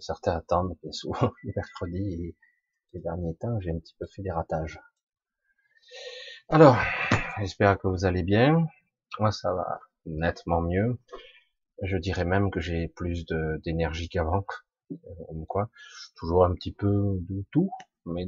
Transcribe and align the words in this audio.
Certains 0.00 0.36
attendent, 0.36 0.76
mais 0.82 0.92
souvent 0.92 1.32
le 1.42 1.52
mercredi 1.54 2.12
et 2.12 2.36
les 2.92 3.00
derniers 3.00 3.34
temps, 3.36 3.58
j'ai 3.60 3.70
un 3.70 3.78
petit 3.78 3.94
peu 3.98 4.06
fait 4.06 4.22
des 4.22 4.30
ratages. 4.30 4.80
Alors, 6.48 6.76
j'espère 7.38 7.78
que 7.78 7.88
vous 7.88 8.04
allez 8.04 8.22
bien. 8.22 8.66
Moi, 9.18 9.32
ça 9.32 9.52
va 9.52 9.80
nettement 10.06 10.60
mieux. 10.60 10.98
Je 11.82 11.96
dirais 11.96 12.24
même 12.24 12.50
que 12.50 12.60
j'ai 12.60 12.88
plus 12.88 13.24
d'énergie 13.64 14.08
qu'avant. 14.08 14.44
Euh, 14.90 15.44
quoi. 15.48 15.70
Toujours 16.16 16.44
un 16.44 16.54
petit 16.54 16.72
peu 16.72 17.16
de 17.28 17.44
tout, 17.50 17.70
mais 18.04 18.26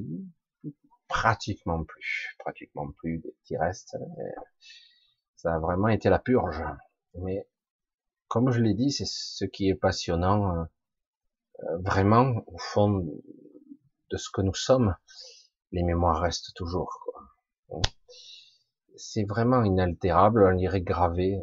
pratiquement 1.09 1.85
plus, 1.85 2.35
pratiquement 2.39 2.91
plus 2.93 3.19
des 3.19 3.33
petits 3.43 3.57
restes. 3.57 3.97
Ça 5.37 5.55
a 5.55 5.59
vraiment 5.59 5.89
été 5.89 6.09
la 6.09 6.19
purge. 6.19 6.63
Mais 7.15 7.47
comme 8.29 8.51
je 8.51 8.61
l'ai 8.61 8.75
dit, 8.75 8.91
c'est 8.91 9.07
ce 9.07 9.45
qui 9.45 9.69
est 9.69 9.75
passionnant, 9.75 10.57
euh, 10.57 10.63
euh, 10.63 10.65
vraiment 11.81 12.43
au 12.47 12.59
fond 12.59 13.07
de 14.11 14.17
ce 14.17 14.31
que 14.31 14.41
nous 14.41 14.55
sommes. 14.55 14.95
Les 15.73 15.83
mémoires 15.83 16.21
restent 16.21 16.55
toujours. 16.55 17.11
C'est 18.97 19.25
vraiment 19.25 19.65
inaltérable, 19.65 20.47
on 20.47 20.57
dirait 20.57 20.83
gravé. 20.83 21.39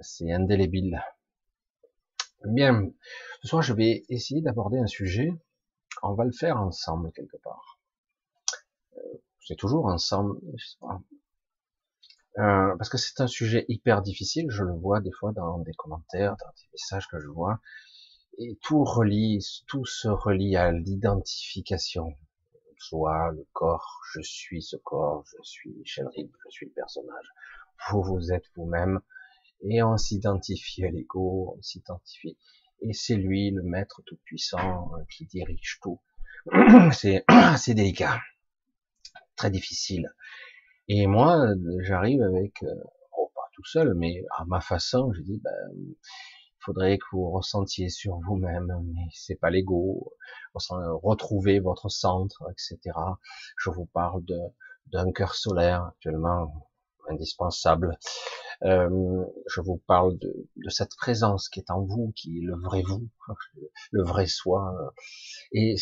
C'est 0.00 0.32
indélébile. 0.32 1.02
Bien, 2.44 2.90
ce 3.42 3.48
soir 3.48 3.62
je 3.62 3.74
vais 3.74 4.04
essayer 4.08 4.42
d'aborder 4.42 4.78
un 4.78 4.86
sujet. 4.86 5.30
On 6.02 6.14
va 6.14 6.24
le 6.24 6.32
faire 6.32 6.56
ensemble 6.58 7.12
quelque 7.12 7.36
part 7.38 7.78
c'est 9.48 9.56
toujours 9.56 9.86
ensemble, 9.86 10.38
euh, 12.38 12.76
parce 12.76 12.90
que 12.90 12.98
c'est 12.98 13.20
un 13.22 13.26
sujet 13.26 13.64
hyper 13.68 14.02
difficile, 14.02 14.50
je 14.50 14.62
le 14.62 14.74
vois 14.74 15.00
des 15.00 15.10
fois 15.10 15.32
dans 15.32 15.58
des 15.60 15.72
commentaires, 15.72 16.36
dans 16.36 16.52
des 16.54 16.68
messages 16.74 17.08
que 17.08 17.18
je 17.18 17.28
vois, 17.28 17.58
et 18.38 18.56
tout 18.62 18.84
relie, 18.84 19.44
tout 19.66 19.84
se 19.84 20.08
relie 20.08 20.56
à 20.56 20.70
l'identification, 20.70 22.14
soit 22.78 23.32
le 23.32 23.44
corps, 23.52 24.00
je 24.14 24.20
suis 24.22 24.62
ce 24.62 24.76
corps, 24.76 25.24
je 25.26 25.42
suis 25.42 25.70
Michel 25.70 26.06
Rib, 26.14 26.30
je 26.46 26.50
suis 26.50 26.66
le 26.66 26.72
personnage, 26.72 27.26
vous, 27.90 28.02
vous 28.02 28.32
êtes 28.32 28.44
vous-même, 28.54 29.00
et 29.62 29.82
on 29.82 29.96
s'identifie 29.96 30.84
à 30.84 30.90
l'ego, 30.90 31.54
on 31.58 31.62
s'identifie, 31.62 32.38
et 32.80 32.92
c'est 32.92 33.16
lui 33.16 33.50
le 33.50 33.62
maître 33.62 34.02
tout 34.06 34.18
puissant 34.24 34.92
euh, 34.94 35.02
qui 35.10 35.26
dirige 35.26 35.80
tout. 35.82 36.00
C'est 36.92 37.24
assez 37.28 37.74
délicat. 37.74 38.20
Très 39.34 39.50
difficile. 39.50 40.14
Et 40.86 41.08
moi, 41.08 41.48
j'arrive 41.80 42.22
avec, 42.22 42.62
euh, 42.62 42.74
oh, 43.18 43.30
pas 43.34 43.48
tout 43.52 43.64
seul, 43.64 43.94
mais 43.94 44.24
à 44.36 44.44
ma 44.44 44.60
façon, 44.60 45.12
je 45.12 45.22
dis, 45.22 45.40
ben, 45.42 45.96
faudrait 46.68 46.98
que 46.98 47.06
vous 47.12 47.30
ressentiez 47.30 47.88
sur 47.88 48.18
vous-même, 48.26 48.70
mais 48.94 49.06
c'est 49.14 49.36
pas 49.36 49.48
l'ego, 49.48 50.12
retrouver 50.54 51.60
votre 51.60 51.88
centre, 51.88 52.42
etc. 52.50 52.94
Je 53.56 53.70
vous 53.70 53.86
parle 53.86 54.22
d'un 54.92 55.10
cœur 55.12 55.34
solaire 55.34 55.84
actuellement 55.84 56.52
indispensable. 57.08 57.96
Euh, 58.64 59.24
je 59.46 59.62
vous 59.62 59.78
parle 59.86 60.18
de, 60.18 60.46
de, 60.56 60.68
cette 60.68 60.94
présence 60.96 61.48
qui 61.48 61.60
est 61.60 61.70
en 61.70 61.80
vous, 61.80 62.12
qui 62.14 62.38
est 62.38 62.44
le 62.44 62.56
vrai 62.56 62.82
vous, 62.82 63.08
le 63.92 64.02
vrai 64.02 64.26
soi. 64.26 64.92
Et 65.52 65.76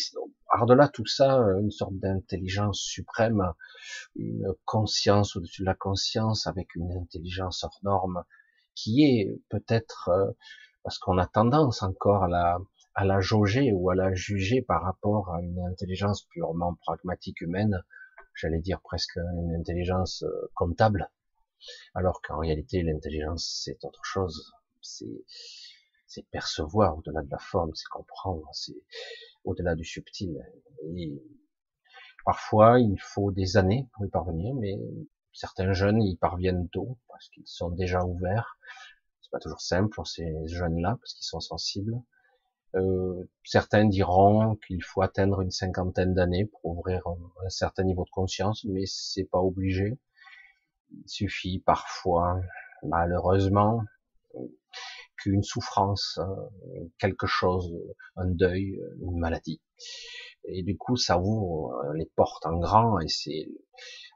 par-delà 0.53 0.87
tout 0.87 1.05
ça, 1.05 1.37
une 1.59 1.71
sorte 1.71 1.95
d'intelligence 1.95 2.79
suprême, 2.79 3.43
une 4.15 4.53
conscience 4.63 5.35
au-dessus 5.35 5.63
de 5.63 5.65
la 5.65 5.75
conscience, 5.75 6.47
avec 6.47 6.75
une 6.75 6.93
intelligence 6.93 7.65
hors 7.65 7.79
norme, 7.83 8.23
qui 8.77 9.03
est 9.03 9.41
peut-être, 9.49 10.09
euh, 10.09 10.31
parce 10.87 10.99
qu'on 10.99 11.17
a 11.17 11.27
tendance 11.27 11.83
encore 11.83 12.23
à 12.23 12.29
la, 12.29 12.59
à 12.95 13.03
la 13.03 13.19
jauger 13.19 13.73
ou 13.73 13.89
à 13.89 13.95
la 13.95 14.13
juger 14.13 14.61
par 14.61 14.83
rapport 14.83 15.33
à 15.33 15.41
une 15.41 15.59
intelligence 15.59 16.21
purement 16.29 16.75
pragmatique 16.75 17.41
humaine, 17.41 17.83
j'allais 18.33 18.61
dire 18.61 18.79
presque 18.79 19.17
une 19.17 19.53
intelligence 19.53 20.23
euh, 20.23 20.49
comptable, 20.55 21.11
alors 21.93 22.21
qu'en 22.21 22.37
réalité, 22.37 22.83
l'intelligence, 22.83 23.63
c'est 23.65 23.83
autre 23.83 23.99
chose. 24.05 24.53
C'est, 24.81 26.23
percevoir 26.31 26.97
au-delà 26.97 27.21
de 27.21 27.31
la 27.31 27.37
forme, 27.37 27.75
c'est 27.75 27.89
comprendre, 27.89 28.47
c'est 28.53 28.81
au-delà 29.43 29.75
du 29.75 29.83
subtil. 29.83 30.41
Parfois, 32.23 32.79
il 32.79 32.97
faut 33.01 33.33
des 33.33 33.57
années 33.57 33.89
pour 33.91 34.05
y 34.05 34.09
parvenir, 34.09 34.55
mais 34.55 34.79
certains 35.33 35.73
jeunes 35.73 36.01
y 36.01 36.15
parviennent 36.15 36.69
tôt 36.69 36.97
parce 37.09 37.27
qu'ils 37.27 37.45
sont 37.45 37.71
déjà 37.71 38.05
ouverts. 38.05 38.57
Pas 39.37 39.41
toujours 39.41 39.61
simple 39.61 39.93
pour 39.93 40.07
ces 40.07 40.47
jeunes-là 40.47 40.97
parce 40.99 41.13
qu'ils 41.13 41.27
sont 41.27 41.39
sensibles. 41.39 41.93
Euh, 42.73 43.29
certains 43.43 43.85
diront 43.85 44.55
qu'il 44.65 44.83
faut 44.83 45.03
atteindre 45.03 45.41
une 45.41 45.51
cinquantaine 45.51 46.15
d'années 46.15 46.45
pour 46.45 46.65
ouvrir 46.65 47.05
un, 47.05 47.45
un, 47.45 47.49
certain 47.49 47.83
niveau 47.83 48.03
de 48.03 48.09
conscience, 48.09 48.65
mais 48.65 48.87
c'est 48.87 49.25
pas 49.25 49.37
obligé. 49.37 49.99
Il 50.89 51.07
suffit 51.07 51.59
parfois, 51.59 52.41
malheureusement, 52.81 53.83
qu'une 55.17 55.43
souffrance, 55.43 56.19
quelque 56.99 57.27
chose, 57.27 57.73
un 58.15 58.27
deuil, 58.27 58.79
une 59.01 59.19
maladie. 59.19 59.61
Et 60.45 60.63
du 60.63 60.77
coup, 60.77 60.95
ça 60.95 61.19
ouvre 61.19 61.73
euh, 61.73 61.93
les 61.93 62.05
portes 62.15 62.45
en 62.45 62.57
grand 62.57 62.99
et 62.99 63.07
c'est 63.09 63.49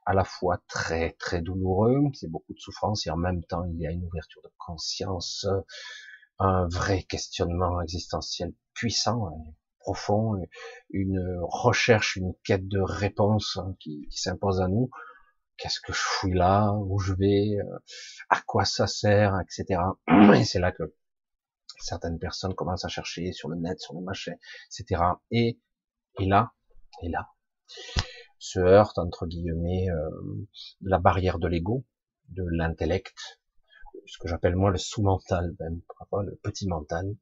à 0.06 0.13
la 0.13 0.24
fois 0.24 0.59
très 0.68 1.12
très 1.19 1.42
douloureux, 1.42 2.01
c'est 2.13 2.30
beaucoup 2.30 2.53
de 2.53 2.59
souffrance 2.59 3.06
et 3.06 3.12
en 3.12 3.18
même 3.18 3.44
temps 3.44 3.65
il 3.65 3.80
y 3.80 3.86
a 3.86 3.92
une 3.92 4.06
ouverture 4.06 4.42
de 4.42 4.51
conscience, 4.57 5.45
un 6.39 6.68
vrai 6.68 7.03
questionnement 7.03 7.81
existentiel 7.81 8.53
puissant, 8.74 9.30
et 9.31 9.53
profond, 9.80 10.42
une 10.89 11.39
recherche, 11.44 12.15
une 12.15 12.33
quête 12.44 12.68
de 12.68 12.80
réponse 12.80 13.59
qui, 13.80 14.07
qui 14.09 14.18
s'impose 14.19 14.62
à 14.62 14.68
nous 14.68 14.89
qu'est-ce 15.62 15.80
que 15.80 15.94
je 15.94 16.00
fouille 16.00 16.34
là, 16.34 16.72
où 16.74 17.00
je 17.00 17.13
vais, 17.13 17.58
euh, 17.60 17.80
à 18.30 18.42
quoi 18.42 18.66
ça 18.66 18.88
sert, 18.88 19.40
etc. 19.40 19.81
Et 20.36 20.44
c'est 20.44 20.60
là 20.60 20.72
que 20.72 20.84
certaines 21.80 22.19
personnes 22.19 22.56
commencent 22.56 22.86
à 22.86 22.90
chercher 22.90 23.31
sur 23.31 23.50
le 23.50 23.58
net, 23.58 23.80
sur 23.80 23.94
le 23.94 24.02
machin, 24.02 24.34
etc. 24.68 25.02
Et, 25.31 25.60
et 26.19 26.25
là, 26.25 26.54
et 27.04 27.10
là, 27.10 27.30
se 28.40 28.60
heurte 28.60 28.98
entre 28.98 29.28
guillemets 29.28 29.90
euh, 29.90 30.48
la 30.81 31.00
barrière 31.00 31.40
de 31.40 31.48
l'ego, 31.48 31.86
de 32.30 32.44
l'intellect, 32.44 33.16
ce 34.08 34.18
que 34.18 34.28
j'appelle 34.28 34.56
moi 34.56 34.72
le 34.72 34.78
sous-mental, 34.78 35.56
même, 35.60 35.81
le 36.24 36.36
petit 36.44 36.68
mental, 36.68 37.16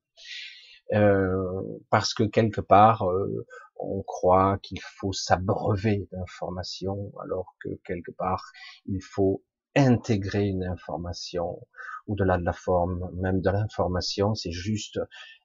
euh, 0.93 1.61
parce 1.89 2.13
que 2.13 2.23
quelque 2.23 2.61
part, 2.61 3.09
euh, 3.09 3.45
on 3.77 4.01
croit 4.03 4.57
qu'il 4.61 4.81
faut 4.81 5.13
s'abreuver 5.13 6.07
d'informations, 6.11 7.11
alors 7.21 7.55
que 7.63 7.69
quelque 7.85 8.11
part, 8.11 8.51
il 8.85 9.01
faut 9.01 9.43
intégrer 9.75 10.45
une 10.47 10.63
information 10.63 11.61
au-delà 12.07 12.37
de 12.37 12.43
la 12.43 12.53
forme, 12.53 13.09
même 13.15 13.39
de 13.41 13.49
l'information, 13.49 14.33
c'est 14.35 14.51
juste 14.51 14.99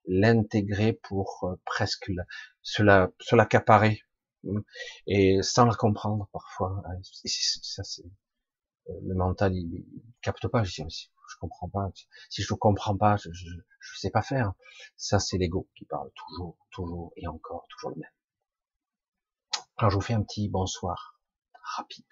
l'intégrer 0.06 0.94
pour 0.94 1.44
euh, 1.44 1.56
presque 1.64 2.08
la, 2.08 2.24
se 2.62 3.36
l'accaparer 3.36 4.00
hmm, 4.44 4.60
et 5.06 5.42
sans 5.42 5.66
la 5.66 5.74
comprendre 5.74 6.28
parfois. 6.32 6.82
Ça, 7.02 7.82
c'est 7.84 8.04
euh, 8.88 8.92
le 9.02 9.14
mental, 9.14 9.54
il, 9.54 9.84
capte 10.22 10.48
pas. 10.48 10.64
Je, 10.64 10.82
dis, 10.82 11.10
je 11.28 11.36
comprends 11.38 11.68
pas. 11.68 11.90
Si 12.30 12.42
je 12.42 12.52
ne 12.52 12.58
comprends 12.58 12.96
pas, 12.96 13.16
je, 13.16 13.30
je, 13.32 13.48
je 13.80 13.98
sais 13.98 14.10
pas 14.10 14.22
faire. 14.22 14.52
Ça, 14.96 15.18
c'est 15.18 15.38
l'ego 15.38 15.68
qui 15.76 15.84
parle 15.84 16.10
toujours, 16.14 16.56
toujours 16.70 17.12
et 17.16 17.26
encore, 17.26 17.66
toujours 17.68 17.90
le 17.90 17.96
même. 17.96 18.10
Alors 19.76 19.90
je 19.90 19.96
vous 19.96 20.02
fais 20.02 20.14
un 20.14 20.22
petit 20.22 20.48
bonsoir 20.48 21.18
rapide. 21.76 22.06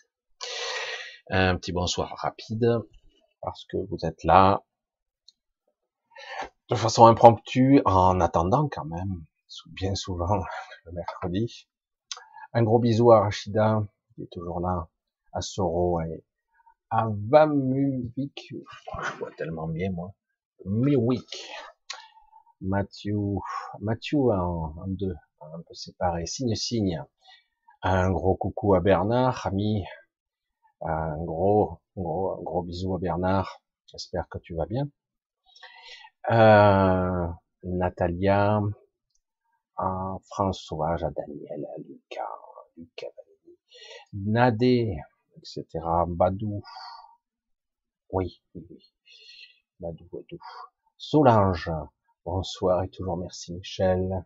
Un 1.30 1.56
petit 1.56 1.72
bonsoir 1.72 2.12
rapide 2.16 2.68
parce 3.40 3.64
que 3.66 3.76
vous 3.88 3.98
êtes 4.02 4.24
là 4.24 4.64
de 6.68 6.74
façon 6.74 7.06
impromptue 7.06 7.80
en 7.84 8.20
attendant 8.20 8.68
quand 8.68 8.84
même, 8.84 9.24
bien 9.66 9.94
souvent 9.94 10.42
le 10.84 10.92
mercredi. 10.92 11.68
Un 12.52 12.64
gros 12.64 12.78
bisou 12.78 13.12
à 13.12 13.20
Rachida 13.20 13.82
qui 14.14 14.22
est 14.22 14.32
toujours 14.32 14.60
là, 14.60 14.88
à 15.32 15.40
Soro 15.40 16.00
et 16.00 16.24
à 16.92 17.08
Vamuvik. 17.10 18.52
Je 18.52 19.16
vois 19.18 19.30
tellement 19.36 19.66
bien 19.66 19.90
moi. 19.90 20.12
Miwik. 20.66 21.50
Mathieu, 22.60 23.16
Mathieu 23.80 24.18
en, 24.18 24.74
deux, 24.86 25.16
un 25.40 25.62
peu 25.66 25.74
séparé. 25.74 26.26
Signe 26.26 26.54
signe. 26.54 27.02
Un 27.82 28.10
gros 28.12 28.36
coucou 28.36 28.74
à 28.74 28.80
Bernard, 28.80 29.46
ami. 29.46 29.84
Un 30.82 31.16
gros, 31.24 31.80
gros, 31.96 32.40
gros 32.42 32.62
bisou 32.62 32.94
à 32.94 32.98
Bernard. 32.98 33.62
J'espère 33.86 34.28
que 34.28 34.38
tu 34.38 34.54
vas 34.54 34.66
bien. 34.66 34.88
Euh, 36.30 37.26
Natalia, 37.64 38.60
à 39.76 40.16
Sauvage, 40.52 41.02
à 41.04 41.10
Daniel, 41.10 41.66
à 41.74 41.78
Lucas, 41.78 42.38
Lucas 42.76 43.08
Nadé, 44.12 44.98
etc. 45.42 45.66
Badou. 46.06 46.62
Oui, 48.10 48.42
oui, 48.54 48.66
oui. 48.70 48.92
Badou, 49.80 50.04
Badou. 50.12 50.38
Solange. 50.96 51.70
Bonsoir 52.24 52.84
et 52.84 52.88
toujours 52.88 53.16
merci 53.16 53.52
Michel. 53.52 54.24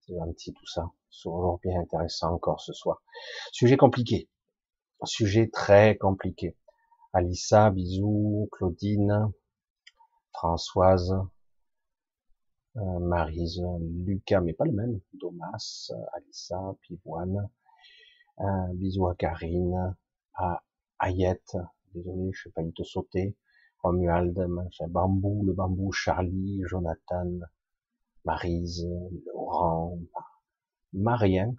C'est 0.00 0.14
gentil 0.14 0.52
tout 0.52 0.66
ça. 0.66 0.90
Toujours 1.22 1.58
bien 1.62 1.80
intéressant 1.80 2.34
encore 2.34 2.60
ce 2.60 2.72
soir. 2.72 3.02
Sujet 3.52 3.76
compliqué. 3.76 4.28
Sujet 5.04 5.48
très 5.48 5.96
compliqué. 5.96 6.56
Alissa, 7.14 7.70
bisous. 7.70 8.48
Claudine. 8.52 9.32
Françoise. 10.32 11.14
Euh, 12.76 12.98
Marise, 13.00 13.62
Lucas, 13.80 14.40
mais 14.40 14.52
pas 14.52 14.64
le 14.64 14.72
même. 14.72 15.00
Domas, 15.14 15.90
Alissa, 16.12 16.76
Pivoine. 16.82 17.50
Un 18.38 18.72
bisou 18.74 19.06
à 19.06 19.14
Karine, 19.14 19.96
à. 20.34 20.62
Désolé, 21.94 22.30
je 22.32 22.42
sais 22.42 22.50
pas, 22.50 22.62
te 22.74 22.82
sauter. 22.82 23.36
Romuald, 23.82 24.38
Bambou, 24.88 25.44
le 25.44 25.54
Bambou, 25.54 25.92
Charlie, 25.92 26.62
Jonathan, 26.66 27.30
Marise, 28.24 28.86
Laurent, 29.26 29.98
Marien, 30.92 31.54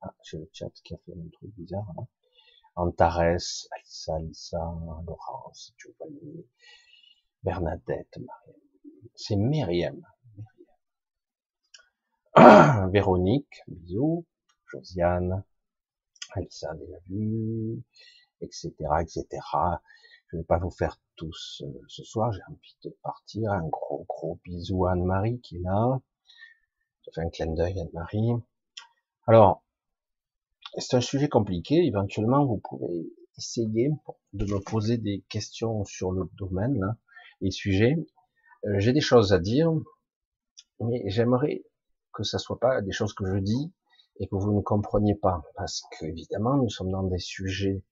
ah, 0.00 0.14
j'ai 0.22 0.38
le 0.38 0.48
chat 0.52 0.70
qui 0.82 0.94
a 0.94 0.98
fait 0.98 1.12
un 1.12 1.28
truc 1.32 1.50
bizarre. 1.56 2.06
Antares, 2.76 3.68
Alissa, 3.72 4.14
Alissa, 4.14 4.58
Laurence, 5.06 5.74
Giovanni, 5.76 6.46
Bernadette, 7.42 8.18
Mariam. 8.18 8.60
C'est 9.14 9.36
Myriam. 9.36 10.00
Véronique, 12.92 13.62
bisous. 13.68 14.24
Josiane, 14.72 15.44
Alissa, 16.34 16.74
déjà 16.74 16.96
vu, 17.08 17.82
etc., 18.40 18.70
etc. 19.00 19.26
Je 20.28 20.38
vais 20.38 20.44
pas 20.44 20.58
vous 20.58 20.70
faire 20.70 20.98
tous 21.16 21.62
euh, 21.64 21.84
ce 21.88 22.02
soir, 22.04 22.32
j'ai 22.32 22.40
envie 22.48 22.76
de 22.84 22.96
partir. 23.02 23.52
Un 23.52 23.68
gros, 23.68 24.04
gros 24.08 24.40
bisou 24.44 24.86
à 24.86 24.92
Anne-Marie 24.92 25.40
qui 25.40 25.56
est 25.56 25.60
là. 25.60 26.00
Je 27.04 27.10
fais 27.14 27.20
un 27.20 27.30
clin 27.30 27.52
d'œil 27.52 27.78
Anne-Marie. 27.80 28.32
Alors, 29.26 29.62
c'est 30.78 30.96
un 30.96 31.00
sujet 31.00 31.28
compliqué. 31.28 31.84
Éventuellement, 31.84 32.46
vous 32.46 32.58
pouvez 32.58 33.12
essayer 33.36 33.90
de 34.32 34.44
me 34.46 34.58
poser 34.58 34.98
des 34.98 35.22
questions 35.28 35.84
sur 35.84 36.12
le 36.12 36.28
domaine 36.34 36.78
là, 36.80 36.96
et 37.40 37.50
sujet. 37.50 37.94
Euh, 38.64 38.78
j'ai 38.78 38.92
des 38.92 39.00
choses 39.00 39.32
à 39.32 39.38
dire, 39.38 39.70
mais 40.80 41.02
j'aimerais 41.06 41.62
que 42.12 42.22
ça 42.22 42.38
soit 42.38 42.58
pas 42.58 42.80
des 42.80 42.92
choses 42.92 43.14
que 43.14 43.26
je 43.26 43.38
dis 43.38 43.72
et 44.18 44.26
que 44.28 44.34
vous 44.36 44.52
ne 44.52 44.60
compreniez 44.60 45.14
pas, 45.14 45.42
parce 45.56 45.82
que 45.92 46.06
évidemment, 46.06 46.56
nous 46.56 46.68
sommes 46.68 46.90
dans 46.90 47.02
des 47.02 47.18
sujets 47.18 47.82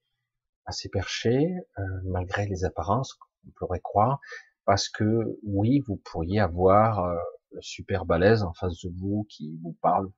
assez 0.67 0.88
perché, 0.88 1.55
euh, 1.78 1.82
malgré 2.05 2.46
les 2.46 2.64
apparences, 2.64 3.19
on 3.46 3.50
pourrait 3.56 3.81
croire, 3.81 4.20
parce 4.64 4.88
que 4.88 5.38
oui, 5.43 5.81
vous 5.87 5.96
pourriez 5.96 6.40
avoir 6.40 7.05
euh, 7.05 7.17
le 7.52 7.62
super 7.62 8.05
balèze 8.05 8.43
en 8.43 8.52
face 8.52 8.81
de 8.84 8.90
vous 8.96 9.26
qui 9.28 9.58
vous 9.62 9.76
parle, 9.82 10.11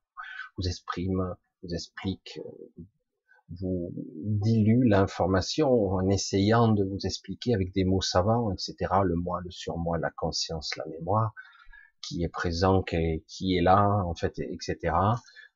vous 0.59 0.69
exprime, 0.69 1.35
vous 1.63 1.75
explique, 1.75 2.39
euh, 2.45 2.83
vous 3.61 3.93
dilue 4.25 4.89
l'information 4.89 5.71
en 5.91 6.09
essayant 6.09 6.69
de 6.69 6.85
vous 6.85 6.99
expliquer 7.05 7.55
avec 7.55 7.73
des 7.73 7.85
mots 7.85 8.01
savants, 8.01 8.51
etc. 8.53 8.75
Le 9.05 9.15
moi, 9.15 9.41
le 9.43 9.51
surmoi, 9.51 9.99
la 9.99 10.11
conscience, 10.11 10.75
la 10.77 10.87
mémoire, 10.87 11.35
qui 12.01 12.23
est 12.25 12.29
présent, 12.29 12.83
qui 12.83 13.57
est 13.57 13.63
là, 13.63 14.03
en 14.05 14.15
fait, 14.15 14.39
etc. 14.39 14.95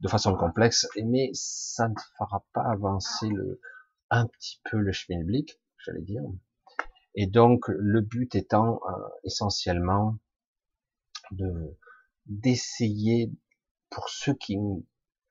De 0.00 0.08
façon 0.08 0.34
complexe, 0.36 0.86
mais 1.04 1.30
ça 1.32 1.88
ne 1.88 1.94
fera 2.18 2.44
pas 2.52 2.64
avancer 2.70 3.28
le, 3.28 3.60
un 4.10 4.26
petit 4.26 4.60
peu 4.64 4.76
le 4.78 4.92
schmilblick, 4.92 5.58
j'allais 5.84 6.02
dire. 6.02 6.22
Et 7.14 7.26
donc, 7.26 7.64
le 7.68 8.02
but 8.02 8.34
étant 8.34 8.80
euh, 8.88 9.08
essentiellement 9.24 10.18
de 11.30 11.76
d'essayer, 12.26 13.32
pour 13.88 14.08
ceux 14.08 14.34
qui 14.34 14.58
ne 14.58 14.80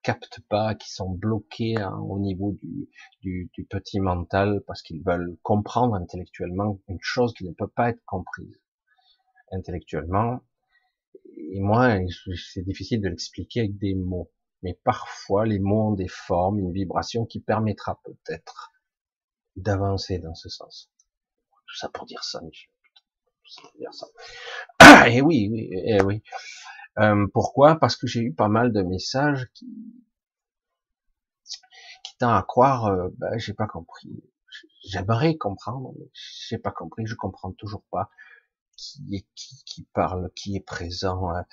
captent 0.01 0.39
pas, 0.49 0.75
qui 0.75 0.89
sont 0.91 1.09
bloqués 1.09 1.75
hein, 1.77 1.97
au 1.97 2.19
niveau 2.19 2.53
du, 2.53 2.89
du, 3.21 3.49
du 3.53 3.65
petit 3.65 3.99
mental, 3.99 4.63
parce 4.65 4.81
qu'ils 4.81 5.03
veulent 5.03 5.37
comprendre 5.43 5.95
intellectuellement 5.95 6.79
une 6.87 6.99
chose 7.01 7.33
qui 7.33 7.43
ne 7.45 7.53
peut 7.53 7.67
pas 7.67 7.89
être 7.89 8.03
comprise 8.05 8.61
intellectuellement. 9.51 10.39
Et 11.37 11.59
moi, 11.59 11.97
c'est 12.51 12.63
difficile 12.63 13.01
de 13.01 13.09
l'expliquer 13.09 13.61
avec 13.61 13.77
des 13.77 13.93
mots 13.93 14.31
mais 14.65 14.73
parfois 14.83 15.45
les 15.45 15.59
mots 15.59 15.89
ont 15.89 15.93
des 15.93 16.07
formes, 16.07 16.57
une 16.57 16.73
vibration 16.73 17.27
qui 17.27 17.39
permettra 17.39 18.01
peut-être 18.03 18.73
d'avancer 19.55 20.17
dans 20.17 20.33
ce 20.33 20.49
sens. 20.49 20.89
Tout 21.67 21.75
ça 21.77 21.87
pour 21.89 22.07
dire 22.07 22.23
ça, 22.23 22.41
Michel. 22.41 22.71
Tout 23.43 23.51
ça 23.51 23.61
pour 23.61 23.77
dire 23.77 23.93
ça. 23.93 24.07
Et 25.07 25.21
oui, 25.21 25.49
oui, 25.51 25.69
et 25.71 26.01
oui. 26.01 26.23
Euh, 26.97 27.27
pourquoi? 27.31 27.75
Parce 27.75 27.95
que 27.95 28.07
j'ai 28.07 28.21
eu 28.21 28.33
pas 28.33 28.47
mal 28.47 28.73
de 28.73 28.81
messages 28.81 29.47
qui, 29.53 29.67
qui 32.03 32.17
tendent 32.17 32.35
à 32.35 32.41
croire, 32.41 32.85
euh, 32.85 33.09
ben, 33.19 33.37
j'ai 33.37 33.53
pas 33.53 33.67
compris. 33.67 34.23
J'aimerais 34.83 35.37
comprendre, 35.37 35.93
mais 35.99 36.09
j'ai 36.47 36.57
pas 36.57 36.71
compris, 36.71 37.05
je 37.05 37.13
comprends 37.13 37.51
toujours 37.51 37.83
pas 37.91 38.09
qui 38.77 39.15
est 39.15 39.27
qui 39.35 39.63
qui 39.63 39.83
parle, 39.93 40.31
qui 40.35 40.55
est 40.55 40.65
présent. 40.65 41.29
Hein 41.29 41.45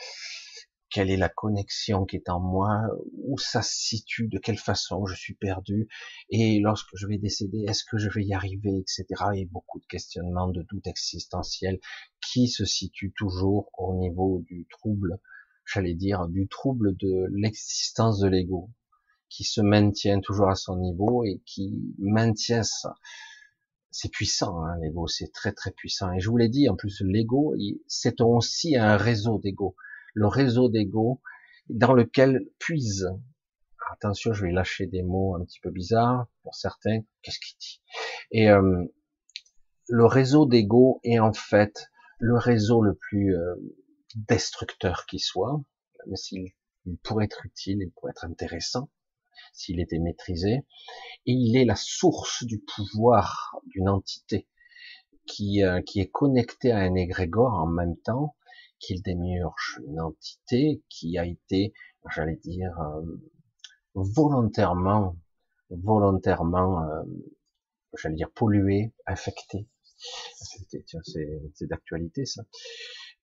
quelle 0.93 1.11
est 1.11 1.17
la 1.17 1.31
connexion 1.31 2.05
qui 2.05 2.17
est 2.17 2.29
en 2.29 2.39
moi, 2.39 2.83
où 3.25 3.39
ça 3.39 3.63
se 3.63 3.75
situe, 3.75 4.29
de 4.29 4.39
quelle 4.39 4.59
façon 4.59 5.07
je 5.07 5.15
suis 5.15 5.35
perdu, 5.35 5.89
et 6.29 6.61
lorsque 6.61 6.95
je 6.95 7.07
vais 7.07 7.17
décéder, 7.17 7.65
est-ce 7.67 7.85
que 7.85 7.97
je 7.97 8.11
vais 8.11 8.25
y 8.25 8.35
arriver, 8.35 8.79
etc. 8.79 9.07
Et 9.35 9.47
beaucoup 9.47 9.81
de 9.81 9.87
questionnements, 9.87 10.49
de 10.49 10.63
doutes 10.63 10.87
existentiels 10.87 11.81
qui 12.21 12.47
se 12.47 12.67
situent 12.67 13.15
toujours 13.17 13.71
au 13.79 13.95
niveau 13.95 14.45
du 14.47 14.67
trouble, 14.69 15.19
j'allais 15.65 15.95
dire, 15.95 16.29
du 16.29 16.47
trouble 16.47 16.95
de 16.99 17.27
l'existence 17.33 18.19
de 18.19 18.29
l'ego, 18.29 18.69
qui 19.31 19.45
se 19.45 19.63
maintient 19.63 20.21
toujours 20.21 20.51
à 20.51 20.57
son 20.57 20.77
niveau 20.77 21.25
et 21.25 21.41
qui 21.47 21.95
maintient 21.99 22.65
ça. 22.65 22.97
C'est 23.91 24.11
puissant, 24.11 24.63
hein, 24.63 24.77
l'ego, 24.83 25.07
c'est 25.07 25.33
très 25.33 25.53
très 25.53 25.71
puissant. 25.71 26.13
Et 26.13 26.21
je 26.21 26.29
vous 26.29 26.37
l'ai 26.37 26.51
dit, 26.51 26.69
en 26.69 26.77
plus, 26.77 27.01
l'ego, 27.01 27.55
c'est 27.87 28.21
aussi 28.21 28.77
un 28.77 28.99
réseau 28.99 29.39
d'ego 29.39 29.75
le 30.15 30.27
réseau 30.27 30.69
d'ego 30.69 31.21
dans 31.69 31.93
lequel 31.93 32.47
puise. 32.59 33.09
Attention, 33.93 34.33
je 34.33 34.47
vais 34.47 34.53
lâcher 34.53 34.87
des 34.87 35.03
mots 35.03 35.37
un 35.37 35.45
petit 35.45 35.61
peu 35.61 35.71
bizarres 35.71 36.27
pour 36.43 36.55
certains. 36.55 37.01
Qu'est-ce 37.23 37.39
qu'il 37.39 37.59
dit? 37.59 37.83
Et 38.31 38.51
euh, 38.51 38.85
le 39.89 40.07
réseau 40.07 40.47
d'ego 40.47 41.01
est 41.05 41.19
en 41.19 41.33
fait 41.33 41.91
le 42.19 42.37
réseau 42.37 42.81
le 42.81 42.95
plus 42.95 43.37
euh, 43.37 43.55
destructeur 44.15 45.07
qui 45.07 45.19
soit, 45.19 45.61
même 46.07 46.17
s'il 46.17 46.53
il 46.87 46.97
pourrait 46.99 47.27
être 47.27 47.45
utile, 47.47 47.79
il 47.81 47.91
pourrait 47.93 48.11
être 48.11 48.25
intéressant 48.25 48.91
s'il 49.53 49.81
était 49.81 49.99
maîtrisé. 49.99 50.65
Et 51.27 51.33
il 51.33 51.57
est 51.57 51.65
la 51.65 51.77
source 51.77 52.45
du 52.45 52.61
pouvoir 52.61 53.57
d'une 53.67 53.89
entité 53.89 54.49
qui, 55.27 55.63
euh, 55.63 55.81
qui 55.83 56.01
est 56.01 56.11
connectée 56.11 56.73
à 56.73 56.79
un 56.79 56.95
égrégore 56.95 57.55
en 57.55 57.67
même 57.67 57.97
temps 57.99 58.37
qu'il 58.83 59.01
démiurge 59.01 59.81
une 59.87 60.01
entité 60.01 60.83
qui 60.89 61.17
a 61.17 61.25
été, 61.25 61.73
j'allais 62.11 62.37
dire, 62.37 62.79
euh, 62.81 63.03
volontairement, 63.95 65.17
volontairement, 65.71 66.83
euh, 66.83 67.03
j'allais 67.97 68.17
dire 68.17 68.31
polluée, 68.31 68.93
infectée. 69.07 69.67
C'est 70.37 71.67
d'actualité 71.67 72.27
ça. 72.27 72.43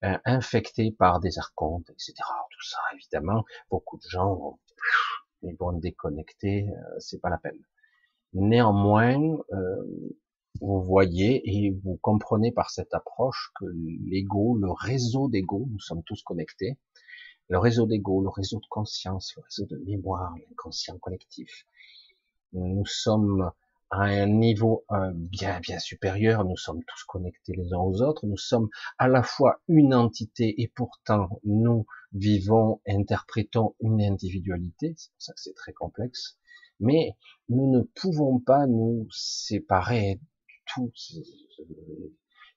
Euh, 0.04 0.16
infectée 0.24 0.92
par 0.92 1.20
des 1.20 1.38
archontes, 1.38 1.90
etc. 1.90 2.14
Tout 2.16 2.66
ça, 2.66 2.78
évidemment, 2.94 3.44
beaucoup 3.70 3.98
de 3.98 4.08
gens 4.08 4.34
vont, 4.34 4.58
ils 5.42 5.54
vont 5.56 5.72
déconnecter, 5.72 6.70
c'est 6.98 7.20
pas 7.20 7.28
la 7.28 7.36
peine. 7.36 7.62
Néanmoins, 8.32 9.36
vous 10.60 10.82
voyez 10.82 11.42
et 11.44 11.70
vous 11.70 11.98
comprenez 12.02 12.52
par 12.52 12.70
cette 12.70 12.94
approche 12.94 13.50
que 13.58 13.64
l'ego, 14.06 14.56
le 14.56 14.70
réseau 14.70 15.28
d'ego, 15.28 15.66
nous 15.70 15.80
sommes 15.80 16.02
tous 16.04 16.22
connectés, 16.22 16.78
le 17.48 17.58
réseau 17.58 17.86
d'ego, 17.86 18.22
le 18.22 18.28
réseau 18.28 18.58
de 18.60 18.66
conscience, 18.68 19.34
le 19.36 19.42
réseau 19.42 19.66
de 19.66 19.78
mémoire, 19.84 20.34
l'inconscient 20.36 20.98
collectif. 20.98 21.66
Nous 22.52 22.84
sommes 22.86 23.50
à 23.90 24.02
un 24.02 24.26
niveau 24.26 24.84
bien 25.14 25.58
bien 25.60 25.78
supérieur, 25.78 26.44
nous 26.44 26.56
sommes 26.56 26.84
tous 26.84 27.04
connectés 27.04 27.54
les 27.56 27.72
uns 27.72 27.78
aux 27.78 28.02
autres, 28.02 28.26
nous 28.26 28.36
sommes 28.36 28.68
à 28.98 29.08
la 29.08 29.22
fois 29.22 29.60
une 29.66 29.94
entité 29.94 30.62
et 30.62 30.68
pourtant 30.68 31.40
nous 31.44 31.86
vivons, 32.12 32.80
interprétons 32.86 33.74
une 33.80 34.00
individualité, 34.00 34.94
c'est 34.96 35.10
pour 35.10 35.22
ça 35.22 35.32
que 35.32 35.40
c'est 35.40 35.54
très 35.54 35.72
complexe, 35.72 36.38
mais 36.78 37.16
nous 37.48 37.70
ne 37.70 37.82
pouvons 37.82 38.38
pas 38.38 38.66
nous 38.66 39.08
séparer 39.10 40.20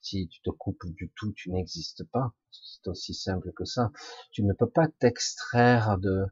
Si 0.02 0.28
tu 0.28 0.42
te 0.42 0.50
coupes 0.50 0.86
du 0.88 1.12
tout, 1.16 1.32
tu 1.32 1.50
n'existes 1.50 2.04
pas. 2.04 2.34
C'est 2.52 2.88
aussi 2.88 3.14
simple 3.14 3.54
que 3.54 3.66
ça. 3.66 3.92
Tu 4.32 4.44
ne 4.44 4.54
peux 4.54 4.70
pas 4.70 4.88
t'extraire 4.88 5.98
de, 5.98 6.26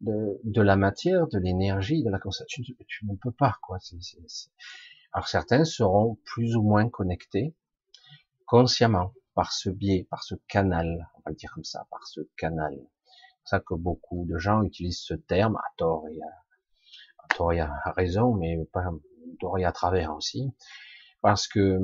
de, 0.00 0.40
de 0.42 0.62
la 0.62 0.76
matière, 0.76 1.26
de 1.28 1.38
l'énergie, 1.38 2.02
de 2.02 2.10
la 2.10 2.18
conscience. 2.18 2.48
Tu, 2.48 2.62
ne 3.02 3.16
peux 3.16 3.32
pas, 3.32 3.58
quoi. 3.62 3.78
Alors 5.12 5.28
certains 5.28 5.64
seront 5.64 6.16
plus 6.24 6.56
ou 6.56 6.62
moins 6.62 6.88
connectés 6.88 7.54
consciemment 8.46 9.12
par 9.34 9.52
ce 9.52 9.68
biais, 9.70 10.06
par 10.10 10.22
ce 10.22 10.34
canal, 10.48 11.10
on 11.16 11.18
va 11.24 11.30
le 11.30 11.36
dire 11.36 11.52
comme 11.52 11.64
ça, 11.64 11.86
par 11.90 12.06
ce 12.06 12.20
canal. 12.36 12.74
C'est 12.74 13.40
pour 13.40 13.48
ça 13.48 13.60
que 13.60 13.74
beaucoup 13.74 14.24
de 14.26 14.38
gens 14.38 14.62
utilisent 14.62 15.02
ce 15.02 15.14
terme 15.14 15.56
à 15.56 15.64
tort 15.76 16.08
et 16.08 16.20
à, 16.22 17.24
à 17.24 17.34
tort 17.34 17.52
et 17.52 17.60
à 17.60 17.92
raison, 17.96 18.34
mais 18.34 18.56
pas 18.72 18.90
tort 19.40 19.58
et 19.58 19.64
à 19.64 19.72
travers 19.72 20.14
aussi 20.14 20.52
parce 21.24 21.48
que 21.48 21.78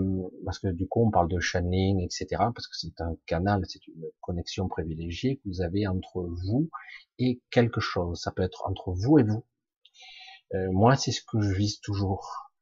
parce 0.44 0.58
que 0.58 0.68
du 0.68 0.86
coup 0.86 1.02
on 1.06 1.10
parle 1.10 1.28
de 1.28 1.40
channeling, 1.40 2.02
etc. 2.02 2.26
Parce 2.28 2.68
que 2.68 2.76
c'est 2.76 3.00
un 3.00 3.16
canal, 3.24 3.62
c'est 3.66 3.86
une 3.86 4.04
connexion 4.20 4.68
privilégiée 4.68 5.38
que 5.38 5.48
vous 5.48 5.62
avez 5.62 5.86
entre 5.86 6.20
vous 6.44 6.68
et 7.18 7.40
quelque 7.50 7.80
chose. 7.80 8.20
Ça 8.20 8.32
peut 8.32 8.42
être 8.42 8.68
entre 8.68 8.92
vous 8.92 9.18
et 9.18 9.22
vous. 9.22 9.46
Euh, 10.52 10.70
moi, 10.72 10.94
c'est 10.94 11.10
ce 11.10 11.22
que 11.22 11.40
je 11.40 11.54
vise 11.54 11.80
toujours. 11.80 12.52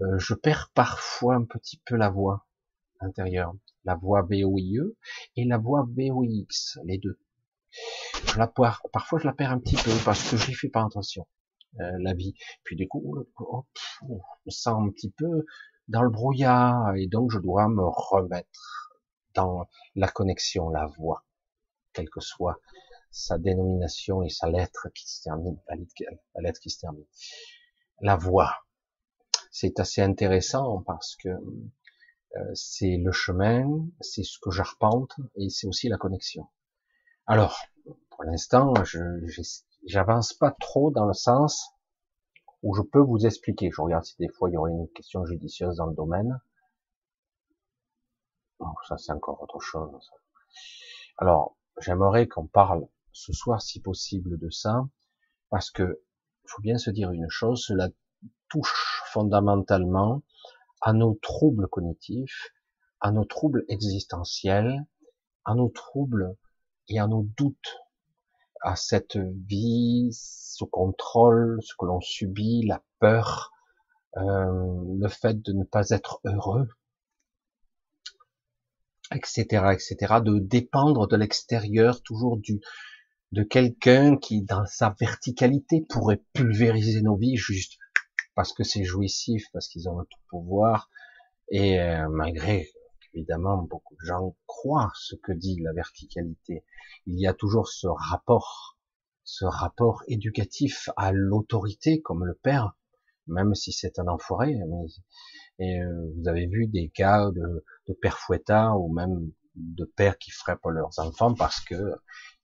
Euh, 0.00 0.18
je 0.18 0.32
perds 0.32 0.70
parfois 0.74 1.34
un 1.34 1.44
petit 1.44 1.82
peu 1.84 1.96
la 1.96 2.08
voix 2.08 2.46
intérieure, 3.00 3.52
la 3.84 3.94
voix 3.94 4.22
VOIE 4.22 4.94
et 5.36 5.44
la 5.44 5.58
voix 5.58 5.86
VOIX, 5.86 6.78
les 6.86 6.96
deux. 6.96 7.20
Je 8.24 8.38
la 8.38 8.46
parfois 8.46 9.18
je 9.18 9.26
la 9.26 9.34
perds 9.34 9.52
un 9.52 9.58
petit 9.58 9.76
peu 9.76 9.92
parce 10.02 10.30
que 10.30 10.38
je 10.38 10.48
n'y 10.48 10.54
fais 10.54 10.70
pas 10.70 10.82
attention. 10.82 11.26
Euh, 11.80 11.90
la 12.00 12.14
vie. 12.14 12.34
Puis 12.64 12.76
du 12.76 12.88
coup, 12.88 13.22
oh, 13.38 13.66
je 14.00 14.06
me 14.46 14.50
sens 14.50 14.82
un 14.82 14.90
petit 14.90 15.10
peu 15.10 15.44
dans 15.88 16.02
le 16.02 16.10
brouillard 16.10 16.94
et 16.96 17.06
donc 17.06 17.30
je 17.30 17.38
dois 17.38 17.68
me 17.68 17.84
remettre 17.84 18.92
dans 19.34 19.68
la 19.94 20.08
connexion, 20.08 20.68
la 20.70 20.86
voix, 20.86 21.24
quelle 21.92 22.10
que 22.10 22.20
soit 22.20 22.60
sa 23.10 23.38
dénomination 23.38 24.22
et 24.22 24.30
sa 24.30 24.48
lettre 24.48 24.88
qui 24.94 25.08
se 25.08 25.22
termine, 25.22 25.58
la 25.68 26.42
lettre 26.42 26.60
qui 26.60 26.70
se 26.70 26.80
termine. 26.80 27.04
La 28.00 28.16
voix, 28.16 28.56
c'est 29.50 29.78
assez 29.80 30.00
intéressant 30.00 30.82
parce 30.82 31.16
que 31.16 31.28
euh, 31.28 32.54
c'est 32.54 32.96
le 32.96 33.12
chemin, 33.12 33.86
c'est 34.00 34.22
ce 34.24 34.38
que 34.40 34.50
j'arpente 34.50 35.14
et 35.36 35.50
c'est 35.50 35.66
aussi 35.66 35.88
la 35.88 35.98
connexion. 35.98 36.48
Alors, 37.26 37.60
pour 38.10 38.24
l'instant, 38.24 38.72
j'avance 39.86 40.32
pas 40.32 40.50
trop 40.50 40.90
dans 40.90 41.06
le 41.06 41.12
sens 41.12 41.70
où 42.62 42.74
je 42.74 42.82
peux 42.82 43.00
vous 43.00 43.26
expliquer. 43.26 43.70
Je 43.70 43.80
regarde 43.80 44.04
si 44.04 44.16
des 44.18 44.28
fois 44.28 44.48
il 44.48 44.54
y 44.54 44.56
aurait 44.56 44.70
une 44.70 44.88
question 44.90 45.24
judicieuse 45.24 45.76
dans 45.76 45.86
le 45.86 45.94
domaine. 45.94 46.40
Oh, 48.58 48.74
ça 48.88 48.96
c'est 48.98 49.12
encore 49.12 49.42
autre 49.42 49.60
chose. 49.60 50.10
Alors, 51.18 51.56
j'aimerais 51.80 52.28
qu'on 52.28 52.46
parle 52.46 52.86
ce 53.12 53.32
soir, 53.32 53.60
si 53.60 53.80
possible, 53.80 54.38
de 54.38 54.50
ça, 54.50 54.88
parce 55.50 55.70
que 55.70 56.02
faut 56.46 56.62
bien 56.62 56.78
se 56.78 56.90
dire 56.90 57.10
une 57.10 57.28
chose, 57.28 57.64
cela 57.66 57.88
touche 58.48 59.02
fondamentalement 59.06 60.22
à 60.80 60.92
nos 60.92 61.14
troubles 61.14 61.68
cognitifs, 61.68 62.50
à 63.00 63.12
nos 63.12 63.24
troubles 63.24 63.64
existentiels, 63.68 64.84
à 65.44 65.54
nos 65.54 65.68
troubles 65.68 66.36
et 66.88 66.98
à 66.98 67.06
nos 67.06 67.22
doutes 67.36 67.81
à 68.62 68.76
cette 68.76 69.16
vie, 69.16 70.10
ce 70.12 70.64
contrôle, 70.64 71.58
ce 71.62 71.74
que 71.78 71.86
l'on 71.86 72.00
subit, 72.00 72.64
la 72.66 72.82
peur, 72.98 73.52
euh, 74.16 74.22
le 74.98 75.08
fait 75.08 75.40
de 75.40 75.52
ne 75.52 75.64
pas 75.64 75.90
être 75.90 76.20
heureux, 76.24 76.68
etc., 79.14 79.44
etc., 79.72 80.20
de 80.24 80.38
dépendre 80.38 81.08
de 81.08 81.16
l'extérieur, 81.16 82.02
toujours 82.02 82.36
du 82.36 82.60
de 83.32 83.42
quelqu'un 83.42 84.18
qui, 84.18 84.42
dans 84.42 84.66
sa 84.66 84.94
verticalité, 85.00 85.86
pourrait 85.88 86.22
pulvériser 86.34 87.00
nos 87.00 87.16
vies 87.16 87.36
juste 87.36 87.78
parce 88.34 88.52
que 88.52 88.64
c'est 88.64 88.84
jouissif, 88.84 89.46
parce 89.52 89.68
qu'ils 89.68 89.88
ont 89.88 89.98
le 89.98 90.04
tout 90.06 90.20
pouvoir, 90.28 90.90
et 91.50 91.80
euh, 91.80 92.08
malgré 92.08 92.68
évidemment, 93.14 93.62
beaucoup 93.62 93.94
de 93.94 94.06
gens 94.06 94.36
croient 94.46 94.92
ce 94.94 95.14
que 95.16 95.32
dit 95.32 95.60
la 95.60 95.72
verticalité. 95.72 96.64
Il 97.06 97.18
y 97.20 97.26
a 97.26 97.34
toujours 97.34 97.68
ce 97.68 97.86
rapport, 97.86 98.78
ce 99.24 99.44
rapport 99.44 100.02
éducatif 100.08 100.88
à 100.96 101.12
l'autorité, 101.12 102.00
comme 102.02 102.24
le 102.24 102.34
père, 102.34 102.76
même 103.26 103.54
si 103.54 103.72
c'est 103.72 103.98
un 103.98 104.08
enfoiré. 104.08 104.54
Mais, 104.68 104.86
et 105.58 105.80
euh, 105.80 106.12
vous 106.16 106.28
avez 106.28 106.46
vu 106.46 106.66
des 106.66 106.88
cas 106.88 107.30
de, 107.30 107.64
de 107.88 107.92
pères 107.92 108.18
fouettards 108.18 108.80
ou 108.80 108.92
même 108.92 109.32
de 109.54 109.84
pères 109.84 110.18
qui 110.18 110.30
frappent 110.30 110.64
leurs 110.64 110.98
enfants 110.98 111.34
parce 111.34 111.60
que 111.60 111.94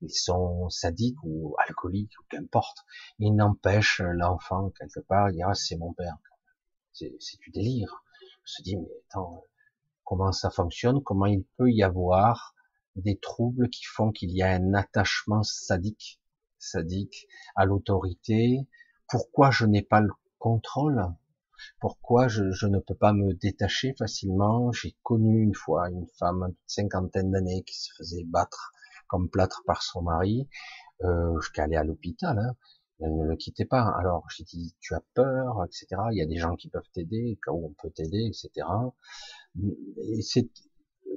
ils 0.02 0.12
sont 0.12 0.68
sadiques 0.68 1.22
ou 1.24 1.56
alcooliques 1.66 2.12
ou 2.20 2.24
qu'importe. 2.28 2.78
Ils 3.18 3.34
n'empêchent 3.34 4.02
l'enfant 4.02 4.70
quelque 4.78 5.00
part, 5.00 5.30
il 5.30 5.36
dit 5.36 5.42
ah 5.42 5.54
c'est 5.54 5.76
mon 5.76 5.92
père. 5.92 6.16
C'est 6.92 7.38
du 7.40 7.50
délire. 7.50 8.04
Je 8.44 8.52
se 8.54 8.62
dis 8.62 8.76
mais 8.76 8.88
attends, 9.08 9.42
comment 10.08 10.32
ça 10.32 10.48
fonctionne, 10.48 11.02
comment 11.02 11.26
il 11.26 11.44
peut 11.58 11.70
y 11.70 11.82
avoir 11.82 12.54
des 12.96 13.18
troubles 13.18 13.68
qui 13.68 13.84
font 13.84 14.10
qu'il 14.10 14.30
y 14.30 14.42
a 14.42 14.50
un 14.52 14.72
attachement 14.72 15.42
sadique, 15.42 16.18
sadique 16.58 17.26
à 17.54 17.66
l'autorité, 17.66 18.66
pourquoi 19.06 19.50
je 19.50 19.66
n'ai 19.66 19.82
pas 19.82 20.00
le 20.00 20.10
contrôle, 20.38 21.04
pourquoi 21.78 22.26
je, 22.26 22.66
ne 22.66 22.78
peux 22.78 22.94
pas 22.94 23.12
me 23.12 23.34
détacher 23.34 23.94
facilement? 23.98 24.72
J'ai 24.72 24.96
connu 25.02 25.42
une 25.42 25.54
fois 25.54 25.90
une 25.90 26.06
femme 26.18 26.46
d'une 26.46 26.56
cinquantaine 26.66 27.30
d'années 27.30 27.62
qui 27.64 27.78
se 27.78 27.92
faisait 27.98 28.24
battre 28.24 28.72
comme 29.08 29.28
plâtre 29.28 29.62
par 29.66 29.82
son 29.82 30.00
mari. 30.00 30.48
Euh, 31.04 31.38
suis 31.42 31.60
allé 31.60 31.76
à 31.76 31.84
l'hôpital, 31.84 32.38
hein. 32.38 32.56
elle 33.00 33.14
ne 33.14 33.24
le 33.26 33.36
quittait 33.36 33.66
pas. 33.66 33.92
Alors 33.98 34.24
j'ai 34.34 34.44
dit, 34.44 34.74
tu 34.80 34.94
as 34.94 35.02
peur, 35.12 35.62
etc. 35.66 36.00
Il 36.12 36.18
y 36.18 36.22
a 36.22 36.26
des 36.26 36.36
gens 36.36 36.56
qui 36.56 36.70
peuvent 36.70 36.88
t'aider, 36.94 37.38
où 37.48 37.66
on 37.66 37.74
peut 37.74 37.90
t'aider, 37.90 38.24
etc 38.26 38.66
et 39.62 40.22
c'est 40.22 40.48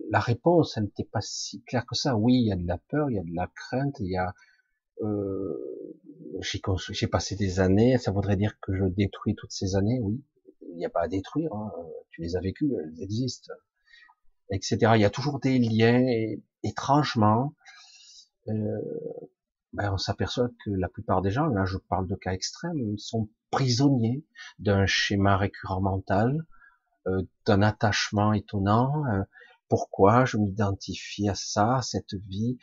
la 0.10 0.19
réponse, 0.19 0.77
elle 0.77 0.86
n'était 0.86 1.05
pas 1.05 1.21
si 1.21 1.62
claire 1.63 1.86
que 1.86 1.95
ça. 1.95 2.15
Oui, 2.15 2.36
il 2.36 2.48
y 2.48 2.51
a 2.51 2.55
de 2.55 2.67
la 2.67 2.77
peur, 2.77 3.10
il 3.10 3.15
y 3.15 3.19
a 3.19 3.24
de 3.24 3.36
la 3.36 3.48
crainte, 3.48 3.98
il 4.00 4.12
y 4.12 4.17
a 4.17 4.33
euh, 5.01 5.57
j'ai 6.41 7.07
passé 7.07 7.36
des 7.36 7.60
années, 7.60 7.98
ça 7.98 8.12
voudrait 8.12 8.36
dire 8.38 8.60
que 8.62 8.74
je 8.74 8.86
détruis 8.86 9.36
toutes 9.36 9.51
ces 9.51 9.75
années, 9.75 10.00
oui. 10.01 10.24
Il 10.69 10.77
n'y 10.77 10.86
a 10.86 10.89
pas 10.89 11.01
à 11.01 11.07
détruire, 11.07 11.53
hein. 11.53 11.71
tu 12.12 12.21
les 12.21 12.36
as 12.36 12.39
vécues, 12.39 12.74
elles 12.81 13.01
existent, 13.01 13.53
etc. 14.51 14.77
Il 14.95 15.01
y 15.01 15.05
a 15.05 15.10
toujours 15.10 15.39
des 15.39 15.60
liens, 15.60 16.07
et 16.07 16.41
étrangement, 16.63 17.53
euh, 18.48 18.79
ben 19.74 19.91
on 19.93 19.98
s'aperçoit 19.98 20.50
que 20.63 20.71
la 20.71 20.88
plupart 20.88 21.21
des 21.21 21.31
gens, 21.31 21.48
là 21.48 21.65
je 21.65 21.77
parle 21.77 22.07
de 22.07 22.15
cas 22.15 22.31
extrêmes, 22.31 22.98
sont 22.98 23.29
prisonniers 23.51 24.24
d'un 24.60 24.86
schéma 24.86 25.38
récurrent 25.38 25.81
mental, 25.81 26.45
d'un 27.46 27.62
attachement 27.62 28.34
étonnant. 28.34 29.05
Euh, 29.08 29.24
pourquoi 29.70 30.25
je 30.25 30.38
m'identifie 30.38 31.29
à 31.29 31.36
ça, 31.36 31.77
à 31.77 31.81
cette 31.81 32.13
vie? 32.13 32.58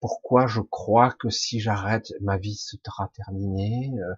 Pourquoi 0.00 0.46
je 0.46 0.60
crois 0.60 1.12
que 1.12 1.30
si 1.30 1.60
j'arrête, 1.60 2.12
ma 2.20 2.36
vie 2.36 2.54
sera 2.54 3.08
terminée? 3.14 3.90
Euh, 3.98 4.14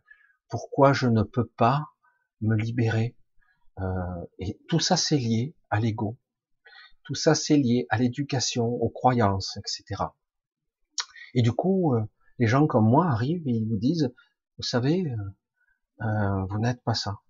Pourquoi 0.49 0.93
je 0.93 1.09
ne 1.09 1.23
peux 1.23 1.47
pas 1.47 1.87
me 2.41 2.57
libérer? 2.57 3.17
Et 4.39 4.61
tout 4.69 4.81
ça, 4.81 4.97
c'est 4.97 5.17
lié 5.17 5.57
à 5.71 5.81
l'ego. 5.81 6.19
Tout 7.05 7.15
ça, 7.15 7.35
c'est 7.35 7.57
lié 7.57 7.87
à 7.89 7.99
l'éducation, 7.99 8.67
aux 8.67 8.91
croyances, 8.91 9.57
etc. 9.57 10.05
Et 11.35 11.43
du 11.43 11.53
coup, 11.53 11.95
les 12.39 12.47
gens 12.47 12.67
comme 12.67 12.89
moi 12.89 13.07
arrivent 13.07 13.49
et 13.49 13.53
ils 13.53 13.67
vous 13.67 13.79
disent, 13.79 14.13
vous 14.59 14.63
savez, 14.63 15.13
vous 15.99 16.59
n'êtes 16.59 16.83
pas 16.85 16.95
ça. 16.95 17.21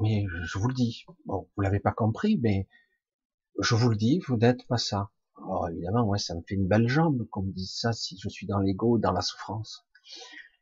Mais 0.00 0.26
je 0.44 0.58
vous 0.58 0.68
le 0.68 0.74
dis, 0.74 1.04
bon, 1.26 1.48
vous 1.54 1.62
l'avez 1.62 1.80
pas 1.80 1.92
compris, 1.92 2.38
mais 2.38 2.66
je 3.60 3.74
vous 3.74 3.90
le 3.90 3.96
dis, 3.96 4.20
vous 4.26 4.36
n'êtes 4.36 4.66
pas 4.66 4.78
ça. 4.78 5.10
Alors 5.36 5.68
évidemment, 5.68 6.06
ouais, 6.06 6.18
ça 6.18 6.34
me 6.34 6.42
fait 6.46 6.54
une 6.54 6.68
belle 6.68 6.88
jambe 6.88 7.26
qu'on 7.28 7.42
me 7.42 7.52
dise 7.52 7.72
ça 7.72 7.92
si 7.92 8.18
je 8.18 8.28
suis 8.28 8.46
dans 8.46 8.58
l'ego, 8.58 8.98
dans 8.98 9.12
la 9.12 9.22
souffrance. 9.22 9.86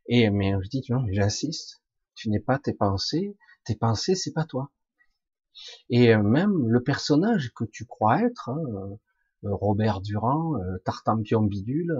Et 0.08 0.30
mais 0.30 0.52
je 0.62 0.68
dis 0.68 0.82
non, 0.90 1.04
j'insiste, 1.10 1.82
tu 2.14 2.30
n'es 2.30 2.40
pas 2.40 2.58
tes 2.58 2.72
pensées, 2.72 3.36
tes 3.64 3.76
pensées 3.76 4.14
c'est 4.14 4.32
pas 4.32 4.44
toi. 4.44 4.72
Et 5.90 6.14
euh, 6.14 6.22
même 6.22 6.68
le 6.68 6.82
personnage 6.82 7.52
que 7.54 7.64
tu 7.64 7.84
crois 7.84 8.22
être, 8.22 8.48
hein, 8.48 8.62
euh, 9.44 9.54
Robert 9.54 10.00
Durand, 10.00 10.56
euh, 10.56 10.78
Tartampion 10.84 11.42
bidule, 11.42 11.96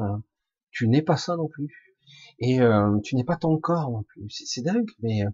tu 0.71 0.88
n'es 0.88 1.02
pas 1.02 1.16
ça 1.16 1.37
non 1.37 1.49
plus. 1.49 1.97
Et 2.38 2.61
tu 3.04 3.16
n'es 3.16 3.25
pas 3.25 3.37
ton 3.37 3.59
corps 3.59 3.90
non 3.90 4.02
plus. 4.02 4.30
C'est 4.30 4.62
dingue, 4.62 4.90
mais 5.00 5.25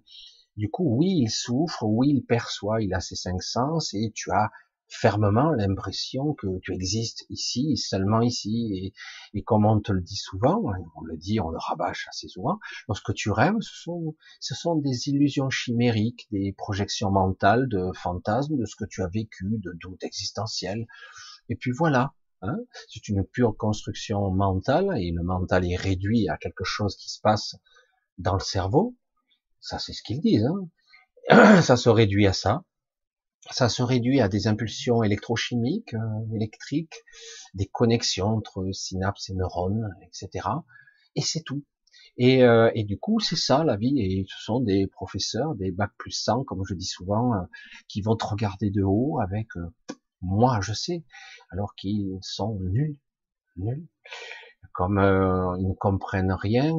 du 0.56 0.70
coup, 0.70 0.96
oui, 0.96 1.22
il 1.22 1.30
souffre, 1.30 1.84
oui, 1.84 2.10
il 2.10 2.24
perçoit, 2.24 2.82
il 2.82 2.94
a 2.94 3.00
ses 3.00 3.16
cinq 3.16 3.42
sens, 3.42 3.92
et 3.94 4.12
tu 4.14 4.30
as 4.30 4.50
fermement 4.86 5.50
l'impression 5.50 6.34
que 6.34 6.58
tu 6.60 6.72
existes 6.72 7.24
ici, 7.30 7.76
seulement 7.76 8.20
ici, 8.20 8.92
et, 9.34 9.42
comme 9.42 9.64
on 9.66 9.80
te 9.80 9.92
le 9.92 10.02
dit 10.02 10.16
souvent, 10.16 10.62
on 10.96 11.04
le 11.04 11.16
dit, 11.16 11.40
on 11.40 11.50
le 11.50 11.58
rabâche 11.58 12.06
assez 12.08 12.28
souvent, 12.28 12.58
lorsque 12.86 13.12
tu 13.14 13.30
rêves, 13.30 13.56
ce 13.60 13.82
sont, 13.82 14.14
ce 14.40 14.54
sont 14.54 14.76
des 14.76 15.08
illusions 15.08 15.50
chimériques, 15.50 16.28
des 16.30 16.52
projections 16.56 17.10
mentales, 17.10 17.68
de 17.68 17.90
fantasmes, 17.94 18.56
de 18.56 18.64
ce 18.64 18.76
que 18.76 18.84
tu 18.84 19.02
as 19.02 19.08
vécu, 19.08 19.58
de 19.58 19.72
doutes 19.72 20.04
existentiels, 20.04 20.86
et 21.48 21.56
puis 21.56 21.72
voilà, 21.72 22.14
hein, 22.42 22.58
c'est 22.88 23.08
une 23.08 23.24
pure 23.24 23.56
construction 23.56 24.30
mentale, 24.30 24.96
et 24.98 25.10
le 25.10 25.22
mental 25.22 25.68
est 25.68 25.76
réduit 25.76 26.28
à 26.28 26.36
quelque 26.36 26.64
chose 26.64 26.96
qui 26.96 27.10
se 27.10 27.20
passe 27.20 27.56
dans 28.18 28.34
le 28.34 28.40
cerveau. 28.40 28.94
Ça, 29.64 29.78
c'est 29.78 29.94
ce 29.94 30.02
qu'ils 30.02 30.20
disent. 30.20 30.46
Hein. 31.30 31.62
ça 31.62 31.78
se 31.78 31.88
réduit 31.88 32.26
à 32.26 32.34
ça. 32.34 32.64
Ça 33.50 33.70
se 33.70 33.82
réduit 33.82 34.20
à 34.20 34.28
des 34.28 34.46
impulsions 34.46 35.02
électrochimiques, 35.02 35.94
euh, 35.94 36.34
électriques, 36.36 37.02
des 37.54 37.64
connexions 37.64 38.26
entre 38.26 38.70
synapses 38.72 39.30
et 39.30 39.34
neurones, 39.34 39.88
etc. 40.02 40.48
Et 41.14 41.22
c'est 41.22 41.40
tout. 41.40 41.64
Et, 42.18 42.44
euh, 42.44 42.70
et, 42.74 42.84
du 42.84 42.98
coup, 42.98 43.20
c'est 43.20 43.36
ça 43.36 43.64
la 43.64 43.76
vie. 43.76 43.98
Et 44.00 44.26
ce 44.28 44.44
sont 44.44 44.60
des 44.60 44.86
professeurs, 44.86 45.54
des 45.54 45.72
bac 45.72 45.92
plus 45.96 46.10
100, 46.10 46.44
comme 46.44 46.62
je 46.68 46.74
dis 46.74 46.84
souvent, 46.84 47.32
euh, 47.32 47.44
qui 47.88 48.02
vont 48.02 48.16
te 48.16 48.26
regarder 48.26 48.70
de 48.70 48.82
haut 48.82 49.18
avec 49.22 49.48
moi, 50.20 50.60
je 50.60 50.74
sais, 50.74 51.04
alors 51.50 51.74
qu'ils 51.74 52.18
sont 52.20 52.58
nuls, 52.60 52.98
nuls. 53.56 53.86
Comme 54.72 54.98
ils 54.98 55.68
ne 55.68 55.74
comprennent 55.74 56.32
rien, 56.32 56.74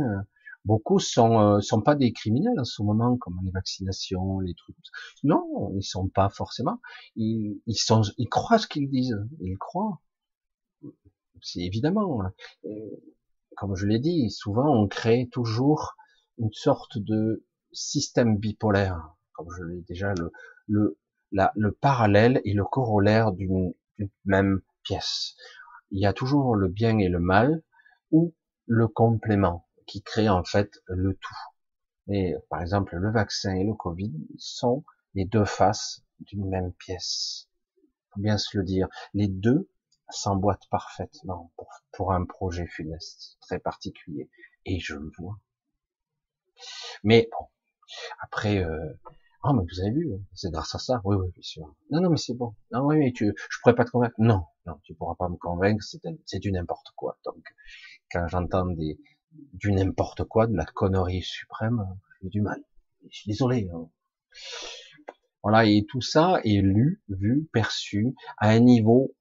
Beaucoup 0.65 0.98
sont 1.00 1.39
euh, 1.39 1.62
sont 1.62 1.81
pas 1.81 1.95
des 1.95 2.12
criminels 2.12 2.60
en 2.60 2.63
ce 2.65 2.81
moment, 2.81 3.17
comme 3.17 3.39
les 3.43 3.51
vaccinations, 3.51 4.39
les 4.39 4.55
trucs. 4.55 4.75
Non, 5.24 5.72
ils 5.75 5.83
sont 5.83 6.09
pas 6.09 6.29
forcément. 6.29 6.81
Ils, 7.16 7.61
ils 7.68 7.75
sont, 7.75 8.01
ils 8.18 8.27
croient 8.27 8.57
ce 8.57 8.68
qu'ils 8.68 8.89
disent. 8.89 9.24
Ils 9.42 9.57
croient. 9.57 10.01
C'est 11.42 11.61
évidemment. 11.61 12.24
Hein. 12.24 12.33
Comme 13.55 13.75
je 13.75 13.85
l'ai 13.85 14.00
dit, 14.00 14.31
souvent 14.31 14.68
on 14.68 14.87
crée 14.87 15.29
toujours 15.31 15.96
une 16.39 16.51
sorte 16.51 16.98
de 16.98 17.46
système 17.72 18.37
bipolaire, 18.37 19.16
comme 19.33 19.48
je 19.55 19.63
l'ai 19.63 19.81
déjà 19.81 20.13
le 20.16 20.31
le 20.68 20.98
la, 21.31 21.51
le 21.55 21.74
parallèle 21.74 22.42
et 22.44 22.53
le 22.53 22.66
corollaire 22.66 23.33
d'une 23.33 23.74
même 24.25 24.61
pièce. 24.83 25.35
Il 25.92 26.00
y 26.00 26.07
a 26.07 26.13
toujours 26.13 26.55
le 26.55 26.70
bien 26.70 26.98
et 26.98 27.09
le 27.09 27.20
mal 27.20 27.61
ou 28.11 28.33
le 28.66 28.87
complément 28.87 29.64
qui 29.85 30.01
crée 30.01 30.29
en 30.29 30.43
fait 30.43 30.79
le 30.87 31.15
tout. 31.15 31.35
Et 32.07 32.35
par 32.50 32.61
exemple, 32.61 32.95
le 32.95 33.11
vaccin 33.11 33.55
et 33.55 33.63
le 33.63 33.74
Covid 33.74 34.13
sont 34.37 34.83
les 35.15 35.25
deux 35.25 35.45
faces 35.45 36.03
d'une 36.19 36.48
même 36.48 36.74
pièce. 36.74 37.50
Faut 38.13 38.21
bien 38.21 38.37
se 38.37 38.57
le 38.57 38.63
dire. 38.63 38.87
Les 39.13 39.27
deux 39.27 39.69
s'emboîtent 40.09 40.67
parfaitement 40.69 41.51
pour, 41.57 41.69
pour 41.93 42.13
un 42.13 42.25
projet 42.25 42.67
funeste 42.67 43.37
très 43.41 43.59
particulier. 43.59 44.29
Et 44.65 44.79
je 44.79 44.95
le 44.95 45.11
vois. 45.17 45.39
Mais 47.03 47.27
bon, 47.31 47.48
après, 48.21 48.63
euh, 48.63 48.93
oh 49.43 49.53
mais 49.53 49.63
vous 49.63 49.79
avez 49.81 49.91
vu, 49.91 50.09
c'est 50.33 50.51
grâce 50.51 50.75
à 50.75 50.79
ça. 50.79 51.01
Oui, 51.03 51.15
oui, 51.15 51.29
bien 51.31 51.41
sûr. 51.41 51.75
Non, 51.91 52.01
non, 52.01 52.09
mais 52.09 52.17
c'est 52.17 52.33
bon. 52.33 52.55
Non, 52.71 52.85
oui, 52.85 52.98
mais 52.98 53.11
tu, 53.11 53.33
je 53.50 53.57
pourrais 53.61 53.75
pas 53.75 53.85
te 53.85 53.91
convaincre. 53.91 54.15
Non, 54.17 54.45
non, 54.65 54.79
tu 54.83 54.93
pourras 54.93 55.15
pas 55.15 55.29
me 55.29 55.37
convaincre. 55.37 55.83
C'est 56.25 56.39
du 56.39 56.51
n'importe 56.51 56.91
quoi. 56.95 57.17
Donc, 57.25 57.43
quand 58.11 58.27
j'entends 58.27 58.67
des, 58.67 59.00
du 59.53 59.71
n'importe 59.71 60.24
quoi, 60.24 60.48
de 60.48 60.55
la 60.55 60.65
connerie 60.65 61.21
suprême, 61.21 61.85
j'ai 62.21 62.29
du 62.29 62.41
mal. 62.41 62.63
Je 63.09 63.17
suis 63.17 63.29
désolé. 63.29 63.69
Hein. 63.74 63.89
Voilà, 65.43 65.65
et 65.65 65.85
tout 65.87 66.01
ça 66.01 66.39
est 66.43 66.61
lu, 66.61 67.03
vu, 67.07 67.48
perçu 67.53 68.15
à 68.37 68.50
un 68.50 68.59
niveau 68.59 69.15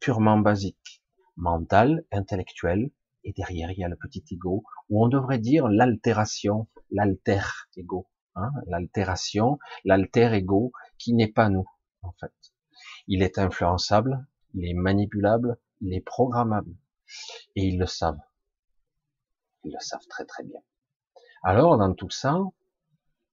purement 0.00 0.38
basique, 0.38 1.02
mental, 1.36 2.04
intellectuel, 2.12 2.90
et 3.24 3.32
derrière 3.32 3.70
il 3.72 3.78
y 3.78 3.84
a 3.84 3.88
le 3.88 3.96
petit 3.96 4.24
ego, 4.30 4.64
où 4.88 5.04
on 5.04 5.08
devrait 5.08 5.38
dire 5.38 5.66
l'altération, 5.68 6.68
l'alter 6.90 7.40
ego, 7.76 8.06
hein, 8.36 8.50
l'altération, 8.66 9.58
l'alter 9.84 10.32
ego, 10.34 10.72
qui 10.98 11.12
n'est 11.14 11.32
pas 11.32 11.48
nous, 11.48 11.66
en 12.02 12.12
fait. 12.20 12.32
Il 13.08 13.22
est 13.22 13.38
influençable, 13.38 14.26
il 14.54 14.68
est 14.68 14.74
manipulable, 14.74 15.58
il 15.80 15.92
est 15.94 16.00
programmable, 16.00 16.76
et 17.56 17.66
ils 17.66 17.78
le 17.78 17.86
savent. 17.86 18.20
Ils 19.64 19.72
le 19.72 19.80
savent 19.80 20.06
très 20.08 20.24
très 20.24 20.44
bien. 20.44 20.60
Alors, 21.42 21.76
dans 21.78 21.92
tout 21.94 22.10
ça, 22.10 22.38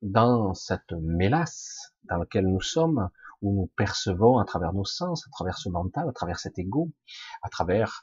dans 0.02 0.54
cette 0.54 0.92
mélasse 0.94 1.94
dans 2.04 2.18
laquelle 2.18 2.48
nous 2.48 2.62
sommes, 2.62 3.10
où 3.42 3.54
nous 3.54 3.72
percevons 3.76 4.38
à 4.38 4.46
travers 4.46 4.74
nos 4.74 4.86
sens, 4.86 5.26
à 5.28 5.30
travers 5.32 5.58
ce 5.58 5.70
mental, 5.70 6.08
à 6.10 6.14
travers 6.14 6.40
cet 6.40 6.60
ego, 6.60 6.92
à 7.42 7.50
travers 7.50 8.02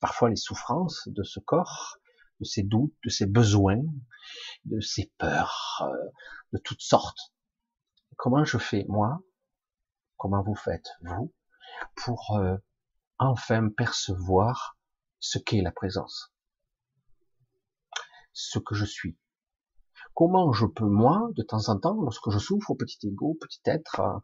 parfois 0.00 0.30
les 0.30 0.36
souffrances 0.36 1.08
de 1.08 1.22
ce 1.22 1.40
corps, 1.40 1.98
de 2.40 2.44
ses 2.44 2.62
doutes, 2.62 2.94
de 3.04 3.10
ses 3.10 3.26
besoins, 3.26 3.82
de 4.64 4.80
ses 4.80 5.12
peurs, 5.18 5.82
euh, 5.82 6.10
de 6.52 6.58
toutes 6.58 6.82
sortes. 6.82 7.32
Comment 8.16 8.44
je 8.44 8.58
fais 8.58 8.84
moi? 8.88 9.22
Comment 10.16 10.42
vous 10.42 10.54
faites 10.54 10.90
vous 11.02 11.32
pour 11.96 12.36
euh, 12.36 12.56
enfin 13.18 13.68
percevoir 13.70 14.76
ce 15.20 15.38
qu'est 15.38 15.62
la 15.62 15.72
présence? 15.72 16.33
Ce 18.34 18.58
que 18.58 18.74
je 18.74 18.84
suis. 18.84 19.16
Comment 20.12 20.52
je 20.52 20.66
peux, 20.66 20.84
moi, 20.84 21.30
de 21.34 21.42
temps 21.42 21.68
en 21.68 21.78
temps, 21.78 22.00
lorsque 22.02 22.30
je 22.30 22.38
souffre, 22.38 22.74
petit 22.74 23.08
ego, 23.08 23.38
petit 23.40 23.60
être, 23.64 24.00
euh, 24.00 24.18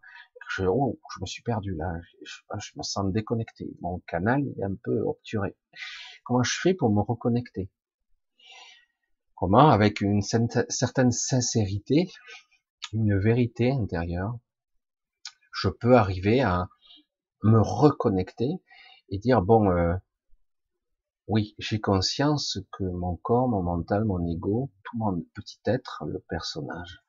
je, 0.50 0.64
oh, 0.64 1.00
je 1.14 1.20
me 1.20 1.26
suis 1.26 1.42
perdu 1.42 1.74
là, 1.74 1.92
je, 2.22 2.70
me 2.76 2.82
sens 2.82 3.12
déconnecté, 3.12 3.70
mon 3.80 4.00
canal 4.00 4.42
est 4.58 4.62
un 4.62 4.74
peu 4.82 5.00
obturé. 5.00 5.56
Comment 6.24 6.42
je 6.42 6.58
fais 6.60 6.74
pour 6.74 6.92
me 6.92 7.00
reconnecter? 7.00 7.70
Comment, 9.36 9.70
avec 9.70 10.00
une 10.00 10.20
certaine 10.22 11.12
sincérité, 11.12 12.10
une 12.92 13.18
vérité 13.18 13.70
intérieure, 13.70 14.38
je 15.52 15.68
peux 15.68 15.96
arriver 15.96 16.40
à 16.40 16.68
me 17.42 17.60
reconnecter 17.60 18.60
et 19.08 19.18
dire 19.18 19.42
bon, 19.42 19.70
euh, 19.70 19.94
oui, 21.30 21.54
j'ai 21.58 21.80
conscience 21.80 22.58
que 22.72 22.82
mon 22.82 23.14
corps, 23.14 23.48
mon 23.48 23.62
mental, 23.62 24.04
mon 24.04 24.26
ego, 24.26 24.68
tout 24.82 24.96
mon 24.98 25.24
petit 25.32 25.60
être, 25.64 26.02
le 26.04 26.18
personnage, 26.18 27.04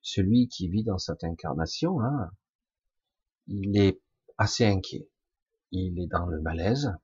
celui 0.00 0.46
qui 0.46 0.68
vit 0.68 0.84
dans 0.84 0.98
cette 0.98 1.24
incarnation, 1.24 2.00
hein, 2.00 2.30
il 3.48 3.76
est 3.76 4.00
assez 4.38 4.64
inquiet. 4.64 5.08
Il 5.72 6.00
est 6.00 6.06
dans 6.06 6.26
le 6.26 6.40
malaise. 6.40 6.94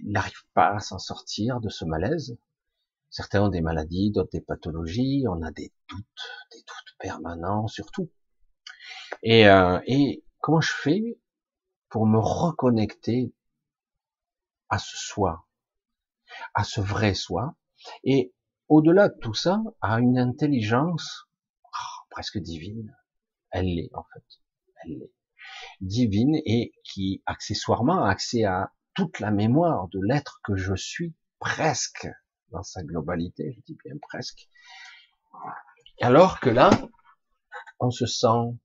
Il 0.00 0.10
n'arrive 0.10 0.44
pas 0.54 0.74
à 0.74 0.80
s'en 0.80 0.98
sortir 0.98 1.60
de 1.60 1.68
ce 1.68 1.84
malaise. 1.84 2.36
Certains 3.10 3.44
ont 3.44 3.48
des 3.48 3.60
maladies, 3.60 4.10
d'autres 4.10 4.32
des 4.32 4.40
pathologies. 4.40 5.24
On 5.28 5.40
a 5.42 5.52
des 5.52 5.72
doutes, 5.88 6.04
des 6.50 6.58
doutes 6.58 6.96
permanents 6.98 7.68
surtout. 7.68 8.10
Et, 9.22 9.46
euh, 9.46 9.78
et 9.86 10.24
comment 10.40 10.60
je 10.60 10.72
fais 10.72 11.20
pour 11.90 12.06
me 12.06 12.18
reconnecter 12.18 13.32
à 14.74 14.78
ce 14.78 14.96
soi, 14.96 15.46
à 16.52 16.64
ce 16.64 16.80
vrai 16.80 17.14
soi, 17.14 17.54
et 18.02 18.34
au-delà 18.68 19.08
de 19.08 19.16
tout 19.20 19.34
ça, 19.34 19.62
à 19.80 20.00
une 20.00 20.18
intelligence 20.18 21.28
oh, 21.62 22.06
presque 22.10 22.38
divine. 22.38 22.92
Elle 23.52 23.66
l'est 23.66 23.94
en 23.94 24.04
fait, 24.12 24.24
elle 24.82 24.98
l'est 24.98 25.12
divine 25.80 26.40
et 26.44 26.72
qui 26.82 27.22
accessoirement 27.24 28.02
a 28.02 28.10
accès 28.10 28.42
à 28.42 28.72
toute 28.94 29.20
la 29.20 29.30
mémoire 29.30 29.86
de 29.92 30.00
l'être 30.02 30.40
que 30.42 30.56
je 30.56 30.74
suis 30.74 31.14
presque 31.38 32.08
dans 32.50 32.64
sa 32.64 32.82
globalité, 32.82 33.52
je 33.56 33.60
dis 33.66 33.78
bien 33.84 33.94
presque. 34.02 34.48
Alors 36.00 36.40
que 36.40 36.50
là, 36.50 36.70
on 37.78 37.92
se 37.92 38.06
sent 38.06 38.58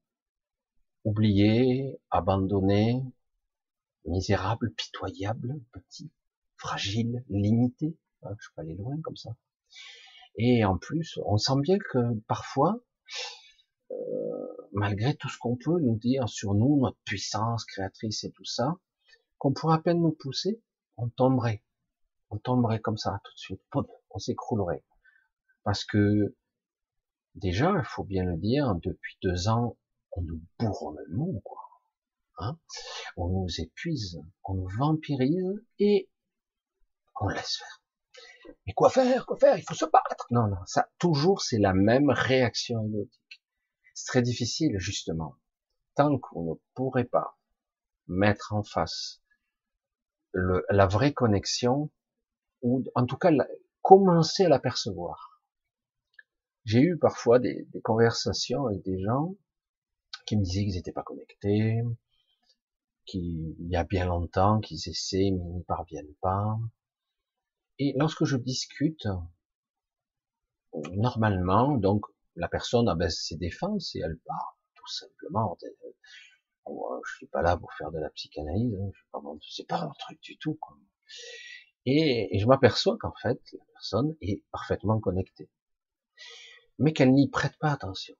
oublié, 1.03 1.99
abandonné, 2.09 2.99
misérable, 4.09 4.73
pitoyable, 4.73 5.61
petit, 5.71 6.11
fragile, 6.57 7.23
limité. 7.29 7.97
Hein, 8.23 8.35
je 8.39 8.47
peux 8.53 8.61
aller 8.61 8.75
loin 8.75 8.99
comme 9.03 9.15
ça. 9.15 9.31
Et 10.35 10.65
en 10.65 10.77
plus, 10.77 11.19
on 11.25 11.37
sent 11.37 11.59
bien 11.61 11.77
que 11.77 12.19
parfois, 12.27 12.79
euh, 13.91 13.95
malgré 14.73 15.15
tout 15.15 15.29
ce 15.29 15.37
qu'on 15.37 15.55
peut 15.55 15.79
nous 15.79 15.97
dire 15.97 16.27
sur 16.29 16.53
nous, 16.53 16.79
notre 16.81 16.99
puissance 17.05 17.65
créatrice 17.65 18.23
et 18.23 18.31
tout 18.31 18.45
ça, 18.45 18.75
qu'on 19.37 19.53
pourrait 19.53 19.75
à 19.75 19.79
peine 19.79 20.01
nous 20.01 20.11
pousser, 20.11 20.61
on 20.97 21.09
tomberait. 21.09 21.63
On 22.29 22.37
tomberait 22.37 22.79
comme 22.79 22.97
ça 22.97 23.19
tout 23.23 23.33
de 23.33 23.39
suite. 23.39 23.61
On 24.11 24.19
s'écroulerait. 24.19 24.83
Parce 25.63 25.83
que 25.83 26.35
déjà, 27.35 27.73
il 27.77 27.85
faut 27.85 28.03
bien 28.03 28.23
le 28.25 28.37
dire, 28.37 28.75
depuis 28.75 29.17
deux 29.21 29.47
ans, 29.47 29.77
on 30.11 30.21
nous 30.21 30.41
bourre 30.59 30.95
le 30.97 31.15
mot, 31.15 31.41
quoi. 31.43 31.68
Hein 32.41 32.57
on 33.17 33.27
nous 33.27 33.61
épuise, 33.61 34.19
on 34.45 34.53
nous 34.53 34.69
vampirise 34.77 35.61
et 35.77 36.09
on 37.19 37.27
laisse 37.27 37.57
faire. 37.57 37.81
Mais 38.65 38.73
quoi 38.73 38.89
faire 38.89 39.25
Quoi 39.25 39.37
faire? 39.37 39.57
Il 39.57 39.63
faut 39.63 39.73
se 39.73 39.85
battre. 39.85 40.25
Non, 40.31 40.47
non, 40.47 40.57
ça, 40.65 40.89
toujours, 40.99 41.41
c'est 41.41 41.59
la 41.59 41.73
même 41.73 42.09
réaction 42.09 42.85
égotique. 42.87 43.41
C'est 43.93 44.07
très 44.07 44.21
difficile, 44.21 44.77
justement. 44.79 45.35
Tant 45.95 46.17
qu'on 46.17 46.51
ne 46.51 46.55
pourrait 46.75 47.05
pas 47.05 47.37
mettre 48.07 48.53
en 48.53 48.63
face 48.63 49.21
le, 50.31 50.65
la 50.69 50.87
vraie 50.87 51.13
connexion, 51.13 51.91
ou 52.61 52.83
en 52.95 53.05
tout 53.05 53.17
cas 53.17 53.31
commencer 53.81 54.45
à 54.45 54.49
l'apercevoir. 54.49 55.41
J'ai 56.63 56.81
eu 56.81 56.97
parfois 56.97 57.39
des, 57.39 57.65
des, 57.73 57.81
conversations 57.81 58.67
avec 58.67 58.83
des 58.83 59.01
gens 59.01 59.35
qui 60.25 60.37
me 60.37 60.43
disaient 60.43 60.63
qu'ils 60.63 60.75
n'étaient 60.75 60.91
pas 60.91 61.03
connectés, 61.03 61.81
qu'il 63.09 63.55
y 63.59 63.75
a 63.75 63.83
bien 63.83 64.05
longtemps 64.05 64.59
qu'ils 64.59 64.87
essaient 64.89 65.31
mais 65.31 65.43
ils 65.43 65.55
n'y 65.55 65.63
parviennent 65.63 66.15
pas. 66.21 66.57
Et 67.79 67.93
lorsque 67.97 68.25
je 68.25 68.37
discute, 68.37 69.07
normalement, 70.93 71.77
donc, 71.77 72.05
la 72.35 72.47
personne 72.47 72.87
abaisse 72.87 73.25
ses 73.25 73.37
défenses 73.37 73.95
et 73.95 73.99
elle 73.99 74.17
part, 74.25 74.57
tout 74.75 74.87
simplement. 74.87 75.57
Je 76.67 77.15
suis 77.15 77.27
pas 77.27 77.41
là 77.41 77.57
pour 77.57 77.73
faire 77.73 77.91
de 77.91 77.99
la 77.99 78.09
psychanalyse, 78.11 78.75
hein, 78.75 78.91
c'est 79.49 79.67
pas 79.67 79.81
un 79.81 79.91
truc 79.97 80.21
du 80.21 80.37
tout. 80.37 80.59
Et, 81.85 82.37
je 82.37 82.45
m'aperçois 82.45 82.97
qu'en 82.99 83.13
fait, 83.21 83.41
la 83.53 83.65
personne 83.73 84.15
est 84.21 84.43
parfaitement 84.51 84.99
connectée, 84.99 85.49
mais 86.77 86.93
qu'elle 86.93 87.13
n'y 87.13 87.29
prête 87.29 87.57
pas 87.59 87.71
attention, 87.71 88.15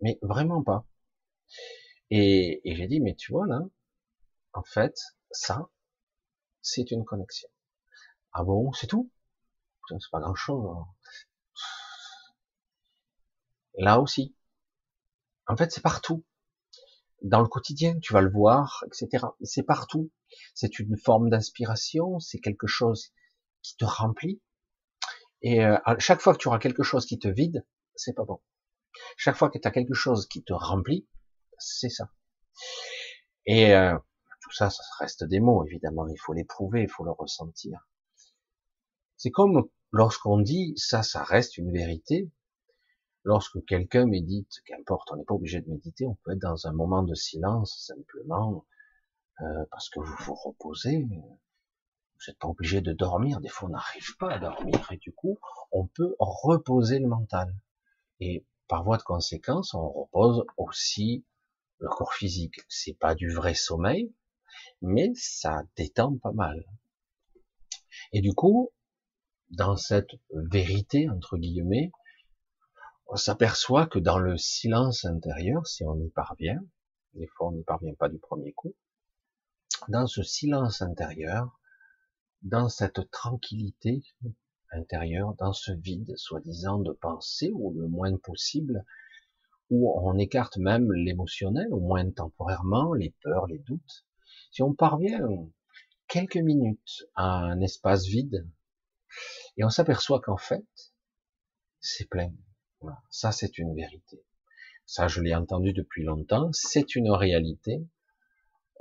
mais 0.00 0.18
vraiment 0.22 0.62
pas. 0.62 0.86
Et 2.10 2.60
j'ai 2.64 2.86
dit, 2.86 3.00
mais 3.00 3.14
tu 3.14 3.32
vois 3.32 3.46
là, 3.46 3.60
en 4.52 4.62
fait, 4.62 4.96
ça, 5.30 5.68
c'est 6.62 6.90
une 6.90 7.04
connexion. 7.04 7.48
Ah 8.32 8.44
bon, 8.44 8.72
c'est 8.72 8.86
tout? 8.86 9.10
C'est 9.88 10.10
pas 10.10 10.20
grand-chose. 10.20 10.76
Hein. 10.76 10.86
Là 13.78 14.00
aussi. 14.00 14.36
En 15.46 15.56
fait, 15.56 15.72
c'est 15.72 15.80
partout. 15.80 16.24
Dans 17.22 17.40
le 17.40 17.48
quotidien, 17.48 17.98
tu 18.00 18.12
vas 18.12 18.20
le 18.20 18.30
voir, 18.30 18.84
etc. 18.86 19.26
C'est 19.42 19.62
partout. 19.62 20.10
C'est 20.54 20.78
une 20.78 20.96
forme 20.98 21.30
d'inspiration, 21.30 22.20
c'est 22.20 22.38
quelque 22.38 22.66
chose 22.66 23.12
qui 23.62 23.76
te 23.76 23.84
remplit. 23.84 24.42
Et 25.42 25.64
euh, 25.64 25.78
chaque 25.98 26.20
fois 26.20 26.34
que 26.34 26.38
tu 26.38 26.48
auras 26.48 26.58
quelque 26.58 26.82
chose 26.82 27.06
qui 27.06 27.18
te 27.18 27.28
vide, 27.28 27.64
c'est 27.94 28.14
pas 28.14 28.24
bon. 28.24 28.40
Chaque 29.16 29.36
fois 29.36 29.50
que 29.50 29.58
tu 29.58 29.66
as 29.66 29.70
quelque 29.70 29.94
chose 29.94 30.26
qui 30.28 30.44
te 30.44 30.52
remplit, 30.52 31.08
c'est 31.58 31.88
ça. 31.88 32.10
Et 33.46 33.74
euh, 33.74 33.96
tout 34.48 34.56
ça, 34.56 34.70
ça 34.70 34.82
reste 34.98 35.24
des 35.24 35.40
mots, 35.40 35.64
évidemment. 35.64 36.06
Il 36.08 36.18
faut 36.18 36.32
les 36.32 36.44
prouver, 36.44 36.82
il 36.82 36.88
faut 36.88 37.04
le 37.04 37.10
ressentir. 37.10 37.86
C'est 39.16 39.30
comme 39.30 39.68
lorsqu'on 39.92 40.38
dit 40.38 40.74
ça, 40.76 41.02
ça 41.02 41.22
reste 41.22 41.58
une 41.58 41.72
vérité. 41.72 42.30
Lorsque 43.24 43.62
quelqu'un 43.66 44.06
médite, 44.06 44.62
qu'importe, 44.64 45.10
on 45.12 45.16
n'est 45.16 45.24
pas 45.24 45.34
obligé 45.34 45.60
de 45.60 45.68
méditer, 45.68 46.06
on 46.06 46.14
peut 46.14 46.32
être 46.32 46.40
dans 46.40 46.66
un 46.66 46.72
moment 46.72 47.02
de 47.02 47.14
silence 47.14 47.84
simplement 47.86 48.64
euh, 49.40 49.64
parce 49.70 49.90
que 49.90 50.00
vous 50.00 50.16
vous 50.20 50.34
reposez. 50.34 51.02
Vous 51.02 51.38
n'êtes 52.26 52.38
pas 52.38 52.48
obligé 52.48 52.80
de 52.80 52.92
dormir. 52.92 53.40
Des 53.40 53.48
fois, 53.48 53.68
on 53.68 53.72
n'arrive 53.72 54.16
pas 54.18 54.32
à 54.32 54.38
dormir 54.38 54.90
et 54.90 54.96
du 54.96 55.12
coup, 55.12 55.38
on 55.72 55.86
peut 55.86 56.14
reposer 56.18 56.98
le 56.98 57.08
mental. 57.08 57.54
Et 58.20 58.46
par 58.66 58.82
voie 58.84 58.96
de 58.96 59.02
conséquence, 59.02 59.74
on 59.74 59.88
repose 59.88 60.44
aussi 60.56 61.24
le 61.78 61.88
corps 61.88 62.14
physique. 62.14 62.60
C'est 62.68 62.98
pas 62.98 63.14
du 63.14 63.30
vrai 63.30 63.54
sommeil, 63.54 64.12
mais 64.82 65.12
ça 65.14 65.62
détend 65.76 66.16
pas 66.18 66.32
mal. 66.32 66.64
Et 68.12 68.20
du 68.20 68.32
coup, 68.32 68.70
dans 69.50 69.76
cette 69.76 70.10
vérité, 70.30 71.08
entre 71.08 71.36
guillemets, 71.36 71.90
on 73.06 73.16
s'aperçoit 73.16 73.86
que 73.86 73.98
dans 73.98 74.18
le 74.18 74.36
silence 74.36 75.04
intérieur, 75.04 75.66
si 75.66 75.84
on 75.84 75.98
y 75.98 76.10
parvient, 76.10 76.60
des 77.14 77.26
fois 77.26 77.48
on 77.48 77.52
n'y 77.52 77.64
parvient 77.64 77.94
pas 77.94 78.08
du 78.08 78.18
premier 78.18 78.52
coup, 78.52 78.74
dans 79.88 80.06
ce 80.06 80.22
silence 80.22 80.82
intérieur, 80.82 81.58
dans 82.42 82.68
cette 82.68 83.10
tranquillité 83.10 84.02
intérieure, 84.70 85.34
dans 85.38 85.52
ce 85.52 85.72
vide, 85.72 86.12
soi-disant, 86.16 86.78
de 86.78 86.92
pensée, 86.92 87.50
ou 87.54 87.72
le 87.72 87.88
moins 87.88 88.16
possible, 88.16 88.84
où 89.70 89.92
on 90.00 90.16
écarte 90.18 90.58
même 90.58 90.92
l'émotionnel, 90.92 91.68
au 91.72 91.80
moins 91.80 92.10
temporairement, 92.10 92.92
les 92.92 93.14
peurs, 93.22 93.46
les 93.46 93.58
doutes. 93.58 94.06
Si 94.50 94.62
on 94.62 94.74
parvient 94.74 95.20
quelques 96.08 96.36
minutes 96.36 97.04
à 97.14 97.24
un 97.24 97.60
espace 97.60 98.06
vide, 98.06 98.48
et 99.56 99.64
on 99.64 99.70
s'aperçoit 99.70 100.20
qu'en 100.20 100.36
fait, 100.36 100.66
c'est 101.80 102.08
plein. 102.08 102.32
Ça, 103.10 103.32
c'est 103.32 103.58
une 103.58 103.74
vérité. 103.74 104.22
Ça, 104.86 105.08
je 105.08 105.20
l'ai 105.20 105.34
entendu 105.34 105.72
depuis 105.72 106.04
longtemps. 106.04 106.50
C'est 106.52 106.94
une 106.94 107.10
réalité 107.10 107.86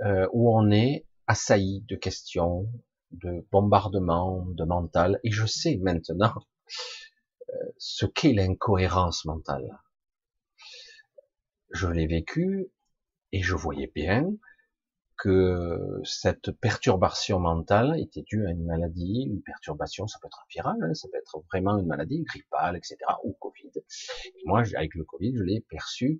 euh, 0.02 0.28
où 0.32 0.56
on 0.56 0.72
est 0.72 1.06
assailli 1.26 1.82
de 1.88 1.96
questions, 1.96 2.70
de 3.12 3.46
bombardements, 3.52 4.46
de 4.46 4.64
mental. 4.64 5.20
Et 5.24 5.32
je 5.32 5.46
sais 5.46 5.78
maintenant 5.78 6.36
euh, 7.50 7.54
ce 7.78 8.06
qu'est 8.06 8.34
l'incohérence 8.34 9.26
mentale 9.26 9.80
je 11.72 11.88
l'ai 11.88 12.08
vécu 12.08 12.68
et 13.32 13.42
je 13.42 13.56
voyais 13.56 13.92
bien 13.94 14.30
que 15.18 16.02
cette 16.04 16.52
perturbation 16.52 17.40
mentale 17.40 18.00
était 18.00 18.22
due 18.22 18.46
à 18.46 18.52
une 18.52 18.66
maladie, 18.66 19.26
une 19.28 19.42
perturbation, 19.42 20.08
ça 20.08 20.20
peut 20.22 20.28
être 20.28 20.46
virale, 20.50 20.78
hein, 20.82 20.94
ça 20.94 21.08
peut 21.12 21.18
être 21.18 21.44
vraiment 21.52 21.78
une 21.78 21.88
maladie 21.88 22.22
grippale, 22.24 22.78
etc., 22.78 22.98
ou 23.24 23.34
Covid. 23.34 23.72
Et 24.26 24.44
moi, 24.46 24.62
avec 24.76 24.94
le 24.94 25.04
Covid, 25.04 25.34
je 25.36 25.44
l'ai 25.44 25.62
perçu 25.62 26.20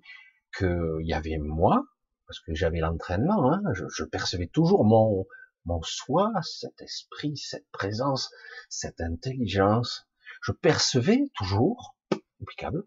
qu'il 0.56 1.02
y 1.02 1.12
avait 1.12 1.38
moi, 1.38 1.84
parce 2.26 2.40
que 2.40 2.54
j'avais 2.54 2.80
l'entraînement, 2.80 3.52
hein, 3.52 3.62
je, 3.72 3.84
je, 3.88 4.04
percevais 4.04 4.48
toujours 4.48 4.84
mon, 4.84 5.26
mon 5.64 5.80
soi, 5.82 6.32
cet 6.42 6.80
esprit, 6.82 7.36
cette 7.36 7.70
présence, 7.70 8.30
cette 8.68 9.00
intelligence, 9.00 10.08
je 10.42 10.52
percevais 10.52 11.22
toujours, 11.34 11.96
impeccable, 12.42 12.84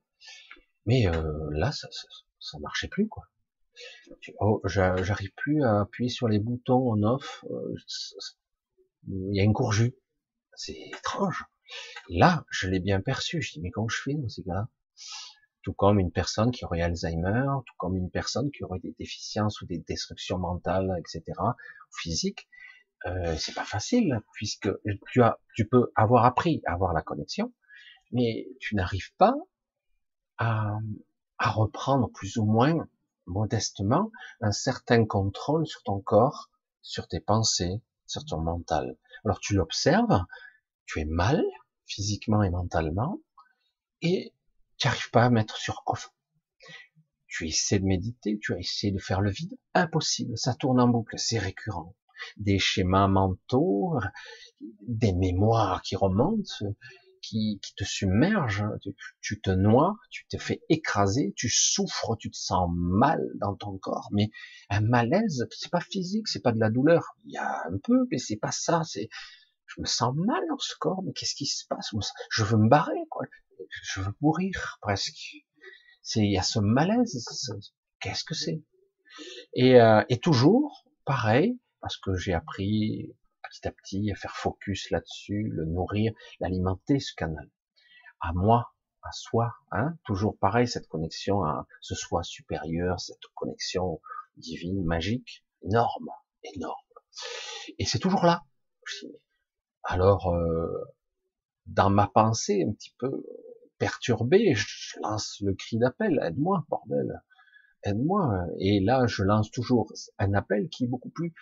mais 0.86 1.08
euh, 1.08 1.50
là, 1.52 1.72
ça, 1.72 1.88
ça, 1.92 2.08
ça 2.40 2.60
marchait 2.60 2.88
plus 2.88 3.08
quoi. 3.08 3.24
Oh, 4.40 4.62
j'arrive 4.66 5.32
plus 5.36 5.64
à 5.64 5.82
appuyer 5.82 6.10
sur 6.10 6.28
les 6.28 6.40
boutons 6.40 6.92
en 6.92 7.04
off. 7.04 7.46
Euh, 7.50 7.76
il 9.08 9.36
y 9.36 9.40
a 9.40 9.44
une 9.44 9.54
courjue. 9.54 9.96
C'est 10.56 10.78
étrange. 10.98 11.46
Là, 12.10 12.46
je 12.50 12.68
l'ai 12.68 12.80
bien 12.80 13.02
perçu. 13.02 13.42
Je 13.42 13.54
dis 13.54 13.62
mais 13.62 13.72
comment 13.72 13.88
je 13.88 14.02
fais 14.02 14.14
dans 14.14 14.30
ces 14.30 14.44
cas-là? 14.44 14.68
Tout 15.64 15.74
comme 15.74 16.00
une 16.00 16.12
personne 16.12 16.52
qui 16.52 16.66
aurait 16.66 16.82
Alzheimer, 16.82 17.46
tout 17.66 17.74
comme 17.78 17.96
une 17.96 18.10
personne 18.10 18.52
qui 18.52 18.64
aurait 18.64 18.80
des 18.80 18.96
déficiences 18.98 19.62
ou 19.62 19.66
des 19.66 19.78
destructions 19.78 20.40
mentales, 20.40 20.92
etc. 21.00 21.24
physiques. 21.92 22.48
Euh, 23.06 23.36
c'est 23.38 23.56
pas 23.56 23.66
facile 23.66 24.22
puisque 24.34 24.70
tu 25.12 25.24
as, 25.24 25.40
tu 25.56 25.68
peux 25.68 25.92
avoir 25.96 26.26
appris 26.26 26.62
à 26.66 26.74
avoir 26.74 26.94
la 26.94 27.02
connexion, 27.02 27.52
mais 28.12 28.48
tu 28.60 28.76
n'arrives 28.76 29.14
pas 29.18 29.34
à, 30.38 30.78
à 31.40 31.50
reprendre 31.50 32.12
plus 32.12 32.38
ou 32.38 32.46
moins 32.46 32.88
modestement 33.26 34.12
un 34.42 34.52
certain 34.52 35.06
contrôle 35.06 35.68
sur 35.68 35.84
ton 35.84 36.00
corps, 36.02 36.50
sur 36.82 37.08
tes 37.08 37.20
pensées, 37.20 37.82
sur 38.06 38.26
ton 38.26 38.40
mental. 38.40 38.98
Alors 39.24 39.40
tu 39.40 39.56
l'observes, 39.56 40.26
tu 40.86 41.00
es 41.00 41.06
mal 41.06 41.44
physiquement 41.86 42.44
et 42.44 42.50
mentalement, 42.50 43.20
et 44.02 44.34
tu 44.78 44.88
n'arrives 44.88 45.12
pas 45.12 45.26
à 45.26 45.30
mettre 45.30 45.58
sur 45.58 45.84
off. 45.86 46.12
Tu 47.28 47.48
essaies 47.48 47.80
de 47.80 47.86
méditer, 47.86 48.40
tu 48.42 48.54
as 48.54 48.60
essayé 48.60 48.92
de 48.92 49.00
faire 49.00 49.22
le 49.22 49.32
vide, 49.32 49.58
impossible, 49.74 50.38
ça 50.38 50.54
tourne 50.54 50.82
en 50.82 50.88
boucle, 50.88 51.18
c'est 51.18 51.40
récurrent. 51.40 51.96
Des 52.38 52.60
schémas 52.60 53.08
mentaux, 53.08 53.98
des 54.82 55.14
mémoires 55.14 55.82
qui 55.82 55.96
remontent, 55.96 56.66
qui, 57.22 57.60
qui 57.62 57.76
te 57.76 57.84
submerge, 57.84 58.64
tu, 58.82 58.96
tu, 59.22 59.42
te 59.42 59.52
noies, 59.52 59.96
tu 60.10 60.26
te 60.28 60.38
fais 60.38 60.62
écraser, 60.70 61.34
tu 61.36 61.50
souffres, 61.50 62.16
tu 62.18 62.30
te 62.30 62.38
sens 62.38 62.70
mal 62.74 63.22
dans 63.36 63.56
ton 63.56 63.78
corps, 63.78 64.10
mais 64.12 64.30
un 64.70 64.82
malaise, 64.82 65.48
c'est 65.52 65.72
pas 65.72 65.82
physique, 65.82 66.28
c'est 66.28 66.42
pas 66.42 66.52
de 66.52 66.60
la 66.60 66.70
douleur, 66.70 67.16
il 67.26 67.34
y 67.34 67.38
a 67.38 67.64
un 67.68 67.78
peu, 67.84 68.08
mais 68.12 68.18
c'est 68.18 68.38
pas 68.38 68.52
ça, 68.52 68.84
c'est, 68.84 69.10
je 69.68 69.82
me 69.82 69.86
sens 69.86 70.14
mal 70.16 70.44
dans 70.50 70.60
ce 70.60 70.76
corps, 70.80 71.02
mais 71.04 71.14
qu'est-ce 71.14 71.36
qui 71.36 71.46
se 71.46 71.66
passe? 71.68 71.92
Je 72.30 72.44
veux 72.44 72.58
me 72.58 72.70
barrer, 72.70 73.06
quoi, 73.10 73.26
je 73.84 74.02
veux 74.02 74.14
mourir 74.22 74.78
presque. 74.82 75.38
C'est, 76.02 76.22
il 76.22 76.32
y 76.32 76.38
a 76.38 76.44
ce 76.44 76.60
malaise, 76.60 77.24
qu'est-ce 78.00 78.24
que 78.24 78.34
c'est? 78.34 78.64
Et, 79.54 79.80
euh, 79.80 80.04
et 80.10 80.20
toujours, 80.20 80.86
pareil, 81.06 81.60
parce 81.80 81.98
que 81.98 82.16
j'ai 82.16 82.34
appris 82.34 83.14
petit 83.52 83.68
à 83.68 83.72
petit, 83.72 84.14
faire 84.16 84.36
focus 84.36 84.90
là-dessus, 84.92 85.50
le 85.52 85.66
nourrir, 85.66 86.14
l'alimenter, 86.40 87.00
ce 87.00 87.14
canal. 87.14 87.50
À 88.22 88.32
moi, 88.34 88.74
à 89.04 89.12
soi, 89.12 89.54
hein, 89.72 89.98
toujours 90.06 90.38
pareil, 90.38 90.68
cette 90.68 90.88
connexion 90.88 91.44
à 91.44 91.68
ce 91.82 91.96
soi 91.96 92.24
supérieur, 92.24 93.00
cette 93.00 93.26
connexion 93.34 94.00
divine, 94.38 94.84
magique, 94.86 95.44
énorme, 95.64 96.10
énorme. 96.44 96.76
Et 97.78 97.86
c'est 97.86 98.00
toujours 98.00 98.26
là. 98.26 98.44
Alors, 99.84 100.34
euh, 100.34 100.86
dans 101.66 101.90
ma 101.90 102.08
pensée 102.08 102.64
un 102.68 102.72
petit 102.72 102.94
peu 103.00 103.26
perturbée, 103.80 104.54
je 104.56 105.00
lance 105.02 105.42
le 105.42 105.54
cri 105.56 105.78
d'appel, 105.78 106.20
aide-moi, 106.24 106.66
bordel, 106.70 107.22
aide-moi. 107.84 108.46
Et 108.60 108.80
là, 108.80 109.08
je 109.08 109.24
lance 109.24 109.52
toujours 109.52 109.92
un 110.20 110.34
appel 110.36 110.70
qui 110.70 110.86
est 110.86 110.88
beaucoup 110.88 111.10
plus 111.10 111.34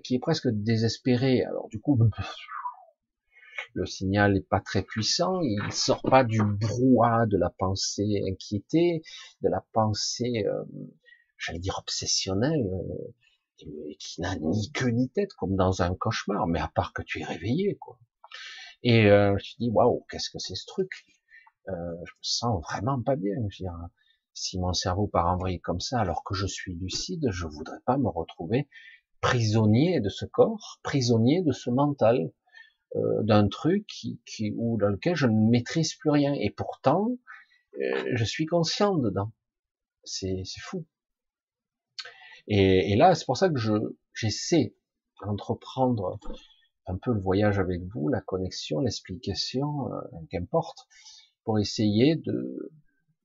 qui 0.00 0.14
est 0.14 0.20
presque 0.20 0.48
désespéré. 0.48 1.44
Alors 1.44 1.68
du 1.68 1.80
coup, 1.80 1.98
le 3.74 3.86
signal 3.86 4.34
n'est 4.34 4.40
pas 4.40 4.60
très 4.60 4.82
puissant, 4.82 5.40
il 5.40 5.72
sort 5.72 6.02
pas 6.02 6.24
du 6.24 6.40
brouhaha 6.42 7.26
de 7.26 7.36
la 7.36 7.50
pensée 7.50 8.22
inquiétée, 8.28 9.02
de 9.42 9.48
la 9.48 9.64
pensée, 9.72 10.44
euh, 10.46 10.64
j'allais 11.38 11.58
dire 11.58 11.78
obsessionnelle, 11.78 12.66
euh, 12.66 13.64
qui 13.98 14.20
n'a 14.20 14.36
ni 14.36 14.72
queue 14.72 14.90
ni 14.90 15.08
tête, 15.10 15.32
comme 15.34 15.56
dans 15.56 15.82
un 15.82 15.94
cauchemar, 15.94 16.46
mais 16.46 16.60
à 16.60 16.68
part 16.68 16.92
que 16.92 17.02
tu 17.02 17.20
es 17.20 17.24
réveillé, 17.24 17.76
quoi. 17.76 17.98
Et 18.82 19.06
euh, 19.06 19.36
je 19.38 19.54
me 19.54 19.66
dis, 19.66 19.70
waouh, 19.70 20.04
qu'est-ce 20.10 20.30
que 20.30 20.38
c'est 20.38 20.56
ce 20.56 20.66
truc? 20.66 20.90
Je 21.68 21.72
me 21.72 22.22
sens 22.22 22.60
vraiment 22.64 23.00
pas 23.00 23.14
bien. 23.14 23.36
Je 23.36 23.62
veux 23.62 23.68
dire, 23.68 23.88
si 24.34 24.58
mon 24.58 24.72
cerveau 24.72 25.06
part 25.06 25.28
en 25.28 25.36
vrille 25.36 25.60
comme 25.60 25.78
ça, 25.78 26.00
alors 26.00 26.24
que 26.24 26.34
je 26.34 26.46
suis 26.46 26.74
lucide, 26.74 27.28
je 27.30 27.46
voudrais 27.46 27.78
pas 27.86 27.98
me 27.98 28.08
retrouver 28.08 28.68
prisonnier 29.22 30.00
de 30.00 30.10
ce 30.10 30.26
corps, 30.26 30.80
prisonnier 30.82 31.40
de 31.40 31.52
ce 31.52 31.70
mental, 31.70 32.30
euh, 32.96 33.22
d'un 33.22 33.48
truc 33.48 33.86
qui, 33.86 34.52
ou 34.56 34.76
dans 34.76 34.88
lequel 34.88 35.16
je 35.16 35.26
ne 35.26 35.48
maîtrise 35.48 35.94
plus 35.94 36.10
rien. 36.10 36.34
Et 36.34 36.50
pourtant, 36.50 37.16
euh, 37.80 38.04
je 38.12 38.24
suis 38.24 38.44
conscient 38.44 38.98
dedans. 38.98 39.32
C'est 40.04 40.42
fou. 40.60 40.84
Et, 42.48 42.92
et 42.92 42.96
là, 42.96 43.14
c'est 43.14 43.24
pour 43.24 43.38
ça 43.38 43.48
que 43.48 43.58
je 43.58 43.72
j'essaie 44.12 44.74
d'entreprendre 45.24 46.18
un 46.86 46.96
peu 46.96 47.12
le 47.12 47.20
voyage 47.20 47.58
avec 47.58 47.80
vous, 47.94 48.08
la 48.08 48.20
connexion, 48.20 48.80
l'explication, 48.80 49.90
euh, 49.92 50.00
qu'importe, 50.30 50.86
pour 51.44 51.60
essayer 51.60 52.16
de, 52.16 52.72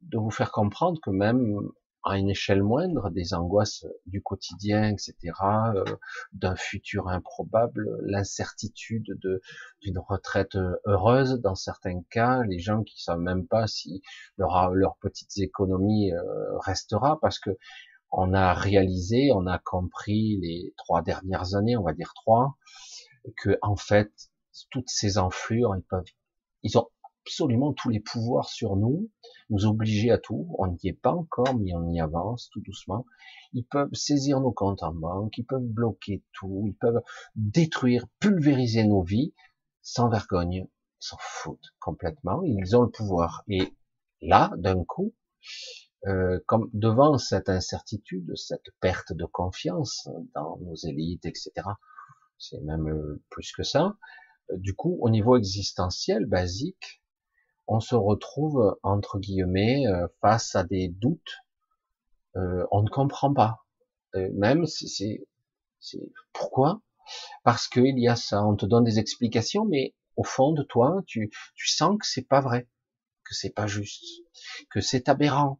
de 0.03 0.17
vous 0.17 0.31
faire 0.31 0.51
comprendre 0.51 1.01
que 1.01 1.09
même 1.09 1.67
à 2.09 2.17
une 2.17 2.29
échelle 2.29 2.63
moindre, 2.63 3.09
des 3.09 3.33
angoisses 3.33 3.85
du 4.05 4.21
quotidien, 4.21 4.91
etc., 4.91 5.15
euh, 5.75 5.83
d'un 6.33 6.55
futur 6.55 7.09
improbable, 7.09 7.97
l'incertitude 8.01 9.05
de 9.21 9.41
d'une 9.81 9.99
retraite 9.99 10.57
heureuse 10.85 11.39
dans 11.41 11.55
certains 11.55 12.01
cas, 12.09 12.43
les 12.43 12.59
gens 12.59 12.83
qui 12.83 13.01
savent 13.01 13.19
même 13.19 13.47
pas 13.47 13.67
si 13.67 14.01
leur 14.37 14.71
leur 14.71 14.97
petites 14.97 15.37
économies 15.37 16.13
euh, 16.13 16.57
restera 16.59 17.19
parce 17.19 17.39
que 17.39 17.51
on 18.11 18.33
a 18.33 18.53
réalisé, 18.53 19.31
on 19.33 19.47
a 19.47 19.59
compris 19.59 20.39
les 20.41 20.73
trois 20.77 21.01
dernières 21.01 21.55
années, 21.55 21.77
on 21.77 21.83
va 21.83 21.93
dire 21.93 22.13
trois, 22.15 22.57
que 23.37 23.57
en 23.61 23.75
fait 23.75 24.11
toutes 24.71 24.89
ces 24.89 25.17
enflures, 25.17 25.75
ils 25.75 25.83
peuvent, 25.83 26.03
ils 26.63 26.77
ont 26.77 26.89
absolument 27.27 27.73
tous 27.73 27.89
les 27.89 27.99
pouvoirs 27.99 28.49
sur 28.49 28.77
nous, 28.77 29.09
nous 29.49 29.65
obliger 29.65 30.11
à 30.11 30.17
tout. 30.17 30.47
On 30.57 30.67
n'y 30.67 30.79
est 30.85 30.99
pas 30.99 31.11
encore, 31.11 31.55
mais 31.59 31.73
on 31.75 31.89
y 31.89 31.99
avance 31.99 32.49
tout 32.53 32.61
doucement. 32.61 33.05
Ils 33.51 33.65
peuvent 33.65 33.93
saisir 33.93 34.39
nos 34.39 34.53
comptes 34.53 34.81
en 34.81 34.93
banque, 34.93 35.37
ils 35.37 35.45
peuvent 35.45 35.61
bloquer 35.61 36.23
tout, 36.31 36.63
ils 36.65 36.75
peuvent 36.75 37.01
détruire, 37.35 38.05
pulvériser 38.19 38.85
nos 38.85 39.03
vies 39.03 39.33
sans 39.81 40.09
vergogne. 40.09 40.53
Ils 40.53 40.69
s'en 40.99 41.17
foutent 41.19 41.73
complètement. 41.79 42.41
Ils 42.43 42.77
ont 42.77 42.83
le 42.83 42.89
pouvoir. 42.89 43.43
Et 43.49 43.73
là, 44.21 44.51
d'un 44.57 44.85
coup, 44.85 45.13
euh, 46.07 46.39
comme 46.45 46.69
devant 46.71 47.17
cette 47.17 47.49
incertitude, 47.49 48.31
cette 48.37 48.71
perte 48.79 49.11
de 49.11 49.25
confiance 49.25 50.07
dans 50.33 50.57
nos 50.59 50.75
élites, 50.75 51.25
etc. 51.25 51.51
C'est 52.37 52.61
même 52.61 52.87
euh, 52.87 53.21
plus 53.29 53.51
que 53.51 53.63
ça. 53.63 53.97
Euh, 54.51 54.57
du 54.57 54.73
coup, 54.75 54.97
au 55.01 55.09
niveau 55.09 55.35
existentiel, 55.35 56.25
basique, 56.25 57.01
on 57.67 57.79
se 57.79 57.95
retrouve 57.95 58.77
entre 58.83 59.19
guillemets 59.19 59.87
euh, 59.87 60.07
face 60.21 60.55
à 60.55 60.63
des 60.63 60.87
doutes. 60.87 61.37
Euh, 62.35 62.65
on 62.71 62.81
ne 62.81 62.89
comprend 62.89 63.33
pas. 63.33 63.63
Même 64.33 64.65
c'est 64.65 65.21
pourquoi? 66.33 66.81
Parce 67.43 67.67
qu'il 67.67 67.99
y 67.99 68.07
a 68.07 68.15
ça. 68.15 68.43
On 68.43 68.55
te 68.55 68.65
donne 68.65 68.83
des 68.83 68.97
explications, 68.99 69.65
mais 69.65 69.93
au 70.15 70.23
fond 70.23 70.53
de 70.53 70.63
toi, 70.63 71.01
tu, 71.05 71.29
tu 71.55 71.67
sens 71.67 71.97
que 71.99 72.07
c'est 72.07 72.27
pas 72.27 72.41
vrai, 72.41 72.67
que 73.25 73.35
c'est 73.35 73.51
pas 73.51 73.67
juste, 73.67 74.03
que 74.71 74.81
c'est 74.81 75.07
aberrant, 75.07 75.59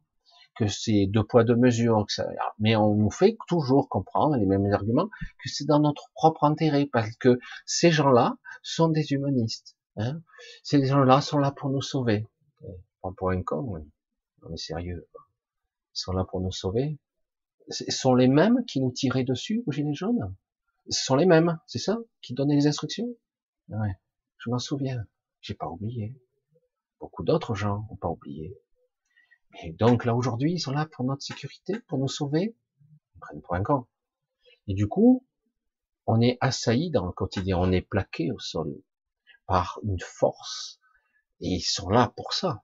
que 0.56 0.66
c'est 0.66 1.06
deux 1.06 1.22
poids 1.22 1.44
deux 1.44 1.54
mesures. 1.54 2.04
Que 2.06 2.12
ça... 2.12 2.26
Mais 2.58 2.74
on 2.74 2.94
nous 2.94 3.10
fait 3.10 3.36
toujours 3.46 3.88
comprendre 3.88 4.36
les 4.36 4.46
mêmes 4.46 4.72
arguments 4.72 5.08
que 5.42 5.48
c'est 5.48 5.66
dans 5.66 5.80
notre 5.80 6.10
propre 6.14 6.42
intérêt, 6.44 6.86
parce 6.86 7.14
que 7.16 7.38
ces 7.64 7.92
gens-là 7.92 8.36
sont 8.62 8.88
des 8.88 9.12
humanistes 9.12 9.77
Hein 9.98 10.22
Ces 10.62 10.86
gens-là 10.86 11.20
sont 11.20 11.38
là 11.38 11.50
pour 11.50 11.70
nous 11.70 11.82
sauver. 11.82 12.26
Pas 13.02 13.10
pour 13.16 13.30
un 13.30 13.42
con, 13.42 13.62
oui. 13.62 13.82
Mais 14.48 14.56
sérieux. 14.56 15.08
Ils 15.94 16.00
sont 16.00 16.12
là 16.12 16.24
pour 16.24 16.40
nous 16.40 16.52
sauver. 16.52 16.98
Ce 17.68 17.84
sont 17.90 18.14
les 18.14 18.28
mêmes 18.28 18.64
qui 18.64 18.80
nous 18.80 18.92
tiraient 18.92 19.24
dessus 19.24 19.64
aux 19.66 19.72
gilets 19.72 19.94
jaunes. 19.94 20.34
Ce 20.88 21.04
sont 21.04 21.16
les 21.16 21.26
mêmes, 21.26 21.58
c'est 21.66 21.80
ça, 21.80 21.98
qui 22.22 22.32
donnaient 22.32 22.54
les 22.54 22.68
instructions? 22.68 23.08
Ouais, 23.68 23.98
je 24.38 24.48
m'en 24.50 24.58
souviens. 24.58 25.04
J'ai 25.40 25.54
pas 25.54 25.68
oublié. 25.68 26.14
Beaucoup 27.00 27.24
d'autres 27.24 27.54
gens 27.54 27.84
n'ont 27.90 27.96
pas 27.96 28.08
oublié. 28.08 28.56
Et 29.62 29.72
donc 29.72 30.04
là 30.04 30.14
aujourd'hui, 30.14 30.52
ils 30.52 30.60
sont 30.60 30.72
là 30.72 30.86
pour 30.86 31.04
notre 31.04 31.22
sécurité, 31.22 31.78
pour 31.88 31.98
nous 31.98 32.08
sauver? 32.08 32.56
Ils 33.16 33.20
prennent 33.20 33.42
pour 33.42 33.56
un 33.56 33.62
con. 33.64 33.86
Et 34.68 34.74
du 34.74 34.86
coup, 34.86 35.26
on 36.06 36.20
est 36.20 36.38
assailli 36.40 36.90
dans 36.90 37.04
le 37.04 37.12
quotidien, 37.12 37.58
on 37.58 37.72
est 37.72 37.82
plaqué 37.82 38.30
au 38.30 38.38
sol 38.38 38.80
par 39.48 39.80
une 39.82 40.00
force, 40.00 40.78
et 41.40 41.48
ils 41.48 41.62
sont 41.62 41.88
là 41.88 42.12
pour 42.16 42.32
ça. 42.32 42.62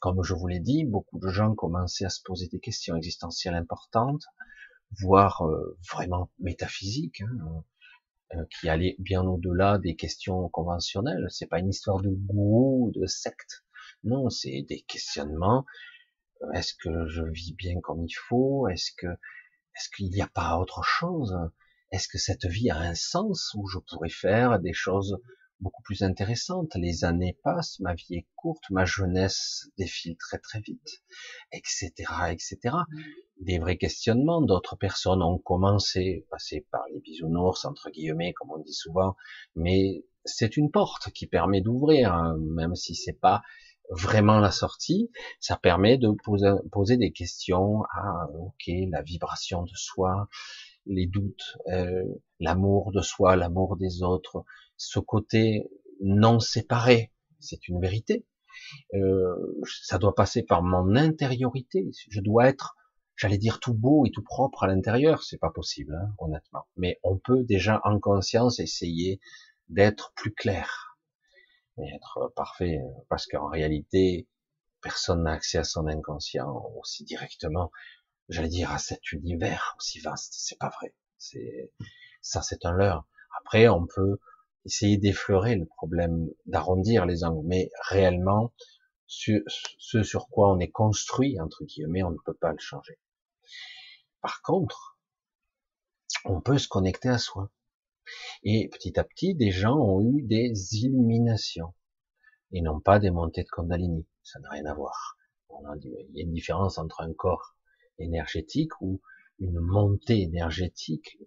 Comme 0.00 0.22
je 0.22 0.34
vous 0.34 0.46
l'ai 0.46 0.60
dit, 0.60 0.84
beaucoup 0.84 1.18
de 1.18 1.28
gens 1.28 1.54
commençaient 1.54 2.04
à 2.04 2.10
se 2.10 2.22
poser 2.22 2.48
des 2.48 2.60
questions 2.60 2.96
existentielles 2.96 3.54
importantes, 3.54 4.24
voire 4.98 5.46
euh, 5.46 5.78
vraiment 5.90 6.30
métaphysiques, 6.38 7.22
hein, 7.22 7.64
euh, 8.34 8.44
qui 8.50 8.68
allaient 8.68 8.96
bien 8.98 9.22
au-delà 9.22 9.78
des 9.78 9.96
questions 9.96 10.48
conventionnelles. 10.48 11.26
C'est 11.30 11.46
pas 11.46 11.58
une 11.58 11.70
histoire 11.70 12.00
de 12.00 12.10
goût, 12.10 12.90
de 12.94 13.06
secte. 13.06 13.64
Non, 14.04 14.30
c'est 14.30 14.62
des 14.62 14.82
questionnements. 14.82 15.64
Euh, 16.42 16.52
est-ce 16.52 16.74
que 16.74 17.06
je 17.08 17.22
vis 17.22 17.54
bien 17.54 17.80
comme 17.80 18.04
il 18.04 18.14
faut? 18.14 18.68
Est-ce 18.68 18.92
que 18.96 19.06
est-ce 19.76 19.88
qu'il 19.96 20.10
n'y 20.10 20.22
a 20.22 20.28
pas 20.28 20.58
autre 20.58 20.82
chose? 20.82 21.38
Est-ce 21.92 22.08
que 22.08 22.18
cette 22.18 22.46
vie 22.46 22.70
a 22.70 22.78
un 22.78 22.94
sens 22.94 23.52
où 23.54 23.66
je 23.68 23.78
pourrais 23.78 24.08
faire 24.08 24.58
des 24.60 24.72
choses 24.72 25.20
beaucoup 25.60 25.82
plus 25.82 26.02
intéressante. 26.02 26.74
Les 26.74 27.04
années 27.04 27.38
passent, 27.42 27.80
ma 27.80 27.94
vie 27.94 28.16
est 28.16 28.26
courte, 28.36 28.64
ma 28.70 28.84
jeunesse 28.84 29.68
défile 29.76 30.16
très 30.16 30.38
très 30.38 30.60
vite, 30.60 31.02
etc., 31.52 31.92
etc. 32.30 32.58
Mm. 32.64 33.02
Des 33.40 33.58
vrais 33.58 33.76
questionnements. 33.76 34.42
D'autres 34.42 34.76
personnes 34.76 35.22
ont 35.22 35.38
commencé, 35.38 36.26
passé 36.30 36.66
par 36.70 36.82
les 36.92 37.00
bisounours 37.00 37.64
entre 37.64 37.90
guillemets, 37.90 38.32
comme 38.34 38.50
on 38.50 38.58
dit 38.58 38.74
souvent, 38.74 39.16
mais 39.54 40.04
c'est 40.24 40.56
une 40.56 40.70
porte 40.70 41.10
qui 41.10 41.26
permet 41.26 41.60
d'ouvrir, 41.60 42.12
hein, 42.12 42.36
même 42.38 42.74
si 42.74 42.94
c'est 42.94 43.18
pas 43.18 43.42
vraiment 43.90 44.38
la 44.38 44.52
sortie, 44.52 45.10
ça 45.40 45.56
permet 45.56 45.98
de 45.98 46.10
poser, 46.24 46.52
poser 46.70 46.96
des 46.96 47.12
questions 47.12 47.82
à, 47.92 48.28
ok, 48.38 48.70
la 48.88 49.02
vibration 49.02 49.62
de 49.62 49.74
soi, 49.74 50.28
les 50.86 51.06
doutes, 51.06 51.58
euh, 51.68 52.04
l'amour 52.38 52.92
de 52.92 53.00
soi, 53.00 53.36
l'amour 53.36 53.76
des 53.76 54.02
autres, 54.02 54.44
ce 54.76 54.98
côté 54.98 55.68
non 56.00 56.40
séparé, 56.40 57.12
c'est 57.38 57.68
une 57.68 57.80
vérité. 57.80 58.26
Euh, 58.94 59.62
ça 59.84 59.98
doit 59.98 60.14
passer 60.14 60.42
par 60.42 60.62
mon 60.62 60.96
intériorité. 60.96 61.90
Je 62.08 62.20
dois 62.20 62.48
être, 62.48 62.76
j'allais 63.16 63.38
dire 63.38 63.60
tout 63.60 63.74
beau 63.74 64.04
et 64.06 64.10
tout 64.10 64.22
propre 64.22 64.64
à 64.64 64.66
l'intérieur. 64.66 65.22
C'est 65.22 65.38
pas 65.38 65.50
possible, 65.50 65.94
hein, 65.94 66.14
honnêtement. 66.18 66.66
Mais 66.76 66.98
on 67.02 67.18
peut 67.18 67.44
déjà 67.44 67.80
en 67.84 67.98
conscience 68.00 68.58
essayer 68.58 69.20
d'être 69.68 70.12
plus 70.16 70.34
clair, 70.34 70.98
et 71.78 71.94
être 71.94 72.32
parfait, 72.34 72.80
parce 73.08 73.26
qu'en 73.26 73.48
réalité, 73.48 74.28
personne 74.82 75.24
n'a 75.24 75.32
accès 75.32 75.58
à 75.58 75.64
son 75.64 75.86
inconscient 75.86 76.72
aussi 76.80 77.04
directement. 77.04 77.70
J'allais 78.30 78.48
dire 78.48 78.70
à 78.70 78.78
cet 78.78 79.10
univers 79.10 79.74
aussi 79.76 79.98
vaste. 79.98 80.34
C'est 80.36 80.58
pas 80.58 80.70
vrai. 80.70 80.94
C'est 81.18 81.72
ça, 82.22 82.42
c'est 82.42 82.64
un 82.64 82.72
leurre. 82.72 83.04
Après, 83.40 83.68
on 83.68 83.86
peut 83.86 84.18
essayer 84.64 84.98
d'effleurer 84.98 85.56
le 85.56 85.66
problème, 85.66 86.28
d'arrondir 86.46 87.06
les 87.06 87.24
angles, 87.24 87.44
mais 87.44 87.70
réellement, 87.88 88.52
ce, 89.08 89.42
sur 90.04 90.28
quoi 90.28 90.52
on 90.52 90.60
est 90.60 90.70
construit, 90.70 91.40
entre 91.40 91.64
guillemets, 91.64 92.04
on 92.04 92.10
ne 92.10 92.18
peut 92.24 92.34
pas 92.34 92.52
le 92.52 92.58
changer. 92.58 93.00
Par 94.20 94.42
contre, 94.42 94.96
on 96.24 96.40
peut 96.40 96.58
se 96.58 96.68
connecter 96.68 97.08
à 97.08 97.18
soi. 97.18 97.50
Et 98.44 98.68
petit 98.68 98.98
à 99.00 99.04
petit, 99.04 99.34
des 99.34 99.50
gens 99.50 99.76
ont 99.76 100.00
eu 100.02 100.22
des 100.22 100.52
illuminations, 100.76 101.74
et 102.52 102.62
non 102.62 102.80
pas 102.80 103.00
des 103.00 103.10
montées 103.10 103.42
de 103.42 103.48
Kundalini. 103.48 104.06
Ça 104.22 104.38
n'a 104.38 104.50
rien 104.50 104.66
à 104.66 104.74
voir. 104.74 105.16
il 105.82 106.10
y 106.14 106.20
a 106.20 106.24
une 106.24 106.32
différence 106.32 106.78
entre 106.78 107.00
un 107.00 107.12
corps 107.12 107.56
énergétique 108.00 108.80
ou 108.80 109.00
une 109.38 109.60
montée 109.60 110.22
énergétique, 110.22 111.18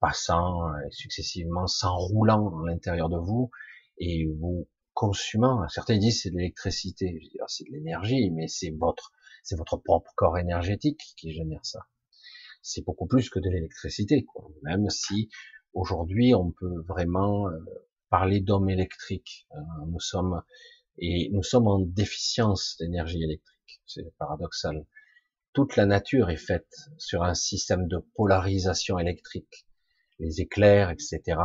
passant 0.00 0.68
euh, 0.68 0.78
successivement, 0.90 1.66
s'enroulant 1.66 2.62
à 2.62 2.66
l'intérieur 2.66 3.08
de 3.08 3.18
vous 3.18 3.50
et 3.98 4.26
vous 4.26 4.66
consumant. 4.94 5.68
Certains 5.68 5.98
disent 5.98 6.22
c'est 6.22 6.30
de 6.30 6.36
l'électricité, 6.36 7.20
c'est 7.48 7.64
de 7.64 7.72
l'énergie, 7.72 8.30
mais 8.30 8.48
c'est 8.48 8.70
votre 8.70 9.12
c'est 9.42 9.56
votre 9.56 9.76
propre 9.76 10.10
corps 10.16 10.38
énergétique 10.38 11.00
qui 11.16 11.32
génère 11.32 11.64
ça. 11.64 11.80
C'est 12.62 12.82
beaucoup 12.84 13.06
plus 13.06 13.28
que 13.28 13.38
de 13.38 13.50
l'électricité, 13.50 14.26
même 14.62 14.88
si 14.88 15.28
aujourd'hui 15.74 16.34
on 16.34 16.50
peut 16.50 16.82
vraiment 16.88 17.48
euh, 17.48 17.58
parler 18.08 18.40
d'homme 18.40 18.70
électrique. 18.70 19.46
Hein. 19.50 19.64
Nous 19.88 20.00
sommes 20.00 20.42
et 20.98 21.28
nous 21.30 21.42
sommes 21.42 21.66
en 21.66 21.80
déficience 21.80 22.76
d'énergie 22.78 23.22
électrique. 23.22 23.82
C'est 23.86 24.16
paradoxal. 24.16 24.86
Toute 25.54 25.76
la 25.76 25.86
nature 25.86 26.28
est 26.28 26.36
faite 26.36 26.68
sur 26.98 27.22
un 27.22 27.34
système 27.34 27.88
de 27.88 27.98
polarisation 28.16 28.98
électrique 28.98 29.66
les 30.18 30.40
éclairs, 30.40 30.90
etc., 30.90 31.38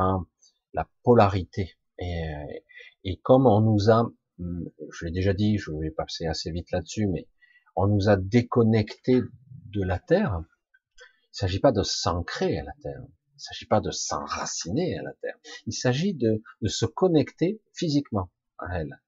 la 0.74 0.90
polarité. 1.04 1.78
Et, 2.00 2.64
et 3.04 3.18
comme 3.18 3.46
on 3.46 3.62
nous 3.62 3.90
a 3.90 4.12
hum, 4.40 4.70
je 4.92 5.06
l'ai 5.06 5.12
déjà 5.12 5.34
dit, 5.34 5.58
je 5.58 5.72
vais 5.72 5.92
passer 5.92 6.26
assez 6.26 6.52
vite 6.52 6.72
là-dessus, 6.72 7.08
mais 7.08 7.28
on 7.76 7.88
nous 7.88 8.10
a 8.10 8.16
déconnectés 8.16 9.22
de 9.66 9.84
la 9.84 10.00
Terre. 10.00 10.40
Il 10.40 11.32
ne 11.32 11.48
s'agit 11.48 11.60
pas 11.60 11.72
de 11.72 11.84
s'ancrer 11.84 12.58
à 12.58 12.64
la 12.64 12.74
Terre. 12.82 13.02
Il 13.02 13.36
ne 13.36 13.40
s'agit 13.40 13.66
pas 13.66 13.80
de 13.80 13.92
s'enraciner 13.92 14.98
à 14.98 15.04
la 15.04 15.14
Terre. 15.22 15.38
Il 15.66 15.74
s'agit 15.74 16.14
de, 16.14 16.42
se 16.66 16.86
connecter 16.86 17.62
physiquement 17.74 18.30
à 18.58 18.80
elle. 18.80 19.02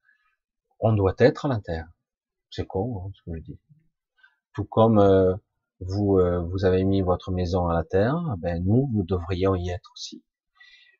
On 0.79 0.93
doit 0.93 1.15
être 1.17 1.45
à 1.45 1.49
la 1.49 1.59
Terre. 1.59 1.91
C'est 2.49 2.65
con, 2.65 3.03
hein, 3.05 3.11
ce 3.13 3.29
que 3.29 3.37
je 3.37 3.43
dis. 3.43 3.59
Tout 4.53 4.65
comme 4.65 4.99
euh, 4.99 5.33
vous, 5.79 6.17
euh, 6.19 6.41
vous 6.41 6.65
avez 6.65 6.83
mis 6.83 7.01
votre 7.01 7.31
maison 7.31 7.67
à 7.67 7.73
la 7.73 7.83
Terre, 7.83 8.35
ben 8.39 8.63
nous, 8.63 8.89
nous 8.93 9.03
devrions 9.03 9.55
y 9.55 9.69
être 9.69 9.91
aussi. 9.93 10.23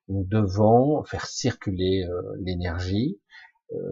Nous 0.07 0.23
devons 0.23 1.03
faire 1.03 1.25
circuler 1.25 2.05
euh, 2.05 2.21
l'énergie, 2.39 3.19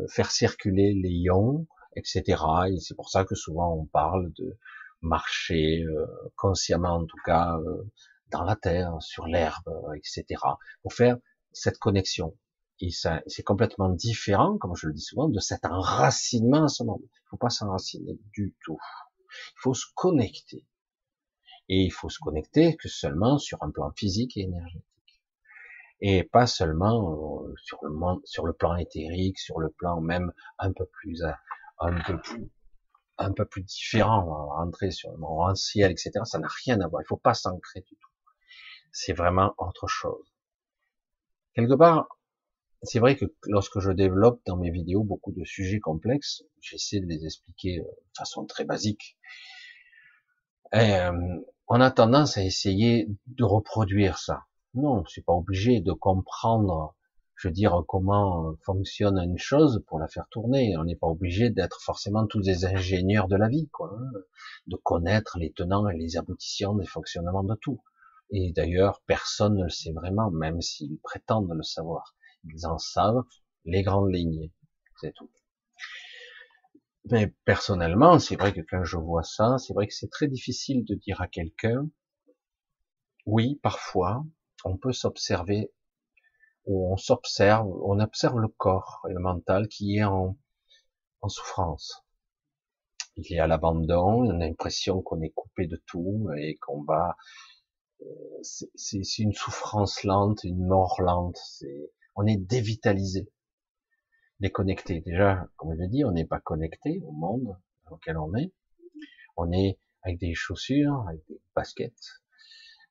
faire 0.09 0.29
circuler 0.29 0.93
les 0.93 1.09
ions, 1.09 1.65
etc. 1.95 2.43
Et 2.69 2.79
c'est 2.79 2.95
pour 2.95 3.09
ça 3.09 3.23
que 3.23 3.35
souvent 3.35 3.73
on 3.73 3.85
parle 3.85 4.31
de 4.33 4.57
marcher 5.01 5.83
euh, 5.83 6.05
consciemment 6.35 6.95
en 6.95 7.05
tout 7.05 7.17
cas 7.25 7.57
euh, 7.57 7.83
dans 8.31 8.43
la 8.43 8.55
terre, 8.55 9.01
sur 9.01 9.25
l'herbe, 9.27 9.67
euh, 9.67 9.93
etc. 9.93 10.41
pour 10.81 10.93
faire 10.93 11.17
cette 11.51 11.77
connexion. 11.77 12.35
Et 12.81 12.91
ça, 12.91 13.21
c'est 13.27 13.43
complètement 13.43 13.89
différent, 13.89 14.57
comme 14.57 14.75
je 14.75 14.87
le 14.87 14.93
dis 14.93 15.01
souvent, 15.01 15.27
de 15.27 15.39
cet 15.39 15.65
enracinement 15.65 16.65
à 16.65 16.67
ce 16.69 16.83
monde. 16.83 17.01
Il 17.03 17.29
faut 17.29 17.37
pas 17.37 17.49
s'enraciner 17.49 18.17
du 18.31 18.55
tout. 18.63 18.77
Il 19.55 19.59
faut 19.59 19.73
se 19.73 19.85
connecter. 19.95 20.65
Et 21.67 21.83
il 21.83 21.91
faut 21.91 22.09
se 22.09 22.19
connecter 22.19 22.75
que 22.77 22.87
seulement 22.87 23.37
sur 23.37 23.61
un 23.61 23.71
plan 23.71 23.91
physique 23.91 24.37
et 24.37 24.41
énergétique. 24.41 24.85
Et 26.01 26.23
pas 26.23 26.47
seulement 26.47 27.43
sur 27.57 27.79
le, 27.83 27.95
sur 28.23 28.45
le 28.45 28.53
plan 28.53 28.75
éthérique, 28.75 29.37
sur 29.37 29.59
le 29.59 29.69
plan 29.69 30.01
même 30.01 30.31
un 30.57 30.71
peu 30.71 30.85
plus, 30.85 31.23
un 31.79 32.01
peu 32.01 32.19
plus 32.21 32.49
un 33.19 33.33
peu 33.33 33.45
plus 33.45 33.63
différent, 33.63 34.23
on 34.25 34.47
rentrer 34.47 34.91
sur 34.91 35.11
le 35.11 35.17
monde 35.17 35.55
ciel, 35.55 35.91
etc. 35.91 36.11
Ça 36.23 36.39
n'a 36.39 36.47
rien 36.65 36.79
à 36.79 36.87
voir. 36.87 37.01
Il 37.03 37.05
faut 37.05 37.17
pas 37.17 37.33
s'ancrer 37.33 37.81
du 37.81 37.95
tout. 37.95 38.09
C'est 38.91 39.13
vraiment 39.13 39.53
autre 39.57 39.87
chose. 39.87 40.33
Quelque 41.53 41.75
part, 41.75 42.07
c'est 42.83 42.99
vrai 42.99 43.15
que 43.15 43.25
lorsque 43.47 43.79
je 43.79 43.91
développe 43.91 44.41
dans 44.45 44.57
mes 44.57 44.71
vidéos 44.71 45.03
beaucoup 45.03 45.31
de 45.31 45.43
sujets 45.43 45.79
complexes, 45.79 46.43
j'essaie 46.61 46.99
de 46.99 47.05
les 47.05 47.25
expliquer 47.25 47.79
euh, 47.79 47.83
de 47.83 48.17
façon 48.17 48.45
très 48.45 48.65
basique. 48.65 49.17
Euh, 50.73 51.11
on 51.67 51.81
a 51.81 51.91
tendance 51.91 52.37
à 52.37 52.43
essayer 52.43 53.07
de 53.27 53.43
reproduire 53.43 54.17
ça. 54.17 54.43
Non, 54.73 55.03
c'est 55.07 55.25
pas 55.25 55.33
obligé 55.33 55.81
de 55.81 55.91
comprendre 55.91 56.95
je 57.39 57.47
veux 57.47 57.53
dire, 57.53 57.83
comment 57.87 58.53
fonctionne 58.65 59.17
une 59.17 59.37
chose 59.37 59.81
pour 59.87 59.97
la 59.97 60.09
faire 60.09 60.27
tourner. 60.29 60.75
On 60.77 60.83
n'est 60.83 60.97
pas 60.97 61.07
obligé 61.07 61.49
d'être 61.49 61.79
forcément 61.81 62.27
tous 62.27 62.41
des 62.41 62.65
ingénieurs 62.65 63.29
de 63.29 63.37
la 63.37 63.47
vie, 63.47 63.69
quoi, 63.69 63.97
hein, 63.97 64.19
de 64.67 64.75
connaître 64.75 65.37
les 65.39 65.53
tenants 65.53 65.87
et 65.87 65.97
les 65.97 66.17
aboutissants 66.17 66.75
des 66.75 66.85
fonctionnements 66.85 67.45
de 67.45 67.55
tout. 67.55 67.81
Et 68.31 68.51
d'ailleurs, 68.51 69.01
personne 69.07 69.55
ne 69.55 69.63
le 69.63 69.69
sait 69.69 69.93
vraiment, 69.93 70.29
même 70.31 70.59
s'ils 70.59 70.99
prétendent 70.99 71.53
le 71.53 71.63
savoir. 71.63 72.13
Ils 72.45 72.65
en 72.65 72.77
savent 72.77 73.23
les 73.65 73.83
grandes 73.83 74.13
lignes, 74.13 74.51
c'est 74.99 75.13
tout. 75.13 75.29
Mais 77.05 77.33
personnellement, 77.45 78.19
c'est 78.19 78.35
vrai 78.35 78.53
que 78.53 78.61
quand 78.61 78.83
je 78.83 78.97
vois 78.97 79.23
ça, 79.23 79.57
c'est 79.57 79.73
vrai 79.73 79.87
que 79.87 79.93
c'est 79.93 80.09
très 80.11 80.27
difficile 80.27 80.85
de 80.85 80.95
dire 80.95 81.21
à 81.21 81.27
quelqu'un, 81.27 81.89
oui, 83.25 83.59
parfois, 83.63 84.25
on 84.65 84.77
peut 84.77 84.93
s'observer 84.93 85.71
où 86.65 86.91
on 86.91 86.97
s'observe, 86.97 87.67
on 87.83 87.99
observe 87.99 88.39
le 88.39 88.47
corps 88.47 89.05
et 89.09 89.13
le 89.13 89.19
mental 89.19 89.67
qui 89.67 89.97
est 89.97 90.03
en, 90.03 90.37
souffrance. 91.27 92.05
Il 93.15 93.33
est 93.33 93.39
à 93.39 93.47
l'abandon, 93.47 94.25
on 94.25 94.29
a 94.29 94.37
l'impression 94.37 95.01
qu'on 95.01 95.21
est 95.21 95.31
coupé 95.31 95.67
de 95.67 95.81
tout 95.85 96.29
et 96.37 96.57
qu'on 96.57 96.83
va. 96.83 97.17
Euh, 98.01 98.05
c'est 98.41 99.19
une 99.19 99.33
souffrance 99.33 100.03
lente, 100.03 100.43
une 100.43 100.65
mort 100.65 101.01
lente. 101.01 101.39
On 102.19 102.27
est 102.27 102.35
dévitalisé, 102.35 103.31
déconnecté. 104.41 104.99
Déjà, 104.99 105.47
comme 105.55 105.73
je 105.73 105.79
l'ai 105.79 105.87
dit, 105.87 106.03
on 106.03 106.11
n'est 106.11 106.25
pas 106.25 106.41
connecté 106.41 107.01
au 107.05 107.13
monde 107.13 107.55
dans 107.85 107.95
lequel 107.95 108.17
on 108.17 108.35
est. 108.35 108.51
On 109.37 109.53
est 109.53 109.79
avec 110.01 110.19
des 110.19 110.33
chaussures, 110.33 111.05
avec 111.07 111.25
des 111.29 111.39
baskets. 111.55 112.21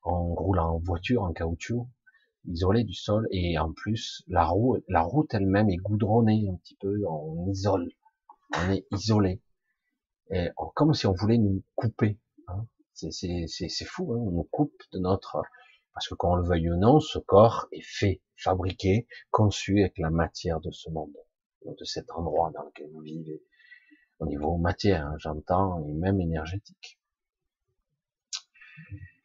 On 0.03 0.35
roule 0.35 0.59
en 0.61 0.79
voiture 0.79 1.25
en 1.25 1.35
caoutchouc 1.35 1.87
isolé 2.47 2.85
du 2.85 2.95
sol 2.95 3.29
et 3.31 3.59
en 3.59 3.71
plus 3.75 4.25
la 4.29 4.47
roue, 4.47 4.79
la 4.89 5.03
route 5.03 5.35
elle-même 5.35 5.69
est 5.69 5.77
goudronnée 5.77 6.49
un 6.51 6.57
petit 6.57 6.77
peu, 6.77 7.05
on 7.07 7.51
isole, 7.51 7.91
on 8.57 8.71
est 8.71 8.87
isolé, 8.93 9.43
et 10.31 10.49
comme 10.75 10.95
si 10.95 11.07
on 11.07 11.13
voulait 11.13 11.37
nous 11.37 11.63
couper. 11.75 12.19
Hein. 12.47 12.67
C'est 12.95 13.85
fou, 13.85 14.15
hein. 14.15 14.17
on 14.19 14.31
nous 14.31 14.49
coupe 14.51 14.81
de 14.93 14.99
notre, 14.99 15.43
parce 15.99 16.07
que 16.07 16.15
qu'on 16.15 16.37
le 16.37 16.45
veuille 16.45 16.71
ou 16.71 16.77
non, 16.77 17.01
ce 17.01 17.19
corps 17.19 17.67
est 17.73 17.83
fait, 17.83 18.23
fabriqué, 18.37 19.09
conçu 19.33 19.81
avec 19.81 19.99
la 19.99 20.11
matière 20.11 20.61
de 20.61 20.71
ce 20.71 20.89
monde, 20.91 21.11
de 21.67 21.85
cet 21.85 22.13
endroit 22.13 22.53
dans 22.55 22.63
lequel 22.63 22.89
vous 22.93 23.01
vivez, 23.01 23.43
au 24.21 24.27
niveau 24.27 24.57
matière, 24.59 25.05
hein, 25.09 25.17
j'entends, 25.19 25.85
et 25.89 25.93
même 25.93 26.21
énergétique. 26.21 27.01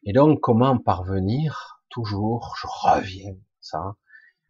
Et 0.02 0.12
donc, 0.12 0.40
comment 0.40 0.76
parvenir 0.76 1.80
toujours, 1.90 2.56
je 2.60 2.66
reviens, 2.66 3.36
ça, 3.60 3.94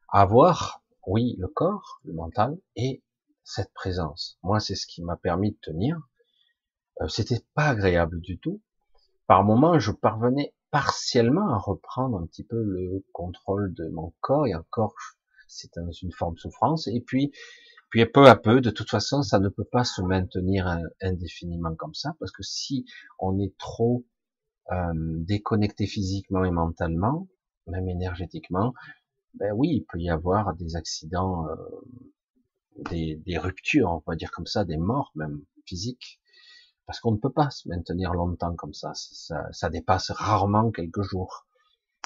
avoir, 0.08 0.82
oui, 1.06 1.36
le 1.38 1.48
corps, 1.48 2.00
le 2.04 2.14
mental, 2.14 2.56
et 2.74 3.02
cette 3.42 3.74
présence. 3.74 4.38
Moi, 4.42 4.60
c'est 4.60 4.76
ce 4.76 4.86
qui 4.86 5.02
m'a 5.02 5.18
permis 5.18 5.50
de 5.50 5.58
tenir. 5.60 6.00
Euh, 7.02 7.08
C'était 7.08 7.44
pas 7.52 7.66
agréable 7.66 8.18
du 8.22 8.38
tout. 8.38 8.62
Par 9.26 9.44
moments, 9.44 9.78
je 9.78 9.92
parvenais 9.92 10.54
partiellement 10.74 11.54
à 11.54 11.56
reprendre 11.56 12.18
un 12.18 12.26
petit 12.26 12.42
peu 12.42 12.60
le 12.60 13.04
contrôle 13.12 13.72
de 13.74 13.86
mon 13.90 14.12
corps, 14.20 14.48
et 14.48 14.56
encore, 14.56 14.96
c'est 15.46 15.72
dans 15.76 15.92
une 15.92 16.10
forme 16.10 16.34
de 16.34 16.40
souffrance. 16.40 16.88
Et 16.88 17.00
puis, 17.00 17.30
puis 17.90 18.04
peu 18.06 18.26
à 18.26 18.34
peu, 18.34 18.60
de 18.60 18.70
toute 18.70 18.90
façon, 18.90 19.22
ça 19.22 19.38
ne 19.38 19.48
peut 19.48 19.68
pas 19.70 19.84
se 19.84 20.02
maintenir 20.02 20.66
indéfiniment 21.00 21.76
comme 21.76 21.94
ça, 21.94 22.16
parce 22.18 22.32
que 22.32 22.42
si 22.42 22.86
on 23.20 23.38
est 23.38 23.56
trop 23.56 24.04
euh, 24.72 24.92
déconnecté 24.96 25.86
physiquement 25.86 26.44
et 26.44 26.50
mentalement, 26.50 27.28
même 27.68 27.88
énergétiquement, 27.88 28.74
ben 29.34 29.52
oui, 29.54 29.68
il 29.76 29.84
peut 29.84 30.00
y 30.00 30.10
avoir 30.10 30.56
des 30.56 30.74
accidents, 30.74 31.46
euh, 31.50 33.14
des, 33.24 33.38
ruptures, 33.38 33.92
on 33.92 34.10
va 34.10 34.16
dire 34.16 34.32
comme 34.32 34.46
ça, 34.46 34.64
des 34.64 34.76
morts 34.76 35.12
même 35.14 35.40
physiques, 35.66 36.20
parce 36.86 37.00
qu'on 37.00 37.12
ne 37.12 37.18
peut 37.18 37.32
pas 37.32 37.50
se 37.50 37.68
maintenir 37.68 38.12
longtemps 38.12 38.54
comme 38.54 38.74
ça. 38.74 38.92
Ça, 38.94 39.46
ça 39.52 39.70
dépasse 39.70 40.10
rarement 40.10 40.70
quelques 40.70 41.02
jours. 41.02 41.46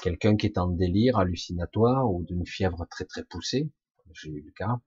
Quelqu'un 0.01 0.37
qui 0.37 0.45
est 0.45 0.57
en 0.57 0.67
délire 0.67 1.17
hallucinatoire 1.17 2.09
ou 2.09 2.23
d'une 2.23 2.45
fièvre 2.45 2.85
très 2.89 3.05
très 3.05 3.23
poussée, 3.23 3.69
j'ai 4.13 4.29
eu 4.29 4.41
le 4.41 4.51
cas, 4.51 4.79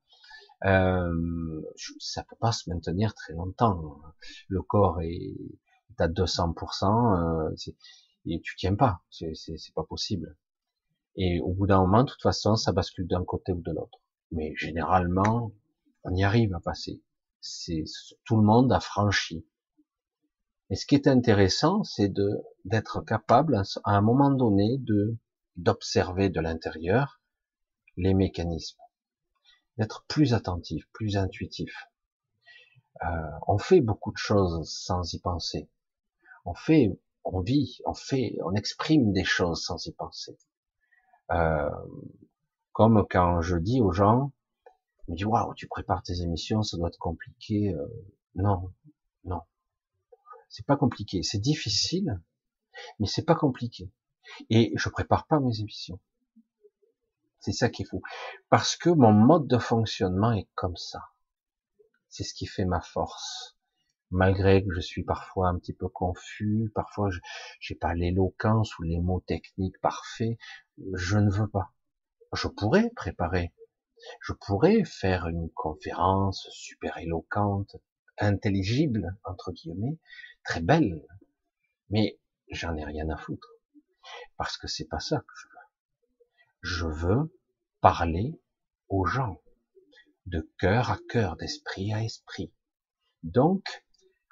euh, 0.64 1.62
ça 1.98 2.24
peut 2.24 2.36
pas 2.36 2.52
se 2.52 2.70
maintenir 2.70 3.14
très 3.14 3.34
longtemps. 3.34 4.00
Le 4.48 4.62
corps 4.62 5.00
est, 5.02 5.36
à 5.98 6.08
200%, 6.08 7.50
euh, 7.50 7.54
et 8.26 8.40
tu 8.40 8.56
tiens 8.56 8.74
pas, 8.74 9.02
c'est 9.10 9.34
pas 9.74 9.84
possible. 9.84 10.36
Et 11.16 11.40
au 11.40 11.52
bout 11.52 11.66
d'un 11.66 11.80
moment, 11.80 12.04
de 12.04 12.10
toute 12.10 12.22
façon, 12.22 12.56
ça 12.56 12.72
bascule 12.72 13.06
d'un 13.06 13.24
côté 13.24 13.52
ou 13.52 13.60
de 13.60 13.72
l'autre. 13.72 13.98
Mais 14.30 14.54
généralement, 14.56 15.52
on 16.04 16.14
y 16.14 16.24
arrive 16.24 16.54
à 16.54 16.60
passer. 16.60 17.02
C'est 17.40 17.84
tout 18.24 18.36
le 18.36 18.42
monde 18.42 18.72
a 18.72 18.80
franchi. 18.80 19.44
Et 20.72 20.74
ce 20.74 20.86
qui 20.86 20.94
est 20.94 21.06
intéressant, 21.06 21.84
c'est 21.84 22.08
de 22.08 22.42
d'être 22.64 23.02
capable 23.02 23.62
à 23.84 23.90
un 23.90 24.00
moment 24.00 24.30
donné 24.30 24.78
de 24.78 25.18
d'observer 25.56 26.30
de 26.30 26.40
l'intérieur 26.40 27.20
les 27.98 28.14
mécanismes, 28.14 28.80
d'être 29.76 30.06
plus 30.08 30.32
attentif, 30.32 30.88
plus 30.94 31.18
intuitif. 31.18 31.90
Euh, 33.04 33.08
on 33.46 33.58
fait 33.58 33.82
beaucoup 33.82 34.12
de 34.12 34.16
choses 34.16 34.66
sans 34.66 35.12
y 35.12 35.20
penser. 35.20 35.68
On 36.46 36.54
fait, 36.54 36.98
on 37.22 37.40
vit, 37.40 37.80
on 37.84 37.92
fait, 37.92 38.38
on 38.42 38.54
exprime 38.54 39.12
des 39.12 39.24
choses 39.24 39.62
sans 39.62 39.84
y 39.84 39.92
penser. 39.92 40.38
Euh, 41.32 41.68
comme 42.72 43.06
quand 43.10 43.42
je 43.42 43.58
dis 43.58 43.82
aux 43.82 43.92
gens, 43.92 44.32
me 45.06 45.16
dis 45.16 45.26
waouh, 45.26 45.52
tu 45.52 45.68
prépares 45.68 46.02
tes 46.02 46.22
émissions, 46.22 46.62
ça 46.62 46.78
doit 46.78 46.88
être 46.88 46.98
compliqué. 46.98 47.74
Euh, 47.74 47.86
non, 48.36 48.72
non, 49.24 49.42
c'est 50.52 50.66
pas 50.66 50.76
compliqué, 50.76 51.24
c'est 51.24 51.40
difficile, 51.40 52.20
mais 53.00 53.08
c'est 53.08 53.24
pas 53.24 53.34
compliqué. 53.34 53.90
Et 54.50 54.72
je 54.76 54.88
prépare 54.88 55.26
pas 55.26 55.40
mes 55.40 55.60
émissions. 55.60 55.98
C'est 57.40 57.52
ça 57.52 57.68
qui 57.68 57.82
est 57.82 57.86
fou, 57.86 58.02
parce 58.50 58.76
que 58.76 58.90
mon 58.90 59.12
mode 59.12 59.48
de 59.48 59.58
fonctionnement 59.58 60.32
est 60.32 60.48
comme 60.54 60.76
ça. 60.76 61.00
C'est 62.08 62.22
ce 62.22 62.34
qui 62.34 62.46
fait 62.46 62.66
ma 62.66 62.80
force 62.80 63.56
malgré 64.12 64.62
que 64.62 64.72
je 64.74 64.80
suis 64.80 65.02
parfois 65.02 65.48
un 65.48 65.58
petit 65.58 65.72
peu 65.72 65.88
confus, 65.88 66.70
parfois 66.74 67.08
je 67.10 67.18
n'ai 67.70 67.78
pas 67.78 67.94
l'éloquence 67.94 68.78
ou 68.78 68.82
les 68.82 69.00
mots 69.00 69.24
techniques 69.26 69.80
parfaits, 69.80 70.36
je 70.92 71.16
ne 71.16 71.30
veux 71.30 71.48
pas. 71.48 71.72
Je 72.34 72.46
pourrais 72.48 72.90
préparer 72.90 73.52
Je 74.20 74.32
pourrais 74.34 74.84
faire 74.84 75.28
une 75.28 75.48
conférence 75.50 76.46
super 76.50 76.98
éloquente, 76.98 77.76
intelligible, 78.18 79.16
entre 79.24 79.52
guillemets, 79.52 79.98
très 80.44 80.60
belle, 80.60 81.06
mais 81.90 82.18
j'en 82.50 82.76
ai 82.76 82.84
rien 82.84 83.08
à 83.10 83.16
foutre. 83.16 83.48
Parce 84.36 84.56
que 84.56 84.66
c'est 84.66 84.88
pas 84.88 85.00
ça 85.00 85.18
que 85.18 85.34
je 85.36 85.46
veux. 85.46 85.52
Je 86.62 86.86
veux 86.86 87.40
parler 87.80 88.40
aux 88.88 89.04
gens, 89.04 89.42
de 90.26 90.48
cœur 90.58 90.90
à 90.90 90.98
cœur, 91.08 91.36
d'esprit 91.36 91.92
à 91.92 92.02
esprit. 92.02 92.52
Donc, 93.22 93.84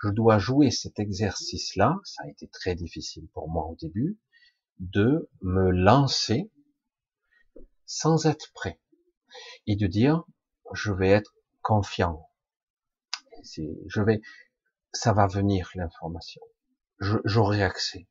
je 0.03 0.09
dois 0.09 0.39
jouer 0.39 0.71
cet 0.71 0.99
exercice-là, 0.99 1.99
ça 2.05 2.23
a 2.25 2.29
été 2.29 2.49
très 2.49 2.75
difficile 2.75 3.29
pour 3.29 3.49
moi 3.49 3.67
au 3.67 3.77
début, 3.77 4.19
de 4.79 5.29
me 5.43 5.71
lancer 5.71 6.51
sans 7.85 8.27
être 8.27 8.53
prêt 8.55 8.81
et 9.67 9.77
de 9.77 9.87
dire 9.87 10.25
je 10.73 10.93
vais 10.93 11.11
être 11.11 11.35
confiant. 11.61 12.27
Je 13.45 14.03
vais, 14.03 14.21
ça 14.93 15.13
va 15.13 15.27
venir 15.27 15.71
l'information. 15.75 16.43
J'aurai 16.99 17.63
accès 17.63 18.07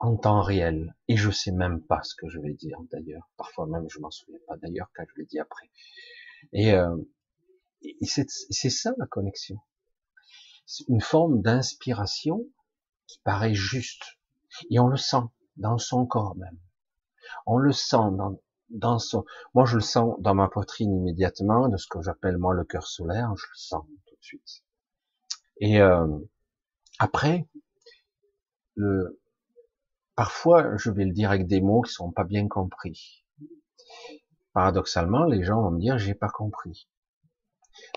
en 0.00 0.16
temps 0.16 0.42
réel 0.42 0.94
et 1.06 1.16
je 1.16 1.30
sais 1.30 1.52
même 1.52 1.80
pas 1.80 2.02
ce 2.02 2.14
que 2.16 2.28
je 2.28 2.40
vais 2.40 2.54
dire 2.54 2.78
d'ailleurs. 2.90 3.30
Parfois 3.36 3.66
même 3.66 3.88
je 3.88 4.00
m'en 4.00 4.10
souviens 4.10 4.40
pas 4.48 4.56
d'ailleurs 4.56 4.90
quand 4.94 5.04
je 5.08 5.20
l'ai 5.20 5.26
dit 5.26 5.38
après. 5.38 5.70
Et, 6.52 6.72
euh, 6.72 6.96
c'est 8.00 8.70
ça 8.70 8.92
la 8.98 9.06
connexion. 9.06 9.58
C'est 10.66 10.88
une 10.88 11.00
forme 11.00 11.40
d'inspiration 11.40 12.44
qui 13.06 13.20
paraît 13.20 13.54
juste 13.54 14.18
et 14.70 14.78
on 14.80 14.88
le 14.88 14.96
sent 14.96 15.24
dans 15.56 15.78
son 15.78 16.04
corps 16.04 16.36
même. 16.36 16.58
On 17.46 17.56
le 17.56 17.72
sent 17.72 18.10
dans, 18.16 18.40
dans 18.70 18.98
son, 18.98 19.24
moi 19.54 19.64
je 19.64 19.76
le 19.76 19.82
sens 19.82 20.16
dans 20.20 20.34
ma 20.34 20.48
poitrine 20.48 20.94
immédiatement, 20.94 21.68
de 21.68 21.76
ce 21.76 21.86
que 21.86 22.02
j'appelle 22.02 22.38
moi 22.38 22.54
le 22.54 22.64
cœur 22.64 22.86
solaire, 22.86 23.34
je 23.36 23.46
le 23.46 23.56
sens 23.56 23.84
tout 24.06 24.14
de 24.14 24.22
suite. 24.22 24.64
Et 25.62 25.80
euh, 25.80 26.18
après, 26.98 27.46
le, 28.74 29.22
parfois 30.16 30.76
je 30.76 30.90
vais 30.90 31.04
le 31.04 31.12
dire 31.12 31.30
avec 31.30 31.46
des 31.46 31.60
mots 31.60 31.82
qui 31.82 31.92
sont 31.92 32.10
pas 32.10 32.24
bien 32.24 32.48
compris. 32.48 33.24
Paradoxalement, 34.52 35.24
les 35.24 35.44
gens 35.44 35.62
vont 35.62 35.70
me 35.70 35.78
dire 35.78 35.98
j'ai 35.98 36.14
pas 36.14 36.28
compris. 36.28 36.88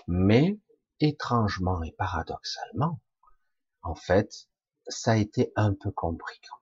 Mais 0.06 0.60
étrangement 1.00 1.82
et 1.82 1.90
paradoxalement, 1.98 3.00
en 3.82 3.96
fait, 3.96 4.48
ça 4.86 5.12
a 5.12 5.16
été 5.16 5.52
un 5.56 5.74
peu 5.74 5.90
compris 5.90 6.40
quand 6.48 6.56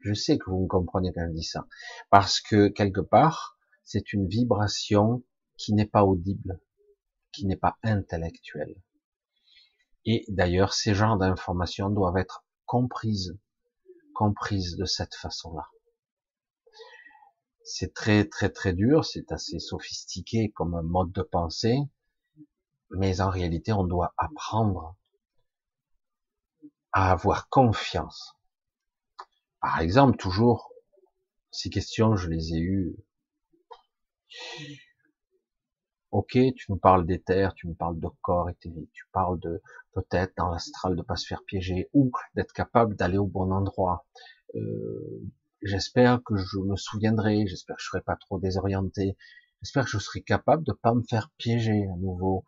je 0.00 0.14
sais 0.14 0.38
que 0.38 0.48
vous 0.48 0.62
me 0.62 0.66
comprenez 0.66 1.12
quand 1.12 1.26
je 1.28 1.34
dis 1.34 1.44
ça. 1.44 1.66
Parce 2.08 2.40
que 2.40 2.68
quelque 2.68 3.02
part, 3.02 3.58
c'est 3.84 4.14
une 4.14 4.26
vibration 4.26 5.22
qui 5.58 5.74
n'est 5.74 5.86
pas 5.86 6.04
audible, 6.04 6.58
qui 7.32 7.44
n'est 7.44 7.58
pas 7.58 7.76
intellectuelle. 7.82 8.76
Et 10.04 10.24
d'ailleurs, 10.28 10.72
ces 10.72 10.94
genres 10.94 11.18
d'informations 11.18 11.90
doivent 11.90 12.16
être 12.16 12.44
comprises, 12.66 13.38
comprises 14.14 14.76
de 14.76 14.84
cette 14.84 15.14
façon-là. 15.14 15.68
C'est 17.62 17.94
très 17.94 18.26
très 18.26 18.50
très 18.50 18.72
dur, 18.72 19.04
c'est 19.04 19.30
assez 19.32 19.58
sophistiqué 19.58 20.50
comme 20.50 20.80
mode 20.82 21.12
de 21.12 21.22
pensée, 21.22 21.78
mais 22.90 23.20
en 23.20 23.30
réalité, 23.30 23.72
on 23.72 23.84
doit 23.84 24.14
apprendre 24.16 24.96
à 26.92 27.12
avoir 27.12 27.48
confiance 27.48 28.40
par 29.60 29.80
exemple, 29.80 30.16
toujours, 30.16 30.72
ces 31.50 31.68
questions, 31.68 32.16
je 32.16 32.28
les 32.28 32.54
ai 32.54 32.60
eues. 32.60 32.96
Ok, 36.10 36.32
tu 36.32 36.66
nous 36.70 36.76
parles 36.76 37.06
d'éther, 37.06 37.54
tu 37.54 37.68
nous 37.68 37.74
parles 37.74 37.98
de 38.00 38.08
corps 38.20 38.50
éthérique, 38.50 38.90
tu 38.92 39.04
parles 39.12 39.38
de 39.38 39.62
peut-être 39.92 40.32
dans 40.36 40.50
l'astral 40.50 40.96
de 40.96 41.02
pas 41.02 41.16
se 41.16 41.26
faire 41.26 41.44
piéger 41.44 41.88
ou 41.94 42.10
d'être 42.34 42.52
capable 42.52 42.96
d'aller 42.96 43.18
au 43.18 43.26
bon 43.26 43.52
endroit. 43.52 44.06
Euh, 44.56 45.22
j'espère 45.62 46.20
que 46.24 46.36
je 46.36 46.58
me 46.58 46.76
souviendrai, 46.76 47.46
j'espère 47.46 47.76
que 47.76 47.82
je 47.82 47.88
serai 47.88 48.00
pas 48.00 48.16
trop 48.16 48.40
désorienté, 48.40 49.16
j'espère 49.62 49.84
que 49.84 49.90
je 49.90 49.98
serai 49.98 50.22
capable 50.22 50.64
de 50.64 50.72
pas 50.72 50.94
me 50.94 51.02
faire 51.02 51.30
piéger 51.38 51.86
à 51.92 51.96
nouveau. 51.96 52.44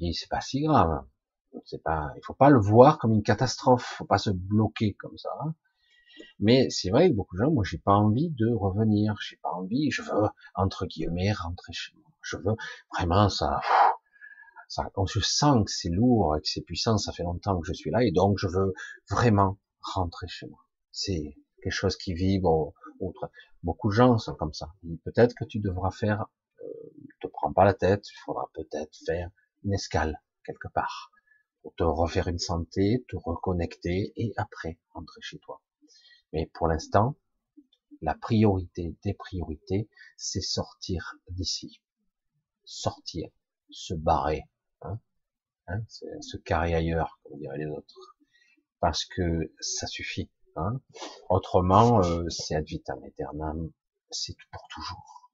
Et 0.00 0.12
c'est 0.14 0.28
pas 0.30 0.40
si 0.40 0.62
grave. 0.62 1.04
C'est 1.64 1.82
pas, 1.82 2.12
il 2.16 2.24
faut 2.24 2.34
pas 2.34 2.50
le 2.50 2.58
voir 2.60 2.98
comme 2.98 3.12
une 3.12 3.22
catastrophe, 3.22 3.84
faut 3.98 4.06
pas 4.06 4.18
se 4.18 4.30
bloquer 4.30 4.94
comme 4.94 5.18
ça. 5.18 5.30
Mais 6.38 6.68
c'est 6.70 6.90
vrai 6.90 7.10
que 7.10 7.14
beaucoup 7.14 7.36
de 7.36 7.42
gens, 7.42 7.50
moi, 7.50 7.64
j'ai 7.64 7.78
pas 7.78 7.94
envie 7.94 8.30
de 8.30 8.48
revenir, 8.52 9.14
j'ai 9.20 9.36
pas 9.36 9.52
envie, 9.52 9.90
je 9.90 10.02
veux, 10.02 10.28
entre 10.54 10.86
guillemets, 10.86 11.32
rentrer 11.32 11.72
chez 11.72 11.92
moi. 11.94 12.10
Je 12.22 12.36
veux 12.36 12.54
vraiment 12.92 13.28
ça, 13.28 13.60
ça, 14.68 14.90
on 14.96 15.06
se 15.06 15.20
sent 15.20 15.64
que 15.64 15.70
c'est 15.70 15.88
lourd, 15.88 16.36
que 16.36 16.48
c'est 16.48 16.60
puissant, 16.60 16.98
ça 16.98 17.12
fait 17.12 17.22
longtemps 17.22 17.58
que 17.58 17.66
je 17.66 17.72
suis 17.72 17.90
là, 17.90 18.04
et 18.04 18.12
donc 18.12 18.38
je 18.38 18.48
veux 18.48 18.74
vraiment 19.10 19.58
rentrer 19.80 20.28
chez 20.28 20.46
moi. 20.46 20.58
C'est 20.92 21.36
quelque 21.62 21.72
chose 21.72 21.96
qui 21.96 22.14
vibre 22.14 22.74
autre. 23.00 23.30
Beaucoup 23.62 23.88
de 23.88 23.94
gens 23.94 24.18
sont 24.18 24.34
comme 24.34 24.52
ça. 24.52 24.72
Peut-être 25.04 25.34
que 25.34 25.44
tu 25.44 25.58
devras 25.58 25.90
faire, 25.90 26.26
euh, 26.62 26.68
te 27.20 27.26
prends 27.28 27.52
pas 27.52 27.64
la 27.64 27.74
tête, 27.74 28.06
il 28.08 28.16
faudra 28.24 28.50
peut-être 28.54 28.96
faire 29.06 29.30
une 29.64 29.72
escale 29.72 30.20
quelque 30.44 30.68
part 30.68 31.10
pour 31.62 31.74
te 31.74 31.82
refaire 31.82 32.28
une 32.28 32.38
santé, 32.38 33.04
te 33.08 33.16
reconnecter 33.16 34.12
et 34.16 34.32
après 34.36 34.78
rentrer 34.92 35.20
chez 35.22 35.38
toi. 35.38 35.60
Mais 36.32 36.46
pour 36.54 36.68
l'instant, 36.68 37.16
la 38.00 38.14
priorité 38.14 38.96
des 39.04 39.14
priorités, 39.14 39.88
c'est 40.16 40.40
sortir 40.40 41.14
d'ici. 41.30 41.80
Sortir, 42.64 43.28
se 43.70 43.94
barrer, 43.94 44.42
hein, 44.82 45.00
hein, 45.66 45.80
se 45.88 46.36
carrer 46.36 46.74
ailleurs, 46.74 47.18
comme 47.22 47.38
diraient 47.38 47.58
les 47.58 47.66
autres. 47.66 48.16
Parce 48.80 49.04
que 49.04 49.52
ça 49.60 49.86
suffit. 49.86 50.30
Hein. 50.56 50.80
Autrement, 51.30 52.04
euh, 52.04 52.28
c'est 52.28 52.54
ad 52.54 52.66
vitam 52.66 53.02
aeternam, 53.04 53.70
c'est 54.10 54.36
pour 54.52 54.62
toujours. 54.68 55.32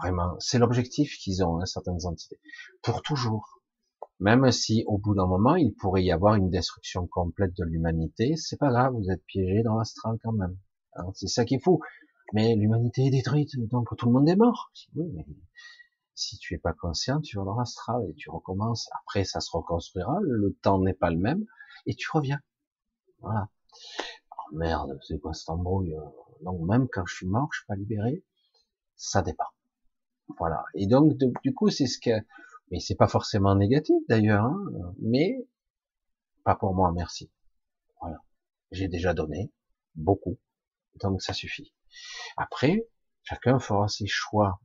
Vraiment, 0.00 0.38
c'est 0.40 0.58
l'objectif 0.58 1.18
qu'ils 1.18 1.44
ont, 1.44 1.60
hein, 1.60 1.66
certaines 1.66 2.06
entités. 2.06 2.40
Pour 2.82 3.02
toujours. 3.02 3.59
Même 4.20 4.50
si 4.52 4.84
au 4.86 4.98
bout 4.98 5.14
d'un 5.14 5.26
moment, 5.26 5.56
il 5.56 5.74
pourrait 5.74 6.04
y 6.04 6.12
avoir 6.12 6.34
une 6.34 6.50
destruction 6.50 7.06
complète 7.06 7.56
de 7.56 7.64
l'humanité, 7.64 8.36
c'est 8.36 8.58
pas 8.58 8.68
grave, 8.68 8.92
vous 8.94 9.10
êtes 9.10 9.24
piégé 9.24 9.62
dans 9.62 9.76
l'astral 9.76 10.18
quand 10.22 10.32
même. 10.32 10.56
C'est 11.14 11.28
ça 11.28 11.44
qui 11.44 11.54
est 11.54 11.64
fou. 11.64 11.80
Mais 12.32 12.54
l'humanité 12.54 13.06
est 13.06 13.10
détruite, 13.10 13.58
donc 13.70 13.88
tout 13.96 14.06
le 14.06 14.12
monde 14.12 14.28
est 14.28 14.36
mort. 14.36 14.70
Si 16.14 16.36
tu 16.38 16.54
es 16.54 16.58
pas 16.58 16.74
conscient, 16.74 17.20
tu 17.22 17.38
vas 17.38 17.44
dans 17.44 17.56
l'astral 17.56 18.04
et 18.08 18.14
tu 18.14 18.30
recommences. 18.30 18.90
Après, 19.02 19.24
ça 19.24 19.40
se 19.40 19.50
reconstruira, 19.56 20.18
le 20.22 20.52
temps 20.62 20.80
n'est 20.80 20.94
pas 20.94 21.10
le 21.10 21.16
même, 21.16 21.46
et 21.86 21.94
tu 21.94 22.08
reviens. 22.12 22.40
Voilà. 23.20 23.48
Oh 24.32 24.54
merde, 24.54 24.98
c'est 25.08 25.18
quoi 25.18 25.32
cette 25.32 25.48
embrouille 25.48 25.96
Donc 26.42 26.60
même 26.68 26.88
quand 26.92 27.06
je 27.06 27.14
suis 27.14 27.26
mort, 27.26 27.48
je 27.52 27.60
suis 27.60 27.66
pas 27.66 27.76
libéré. 27.76 28.22
Ça 28.96 29.22
dépend. 29.22 29.48
Voilà. 30.38 30.62
Et 30.74 30.86
donc, 30.86 31.16
du 31.42 31.54
coup, 31.54 31.70
c'est 31.70 31.86
ce 31.86 31.98
que 31.98 32.10
mais 32.70 32.80
c'est 32.80 32.94
pas 32.94 33.08
forcément 33.08 33.54
négatif 33.54 33.96
d'ailleurs, 34.08 34.44
hein, 34.44 34.60
mais 35.00 35.46
pas 36.44 36.54
pour 36.54 36.74
moi, 36.74 36.92
merci. 36.92 37.30
Voilà. 38.00 38.18
J'ai 38.70 38.88
déjà 38.88 39.14
donné 39.14 39.50
beaucoup, 39.94 40.38
donc 41.00 41.22
ça 41.22 41.32
suffit. 41.32 41.72
Après, 42.36 42.86
chacun 43.22 43.58
fera 43.58 43.88
ses 43.88 44.06
choix 44.06 44.60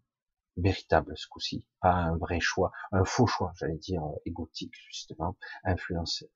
véritables 0.58 1.18
ce 1.18 1.28
coup-ci, 1.28 1.66
pas 1.82 1.92
un 1.92 2.18
vrai 2.18 2.40
choix, 2.40 2.72
un 2.92 3.04
faux 3.04 3.28
choix, 3.28 3.54
j'allais 3.58 3.78
dire 3.78 4.04
égotique 4.26 4.74
justement, 4.88 5.36
influencé. 5.64 6.30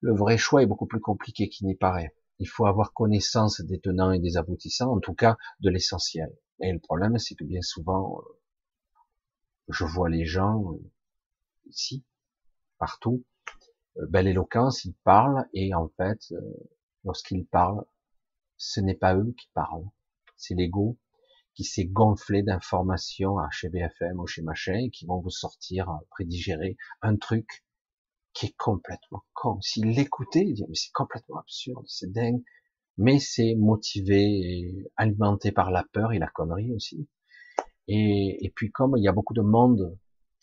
Le 0.00 0.14
vrai 0.14 0.38
choix 0.38 0.62
est 0.62 0.66
beaucoup 0.66 0.86
plus 0.86 1.00
compliqué 1.00 1.48
qu'il 1.48 1.66
n'y 1.66 1.74
paraît. 1.74 2.14
Il 2.38 2.48
faut 2.48 2.66
avoir 2.66 2.92
connaissance 2.92 3.62
des 3.62 3.80
tenants 3.80 4.12
et 4.12 4.18
des 4.18 4.36
aboutissants, 4.36 4.92
en 4.92 5.00
tout 5.00 5.14
cas 5.14 5.36
de 5.60 5.70
l'essentiel. 5.70 6.30
Et 6.60 6.70
le 6.70 6.78
problème, 6.78 7.18
c'est 7.18 7.34
que 7.34 7.44
bien 7.44 7.62
souvent, 7.62 8.22
je 9.68 9.84
vois 9.84 10.08
les 10.08 10.24
gens 10.24 10.72
euh, 10.72 10.92
ici, 11.66 12.04
partout, 12.78 13.24
euh, 13.98 14.06
belle 14.08 14.28
éloquence, 14.28 14.84
ils 14.84 14.94
parlent 15.04 15.46
et 15.52 15.74
en 15.74 15.88
fait, 15.96 16.20
euh, 16.32 16.40
lorsqu'ils 17.04 17.46
parlent, 17.46 17.84
ce 18.56 18.80
n'est 18.80 18.94
pas 18.94 19.16
eux 19.16 19.34
qui 19.38 19.48
parlent, 19.54 19.88
c'est 20.36 20.54
l'ego 20.54 20.98
qui 21.54 21.64
s'est 21.64 21.86
gonflé 21.86 22.42
d'informations 22.42 23.38
à 23.38 23.48
chez 23.50 23.70
BFM 23.70 24.20
ou 24.20 24.26
chez 24.26 24.42
machin 24.42 24.74
et 24.74 24.90
qui 24.90 25.06
vont 25.06 25.20
vous 25.20 25.30
sortir 25.30 25.88
prédigérer 26.10 26.76
un 27.00 27.16
truc 27.16 27.64
qui 28.34 28.46
est 28.46 28.56
complètement 28.58 29.24
con. 29.32 29.58
S'il 29.62 29.88
l'écoutait, 29.88 30.44
il 30.46 30.54
dit 30.54 30.64
mais 30.68 30.74
c'est 30.74 30.92
complètement 30.92 31.38
absurde, 31.38 31.84
c'est 31.88 32.12
dingue, 32.12 32.42
mais 32.98 33.18
c'est 33.18 33.54
motivé 33.56 34.20
et 34.20 34.92
alimenté 34.96 35.50
par 35.50 35.70
la 35.70 35.84
peur 35.84 36.12
et 36.12 36.18
la 36.18 36.28
connerie 36.28 36.74
aussi. 36.74 37.08
Et, 37.88 38.44
et, 38.44 38.50
puis 38.50 38.70
comme 38.70 38.96
il 38.96 39.02
y 39.04 39.08
a 39.08 39.12
beaucoup 39.12 39.34
de 39.34 39.42
monde 39.42 39.96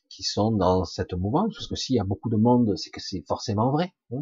qui 0.10 0.24
sont 0.24 0.52
dans 0.52 0.86
cette 0.86 1.14
mouvance, 1.14 1.54
parce 1.56 1.68
que 1.68 1.76
s'il 1.76 1.96
y 1.96 2.00
a 2.00 2.04
beaucoup 2.04 2.30
de 2.30 2.38
monde, 2.38 2.76
c'est 2.78 2.90
que 2.90 3.02
c'est 3.02 3.24
forcément 3.28 3.72
vrai. 3.72 3.94
Hein 4.12 4.20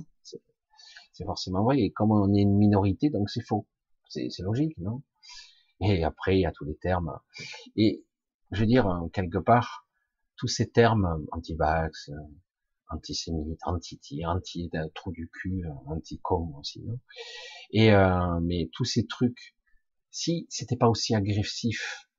c'est 1.13 1.25
forcément 1.25 1.63
vrai. 1.63 1.79
Et 1.79 1.91
comme 1.91 2.11
on 2.11 2.33
est 2.33 2.41
une 2.41 2.57
minorité, 2.57 3.09
donc 3.09 3.29
c'est 3.29 3.45
faux. 3.45 3.67
C'est 4.09 4.29
logique, 4.39 4.77
non? 4.77 5.01
Et 5.79 6.03
après, 6.03 6.37
il 6.37 6.41
y 6.41 6.45
a 6.45 6.51
tous 6.51 6.65
les 6.65 6.75
termes. 6.75 7.17
Et 7.75 8.03
je 8.51 8.59
veux 8.59 8.65
dire, 8.65 8.87
quelque 9.13 9.37
part, 9.37 9.87
tous 10.35 10.47
ces 10.47 10.69
termes 10.69 11.25
anti-vax, 11.31 12.11
antisémite, 12.89 13.59
anti-tir, 13.63 14.29
anti-trou 14.29 15.11
du 15.11 15.29
cul, 15.29 15.65
anti-com 15.85 16.53
aussi, 16.59 16.81
non? 16.81 16.99
Et 17.71 17.93
euh, 17.93 18.39
mais 18.41 18.69
tous 18.73 18.85
ces 18.85 19.05
trucs, 19.05 19.55
si 20.09 20.45
c'était 20.49 20.75
pas 20.75 20.89
aussi 20.89 21.15
agressif, 21.15 22.09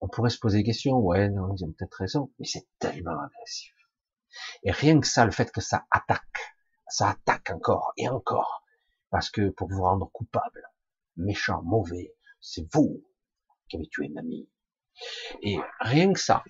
on 0.00 0.08
pourrait 0.08 0.30
se 0.30 0.38
poser 0.38 0.58
des 0.58 0.64
questions. 0.64 0.98
Ouais, 0.98 1.28
non, 1.28 1.54
ils 1.54 1.64
ont 1.64 1.72
peut-être 1.72 1.94
raison, 1.94 2.32
mais 2.38 2.46
c'est 2.46 2.66
tellement 2.78 3.20
agressif. 3.20 3.74
Et 4.62 4.70
rien 4.70 5.00
que 5.00 5.06
ça, 5.06 5.24
le 5.24 5.30
fait 5.30 5.50
que 5.50 5.60
ça 5.60 5.86
attaque, 5.90 6.54
ça 6.88 7.10
attaque 7.10 7.50
encore 7.50 7.92
et 7.96 8.08
encore, 8.08 8.64
parce 9.10 9.30
que 9.30 9.50
pour 9.50 9.68
vous 9.68 9.82
rendre 9.82 10.10
coupable, 10.12 10.62
méchant, 11.16 11.62
mauvais, 11.62 12.14
c'est 12.40 12.66
vous 12.72 13.04
qui 13.68 13.76
avez 13.76 13.88
tué 13.88 14.08
mamie. 14.08 14.48
Et 15.42 15.58
rien 15.80 16.12
que 16.12 16.20
ça 16.20 16.44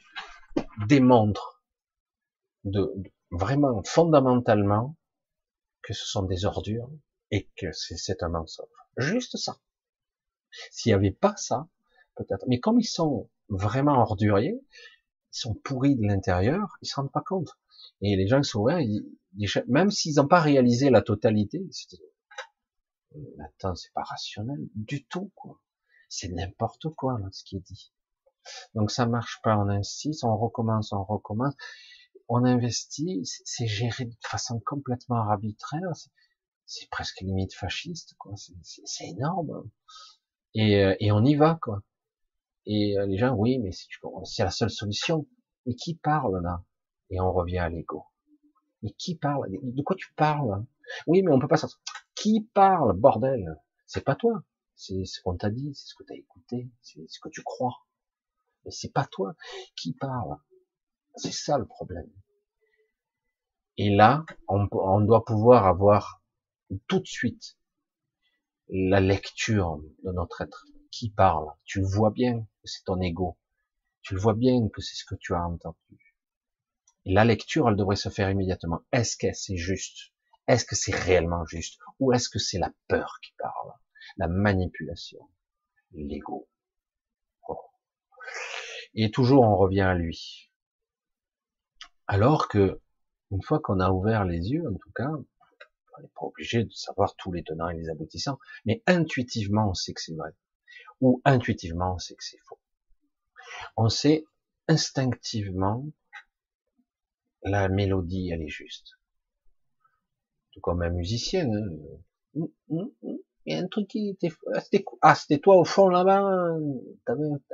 démontre 0.86 1.62
de, 2.64 2.92
vraiment 3.30 3.82
fondamentalement 3.84 4.96
que 5.82 5.94
ce 5.94 6.04
sont 6.06 6.22
des 6.22 6.44
ordures 6.44 6.90
et 7.30 7.48
que 7.56 7.72
c'est 7.72 8.22
un 8.22 8.28
mensonge. 8.28 8.66
Juste 8.96 9.36
ça. 9.36 9.58
S'il 10.70 10.90
n'y 10.90 10.94
avait 10.94 11.12
pas 11.12 11.36
ça, 11.36 11.68
peut-être. 12.16 12.46
Mais 12.48 12.58
comme 12.58 12.80
ils 12.80 12.86
sont 12.86 13.28
vraiment 13.48 14.00
orduriers, 14.00 14.60
ils 15.32 15.38
sont 15.38 15.54
pourris 15.54 15.96
de 15.96 16.06
l'intérieur, 16.06 16.76
ils 16.82 16.86
se 16.86 16.96
rendent 16.96 17.12
pas 17.12 17.22
compte. 17.26 17.50
Et 18.00 18.16
les 18.16 18.26
gens 18.26 18.42
sont 18.42 18.60
ouverts, 18.60 18.80
même 19.68 19.90
s'ils 19.90 20.16
n'ont 20.16 20.28
pas 20.28 20.40
réalisé 20.40 20.90
la 20.90 21.02
totalité, 21.02 21.60
attends, 23.44 23.74
c'est 23.74 23.92
pas 23.92 24.02
rationnel 24.02 24.58
du 24.74 25.04
tout, 25.06 25.30
quoi. 25.34 25.60
C'est 26.08 26.28
n'importe 26.28 26.88
quoi, 26.94 27.18
là, 27.18 27.28
ce 27.32 27.44
qui 27.44 27.56
est 27.56 27.66
dit. 27.66 27.92
Donc 28.74 28.90
ça 28.90 29.06
marche 29.06 29.40
pas, 29.42 29.56
on 29.56 29.68
insiste, 29.68 30.24
on 30.24 30.36
recommence, 30.36 30.92
on 30.92 31.04
recommence, 31.04 31.54
on 32.28 32.44
investit, 32.44 33.20
c'est 33.24 33.66
géré 33.66 34.06
de 34.06 34.16
façon 34.22 34.60
complètement 34.64 35.16
arbitraire, 35.16 35.92
c'est 36.66 36.88
presque 36.90 37.20
limite 37.20 37.54
fasciste, 37.54 38.14
quoi. 38.18 38.34
C'est 38.64 39.08
énorme. 39.08 39.68
Et, 40.54 40.76
euh, 40.82 40.94
et 41.00 41.12
on 41.12 41.24
y 41.24 41.34
va, 41.34 41.58
quoi. 41.62 41.82
Et 42.68 42.98
euh, 42.98 43.06
les 43.06 43.16
gens, 43.16 43.34
oui, 43.34 43.58
mais 43.58 43.70
c'est 43.72 44.44
la 44.44 44.50
seule 44.50 44.70
solution. 44.70 45.26
Mais 45.66 45.74
qui 45.74 45.96
parle 45.96 46.40
là? 46.42 46.62
Et 47.10 47.18
on 47.18 47.32
revient 47.32 47.58
à 47.58 47.68
l'ego. 47.68 48.04
Mais 48.82 48.92
qui 48.92 49.16
parle? 49.16 49.48
De 49.50 49.82
quoi 49.82 49.96
tu 49.96 50.12
parles? 50.14 50.64
Oui, 51.06 51.22
mais 51.22 51.32
on 51.32 51.40
peut 51.40 51.48
pas 51.48 51.56
sortir. 51.56 51.78
Qui 52.14 52.48
parle, 52.54 52.96
bordel? 52.96 53.56
C'est 53.86 54.04
pas 54.04 54.14
toi. 54.14 54.44
C'est 54.76 55.04
ce 55.06 55.20
qu'on 55.22 55.36
t'a 55.36 55.50
dit, 55.50 55.74
c'est 55.74 55.88
ce 55.88 55.94
que 55.96 56.04
tu 56.04 56.12
as 56.12 56.16
écouté, 56.16 56.70
c'est 56.82 57.04
ce 57.08 57.18
que 57.18 57.28
tu 57.30 57.42
crois. 57.42 57.74
Mais 58.64 58.70
c'est 58.70 58.92
pas 58.92 59.06
toi 59.06 59.34
qui 59.74 59.92
parle. 59.94 60.36
C'est 61.16 61.32
ça 61.32 61.58
le 61.58 61.66
problème. 61.66 62.08
Et 63.76 63.90
là, 63.90 64.24
on 64.46 65.00
doit 65.00 65.24
pouvoir 65.24 65.66
avoir 65.66 66.22
tout 66.86 67.00
de 67.00 67.06
suite 67.06 67.56
la 68.68 69.00
lecture 69.00 69.80
de 70.04 70.12
notre 70.12 70.42
être. 70.42 70.66
Qui 70.90 71.10
parle 71.10 71.48
Tu 71.64 71.80
le 71.80 71.86
vois 71.86 72.10
bien 72.10 72.40
que 72.40 72.68
c'est 72.68 72.84
ton 72.84 73.00
ego. 73.00 73.36
Tu 74.02 74.14
le 74.14 74.20
vois 74.20 74.34
bien 74.34 74.68
que 74.72 74.80
c'est 74.80 74.94
ce 74.94 75.04
que 75.04 75.14
tu 75.14 75.34
as 75.34 75.46
entendu. 75.46 76.16
Et 77.04 77.12
la 77.12 77.24
lecture, 77.24 77.68
elle 77.68 77.76
devrait 77.76 77.96
se 77.96 78.08
faire 78.08 78.30
immédiatement. 78.30 78.80
Est-ce 78.92 79.16
que 79.16 79.32
c'est 79.32 79.56
juste? 79.56 80.12
Est-ce 80.46 80.64
que 80.64 80.76
c'est 80.76 80.94
réellement 80.94 81.44
juste? 81.46 81.78
Ou 82.00 82.12
est-ce 82.12 82.28
que 82.28 82.38
c'est 82.38 82.58
la 82.58 82.72
peur 82.88 83.18
qui 83.22 83.32
parle? 83.38 83.72
La 84.16 84.28
manipulation 84.28 85.28
L'ego 85.92 86.48
oh. 87.48 87.60
Et 88.94 89.10
toujours 89.10 89.42
on 89.42 89.56
revient 89.56 89.82
à 89.82 89.94
lui. 89.94 90.50
Alors 92.06 92.48
que, 92.48 92.80
une 93.30 93.42
fois 93.42 93.60
qu'on 93.60 93.80
a 93.80 93.90
ouvert 93.90 94.24
les 94.24 94.48
yeux, 94.48 94.66
en 94.66 94.76
tout 94.76 94.92
cas, 94.92 95.10
on 95.10 96.02
n'est 96.02 96.08
pas 96.08 96.26
obligé 96.26 96.64
de 96.64 96.72
savoir 96.72 97.14
tous 97.16 97.32
les 97.32 97.42
tenants 97.42 97.68
et 97.68 97.76
les 97.76 97.90
aboutissants, 97.90 98.38
mais 98.64 98.82
intuitivement 98.86 99.68
on 99.68 99.74
sait 99.74 99.92
que 99.92 100.00
c'est 100.00 100.14
vrai, 100.14 100.30
ou 101.00 101.20
intuitivement 101.24 101.94
on 101.94 101.98
sait 101.98 102.14
que 102.14 102.24
c'est 102.24 102.38
faux. 102.44 102.58
On 103.76 103.88
sait 103.88 104.24
instinctivement 104.68 105.86
la 107.42 107.68
mélodie, 107.68 108.30
elle 108.30 108.42
est 108.42 108.48
juste. 108.48 108.98
Tout 110.52 110.60
comme 110.60 110.82
un 110.82 110.90
musicien. 110.90 111.48
Hein. 112.34 112.90
Il 113.46 113.54
y 113.54 113.54
a 113.54 113.60
un 113.60 113.68
truc 113.68 113.88
qui 113.88 114.10
était... 114.10 114.32
Ah, 115.00 115.14
c'était 115.14 115.38
toi 115.38 115.56
au 115.56 115.64
fond 115.64 115.88
là-bas 115.88 116.54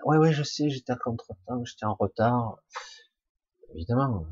Ouais, 0.05 0.17
ouais, 0.19 0.33
je 0.33 0.43
sais, 0.43 0.69
j'étais 0.69 0.93
à 0.93 0.97
contre-temps, 0.97 1.65
j'étais 1.65 1.85
en 1.85 1.95
retard. 1.95 2.59
Évidemment. 3.75 4.27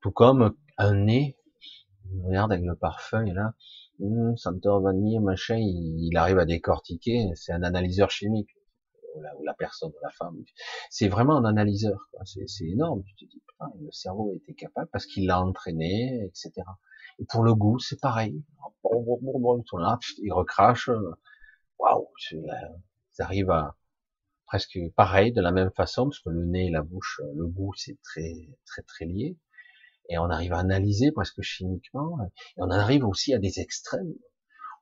Tout 0.00 0.10
comme 0.10 0.54
un 0.76 0.94
nez 0.94 1.36
regarde 2.24 2.52
avec 2.52 2.64
le 2.64 2.74
parfum, 2.74 3.24
et 3.24 3.32
là, 3.32 3.54
hum, 4.00 4.36
senteur 4.36 4.80
vanille, 4.80 5.18
machin, 5.20 5.56
il, 5.58 6.16
arrive 6.16 6.38
à 6.38 6.44
décortiquer, 6.44 7.30
c'est 7.34 7.52
un 7.52 7.62
analyseur 7.62 8.10
chimique, 8.10 8.50
ou 9.14 9.22
la, 9.42 9.54
personne, 9.54 9.92
la 10.02 10.10
femme, 10.10 10.36
c'est 10.88 11.08
vraiment 11.08 11.36
un 11.36 11.44
analyseur, 11.44 12.08
c'est 12.24 12.64
énorme, 12.64 13.02
tu 13.04 13.14
te 13.26 13.30
dis, 13.30 13.42
putain, 13.46 13.72
le 13.80 13.90
cerveau 13.90 14.30
a 14.30 14.34
été 14.36 14.54
capable, 14.54 14.88
parce 14.92 15.06
qu'il 15.06 15.26
l'a 15.26 15.40
entraîné, 15.40 16.24
etc. 16.24 16.52
Et 17.18 17.24
pour 17.28 17.42
le 17.42 17.54
goût, 17.54 17.78
c'est 17.78 18.00
pareil, 18.00 18.42
il 20.22 20.32
recrache, 20.32 20.90
waouh, 21.78 22.08
ça 23.10 23.24
arrive 23.24 23.50
à 23.50 23.76
presque 24.46 24.78
pareil, 24.96 25.32
de 25.32 25.40
la 25.40 25.52
même 25.52 25.70
façon, 25.76 26.04
parce 26.04 26.20
que 26.20 26.30
le 26.30 26.44
nez 26.44 26.66
et 26.66 26.70
la 26.70 26.82
bouche, 26.82 27.20
le 27.36 27.46
goût, 27.46 27.72
c'est 27.76 27.98
très, 28.02 28.48
très, 28.66 28.82
très 28.82 29.04
lié 29.04 29.36
et 30.10 30.18
on 30.18 30.30
arrive 30.30 30.52
à 30.54 30.58
analyser 30.60 31.12
presque 31.12 31.42
chimiquement, 31.42 32.18
et 32.24 32.62
on 32.62 32.70
arrive 32.70 33.06
aussi 33.06 33.34
à 33.34 33.38
des 33.38 33.60
extrêmes 33.60 34.14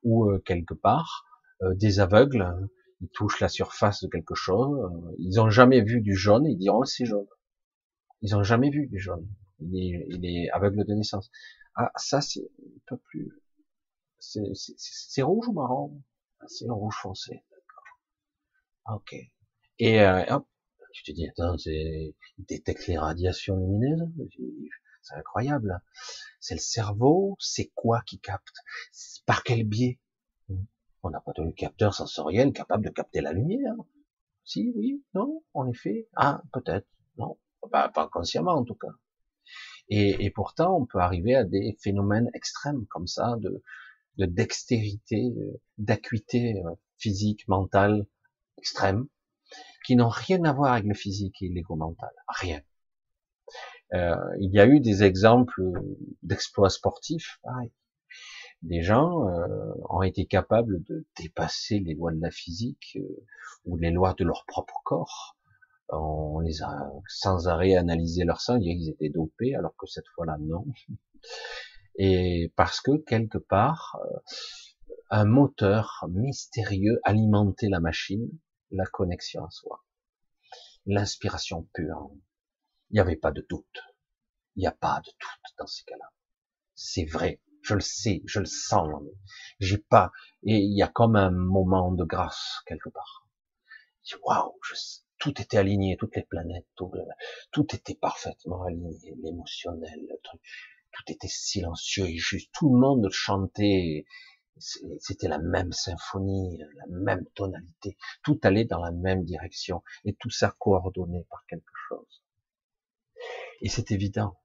où 0.05 0.31
euh, 0.31 0.39
quelque 0.45 0.75
part 0.75 1.25
euh, 1.63 1.75
des 1.75 2.01
aveugles 2.01 2.47
ils 3.01 3.09
touchent 3.11 3.41
la 3.41 3.49
surface 3.49 4.03
de 4.03 4.09
quelque 4.09 4.35
chose, 4.35 4.79
euh, 4.93 5.17
ils 5.21 5.41
ont 5.41 5.51
jamais 5.51 5.83
vu 5.83 6.01
du 6.03 6.17
jaune, 6.17 6.47
ils 6.47 6.59
diront 6.59 6.85
c'est 6.85 7.07
jaune. 7.07 7.27
Ils 8.23 8.37
ont 8.37 8.45
jamais 8.45 8.71
vu 8.71 8.87
du 8.87 8.99
jaune. 9.01 9.27
Il 9.61 9.77
est, 9.77 10.07
il 10.11 10.25
est 10.27 10.51
aveugle 10.51 10.85
de 10.87 10.95
naissance. 10.95 11.31
Ah 11.75 11.91
ça 11.97 12.21
c'est 12.21 12.43
un 12.43 12.81
peu 12.87 12.97
plus, 12.99 13.33
c'est 14.21 15.23
rouge 15.23 15.49
ou 15.49 15.53
marron? 15.53 16.03
Ah, 16.41 16.47
C'est 16.49 16.71
rouge 16.71 16.97
foncé. 17.03 17.43
D'accord. 17.51 18.97
Ok. 18.97 19.15
Et 19.79 20.01
hop, 20.31 20.47
tu 20.93 21.03
te 21.05 21.13
dis 21.13 21.29
attends, 21.29 21.57
il 21.67 22.15
détecte 22.49 22.87
les 22.87 22.99
radiations 22.99 23.57
lumineuses? 23.57 24.09
C'est 25.03 25.15
incroyable. 25.15 25.81
C'est 26.41 26.55
le 26.55 26.61
cerveau, 26.61 27.37
c'est 27.39 27.71
quoi 27.75 28.03
qui 28.03 28.19
capte? 28.19 28.57
Par 29.27 29.43
quel 29.43 29.65
biais? 29.65 29.99
On 31.03 31.11
n'a 31.11 31.21
pas 31.21 31.33
de 31.37 31.51
capteur 31.53 31.95
sensoriel 31.95 32.53
capable 32.53 32.85
de 32.85 32.91
capter 32.91 33.21
la 33.21 33.33
lumière. 33.33 33.75
Si, 34.45 34.73
oui, 34.77 35.03
non, 35.15 35.43
en 35.55 35.69
effet. 35.69 36.09
Ah, 36.17 36.43
peut-être. 36.53 36.87
Non, 37.17 37.39
pas, 37.71 37.91
consciemment 38.13 38.55
en 38.55 38.65
tout 38.65 38.75
cas. 38.75 38.89
Et, 39.89 40.31
pourtant, 40.31 40.77
on 40.77 40.87
peut 40.87 40.99
arriver 40.99 41.35
à 41.35 41.45
des 41.45 41.77
phénomènes 41.81 42.31
extrêmes 42.35 42.87
comme 42.87 43.07
ça, 43.07 43.37
de, 43.39 43.63
de 44.19 44.27
dextérité, 44.27 45.33
d'acuité 45.79 46.63
euh, 46.63 46.75
physique, 46.99 47.49
mentale 47.49 48.07
extrême, 48.59 49.07
qui 49.87 49.97
n'ont 49.97 50.11
rien 50.11 50.45
à 50.45 50.53
voir 50.53 50.73
avec 50.75 50.85
le 50.85 50.95
physique 50.95 51.41
et 51.41 51.49
l'ego 51.49 51.77
mental. 51.77 52.11
Rien. 52.29 52.61
Euh, 53.95 54.17
il 54.39 54.53
y 54.53 54.61
a 54.61 54.67
eu 54.67 54.81
des 54.81 55.03
exemples 55.03 55.63
d'exploits 56.23 56.71
sportifs, 56.71 57.39
pareil. 57.43 57.73
Des 58.63 58.83
gens 58.83 59.29
euh, 59.29 59.73
ont 59.89 60.03
été 60.03 60.27
capables 60.27 60.83
de 60.85 61.07
dépasser 61.17 61.79
les 61.79 61.95
lois 61.95 62.13
de 62.13 62.21
la 62.21 62.31
physique 62.31 62.97
euh, 62.97 63.27
ou 63.65 63.77
les 63.77 63.91
lois 63.91 64.15
de 64.15 64.25
leur 64.25 64.45
propre 64.47 64.81
corps. 64.85 65.37
On 65.91 66.41
les 66.41 66.63
a 66.63 66.91
sans 67.07 67.49
arrêt 67.49 67.77
analysé 67.77 68.25
leur 68.25 68.41
sang, 68.41 68.59
ils 68.61 68.91
étaient 68.91 69.09
dopés, 69.09 69.55
alors 69.55 69.75
que 69.77 69.87
cette 69.87 70.09
fois-là, 70.09 70.37
non. 70.39 70.67
Et 71.97 72.53
parce 72.57 72.81
que 72.81 72.99
quelque 72.99 73.39
part, 73.39 73.99
un 75.11 75.25
moteur 75.25 76.05
mystérieux 76.11 77.01
alimentait 77.05 77.71
la 77.71 77.81
machine, 77.81 78.29
la 78.71 78.85
connexion 78.85 79.45
à 79.45 79.51
soi, 79.51 79.83
l'inspiration 80.85 81.67
pure. 81.73 82.11
Il 82.91 82.95
n'y 82.95 83.01
avait 83.01 83.17
pas 83.17 83.33
de 83.33 83.45
doute. 83.49 83.83
Il 84.57 84.61
n'y 84.61 84.67
a 84.67 84.73
pas 84.73 85.01
de 85.05 85.11
doute 85.11 85.55
dans 85.59 85.67
ces 85.67 85.85
cas-là. 85.85 86.11
C'est 86.75 87.05
vrai. 87.05 87.41
Je 87.63 87.75
le 87.75 87.81
sais, 87.81 88.23
je 88.25 88.41
le 88.41 88.47
sens. 88.47 88.89
J'ai 89.61 89.79
pas, 89.79 90.11
et 90.43 90.57
il 90.57 90.77
y 90.77 90.83
a 90.83 90.89
comme 90.89 91.17
un 91.17 91.31
moment 91.31 91.93
de 91.93 92.05
grâce 92.05 92.63
quelque 92.67 92.89
part. 92.89 93.27
Waouh, 94.23 94.59
tout 95.19 95.41
était 95.41 95.59
aligné, 95.59 95.97
toutes 95.99 96.17
les 96.17 96.23
planètes, 96.23 96.67
tout, 96.77 96.91
tout 97.51 97.75
était 97.75 97.95
parfaitement 97.95 98.63
aligné, 98.63 99.15
l'émotionnel, 99.23 100.01
tout 100.23 101.13
était 101.13 101.29
silencieux 101.29 102.07
et 102.07 102.17
juste. 102.17 102.51
Tout 102.55 102.73
le 102.73 102.81
monde 102.81 103.11
chantait 103.11 104.07
C'était 105.01 105.29
la 105.29 105.39
même 105.39 105.73
symphonie, 105.73 106.59
la 106.59 106.87
même 106.89 107.27
tonalité. 107.35 107.97
Tout 108.23 108.41
allait 108.43 108.65
dans 108.65 108.81
la 108.81 108.93
même 108.93 109.25
direction 109.25 109.83
et 110.05 110.15
tout 110.15 110.31
ça 110.31 110.55
coordonné 110.59 111.27
par 111.29 111.45
quelque 111.47 111.73
chose. 111.89 112.23
Et 113.61 113.69
c'est 113.69 113.91
évident. 113.91 114.39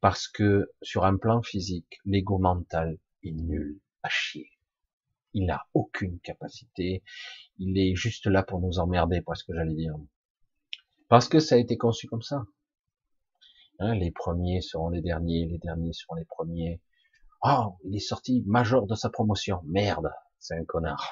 Parce 0.00 0.28
que 0.28 0.70
sur 0.82 1.04
un 1.04 1.16
plan 1.16 1.42
physique, 1.42 2.00
l'ego 2.04 2.38
mental 2.38 2.98
est 3.22 3.32
nul 3.32 3.80
à 4.02 4.08
chier. 4.08 4.50
Il 5.32 5.46
n'a 5.46 5.66
aucune 5.74 6.18
capacité. 6.20 7.02
Il 7.58 7.78
est 7.78 7.94
juste 7.94 8.26
là 8.26 8.42
pour 8.42 8.60
nous 8.60 8.78
emmerder, 8.78 9.22
ce 9.34 9.44
que 9.44 9.54
j'allais 9.54 9.74
dire. 9.74 9.94
Parce 11.08 11.28
que 11.28 11.38
ça 11.38 11.54
a 11.54 11.58
été 11.58 11.76
conçu 11.76 12.08
comme 12.08 12.22
ça. 12.22 12.44
Hein, 13.78 13.94
les 13.94 14.10
premiers 14.10 14.60
seront 14.60 14.90
les 14.90 15.00
derniers, 15.00 15.46
les 15.46 15.58
derniers 15.58 15.92
seront 15.92 16.16
les 16.16 16.24
premiers. 16.24 16.82
Oh, 17.42 17.76
il 17.84 17.96
est 17.96 18.00
sorti 18.00 18.42
major 18.46 18.86
de 18.86 18.94
sa 18.94 19.08
promotion. 19.08 19.62
Merde, 19.64 20.10
c'est 20.38 20.54
un 20.54 20.64
connard. 20.64 21.10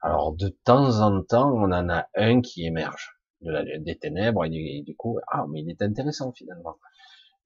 Alors 0.00 0.34
de 0.34 0.48
temps 0.48 1.00
en 1.00 1.22
temps, 1.22 1.52
on 1.52 1.70
en 1.70 1.88
a 1.88 2.08
un 2.14 2.40
qui 2.40 2.66
émerge 2.66 3.13
de 3.44 3.50
la, 3.50 3.78
des 3.78 3.96
ténèbres 3.96 4.44
et 4.44 4.82
du, 4.82 4.96
coup, 4.96 5.18
ah, 5.28 5.44
mais 5.48 5.60
il 5.62 5.70
est 5.70 5.82
intéressant 5.82 6.32
finalement. 6.32 6.76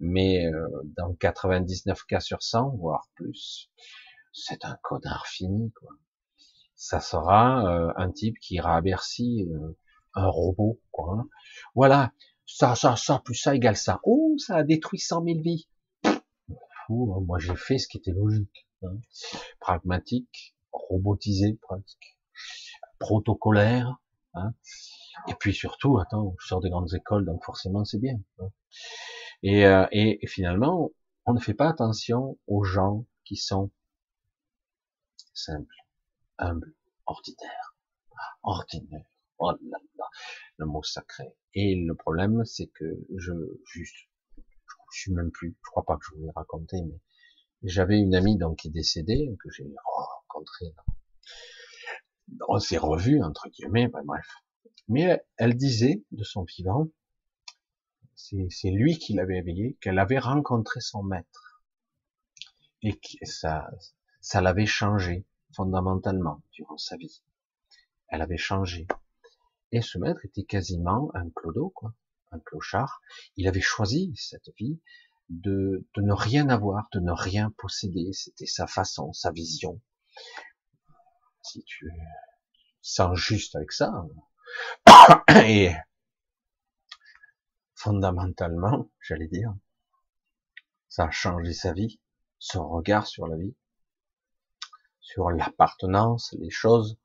Mais 0.01 0.46
euh, 0.46 0.68
dans 0.96 1.12
99 1.14 2.05
cas 2.05 2.20
sur 2.20 2.42
100, 2.42 2.76
voire 2.76 3.09
plus, 3.14 3.70
c'est 4.32 4.64
un 4.64 4.78
connard 4.82 5.26
fini, 5.26 5.72
quoi. 5.72 5.90
Ça 6.76 7.01
sera 7.01 7.66
euh, 7.66 7.92
un 7.96 8.12
type 8.12 8.38
qui 8.38 8.55
ira 8.55 8.80
euh, 8.80 9.76
un 10.14 10.26
robot, 10.28 10.80
quoi. 10.92 11.24
Voilà, 11.74 12.12
ça, 12.46 12.76
ça, 12.76 12.94
ça, 12.94 13.20
plus 13.24 13.34
ça 13.34 13.57
égale 13.57 13.76
ça. 13.76 14.01
Oh, 14.05 14.36
ça 14.38 14.57
a 14.57 14.62
détruit 14.62 15.01
100 15.01 15.24
000 15.24 15.40
vies. 15.40 15.68
Hein. 16.05 16.20
moi 16.88 17.38
j'ai 17.38 17.57
fait 17.57 17.78
ce 17.78 17.88
qui 17.88 17.99
était 17.99 18.12
logique. 18.12 18.68
Hein. 18.82 18.96
Pragmatique, 19.59 20.55
robotisé 20.70 21.59
presque, 21.61 22.16
protocolaire. 23.01 23.99
Hein. 24.34 24.55
Et 25.26 25.34
puis 25.34 25.52
surtout, 25.52 25.98
attends, 25.98 26.34
je 26.40 26.46
sors 26.46 26.60
des 26.60 26.70
grandes 26.70 26.94
écoles, 26.94 27.24
donc 27.24 27.44
forcément 27.44 27.84
c'est 27.84 27.98
bien. 27.98 28.20
Hein. 28.38 28.48
Et, 29.42 29.66
euh, 29.66 29.86
et, 29.92 30.26
finalement, 30.26 30.90
on 31.26 31.34
ne 31.34 31.40
fait 31.40 31.54
pas 31.54 31.68
attention 31.68 32.38
aux 32.46 32.64
gens 32.64 33.06
qui 33.24 33.36
sont 33.36 33.70
simples, 35.34 35.76
humbles, 36.38 36.74
ordinaires, 37.06 37.76
ordinaires. 38.42 39.10
Oh 39.38 39.52
là 39.52 39.78
là, 39.96 40.04
le 40.56 40.66
mot 40.66 40.82
sacré. 40.82 41.36
Et 41.54 41.76
le 41.76 41.94
problème, 41.94 42.44
c'est 42.44 42.66
que 42.66 42.84
je, 43.16 43.32
juste, 43.72 43.94
je 44.92 45.00
suis 45.00 45.12
même 45.12 45.30
plus, 45.30 45.56
je 45.64 45.70
crois 45.70 45.84
pas 45.84 45.96
que 45.96 46.04
je 46.06 46.14
vous 46.14 46.24
l'ai 46.24 46.30
raconté, 46.34 46.82
mais 46.82 47.00
j'avais 47.62 47.98
une 47.98 48.14
amie 48.14 48.36
donc 48.36 48.58
qui 48.58 48.68
est 48.68 48.72
décédée, 48.72 49.36
que 49.42 49.50
j'ai 49.50 49.66
rencontrée. 49.84 50.74
On 52.48 52.58
s'est 52.58 52.78
revu 52.78 53.22
entre 53.22 53.48
guillemets, 53.48 53.88
bref. 53.88 54.26
Mais 54.89 55.22
elle 55.36 55.57
disait 55.57 56.03
de 56.12 56.24
son 56.24 56.45
vivant, 56.45 56.89
c'est 58.14 58.70
lui 58.70 58.99
qui 58.99 59.14
l'avait 59.14 59.39
éveillé, 59.39 59.76
qu'elle 59.80 59.99
avait 59.99 60.18
rencontré 60.18 60.80
son 60.80 61.03
maître 61.03 61.62
et 62.82 62.99
que 62.99 63.26
ça, 63.26 63.68
ça 64.20 64.41
l'avait 64.41 64.66
changé 64.66 65.26
fondamentalement 65.55 66.43
durant 66.53 66.78
sa 66.78 66.97
vie. 66.97 67.22
Elle 68.09 68.22
avait 68.22 68.39
changé. 68.39 68.86
Et 69.72 69.82
ce 69.82 69.99
maître 69.99 70.24
était 70.24 70.45
quasiment 70.45 71.11
un 71.14 71.28
clodo, 71.30 71.70
quoi, 71.70 71.95
un 72.32 72.39
clochard. 72.39 73.01
Il 73.36 73.47
avait 73.49 73.61
choisi 73.61 74.12
cette 74.16 74.51
vie 74.59 74.80
de, 75.28 75.86
de 75.95 76.03
ne 76.03 76.12
rien 76.12 76.49
avoir, 76.49 76.89
de 76.93 77.01
ne 77.01 77.12
rien 77.12 77.51
posséder. 77.59 78.12
C'était 78.12 78.47
sa 78.47 78.66
façon, 78.66 79.12
sa 79.12 79.30
vision. 79.30 79.80
Si 81.43 81.62
tu 81.64 81.91
sens 82.80 83.18
juste 83.18 83.57
avec 83.57 83.72
ça. 83.72 83.93
Et 85.44 85.72
fondamentalement, 87.74 88.90
j'allais 89.01 89.28
dire, 89.28 89.55
ça 90.88 91.05
a 91.05 91.11
changé 91.11 91.53
sa 91.53 91.72
vie, 91.72 92.01
son 92.38 92.68
regard 92.68 93.07
sur 93.07 93.26
la 93.26 93.36
vie, 93.36 93.55
sur 95.01 95.30
l'appartenance, 95.30 96.34
les 96.38 96.51
choses 96.51 96.99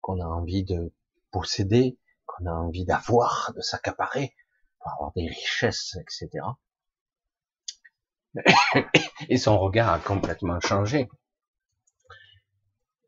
qu'on 0.00 0.20
a 0.20 0.26
envie 0.26 0.64
de 0.64 0.92
posséder, 1.30 1.98
qu'on 2.24 2.46
a 2.46 2.52
envie 2.52 2.84
d'avoir, 2.84 3.52
de 3.54 3.60
s'accaparer, 3.60 4.34
pour 4.78 4.92
avoir 4.92 5.12
des 5.14 5.26
richesses, 5.26 5.96
etc. 6.00 6.44
Et 9.28 9.38
son 9.38 9.58
regard 9.58 9.90
a 9.92 9.98
complètement 9.98 10.60
changé. 10.60 11.08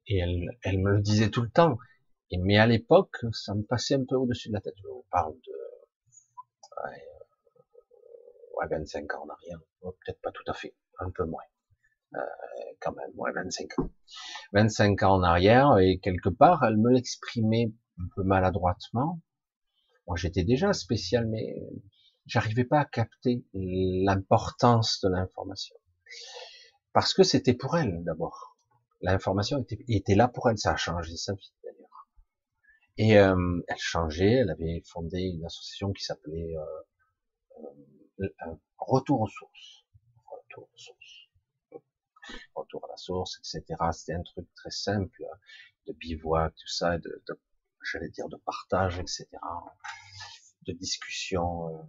Et 0.06 0.18
elle, 0.18 0.58
elle 0.62 0.78
me 0.78 0.92
le 0.92 1.00
disait 1.00 1.30
tout 1.30 1.42
le 1.42 1.50
temps. 1.50 1.78
Mais 2.36 2.58
à 2.58 2.66
l'époque, 2.66 3.16
ça 3.32 3.54
me 3.54 3.62
passait 3.62 3.94
un 3.94 4.04
peu 4.04 4.16
au-dessus 4.16 4.48
de 4.48 4.54
la 4.54 4.60
tête. 4.60 4.74
On 4.90 5.04
parle 5.10 5.34
de 5.34 5.52
ouais, 8.58 8.66
25 8.70 9.14
ans 9.14 9.24
en 9.24 9.28
arrière. 9.28 9.60
Peut-être 9.80 10.20
pas 10.20 10.32
tout 10.32 10.44
à 10.46 10.54
fait, 10.54 10.74
un 10.98 11.10
peu 11.10 11.24
moins. 11.24 11.42
Euh, 12.14 12.20
quand 12.80 12.92
même, 12.92 13.10
ouais, 13.16 13.32
25 13.32 13.78
ans. 13.78 13.90
25 14.52 15.02
ans 15.02 15.14
en 15.14 15.22
arrière, 15.22 15.78
et 15.78 15.98
quelque 15.98 16.28
part, 16.28 16.64
elle 16.64 16.78
me 16.78 16.90
l'exprimait 16.90 17.72
un 17.98 18.08
peu 18.14 18.22
maladroitement. 18.22 19.20
Moi, 20.06 20.16
j'étais 20.16 20.44
déjà 20.44 20.72
spécial, 20.72 21.26
mais 21.26 21.56
j'arrivais 22.26 22.64
pas 22.64 22.80
à 22.80 22.84
capter 22.84 23.44
l'importance 23.52 25.00
de 25.02 25.08
l'information. 25.08 25.76
Parce 26.92 27.12
que 27.12 27.22
c'était 27.22 27.54
pour 27.54 27.76
elle, 27.76 28.02
d'abord. 28.04 28.56
L'information 29.00 29.58
était, 29.58 29.84
était, 29.88 30.14
là 30.14 30.26
pour 30.28 30.48
elle, 30.48 30.58
ça 30.58 30.72
a 30.72 30.76
changé 30.76 31.16
sa 31.16 31.34
vie. 31.34 31.52
Et 32.98 33.16
euh, 33.16 33.62
elle 33.68 33.78
changeait, 33.78 34.32
elle 34.32 34.50
avait 34.50 34.82
fondé 34.84 35.20
une 35.20 35.44
association 35.44 35.92
qui 35.92 36.02
s'appelait 36.04 36.56
euh, 36.56 37.64
euh, 38.20 38.54
Retour 38.76 39.20
aux 39.20 39.28
sources. 39.28 39.84
Retour 40.26 40.64
aux 40.64 40.78
sources. 40.78 41.28
Retour 42.56 42.84
à 42.84 42.88
la 42.88 42.96
source, 42.96 43.38
etc. 43.38 43.76
C'était 43.92 44.14
un 44.14 44.22
truc 44.22 44.52
très 44.56 44.72
simple, 44.72 45.24
de 45.86 45.92
bivouac, 45.92 46.52
tout 46.56 46.66
ça, 46.66 46.98
de, 46.98 47.22
de 47.28 47.40
j'allais 47.92 48.08
dire, 48.10 48.28
de 48.28 48.36
partage, 48.36 48.98
etc., 48.98 49.28
de 50.62 50.72
discussion 50.72 51.68
euh, 51.68 51.82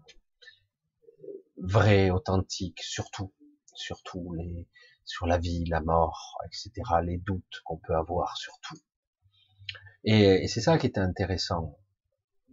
vraie, 1.57 2.12
authentique, 2.12 2.82
surtout, 2.84 3.34
surtout 3.74 4.34
les, 4.34 4.68
sur 5.05 5.26
la 5.26 5.39
vie, 5.39 5.66
la 5.66 5.82
mort, 5.82 6.38
etc., 6.45 6.72
les 7.03 7.18
doutes 7.18 7.62
qu'on 7.66 7.78
peut 7.78 7.95
avoir 7.95 8.38
surtout. 8.38 8.78
Et, 10.03 10.47
c'est 10.47 10.61
ça 10.61 10.77
qui 10.77 10.87
était 10.87 10.99
intéressant. 10.99 11.77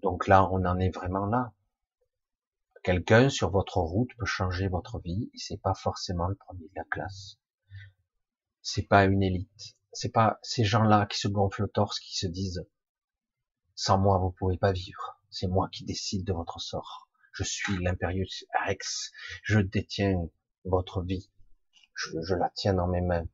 Donc 0.02 0.26
là, 0.26 0.48
on 0.50 0.64
en 0.64 0.78
est 0.78 0.94
vraiment 0.94 1.26
là. 1.26 1.52
Quelqu'un 2.82 3.28
sur 3.28 3.50
votre 3.50 3.78
route 3.78 4.10
peut 4.18 4.26
changer 4.26 4.68
votre 4.68 5.00
vie 5.00 5.30
et 5.34 5.38
c'est 5.38 5.60
pas 5.60 5.74
forcément 5.74 6.28
le 6.28 6.36
premier 6.36 6.68
de 6.68 6.74
la 6.76 6.84
classe. 6.84 7.38
C'est 8.62 8.86
pas 8.86 9.04
une 9.04 9.22
élite. 9.22 9.76
C'est 9.92 10.12
pas 10.12 10.38
ces 10.42 10.64
gens-là 10.64 11.06
qui 11.06 11.18
se 11.18 11.28
gonflent 11.28 11.62
le 11.62 11.68
torse, 11.68 11.98
qui 12.00 12.16
se 12.16 12.26
disent 12.26 12.64
sans 13.78 13.98
moi, 13.98 14.18
vous 14.18 14.30
pouvez 14.30 14.56
pas 14.56 14.72
vivre. 14.72 15.20
C'est 15.28 15.48
moi 15.48 15.68
qui 15.70 15.84
décide 15.84 16.24
de 16.24 16.32
votre 16.32 16.60
sort. 16.60 17.10
Je 17.32 17.44
suis 17.44 17.76
l'impérius 17.76 18.46
Rex. 18.66 19.12
Je 19.42 19.58
détiens 19.58 20.30
votre 20.64 21.02
vie. 21.02 21.30
Je, 21.94 22.34
la 22.34 22.50
tiens 22.54 22.72
dans 22.72 22.86
mes 22.86 23.02
mains. 23.02 23.26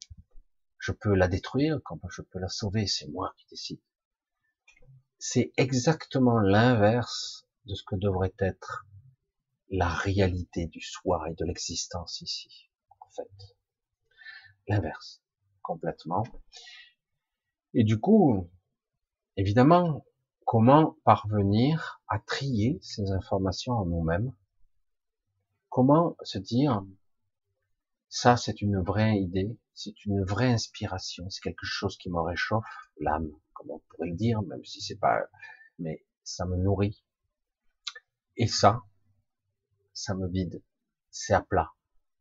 Je 0.79 0.91
peux 0.91 1.15
la 1.15 1.29
détruire 1.29 1.79
comme 1.85 2.01
je 2.11 2.23
peux 2.23 2.41
la 2.41 2.49
sauver. 2.49 2.89
C'est 2.89 3.07
moi 3.07 3.33
qui 3.37 3.47
décide. 3.51 3.81
C'est 5.25 5.53
exactement 5.57 6.41
l'inverse 6.41 7.47
de 7.67 7.77
ce 7.77 7.85
que 7.85 7.95
devrait 7.95 8.35
être 8.41 8.87
la 9.71 9.89
réalité 9.89 10.67
du 10.67 10.81
soi 10.81 11.31
et 11.31 11.35
de 11.35 11.45
l'existence 11.45 12.21
ici, 12.23 12.69
en 13.01 13.11
fait. 13.11 13.55
L'inverse, 14.67 15.23
complètement. 15.63 16.25
Et 17.73 17.85
du 17.85 18.01
coup, 18.01 18.51
évidemment, 19.37 20.05
Comment 20.45 20.99
parvenir 21.05 22.03
à 22.09 22.19
trier 22.19 22.79
ces 22.83 23.11
informations 23.11 23.73
en 23.73 23.87
nous-mêmes? 23.87 24.35
Comment 25.71 26.15
se 26.25 26.39
dire 26.39 26.85
ça 28.11 28.37
c'est 28.37 28.61
une 28.61 28.83
vraie 28.83 29.17
idée, 29.17 29.57
c'est 29.73 30.05
une 30.05 30.23
vraie 30.23 30.53
inspiration, 30.53 31.31
c'est 31.31 31.41
quelque 31.41 31.65
chose 31.65 31.97
qui 31.97 32.11
me 32.11 32.21
réchauffe 32.21 32.67
l'âme, 32.99 33.31
on 33.69 33.79
pourrait 33.79 34.09
le 34.09 34.17
dire, 34.17 34.43
même 34.43 34.65
si 34.65 34.81
c'est 34.81 34.99
pas, 34.99 35.21
mais 35.79 36.05
ça 36.25 36.47
me 36.47 36.57
nourrit. 36.57 37.03
Et 38.37 38.47
ça, 38.47 38.83
ça 39.93 40.15
me 40.15 40.29
vide, 40.29 40.63
c'est 41.11 41.35
à 41.35 41.43
plat, 41.43 41.71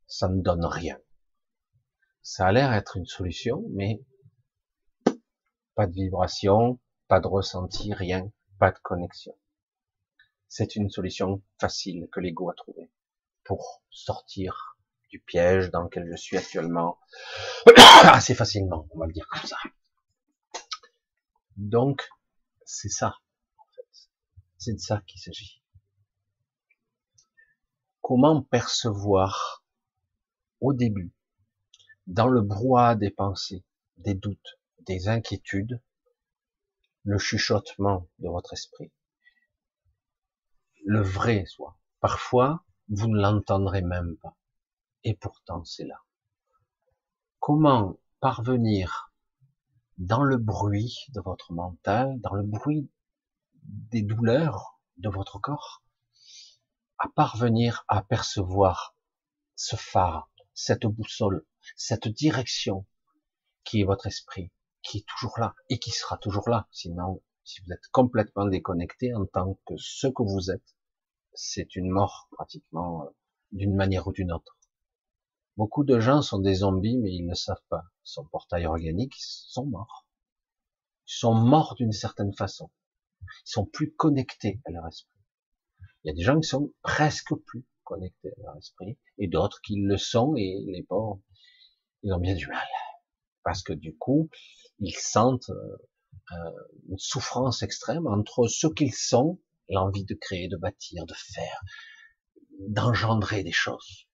ça 0.08 0.28
ne 0.28 0.42
donne 0.42 0.66
rien. 0.66 1.00
Ça 2.22 2.48
a 2.48 2.52
l'air 2.52 2.74
être 2.74 2.98
une 2.98 3.06
solution, 3.06 3.64
mais 3.72 4.04
pas 5.76 5.88
de 5.88 5.94
vibration, 5.94 6.80
pas 7.08 7.20
de 7.20 7.28
ressenti, 7.28 7.94
rien, 7.94 8.32
pas 8.60 8.72
de 8.72 8.80
connexion. 8.80 9.36
C'est 10.48 10.76
une 10.76 10.90
solution 10.90 11.42
facile 11.60 12.08
que 12.12 12.20
l'ego 12.20 12.50
a 12.50 12.54
trouvée 12.54 12.92
pour 13.44 13.84
sortir 13.90 14.78
du 15.10 15.20
piège 15.20 15.72
dans 15.72 15.84
lequel 15.84 16.08
je 16.10 16.16
suis 16.16 16.38
actuellement 16.38 17.00
assez 18.04 18.36
facilement, 18.36 18.88
on 18.92 19.00
va 19.00 19.08
le 19.08 19.14
dire 19.14 19.28
comme 19.30 19.44
ça. 19.44 19.58
Donc, 21.58 22.08
c'est 22.66 22.90
ça, 22.90 23.18
en 23.58 23.66
fait. 23.76 24.10
C'est 24.58 24.74
de 24.74 24.80
ça 24.80 25.02
qu'il 25.08 25.20
s'agit. 25.20 25.62
Comment 28.02 28.42
percevoir 28.42 29.64
au 30.60 30.74
début, 30.74 31.14
dans 32.08 32.28
le 32.28 32.42
brouhaha 32.42 32.96
des 32.96 33.10
pensées, 33.10 33.64
des 33.98 34.14
doutes, 34.14 34.60
des 34.82 35.08
inquiétudes, 35.08 35.82
le 37.04 37.18
chuchotement 37.18 38.08
de 38.20 38.30
votre 38.30 38.54
esprit, 38.54 38.92
le 40.86 41.02
vrai 41.02 41.46
soi. 41.46 41.78
Parfois, 42.00 42.64
vous 42.90 43.08
ne 43.08 43.20
l'entendrez 43.20 43.82
même 43.82 44.18
pas. 44.18 44.36
Et 45.04 45.16
pourtant, 45.16 45.64
c'est 45.64 45.86
là. 45.86 46.02
Comment 47.40 48.00
parvenir 48.20 49.11
dans 49.98 50.24
le 50.24 50.38
bruit 50.38 50.96
de 51.10 51.22
votre 51.22 51.54
mental, 51.54 52.20
dans 52.22 52.34
le 52.34 52.44
bruit 52.44 52.90
des 53.64 54.02
douleurs 54.02 54.80
de 54.98 55.10
votre 55.10 55.40
corps, 55.40 55.84
à 56.98 57.08
parvenir 57.10 57.84
à 57.88 58.04
percevoir 58.04 58.96
ce 59.56 59.76
phare, 59.76 60.30
cette 60.54 60.86
boussole, 60.86 61.46
cette 61.76 62.08
direction 62.08 62.86
qui 63.64 63.82
est 63.82 63.86
votre 63.86 64.08
esprit, 64.08 64.52
qui 64.82 65.00
est 65.00 65.06
toujours 65.08 65.40
là 65.40 65.56
et 65.70 65.80
qui 65.80 65.92
sera 65.92 66.18
toujours 66.18 66.50
là. 66.50 66.68
Sinon, 66.72 67.22
si 67.44 67.62
vous 67.62 67.74
êtes 67.74 67.88
complètement 67.92 68.46
déconnecté 68.46 69.14
en 69.14 69.26
tant 69.26 69.60
que 69.66 69.76
ce 69.78 70.08
que 70.08 70.24
vous 70.24 70.52
êtes, 70.52 70.76
c'est 71.34 71.76
une 71.76 71.90
mort 71.90 72.28
pratiquement 72.32 73.04
euh, 73.04 73.10
d'une 73.52 73.76
manière 73.76 74.08
ou 74.08 74.12
d'une 74.12 74.32
autre. 74.32 74.58
Beaucoup 75.58 75.84
de 75.84 76.00
gens 76.00 76.22
sont 76.22 76.40
des 76.40 76.56
zombies, 76.56 76.98
mais 76.98 77.14
ils 77.14 77.26
ne 77.26 77.36
savent 77.36 77.64
pas. 77.70 77.84
Ils 78.06 78.12
sont 78.12 78.26
portails 78.26 78.66
organiques, 78.66 79.18
ils 79.18 79.52
sont 79.52 79.66
morts. 79.66 80.08
Ils 81.08 81.18
sont 81.18 81.34
morts 81.34 81.76
d'une 81.76 81.92
certaine 81.92 82.34
façon. 82.34 82.72
Ils 83.22 83.52
sont 83.52 83.66
plus 83.66 83.94
connectés 83.94 84.62
à 84.66 84.72
leur 84.72 84.88
esprit. 84.88 85.20
Il 86.04 86.08
y 86.08 86.12
a 86.12 86.16
des 86.16 86.24
gens 86.24 86.40
qui 86.40 86.48
sont 86.48 86.74
presque 86.82 87.36
plus 87.46 87.66
connectés 87.84 88.30
à 88.38 88.42
leur 88.44 88.58
esprit, 88.58 88.98
et 89.18 89.28
d'autres 89.28 89.60
qui 89.62 89.76
le 89.76 89.98
sont, 89.98 90.36
et 90.36 90.64
les 90.68 90.84
pauvres, 90.84 91.22
ils 92.04 92.14
ont 92.14 92.20
bien 92.20 92.36
du 92.36 92.48
mal. 92.48 92.66
Parce 93.44 93.62
que 93.62 93.74
du 93.74 93.98
coup, 93.98 94.30
ils 94.80 94.96
sentent 94.96 95.50
euh, 95.50 95.78
euh, 96.32 96.52
une 96.90 96.98
souffrance 96.98 97.62
extrême 97.62 98.08
entre 98.08 98.48
ce 98.48 98.68
qu'ils 98.68 98.94
sont, 98.94 99.40
l'envie 99.70 100.06
de 100.06 100.16
créer, 100.16 100.48
de 100.48 100.58
bâtir, 100.58 101.06
de 101.06 101.14
faire, 101.14 101.62
d'engendrer 102.68 103.44
des 103.44 103.52
choses, 103.52 104.08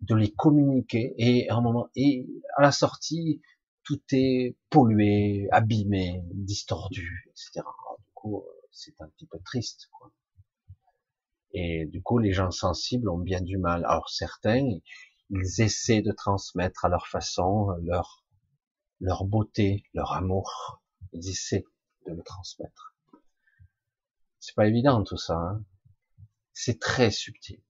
de 0.00 0.14
les 0.14 0.32
communiquer, 0.32 1.14
et 1.18 1.48
à 1.50 1.56
un 1.56 1.60
moment, 1.60 1.88
et 1.96 2.26
à 2.56 2.62
la 2.62 2.72
sortie, 2.72 3.40
tout 3.84 4.00
est 4.12 4.56
pollué, 4.70 5.48
abîmé, 5.50 6.22
distordu, 6.32 7.24
etc. 7.30 7.66
du 7.98 8.10
coup, 8.14 8.44
c'est 8.70 9.00
un 9.00 9.08
petit 9.08 9.26
peu 9.26 9.38
triste, 9.44 9.88
quoi. 9.92 10.12
Et 11.52 11.86
du 11.86 12.02
coup, 12.02 12.18
les 12.18 12.32
gens 12.32 12.50
sensibles 12.50 13.08
ont 13.08 13.18
bien 13.18 13.40
du 13.40 13.56
mal. 13.56 13.84
Alors 13.86 14.10
certains, 14.10 14.68
ils 15.30 15.60
essaient 15.60 16.02
de 16.02 16.12
transmettre 16.12 16.84
à 16.84 16.88
leur 16.88 17.06
façon 17.06 17.70
leur 17.82 18.24
leur 19.00 19.24
beauté, 19.24 19.84
leur 19.94 20.12
amour. 20.12 20.82
Ils 21.12 21.28
essaient 21.28 21.64
de 22.06 22.12
le 22.12 22.22
transmettre. 22.22 22.94
C'est 24.40 24.54
pas 24.54 24.66
évident 24.66 25.02
tout 25.04 25.16
ça. 25.16 25.34
Hein. 25.34 25.64
c'est 26.52 26.78
très 26.80 27.10
subtil. 27.10 27.62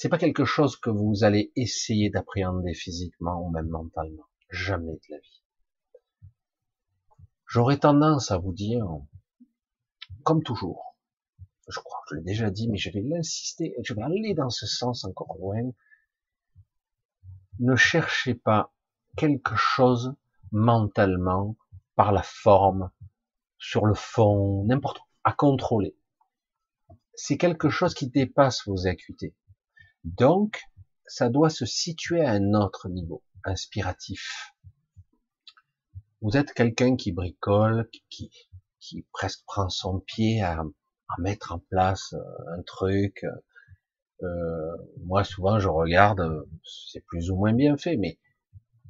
C'est 0.00 0.08
pas 0.08 0.18
quelque 0.18 0.44
chose 0.44 0.76
que 0.76 0.90
vous 0.90 1.24
allez 1.24 1.50
essayer 1.56 2.08
d'appréhender 2.08 2.72
physiquement 2.72 3.44
ou 3.44 3.50
même 3.50 3.66
mentalement. 3.66 4.28
Jamais 4.48 4.92
de 4.92 5.00
la 5.10 5.18
vie. 5.18 5.42
J'aurais 7.48 7.78
tendance 7.78 8.30
à 8.30 8.38
vous 8.38 8.52
dire, 8.52 8.86
comme 10.22 10.44
toujours, 10.44 10.96
je 11.66 11.80
crois 11.80 11.98
que 12.06 12.14
je 12.14 12.20
l'ai 12.20 12.24
déjà 12.24 12.48
dit, 12.48 12.68
mais 12.68 12.78
je 12.78 12.92
vais 12.92 13.00
l'insister, 13.00 13.74
je 13.82 13.92
vais 13.92 14.02
aller 14.02 14.34
dans 14.34 14.50
ce 14.50 14.68
sens 14.68 15.04
encore 15.04 15.36
loin. 15.36 15.68
Ne 17.58 17.74
cherchez 17.74 18.36
pas 18.36 18.72
quelque 19.16 19.56
chose 19.56 20.14
mentalement, 20.52 21.56
par 21.96 22.12
la 22.12 22.22
forme, 22.22 22.92
sur 23.58 23.84
le 23.84 23.94
fond, 23.94 24.64
n'importe 24.64 25.00
où, 25.00 25.06
à 25.24 25.32
contrôler. 25.32 25.96
C'est 27.14 27.36
quelque 27.36 27.68
chose 27.68 27.94
qui 27.94 28.06
dépasse 28.06 28.64
vos 28.64 28.86
acuités. 28.86 29.34
Donc, 30.04 30.60
ça 31.06 31.28
doit 31.28 31.50
se 31.50 31.66
situer 31.66 32.24
à 32.24 32.32
un 32.32 32.54
autre 32.54 32.88
niveau, 32.88 33.22
inspiratif. 33.44 34.52
Vous 36.20 36.36
êtes 36.36 36.52
quelqu'un 36.52 36.96
qui 36.96 37.12
bricole, 37.12 37.88
qui, 38.10 38.30
qui 38.80 39.06
presque 39.12 39.44
prend 39.46 39.68
son 39.68 40.00
pied 40.00 40.42
à, 40.42 40.60
à 40.60 41.20
mettre 41.20 41.52
en 41.52 41.58
place 41.70 42.12
euh, 42.12 42.58
un 42.58 42.62
truc. 42.62 43.24
Euh, 44.22 44.76
moi, 45.04 45.24
souvent, 45.24 45.58
je 45.58 45.68
regarde, 45.68 46.44
c'est 46.64 47.04
plus 47.06 47.30
ou 47.30 47.36
moins 47.36 47.54
bien 47.54 47.76
fait, 47.76 47.96
mais 47.96 48.18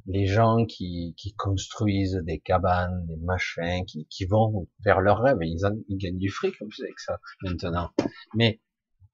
les 0.06 0.26
gens 0.26 0.64
qui, 0.64 1.14
qui, 1.18 1.34
construisent 1.34 2.20
des 2.24 2.40
cabanes, 2.40 3.04
des 3.06 3.18
machins, 3.18 3.84
qui, 3.84 4.06
qui 4.06 4.24
vont 4.24 4.66
faire 4.82 5.00
leurs 5.00 5.20
rêves, 5.20 5.36
ils, 5.42 5.60
ils 5.88 5.98
gagnent 5.98 6.18
du 6.18 6.30
fric 6.30 6.54
avec 6.62 6.98
ça 6.98 7.20
maintenant. 7.42 7.90
Mais 8.34 8.62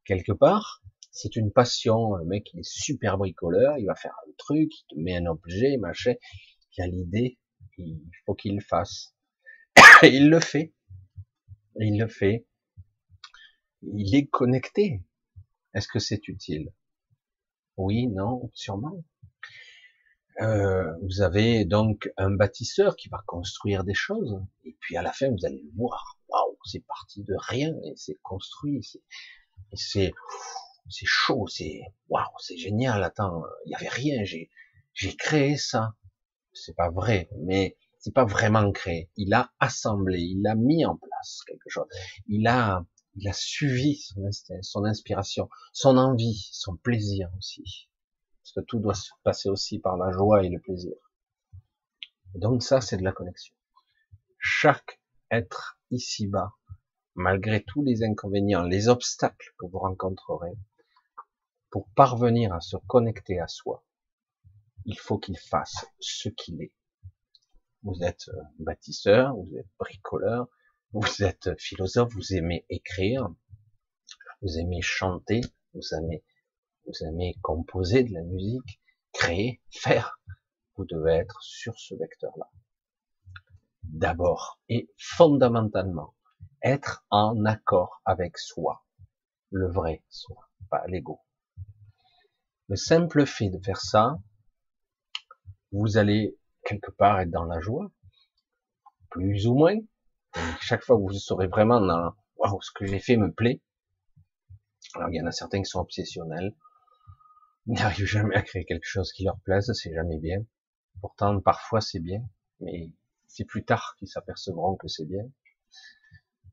quelque 0.05 0.31
part, 0.31 0.84
c'est 1.15 1.37
une 1.37 1.53
passion. 1.53 2.17
Le 2.17 2.25
mec, 2.25 2.51
il 2.53 2.61
est 2.61 2.69
super 2.69 3.17
bricoleur, 3.17 3.79
il 3.79 3.87
va 3.87 3.95
faire 3.95 4.15
un 4.27 4.33
truc, 4.37 4.71
il 4.73 4.85
te 4.89 5.01
met 5.01 5.17
un 5.17 5.27
objet, 5.27 5.77
machin. 5.79 6.15
Il 6.77 6.83
a 6.83 6.87
l'idée, 6.89 7.39
il 7.79 8.01
faut 8.27 8.35
qu'il 8.35 8.57
le 8.57 8.61
fasse. 8.61 9.15
Et 10.03 10.09
il 10.17 10.29
le 10.29 10.41
fait. 10.41 10.75
Il 11.77 11.99
le 11.99 12.09
fait. 12.09 12.47
Il 13.83 14.15
est 14.15 14.27
connecté. 14.27 15.03
Est-ce 15.73 15.89
que 15.89 16.01
c'est 16.01 16.27
utile? 16.29 16.73
Oui, 17.77 18.09
non, 18.09 18.51
sûrement. 18.53 19.05
Euh, 20.41 20.93
vous 21.03 21.23
avez 21.23 21.65
donc 21.65 22.11
un 22.17 22.31
bâtisseur 22.31 22.97
qui 22.97 23.09
va 23.09 23.23
construire 23.25 23.85
des 23.85 23.95
choses, 23.95 24.43
et 24.65 24.77
puis 24.81 24.97
à 24.97 25.03
la 25.03 25.13
fin 25.13 25.31
vous 25.31 25.47
allez 25.47 25.63
le 25.63 25.71
voir, 25.77 26.19
waouh, 26.29 26.59
c'est 26.65 26.85
parti 26.85 27.23
de 27.23 27.35
rien 27.39 27.73
et 27.85 27.93
c'est 27.95 28.19
construit, 28.21 28.81
c'est 29.75 30.13
c'est 30.89 31.07
chaud, 31.07 31.47
c'est 31.49 31.81
waouh, 32.09 32.25
c'est 32.39 32.57
génial. 32.57 33.03
Attends, 33.03 33.43
il 33.67 33.71
y 33.71 33.75
avait 33.75 33.89
rien, 33.89 34.25
j'ai 34.25 34.51
j'ai 34.93 35.17
créé 35.17 35.57
ça. 35.57 35.95
C'est 36.53 36.77
pas 36.77 36.91
vrai, 36.91 37.29
mais 37.39 37.77
c'est 37.99 38.15
pas 38.15 38.25
vraiment 38.25 38.71
créé. 38.73 39.11
Il 39.17 39.35
a 39.35 39.53
assemblé, 39.59 40.21
il 40.21 40.47
a 40.47 40.55
mis 40.55 40.85
en 40.85 40.97
place 40.97 41.43
quelque 41.47 41.69
chose. 41.69 41.87
Il 42.29 42.47
a 42.47 42.85
il 43.17 43.29
a 43.29 43.33
suivi 43.33 43.97
son, 43.97 44.29
son 44.63 44.85
inspiration, 44.85 45.49
son 45.73 45.97
envie, 45.97 46.49
son 46.53 46.77
plaisir 46.77 47.31
aussi 47.39 47.89
parce 48.45 48.53
que 48.53 48.61
tout 48.61 48.79
doit 48.79 48.95
se 48.95 49.11
passer 49.23 49.49
aussi 49.49 49.79
par 49.79 49.97
la 49.97 50.13
joie 50.13 50.45
et 50.45 50.51
le 50.51 50.61
plaisir. 50.61 50.95
donc 52.35 52.63
ça, 52.63 52.83
c'est 52.83 52.99
de 52.99 53.03
la 53.03 53.13
connexion. 53.13 53.55
Chaque 54.39 55.01
être 55.31 55.79
ici-bas, 55.91 56.53
malgré 57.15 57.65
tous 57.65 57.83
les 57.83 58.05
inconvénients, 58.05 58.65
les 58.65 58.89
obstacles 58.89 59.55
que 59.59 59.65
vous 59.65 59.79
rencontrerez, 59.79 60.59
pour 61.75 61.89
parvenir 61.97 62.53
à 62.53 62.61
se 62.61 62.77
connecter 62.87 63.41
à 63.41 63.49
soi, 63.49 63.85
il 64.85 64.97
faut 64.97 65.19
qu'il 65.19 65.37
fasse 65.37 65.85
ce 65.99 66.29
qu'il 66.29 66.63
est. 66.63 66.73
Vous 67.83 68.01
êtes 68.01 68.29
euh, 68.29 68.41
bâtisseur, 68.61 69.35
vous 69.35 69.59
êtes 69.59 69.67
bricoleur, 69.81 70.47
vous 70.93 71.25
êtes 71.25 71.51
philosophe, 71.61 72.13
vous 72.15 72.33
aimez 72.33 72.65
écrire, 72.71 73.29
vous 74.41 74.57
aimez 74.57 74.83
chanter, 74.83 75.41
vous 75.73 75.81
aimez 75.99 76.23
vous 76.87 77.05
aimez 77.09 77.35
composer 77.43 78.05
de 78.05 78.13
la 78.13 78.23
musique, 78.23 78.81
créer, 79.13 79.61
faire, 79.69 80.21
vous 80.77 80.85
devez 80.85 81.15
être 81.15 81.43
sur 81.43 81.77
ce 81.77 81.97
vecteur-là. 81.97 82.53
D'abord 83.83 84.61
et 84.69 84.89
fondamentalement, 84.97 86.15
être 86.63 87.05
en 87.11 87.45
accord 87.45 88.01
avec 88.05 88.39
soi, 88.39 88.87
le 89.51 89.69
vrai 89.69 90.05
soi, 90.09 90.49
pas 90.71 90.87
l'ego. 90.87 91.21
Le 92.69 92.77
simple 92.77 93.27
fait 93.27 93.51
de 93.51 93.63
faire 93.63 93.81
ça, 93.81 94.19
vous 95.71 95.99
allez 95.99 96.39
quelque 96.65 96.91
part 96.91 97.21
être 97.21 97.31
dans 97.31 97.45
la 97.45 97.61
joie, 97.61 97.91
plus 99.11 99.47
ou 99.47 99.55
moins. 99.55 99.77
chaque 100.61 100.83
fois 100.83 100.97
vous 100.97 101.13
serez 101.13 101.47
vraiment 101.47 101.81
dans 101.81 102.15
waouh, 102.37 102.63
ce 102.63 102.71
que 102.75 102.87
j'ai 102.87 103.01
fait 103.01 103.19
me 103.19 103.31
plaît. 103.31 103.61
Alors 104.95 105.11
il 105.11 105.17
y 105.17 105.21
en 105.21 105.27
a 105.27 105.33
certains 105.33 105.61
qui 105.61 105.69
sont 105.69 105.81
obsessionnels, 105.81 106.55
n'arrivent 107.67 108.07
jamais 108.07 108.37
à 108.37 108.43
créer 108.43 108.65
quelque 108.65 108.87
chose 108.87 109.13
qui 109.13 109.25
leur 109.25 109.39
plaise, 109.41 109.71
c'est 109.75 109.93
jamais 109.93 110.19
bien. 110.19 110.43
Pourtant, 111.03 111.39
parfois 111.41 111.83
c'est 111.83 112.01
bien, 112.01 112.23
mais 112.61 112.91
c'est 113.27 113.45
plus 113.45 113.65
tard 113.65 113.95
qu'ils 113.99 114.09
s'apercevront 114.09 114.77
que 114.77 114.89
c'est 114.89 115.05
bien. 115.05 115.25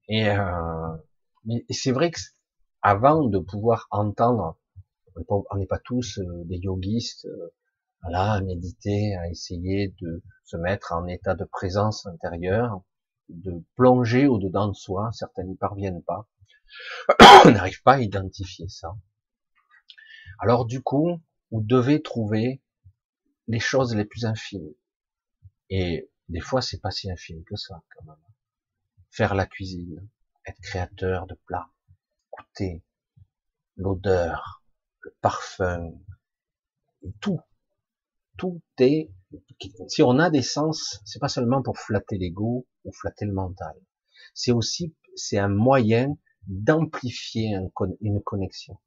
Et, 0.09 0.29
euh, 0.29 0.97
mais 1.45 1.65
c'est 1.69 1.93
vrai 1.93 2.11
que 2.11 2.19
avant 2.81 3.23
de 3.23 3.39
pouvoir 3.39 3.87
entendre 3.91 4.57
On 5.15 5.57
n'est 5.57 5.65
pas, 5.65 5.79
tous 5.79 6.19
euh, 6.19 6.43
des 6.45 6.57
yogistes, 6.57 7.25
euh, 7.25 7.53
voilà, 8.01 8.33
à 8.33 8.41
méditer, 8.41 9.15
à 9.15 9.29
essayer 9.29 9.93
de 10.01 10.23
se 10.45 10.57
mettre 10.57 10.93
en 10.93 11.05
état 11.07 11.35
de 11.35 11.43
présence 11.43 12.05
intérieure, 12.05 12.81
de 13.29 13.63
plonger 13.75 14.27
au-dedans 14.27 14.67
de 14.67 14.73
soi. 14.73 15.11
Certains 15.13 15.43
n'y 15.43 15.55
parviennent 15.55 16.03
pas. 16.03 16.27
on 17.45 17.51
n'arrive 17.51 17.81
pas 17.83 17.93
à 17.93 18.01
identifier 18.01 18.67
ça. 18.69 18.95
Alors 20.39 20.65
du 20.65 20.81
coup, 20.81 21.21
vous 21.51 21.61
devez 21.61 22.01
trouver 22.01 22.61
les 23.47 23.59
choses 23.59 23.95
les 23.95 24.05
plus 24.05 24.25
infimes. 24.25 24.73
Et 25.69 26.09
des 26.29 26.39
fois, 26.39 26.61
c'est 26.61 26.79
pas 26.79 26.91
si 26.91 27.11
infime 27.11 27.43
que 27.43 27.55
ça, 27.55 27.81
quand 27.95 28.05
même. 28.05 28.15
Faire 29.09 29.35
la 29.35 29.45
cuisine, 29.45 30.07
être 30.45 30.59
créateur 30.61 31.27
de 31.27 31.35
plats, 31.45 31.69
goûter 32.31 32.83
l'odeur, 33.75 34.60
le 35.01 35.13
parfum, 35.21 35.93
tout, 37.19 37.39
tout 38.37 38.61
est. 38.79 39.09
Si 39.87 40.03
on 40.03 40.19
a 40.19 40.29
des 40.29 40.41
sens, 40.41 41.01
c'est 41.05 41.19
pas 41.19 41.29
seulement 41.29 41.61
pour 41.61 41.77
flatter 41.77 42.17
l'ego 42.17 42.67
ou 42.83 42.91
flatter 42.91 43.25
le 43.25 43.33
mental. 43.33 43.75
C'est 44.33 44.51
aussi, 44.51 44.95
c'est 45.15 45.37
un 45.37 45.47
moyen 45.47 46.17
d'amplifier 46.47 47.55
une 48.01 48.21
connexion. 48.21 48.77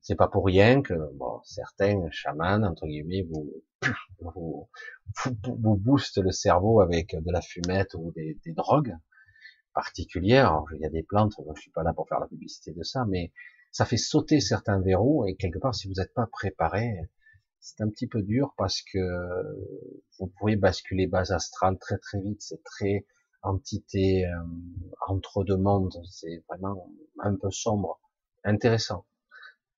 C'est 0.00 0.14
pas 0.14 0.28
pour 0.28 0.46
rien 0.46 0.82
que 0.82 0.94
bon, 1.14 1.40
certains 1.44 2.08
chamans 2.10 2.62
entre 2.62 2.86
guillemets 2.86 3.22
vous 3.22 3.50
vous, 4.20 4.68
vous, 5.44 5.76
boostent 5.76 6.18
le 6.18 6.32
cerveau 6.32 6.80
avec 6.80 7.14
de 7.14 7.32
la 7.32 7.40
fumette 7.40 7.94
ou 7.94 8.12
des, 8.12 8.38
drogues 8.46 8.96
particulières. 9.74 10.62
il 10.74 10.80
y 10.80 10.86
a 10.86 10.90
des 10.90 11.02
plantes, 11.02 11.34
je 11.54 11.60
suis 11.60 11.70
pas 11.70 11.82
là 11.82 11.92
pour 11.92 12.08
faire 12.08 12.20
la 12.20 12.26
publicité 12.26 12.72
de 12.72 12.82
ça, 12.82 13.04
mais 13.06 13.32
ça 13.76 13.84
fait 13.84 13.98
sauter 13.98 14.40
certains 14.40 14.80
verrous 14.80 15.26
et 15.26 15.36
quelque 15.36 15.58
part, 15.58 15.74
si 15.74 15.86
vous 15.86 15.92
n'êtes 15.98 16.14
pas 16.14 16.26
préparé, 16.26 16.98
c'est 17.60 17.82
un 17.82 17.90
petit 17.90 18.06
peu 18.06 18.22
dur 18.22 18.54
parce 18.56 18.80
que 18.80 18.98
vous 20.18 20.28
pouvez 20.38 20.56
basculer 20.56 21.06
base 21.06 21.30
astrale 21.30 21.76
très 21.78 21.98
très 21.98 22.22
vite. 22.22 22.40
C'est 22.40 22.64
très 22.64 23.04
entité 23.42 24.24
euh, 24.24 24.30
entre 25.06 25.44
deux 25.44 25.58
mondes. 25.58 25.92
C'est 26.08 26.42
vraiment 26.48 26.90
un 27.18 27.36
peu 27.36 27.50
sombre, 27.50 28.00
intéressant. 28.44 29.04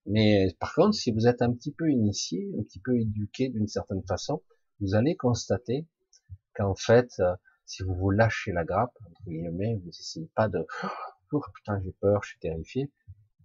Mais 0.05 0.55
par 0.61 0.73
contre, 0.75 0.95
si 0.95 1.11
vous 1.11 1.27
êtes 1.27 1.41
un 1.41 1.51
petit 1.51 1.73
peu 1.73 1.91
initié, 1.91 2.49
un 2.57 2.63
petit 2.63 2.79
peu 2.79 2.97
éduqué 2.97 3.49
d'une 3.49 3.67
certaine 3.67 4.03
façon, 4.07 4.41
vous 4.79 4.95
allez 4.95 5.17
constater 5.17 5.85
qu'en 6.55 6.73
fait, 6.73 7.11
euh, 7.19 7.35
si 7.65 7.83
vous 7.83 7.95
vous 7.95 8.11
lâchez 8.11 8.53
la 8.53 8.63
grappe, 8.63 8.95
entre 9.05 9.23
guillemets, 9.25 9.75
vous 9.83 9.89
essayez 9.89 10.29
pas 10.35 10.47
de 10.47 10.65
oh 11.33 11.41
putain 11.53 11.81
j'ai 11.83 11.91
peur, 11.99 12.23
je 12.23 12.29
suis 12.29 12.39
terrifié, 12.39 12.89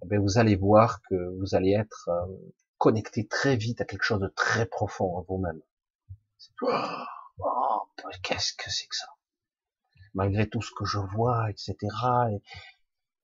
eh 0.03 0.17
vous 0.19 0.39
allez 0.39 0.57
voir 0.57 1.01
que 1.03 1.15
vous 1.39 1.55
allez 1.55 1.73
être 1.73 2.09
euh, 2.09 2.27
connecté 2.79 3.27
très 3.27 3.57
vite 3.57 3.81
à 3.81 3.85
quelque 3.85 4.03
chose 4.03 4.21
de 4.21 4.29
très 4.29 4.67
profond 4.67 5.17
en 5.17 5.23
vous-même. 5.23 5.61
Oh, 6.63 7.89
qu'est-ce 8.23 8.53
que 8.55 8.71
c'est 8.71 8.87
que 8.87 8.97
ça? 8.97 9.09
Malgré 10.15 10.49
tout 10.49 10.63
ce 10.63 10.71
que 10.77 10.85
je 10.85 10.99
vois, 10.99 11.51
etc. 11.51 11.77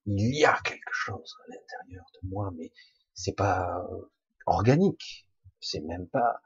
il 0.07 0.37
y 0.37 0.45
a 0.45 0.59
quelque 0.65 0.93
chose 0.93 1.37
à 1.45 1.53
l'intérieur 1.53 2.05
de 2.15 2.29
moi, 2.29 2.51
mais 2.57 2.73
c'est 3.15 3.37
pas 3.37 3.87
euh, 3.91 4.11
organique, 4.47 5.29
c'est 5.61 5.81
même 5.81 6.09
pas 6.09 6.41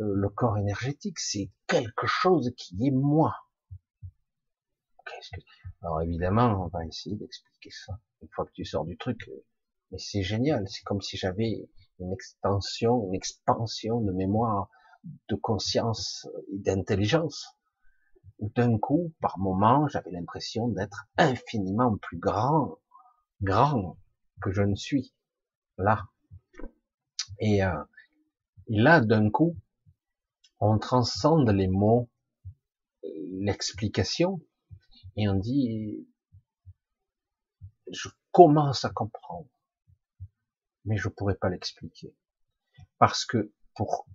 euh, 0.00 0.12
le 0.14 0.28
corps 0.28 0.56
énergétique, 0.58 1.18
c'est 1.18 1.50
quelque 1.66 2.06
chose 2.06 2.52
qui 2.56 2.86
est 2.86 2.92
moi. 2.92 3.34
Alors 5.82 6.00
évidemment, 6.02 6.64
on 6.64 6.68
va 6.68 6.86
essayer 6.86 7.16
d'expliquer 7.16 7.70
ça 7.70 7.98
une 8.22 8.28
fois 8.28 8.46
que 8.46 8.52
tu 8.52 8.64
sors 8.64 8.84
du 8.84 8.96
truc. 8.96 9.28
Euh, 9.90 9.92
mais 9.92 9.98
c'est 9.98 10.22
génial, 10.22 10.68
c'est 10.68 10.82
comme 10.84 11.00
si 11.00 11.16
j'avais 11.16 11.68
une 11.98 12.12
extension, 12.12 13.06
une 13.06 13.14
expansion 13.14 14.00
de 14.00 14.12
mémoire, 14.12 14.68
de 15.28 15.36
conscience 15.36 16.28
et 16.52 16.58
d'intelligence. 16.58 17.56
D'un 18.38 18.78
coup, 18.78 19.12
par 19.20 19.38
moment, 19.38 19.86
j'avais 19.88 20.10
l'impression 20.10 20.68
d'être 20.68 21.06
infiniment 21.18 21.96
plus 21.98 22.18
grand, 22.18 22.78
grand 23.42 23.98
que 24.40 24.50
je 24.52 24.62
ne 24.62 24.74
suis 24.74 25.12
là. 25.76 26.04
Et, 27.38 27.62
euh, 27.64 27.84
là, 28.68 29.00
d'un 29.00 29.30
coup, 29.30 29.56
on 30.58 30.78
transcende 30.78 31.50
les 31.50 31.68
mots, 31.68 32.08
l'explication, 33.02 34.40
et 35.16 35.28
on 35.28 35.34
dit, 35.34 36.06
je 37.90 38.08
commence 38.32 38.84
à 38.84 38.90
comprendre, 38.90 39.48
mais 40.84 40.96
je 40.96 41.08
pourrais 41.08 41.34
pas 41.34 41.48
l'expliquer. 41.48 42.14
Parce 42.98 43.24
que 43.24 43.52
pour, 43.74 44.06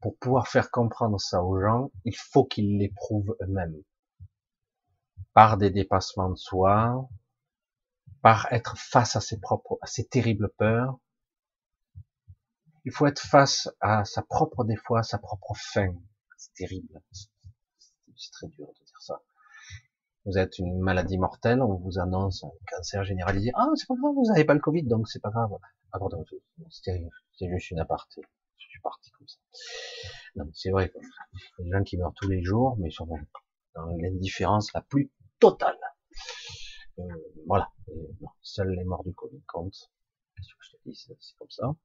pour 0.00 0.16
pouvoir 0.18 0.48
faire 0.48 0.70
comprendre 0.70 1.20
ça 1.20 1.42
aux 1.42 1.60
gens, 1.60 1.90
il 2.04 2.16
faut 2.16 2.44
qu'ils 2.44 2.78
l'éprouvent 2.78 3.36
eux-mêmes. 3.42 3.82
Par 5.32 5.56
des 5.56 5.70
dépassements 5.70 6.30
de 6.30 6.36
soi, 6.36 7.08
par 8.22 8.52
être 8.52 8.76
face 8.76 9.16
à 9.16 9.20
ses 9.20 9.38
propres, 9.38 9.78
à 9.82 9.86
ses 9.86 10.04
terribles 10.04 10.50
peurs. 10.58 10.98
Il 12.84 12.92
faut 12.92 13.06
être 13.06 13.20
face 13.20 13.68
à 13.80 14.04
sa 14.04 14.22
propre, 14.22 14.64
des 14.64 14.76
fois, 14.76 15.02
sa 15.02 15.18
propre 15.18 15.54
fin. 15.54 15.94
C'est 16.36 16.52
terrible. 16.54 17.00
C'est 17.12 18.30
très 18.32 18.48
dur 18.48 18.66
de. 18.66 18.85
Vous 20.26 20.38
êtes 20.38 20.58
une 20.58 20.80
maladie 20.80 21.18
mortelle, 21.18 21.62
on 21.62 21.76
vous 21.76 22.00
annonce 22.00 22.42
un 22.42 22.50
cancer 22.68 23.04
généralisé. 23.04 23.52
Ah, 23.54 23.68
c'est 23.76 23.86
pas 23.86 23.94
grave, 23.94 24.12
vous 24.12 24.24
n'avez 24.24 24.44
pas 24.44 24.54
le 24.54 24.60
Covid, 24.60 24.82
donc 24.82 25.06
c'est 25.08 25.22
pas 25.22 25.30
grave. 25.30 25.50
Ah, 25.92 26.00
pardon. 26.00 26.24
C'est 26.68 27.48
juste 27.48 27.70
une 27.70 27.78
aparté. 27.78 28.22
Je 28.56 28.66
suis 28.68 28.80
parti 28.80 29.12
comme 29.12 29.28
ça. 29.28 29.38
Non, 30.34 30.50
c'est 30.52 30.70
vrai. 30.70 30.92
Des 31.60 31.70
gens 31.70 31.82
qui 31.84 31.96
meurent 31.96 32.12
tous 32.14 32.28
les 32.28 32.42
jours, 32.42 32.76
mais 32.78 32.90
sont 32.90 33.06
dans 33.76 33.86
l'indifférence 34.00 34.72
la 34.72 34.80
plus 34.80 35.12
totale. 35.38 35.78
Euh, 36.98 37.04
voilà. 37.46 37.70
seuls 38.42 38.70
les 38.70 38.84
morts 38.84 39.04
du 39.04 39.14
Covid 39.14 39.42
comptent. 39.46 39.92
Qu'est-ce 40.34 40.48
que 40.48 40.60
je 40.60 40.70
te 40.72 40.88
dis, 40.88 40.96
c'est 40.96 41.36
comme 41.38 41.50
ça. 41.50 41.76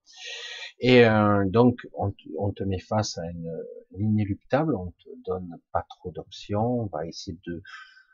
Et 0.79 1.05
euh, 1.05 1.43
donc, 1.45 1.87
on, 1.93 2.11
te 2.51 2.63
met 2.63 2.79
face 2.79 3.19
à 3.19 3.25
une 3.29 3.51
ligne 3.91 4.13
inéluctable, 4.13 4.73
on 4.75 4.89
te 4.91 5.09
donne 5.25 5.59
pas 5.71 5.85
trop 5.89 6.11
d'options, 6.11 6.81
on 6.81 6.85
va 6.87 7.05
essayer 7.05 7.37
de 7.45 7.61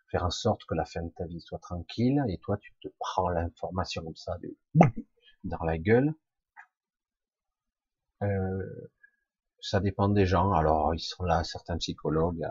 faire 0.09 0.23
en 0.23 0.31
sorte 0.31 0.63
que 0.65 0.75
la 0.75 0.85
fin 0.85 1.03
de 1.03 1.09
ta 1.09 1.25
vie 1.25 1.41
soit 1.41 1.59
tranquille, 1.59 2.21
et 2.29 2.37
toi, 2.39 2.57
tu 2.57 2.73
te 2.81 2.87
prends 2.99 3.29
l'information 3.29 4.03
comme 4.03 4.15
ça, 4.15 4.37
dans 5.43 5.63
la 5.63 5.77
gueule. 5.77 6.13
Euh, 8.23 8.89
ça 9.59 9.79
dépend 9.79 10.09
des 10.09 10.25
gens. 10.25 10.53
Alors, 10.53 10.93
ils 10.95 10.99
sont 10.99 11.23
là, 11.23 11.43
certains 11.43 11.77
psychologues, 11.77 12.43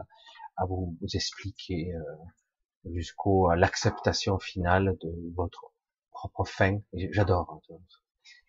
à, 0.57 0.65
vous, 0.67 0.97
vous, 1.01 1.17
expliquer 1.17 1.95
euh, 1.95 2.93
jusqu'au 2.95 3.49
à 3.49 3.57
l'acceptation 3.57 4.39
finale 4.39 4.97
de 5.01 5.33
votre 5.35 5.73
propre 6.11 6.45
fin. 6.45 6.81
J'adore 6.93 7.61
hein, 7.69 7.77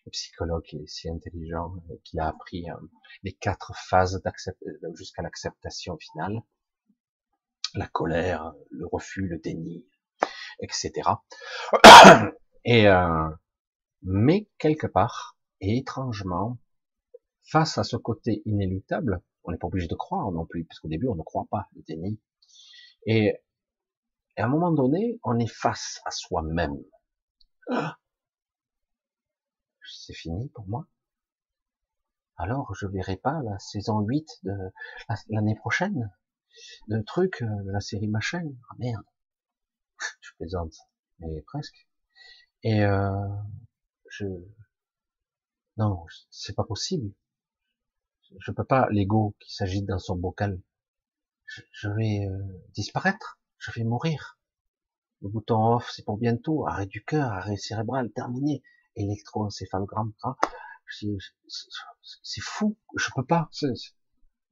le 0.06 0.12
psychologue 0.12 0.64
qui 0.64 0.78
est 0.78 0.88
si 0.88 1.10
intelligent 1.10 1.76
qui 2.04 2.20
a 2.20 2.28
appris 2.28 2.70
euh, 2.70 2.76
les 3.24 3.34
quatre 3.34 3.74
phases 3.76 4.22
jusqu'à 4.94 5.22
l'acceptation 5.22 5.98
finale 5.98 6.42
la 7.76 7.88
colère, 7.88 8.54
le 8.72 8.86
refus, 8.88 9.28
le 9.28 9.38
déni, 9.38 9.86
etc. 10.60 11.10
Et 12.66 12.88
euh, 12.88 13.30
mais 14.04 14.50
quelque 14.58 14.88
part 14.88 15.38
et 15.62 15.78
étrangement, 15.78 16.58
face 17.44 17.78
à 17.78 17.84
ce 17.84 17.96
côté 17.96 18.42
inéluctable, 18.46 19.22
on 19.44 19.52
n'est 19.52 19.58
pas 19.58 19.68
obligé 19.68 19.88
de 19.88 19.96
croire 19.96 20.32
non 20.32 20.46
plus, 20.46 20.66
parce 20.66 20.80
qu'au 20.80 20.88
début 20.90 21.08
on 21.08 21.16
ne 21.16 21.24
croit 21.24 21.48
pas 21.50 21.68
le 21.76 21.82
déni. 21.84 22.20
Et, 23.06 23.34
à 24.36 24.44
un 24.44 24.48
moment 24.50 24.72
donné, 24.72 25.20
on 25.24 25.40
est 25.40 25.52
face 25.52 26.02
à 26.06 26.12
soi-même. 26.12 26.78
C'est 29.84 30.14
fini 30.14 30.50
pour 30.50 30.68
moi? 30.68 30.86
Alors 32.36 32.76
je 32.76 32.86
verrai 32.86 33.18
pas 33.18 33.42
la 33.44 33.58
saison 33.58 34.02
8 34.02 34.28
de 34.44 34.54
l'année 35.30 35.56
prochaine? 35.56 36.14
De 36.88 37.02
trucs 37.02 37.42
euh, 37.42 37.64
de 37.64 37.72
la 37.72 37.82
série 37.82 38.08
machin. 38.08 38.44
Ah 38.70 38.76
merde. 38.80 39.06
Je 40.22 40.32
plaisante, 40.38 40.76
mais 41.20 41.42
presque. 41.44 41.88
Et 42.64 42.84
euh, 42.84 43.28
je 44.10 44.26
non, 45.78 46.06
c'est 46.32 46.56
pas 46.56 46.64
possible. 46.64 47.14
Je 48.40 48.52
peux 48.52 48.64
pas 48.64 48.88
l'ego 48.90 49.36
qui 49.40 49.54
s'agite 49.54 49.86
dans 49.86 50.00
son 50.00 50.16
bocal. 50.16 50.60
Je, 51.46 51.90
vais 51.90 52.26
euh, 52.26 52.64
disparaître. 52.74 53.40
Je 53.60 53.72
vais 53.72 53.84
mourir. 53.84 54.40
Le 55.22 55.30
bouton 55.30 55.76
off, 55.76 55.90
c'est 55.94 56.04
pour 56.04 56.18
bientôt. 56.18 56.68
Arrêt 56.68 56.88
du 56.88 57.04
cœur, 57.06 57.32
arrêt 57.32 57.58
cérébral, 57.58 58.12
terminé. 58.12 58.64
Électroencéphalogramme. 58.96 60.14
C'est 62.24 62.42
fou. 62.42 62.76
Je 62.98 63.10
peux 63.16 63.26
pas 63.26 63.50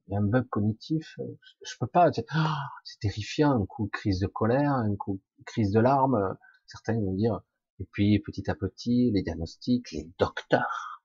il 0.08 0.14
y 0.14 0.16
a 0.16 0.20
un 0.20 0.24
bug 0.24 0.47
cognitif, 0.49 1.16
euh, 1.20 1.38
je 1.66 1.74
peux 1.80 1.88
pas, 1.88 2.12
ah, 2.30 2.58
c'est 2.84 2.99
terrifiant, 2.99 3.51
un 3.51 3.66
coup 3.66 3.89
crise 3.91 4.20
de 4.20 4.28
colère, 4.28 4.72
un 4.72 4.95
coup 4.95 5.20
crise 5.45 5.72
de 5.72 5.80
larmes, 5.80 6.38
certains 6.68 6.93
vont 6.93 7.14
dire, 7.14 7.41
et 7.80 7.86
puis 7.91 8.20
petit 8.20 8.49
à 8.49 8.56
petit, 8.56 9.12
les 9.12 9.24
diagnostics, 9.24 9.91
les 9.91 10.10
docteurs, 10.20 11.03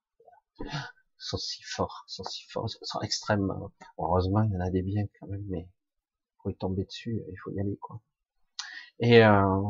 sont 1.19 1.39
si 1.39 1.63
forts, 1.63 2.05
sont 2.07 2.25
si 2.25 2.45
forts, 2.49 2.69
sont 2.83 3.01
extrêmement. 3.01 3.73
Heureusement, 3.99 4.43
il 4.43 4.53
y 4.53 4.57
en 4.57 4.61
a 4.61 4.71
des 4.71 4.83
biens 4.83 5.07
quand 5.19 5.27
même, 5.29 5.45
mais 5.49 5.69
faut 6.43 6.51
y 6.51 6.57
tomber 6.57 6.85
dessus, 6.85 7.23
il 7.29 7.37
faut 7.43 7.51
y 7.53 7.61
aller 7.61 7.77
quoi. 7.77 8.01
Et 8.99 9.25
euh, 9.25 9.63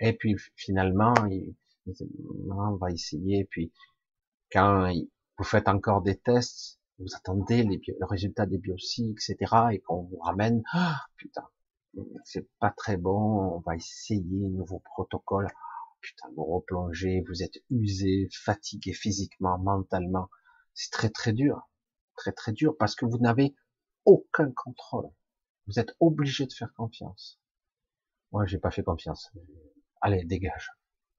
et 0.00 0.12
puis 0.12 0.36
finalement, 0.56 1.14
il, 1.30 1.54
on 2.50 2.76
va 2.76 2.90
essayer. 2.90 3.44
Puis 3.44 3.72
quand 4.52 4.92
vous 5.38 5.44
faites 5.44 5.68
encore 5.68 6.02
des 6.02 6.18
tests, 6.18 6.78
vous 6.98 7.14
attendez 7.14 7.62
les 7.62 7.80
le 7.86 8.06
résultat 8.06 8.46
des 8.46 8.58
biopsies, 8.58 9.12
etc. 9.12 9.36
Et 9.72 9.80
qu'on 9.80 10.02
vous 10.02 10.18
ramène, 10.18 10.62
ah, 10.72 11.00
putain, 11.16 11.46
c'est 12.24 12.48
pas 12.58 12.70
très 12.70 12.96
bon. 12.96 13.56
On 13.56 13.60
va 13.60 13.76
essayer 13.76 14.20
un 14.20 14.50
nouveau 14.50 14.80
protocole. 14.80 15.48
Putain, 16.00 16.28
vous 16.36 16.44
replongez, 16.44 17.22
vous 17.28 17.42
êtes 17.42 17.58
usé, 17.70 18.28
fatigué 18.32 18.92
physiquement, 18.92 19.58
mentalement. 19.58 20.28
C'est 20.74 20.90
très 20.90 21.10
très 21.10 21.32
dur, 21.32 21.68
très 22.16 22.32
très 22.32 22.52
dur 22.52 22.76
parce 22.78 22.94
que 22.94 23.06
vous 23.06 23.18
n'avez 23.18 23.54
aucun 24.04 24.50
contrôle. 24.52 25.10
Vous 25.66 25.78
êtes 25.80 25.96
obligé 26.00 26.46
de 26.46 26.52
faire 26.52 26.72
confiance. 26.74 27.40
Moi, 28.32 28.46
j'ai 28.46 28.58
pas 28.58 28.70
fait 28.70 28.84
confiance. 28.84 29.32
Allez, 30.00 30.24
dégage. 30.24 30.70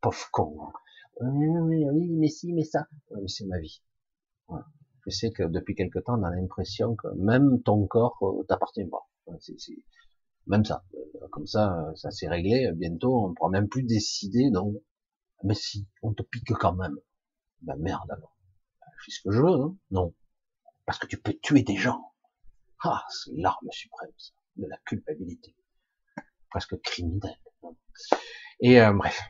Pauvre 0.01 0.29
con. 0.31 0.71
Oui, 1.19 1.47
oui, 1.47 1.85
oui, 1.91 2.09
mais 2.11 2.29
si, 2.29 2.53
mais 2.53 2.63
ça. 2.63 2.87
mais 3.11 3.27
c'est 3.27 3.45
ma 3.45 3.59
vie. 3.59 3.81
Je 5.07 5.11
sais 5.11 5.31
que 5.31 5.43
depuis 5.43 5.73
quelque 5.73 5.99
temps, 5.99 6.19
on 6.19 6.23
a 6.23 6.31
l'impression 6.31 6.95
que 6.97 7.07
même 7.15 7.63
ton 7.63 7.87
corps 7.87 8.17
euh, 8.23 8.43
t'appartient 8.43 8.85
pas. 8.85 9.07
Même 10.47 10.65
ça. 10.65 10.83
Euh, 10.95 11.27
comme 11.31 11.47
ça, 11.47 11.93
ça 11.95 12.11
s'est 12.11 12.27
réglé. 12.27 12.69
Bientôt, 12.75 13.23
on 13.23 13.29
ne 13.29 13.33
pourra 13.33 13.49
même 13.49 13.69
plus 13.69 13.83
décider, 13.83 14.49
non. 14.49 14.73
Mais 15.43 15.53
si, 15.53 15.87
on 16.01 16.13
te 16.13 16.23
pique 16.23 16.51
quand 16.59 16.73
même. 16.73 16.97
Ben 17.61 17.77
merde 17.77 18.11
alors. 18.11 18.35
Je 18.99 19.05
fais 19.05 19.11
ce 19.11 19.21
que 19.23 19.31
je 19.31 19.41
veux, 19.41 19.61
hein 19.61 19.77
non. 19.91 20.13
Parce 20.85 20.99
que 20.99 21.07
tu 21.07 21.17
peux 21.17 21.33
tuer 21.41 21.63
des 21.63 21.77
gens. 21.77 22.13
Ah, 22.83 23.03
c'est 23.09 23.31
l'arme 23.35 23.71
suprême, 23.71 24.11
ça, 24.17 24.33
de 24.57 24.67
la 24.67 24.77
culpabilité. 24.85 25.55
Presque 26.49 26.81
criminelle. 26.81 27.39
Et 28.59 28.81
euh, 28.81 28.91
bref. 28.91 29.21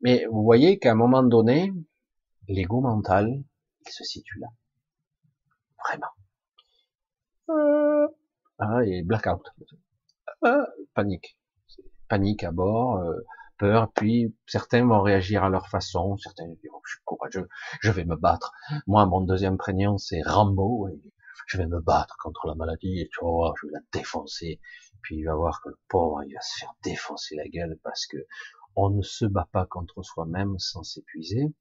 Mais 0.00 0.24
vous 0.30 0.42
voyez 0.42 0.78
qu'à 0.78 0.92
un 0.92 0.94
moment 0.94 1.22
donné, 1.22 1.72
l'ego 2.48 2.80
mental, 2.80 3.42
se 3.92 4.04
situe 4.04 4.38
là. 4.38 4.48
Vraiment. 5.84 6.12
Euh, 7.50 8.08
ah, 8.58 8.84
et 8.84 9.02
blackout. 9.02 9.42
Ah, 10.42 10.66
panique. 10.94 11.38
Panique 12.08 12.44
à 12.44 12.52
bord, 12.52 12.98
euh, 12.98 13.20
peur, 13.58 13.90
puis 13.92 14.34
certains 14.46 14.86
vont 14.86 15.02
réagir 15.02 15.44
à 15.44 15.48
leur 15.48 15.68
façon, 15.68 16.16
certains 16.16 16.46
diront, 16.46 16.78
oh, 16.78 16.82
je 16.84 16.94
suis 16.94 17.04
courageux, 17.04 17.48
je 17.80 17.90
vais 17.90 18.04
me 18.04 18.16
battre. 18.16 18.52
Moi, 18.86 19.04
mon 19.06 19.20
deuxième 19.20 19.56
prénom, 19.56 19.98
c'est 19.98 20.22
Rambo, 20.22 20.88
et 20.88 21.00
je 21.46 21.58
vais 21.58 21.66
me 21.66 21.80
battre 21.80 22.16
contre 22.18 22.46
la 22.46 22.54
maladie, 22.54 23.00
et 23.00 23.08
tu 23.08 23.24
vas 23.24 23.30
voir, 23.30 23.54
je 23.60 23.66
vais 23.66 23.72
la 23.72 23.80
défoncer. 23.92 24.60
Puis 25.02 25.16
il 25.16 25.24
va 25.24 25.34
voir 25.34 25.60
que 25.62 25.68
le 25.68 25.78
pauvre, 25.88 26.22
il 26.24 26.34
va 26.34 26.40
se 26.40 26.58
faire 26.58 26.74
défoncer 26.82 27.36
la 27.36 27.46
gueule 27.48 27.78
parce 27.84 28.06
que 28.06 28.16
on 28.76 28.90
ne 28.90 29.02
se 29.02 29.24
bat 29.24 29.48
pas 29.52 29.66
contre 29.66 30.02
soi-même 30.02 30.58
sans 30.58 30.82
s'épuiser. 30.82 31.54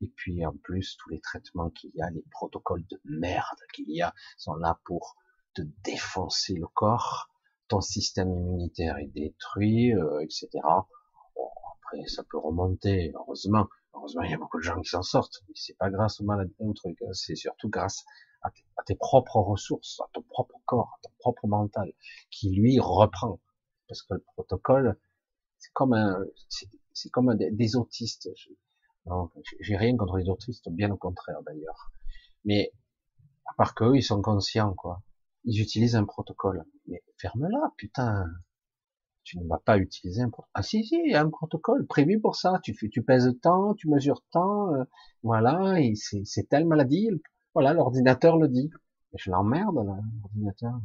Et 0.00 0.08
puis 0.16 0.44
en 0.44 0.54
plus, 0.56 0.96
tous 0.98 1.10
les 1.10 1.20
traitements 1.20 1.70
qu'il 1.70 1.90
y 1.94 2.00
a, 2.00 2.10
les 2.10 2.24
protocoles 2.30 2.86
de 2.90 3.00
merde 3.04 3.58
qu'il 3.74 3.90
y 3.90 4.00
a, 4.00 4.14
sont 4.38 4.54
là 4.54 4.80
pour 4.84 5.16
te 5.54 5.62
défoncer 5.84 6.54
le 6.54 6.66
corps. 6.66 7.28
Ton 7.68 7.82
système 7.82 8.32
immunitaire 8.32 8.96
est 8.98 9.12
détruit, 9.14 9.94
euh, 9.94 10.20
etc. 10.20 10.48
Bon, 11.36 11.48
après, 11.76 12.06
ça 12.06 12.22
peut 12.24 12.38
remonter, 12.38 13.12
heureusement. 13.14 13.68
Heureusement, 13.94 14.22
il 14.22 14.30
y 14.30 14.34
a 14.34 14.38
beaucoup 14.38 14.58
de 14.58 14.62
gens 14.62 14.80
qui 14.80 14.88
s'en 14.88 15.02
sortent. 15.02 15.42
C'est 15.54 15.76
pas 15.76 15.90
grâce 15.90 16.20
aux 16.20 16.24
maladies 16.24 16.54
ou 16.58 16.72
truc, 16.72 16.96
hein. 17.02 17.12
c'est 17.12 17.36
surtout 17.36 17.68
grâce 17.68 18.04
à 18.42 18.50
tes, 18.84 18.96
propres 18.96 19.36
ressources, 19.36 20.00
à 20.00 20.08
ton 20.12 20.22
propre 20.22 20.58
corps, 20.64 20.98
à 20.98 21.06
ton 21.06 21.12
propre 21.18 21.46
mental, 21.46 21.92
qui 22.30 22.50
lui 22.50 22.80
reprend. 22.80 23.38
Parce 23.88 24.02
que 24.02 24.14
le 24.14 24.24
protocole, 24.34 24.98
c'est 25.62 25.72
comme 25.74 25.92
un, 25.92 26.18
c'est 26.92 27.10
comme 27.10 27.36
des, 27.36 27.76
autistes. 27.76 28.28
J'ai 29.60 29.76
rien 29.76 29.96
contre 29.96 30.16
les 30.16 30.28
autistes, 30.28 30.68
bien 30.70 30.90
au 30.90 30.96
contraire 30.96 31.40
d'ailleurs. 31.46 31.92
Mais 32.44 32.72
à 33.46 33.54
part 33.54 33.74
qu'eux, 33.76 33.96
ils 33.96 34.02
sont 34.02 34.20
conscients, 34.20 34.74
quoi. 34.74 35.02
Ils 35.44 35.60
utilisent 35.60 35.94
un 35.94 36.04
protocole. 36.04 36.64
Mais 36.88 37.00
ferme-la, 37.16 37.72
putain. 37.76 38.26
Tu 39.22 39.38
ne 39.38 39.46
vas 39.46 39.58
pas 39.58 39.78
utiliser 39.78 40.22
un 40.22 40.30
protocole. 40.30 40.50
Ah 40.54 40.62
si, 40.62 40.84
si, 40.84 40.96
il 40.96 41.12
y 41.12 41.14
a 41.14 41.22
un 41.22 41.30
protocole 41.30 41.86
prévu 41.86 42.20
pour 42.20 42.34
ça. 42.34 42.58
Tu 42.64 42.74
fais, 42.74 42.88
tu 42.88 43.04
pèses 43.04 43.30
tant, 43.40 43.74
tu 43.74 43.88
mesures 43.88 44.24
tant, 44.32 44.74
euh, 44.74 44.84
voilà, 45.22 45.80
et 45.80 45.94
c'est 45.94 46.48
telle 46.48 46.66
maladie, 46.66 47.08
voilà, 47.54 47.72
l'ordinateur 47.72 48.36
le 48.36 48.48
dit. 48.48 48.68
Et 49.12 49.18
je 49.18 49.30
l'emmerde, 49.30 49.76
l'ordinateur. 49.76 50.80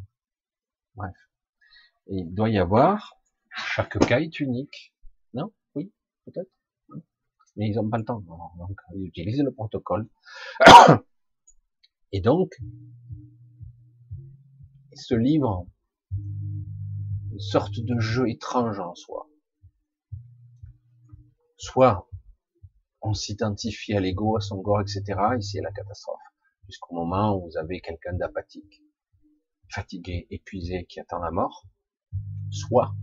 Bref. 0.95 1.15
il 2.07 2.31
doit 2.33 2.49
y 2.49 2.59
avoir, 2.59 3.16
chaque 3.57 3.97
cas 3.99 4.19
est 4.19 4.39
unique. 4.39 4.93
Non? 5.33 5.53
Oui 5.75 5.91
Peut-être 6.25 6.49
Mais 7.55 7.69
ils 7.69 7.75
n'ont 7.75 7.89
pas 7.89 7.97
le 7.97 8.05
temps. 8.05 8.19
Donc, 8.19 8.79
ils 8.95 9.07
utilisent 9.07 9.43
le 9.43 9.53
protocole. 9.53 10.07
Et 12.11 12.21
donc, 12.21 12.55
ce 14.93 15.15
livre, 15.15 15.67
une 17.31 17.39
sorte 17.39 17.79
de 17.79 17.99
jeu 17.99 18.29
étrange 18.29 18.79
en 18.79 18.95
soi. 18.95 19.29
Soit 21.57 22.07
on 23.01 23.13
s'identifie 23.13 23.93
à 23.93 23.99
l'ego, 23.99 24.37
à 24.37 24.41
son 24.41 24.61
corps, 24.61 24.81
etc. 24.81 25.03
Et 25.37 25.41
c'est 25.41 25.61
la 25.61 25.71
catastrophe 25.71 26.19
jusqu'au 26.67 26.95
moment 26.95 27.35
où 27.35 27.49
vous 27.49 27.57
avez 27.57 27.79
quelqu'un 27.79 28.13
d'apathique, 28.13 28.83
fatigué, 29.69 30.27
épuisé, 30.29 30.85
qui 30.85 30.99
attend 30.99 31.19
la 31.19 31.31
mort, 31.31 31.65
soit, 32.51 32.93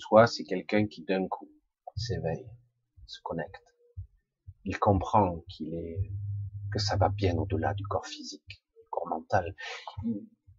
soit 0.00 0.26
c'est 0.26 0.44
quelqu'un 0.44 0.86
qui 0.86 1.04
d'un 1.04 1.28
coup 1.28 1.50
s'éveille, 1.96 2.48
se 3.06 3.20
connecte, 3.22 3.62
il 4.64 4.78
comprend 4.78 5.40
qu'il 5.48 5.74
est, 5.74 6.12
que 6.72 6.78
ça 6.78 6.96
va 6.96 7.08
bien 7.08 7.36
au-delà 7.36 7.74
du 7.74 7.86
corps 7.86 8.06
physique, 8.06 8.62
du 8.74 8.88
corps 8.90 9.08
mental. 9.08 9.54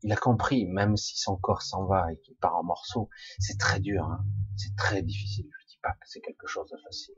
Il, 0.04 0.12
a 0.12 0.16
compris, 0.16 0.66
même 0.66 0.98
si 0.98 1.18
son 1.18 1.38
corps 1.38 1.62
s'en 1.62 1.86
va 1.86 2.12
et 2.12 2.20
qu'il 2.20 2.36
part 2.38 2.56
en 2.56 2.64
morceaux, 2.64 3.10
c'est 3.39 3.58
très 3.58 3.80
dur, 3.80 4.04
hein 4.06 4.26
c'est 4.58 4.76
très 4.76 5.02
difficile. 5.02 5.50
Je 5.62 5.68
dis 5.68 5.80
pas 5.82 5.94
que 5.94 6.08
c'est 6.08 6.22
quelque 6.22 6.48
chose 6.48 6.70
de 6.70 6.78
facile. 6.78 7.16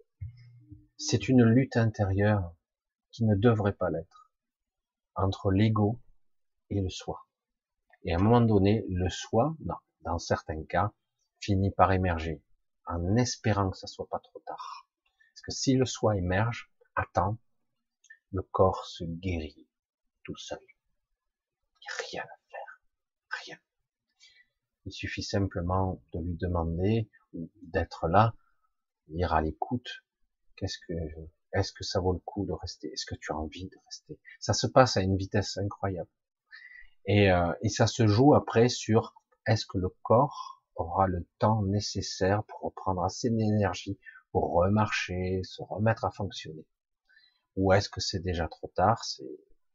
C'est 0.97 1.27
une 1.27 1.43
lutte 1.43 1.77
intérieure 1.77 2.53
qui 3.11 3.25
ne 3.25 3.35
devrait 3.35 3.73
pas 3.73 3.89
l'être 3.89 4.31
entre 5.15 5.51
l'ego 5.51 6.01
et 6.69 6.81
le 6.81 6.89
soi. 6.89 7.27
Et 8.03 8.13
à 8.13 8.17
un 8.17 8.21
moment 8.21 8.41
donné, 8.41 8.83
le 8.89 9.09
soi, 9.09 9.55
dans 10.01 10.19
certains 10.19 10.63
cas, 10.65 10.93
finit 11.43 11.71
par 11.71 11.91
émerger, 11.91 12.41
en 12.85 13.15
espérant 13.17 13.69
que 13.69 13.77
ça 13.77 13.87
soit 13.87 14.07
pas 14.07 14.19
trop 14.19 14.39
tard. 14.45 14.87
Parce 15.33 15.41
que 15.41 15.51
si 15.51 15.75
le 15.75 15.85
soi 15.85 16.15
émerge, 16.15 16.71
attends, 16.95 17.37
le 18.31 18.41
corps 18.41 18.85
se 18.85 19.03
guérit 19.03 19.67
tout 20.23 20.37
seul. 20.37 20.59
Il 20.61 22.13
n'y 22.13 22.19
a 22.19 22.21
rien 22.21 22.23
à 22.23 22.37
faire. 22.49 22.81
Rien. 23.45 23.57
Il 24.85 24.93
suffit 24.93 25.23
simplement 25.23 26.01
de 26.13 26.19
lui 26.19 26.35
demander, 26.35 27.09
d'être 27.61 28.07
là, 28.07 28.35
dire 29.07 29.33
à 29.33 29.41
l'écoute, 29.41 30.03
qu'est-ce 30.55 30.77
que 30.87 30.93
est-ce 31.53 31.71
que 31.71 31.83
ça 31.83 31.99
vaut 31.99 32.13
le 32.13 32.19
coup 32.19 32.45
de 32.45 32.53
rester? 32.53 32.91
Est-ce 32.91 33.05
que 33.05 33.15
tu 33.15 33.31
as 33.31 33.35
envie 33.35 33.67
de 33.67 33.77
rester? 33.85 34.19
Ça 34.39 34.53
se 34.53 34.65
passe 34.65 34.97
à 34.97 35.01
une 35.01 35.17
vitesse 35.17 35.57
incroyable. 35.57 36.09
Et, 37.05 37.31
euh, 37.31 37.53
et 37.61 37.69
ça 37.69 37.85
se 37.85 38.07
joue 38.07 38.33
après 38.33 38.69
sur 38.69 39.13
est-ce 39.45 39.67
que 39.67 39.77
le 39.77 39.89
corps 40.01 40.52
aura 40.75 41.07
le 41.07 41.27
temps 41.39 41.63
nécessaire 41.63 42.43
pour 42.45 42.61
reprendre 42.61 43.03
assez 43.03 43.29
d'énergie 43.29 43.97
pour 44.33 44.51
remarcher, 44.51 45.41
se 45.43 45.61
remettre 45.61 46.03
à 46.05 46.11
fonctionner 46.11 46.65
Ou 47.55 47.71
est-ce 47.71 47.87
que 47.87 48.01
c'est 48.01 48.19
déjà 48.19 48.47
trop 48.47 48.67
tard 48.75 49.05
C'est 49.05 49.29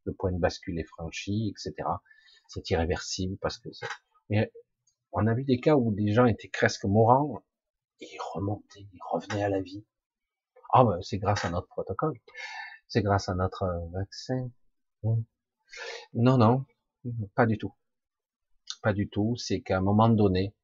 le 0.04 0.12
point 0.12 0.32
de 0.32 0.38
bascule 0.38 0.78
est 0.78 0.84
franchi, 0.84 1.50
etc. 1.50 1.88
C'est 2.48 2.68
irréversible 2.70 3.38
parce 3.40 3.58
que 3.58 3.70
mais 4.28 4.52
on 5.12 5.26
a 5.26 5.34
vu 5.34 5.44
des 5.44 5.60
cas 5.60 5.76
où 5.76 5.94
des 5.94 6.12
gens 6.12 6.26
étaient 6.26 6.50
presque 6.52 6.84
mourants 6.84 7.42
et 8.00 8.08
ils 8.12 8.20
remontaient, 8.34 8.86
ils 8.92 9.00
revenaient 9.10 9.44
à 9.44 9.48
la 9.48 9.60
vie. 9.60 9.86
Ah 10.72 10.84
ben 10.84 11.00
c'est 11.02 11.18
grâce 11.18 11.44
à 11.44 11.50
notre 11.50 11.68
protocole, 11.68 12.18
c'est 12.88 13.02
grâce 13.02 13.28
à 13.28 13.34
notre 13.34 13.62
euh, 13.62 13.86
vaccin. 13.92 14.50
Hmm. 15.02 15.22
Non, 16.14 16.36
non, 16.36 16.66
pas 17.34 17.46
du 17.46 17.58
tout. 17.58 17.74
Pas 18.82 18.92
du 18.92 19.08
tout. 19.08 19.36
C'est 19.36 19.60
qu'à 19.60 19.78
un 19.78 19.82
moment 19.82 20.08
donné, 20.08 20.54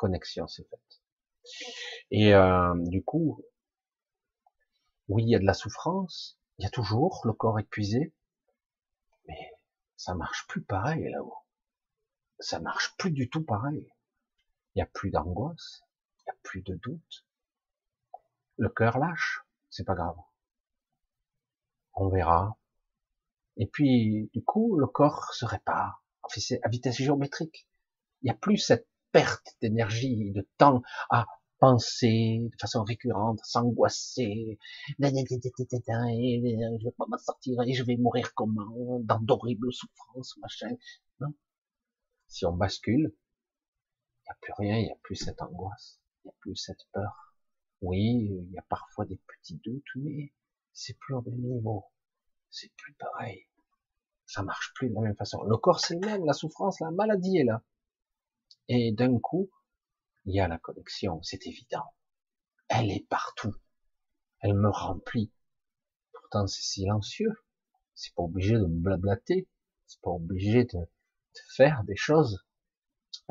connexion 0.00 0.48
s'est 0.48 0.64
faite. 0.64 1.02
Et 2.10 2.34
euh, 2.34 2.72
du 2.86 3.04
coup, 3.04 3.44
oui, 5.08 5.24
il 5.24 5.28
y 5.28 5.36
a 5.36 5.38
de 5.38 5.44
la 5.44 5.52
souffrance, 5.52 6.38
il 6.56 6.64
y 6.64 6.66
a 6.66 6.70
toujours 6.70 7.20
le 7.24 7.34
corps 7.34 7.60
épuisé, 7.60 8.14
mais 9.28 9.52
ça 9.98 10.14
marche 10.14 10.46
plus 10.46 10.62
pareil 10.62 11.10
là-haut. 11.10 11.36
Ça 12.38 12.60
marche 12.60 12.96
plus 12.96 13.10
du 13.10 13.28
tout 13.28 13.44
pareil. 13.44 13.92
Il 14.74 14.78
n'y 14.78 14.82
a 14.82 14.86
plus 14.86 15.10
d'angoisse, 15.10 15.82
il 16.20 16.22
n'y 16.26 16.30
a 16.30 16.40
plus 16.42 16.62
de 16.62 16.76
doute, 16.76 17.26
le 18.56 18.70
cœur 18.70 18.98
lâche, 18.98 19.44
c'est 19.68 19.84
pas 19.84 19.94
grave. 19.94 20.16
on 21.92 22.08
verra. 22.08 22.56
Et 23.58 23.66
puis, 23.66 24.30
du 24.32 24.42
coup, 24.42 24.78
le 24.78 24.86
corps 24.86 25.34
se 25.34 25.44
répare. 25.44 26.02
fait, 26.30 26.40
c'est 26.40 26.60
à 26.62 26.70
vitesse 26.70 26.96
géométrique. 26.96 27.68
Il 28.22 28.26
n'y 28.26 28.30
a 28.30 28.34
plus 28.34 28.56
cette 28.56 28.89
perte 29.12 29.56
d'énergie, 29.60 30.32
de 30.32 30.46
temps 30.58 30.82
à 31.10 31.26
penser 31.60 32.48
de 32.50 32.56
façon 32.58 32.82
récurrente, 32.82 33.38
s'angoisser, 33.44 34.58
je 34.98 36.84
vais 36.84 36.90
pas 36.96 37.04
m'en 37.06 37.18
sortir 37.18 37.60
et 37.62 37.74
je 37.74 37.84
vais 37.84 37.96
mourir 37.96 38.32
comment, 38.34 39.00
dans 39.00 39.20
d'horribles 39.20 39.72
souffrances, 39.72 40.36
machin. 40.38 40.74
Non. 41.20 41.34
Si 42.28 42.46
on 42.46 42.52
bascule, 42.52 43.12
il 43.12 44.24
n'y 44.24 44.30
a 44.30 44.36
plus 44.40 44.52
rien, 44.58 44.78
il 44.78 44.84
n'y 44.84 44.90
a 44.90 44.96
plus 45.02 45.16
cette 45.16 45.42
angoisse, 45.42 46.00
il 46.24 46.28
n'y 46.28 46.30
a 46.30 46.34
plus 46.40 46.56
cette 46.56 46.86
peur. 46.92 47.34
Oui, 47.82 48.30
il 48.30 48.52
y 48.52 48.58
a 48.58 48.62
parfois 48.62 49.04
des 49.04 49.20
petits 49.26 49.60
doutes, 49.64 49.84
mais 49.96 50.32
c'est 50.72 50.98
plus 50.98 51.14
au 51.14 51.22
même 51.22 51.40
niveau. 51.40 51.84
C'est 52.50 52.72
plus 52.76 52.94
pareil. 52.94 53.46
Ça 54.24 54.42
marche 54.42 54.72
plus 54.74 54.88
de 54.88 54.94
la 54.94 55.02
même 55.02 55.16
façon. 55.16 55.42
Le 55.42 55.56
corps 55.56 55.80
c'est 55.80 55.94
le 55.94 56.00
même, 56.00 56.24
la 56.24 56.32
souffrance, 56.32 56.80
la 56.80 56.90
maladie 56.90 57.38
est 57.38 57.44
là. 57.44 57.62
Et 58.72 58.92
d'un 58.92 59.18
coup, 59.18 59.50
il 60.26 60.36
y 60.36 60.38
a 60.38 60.46
la 60.46 60.56
connexion, 60.56 61.20
c'est 61.24 61.44
évident. 61.48 61.92
Elle 62.68 62.92
est 62.92 63.04
partout. 63.08 63.56
Elle 64.38 64.54
me 64.54 64.68
remplit. 64.68 65.32
Pourtant, 66.12 66.46
c'est 66.46 66.62
silencieux. 66.62 67.32
C'est 67.96 68.14
pas 68.14 68.22
obligé 68.22 68.54
de 68.54 68.66
me 68.66 68.80
blablater. 68.80 69.48
C'est 69.88 70.00
pas 70.02 70.12
obligé 70.12 70.62
de, 70.66 70.78
de 70.78 71.40
faire 71.56 71.82
des 71.82 71.96
choses. 71.96 72.46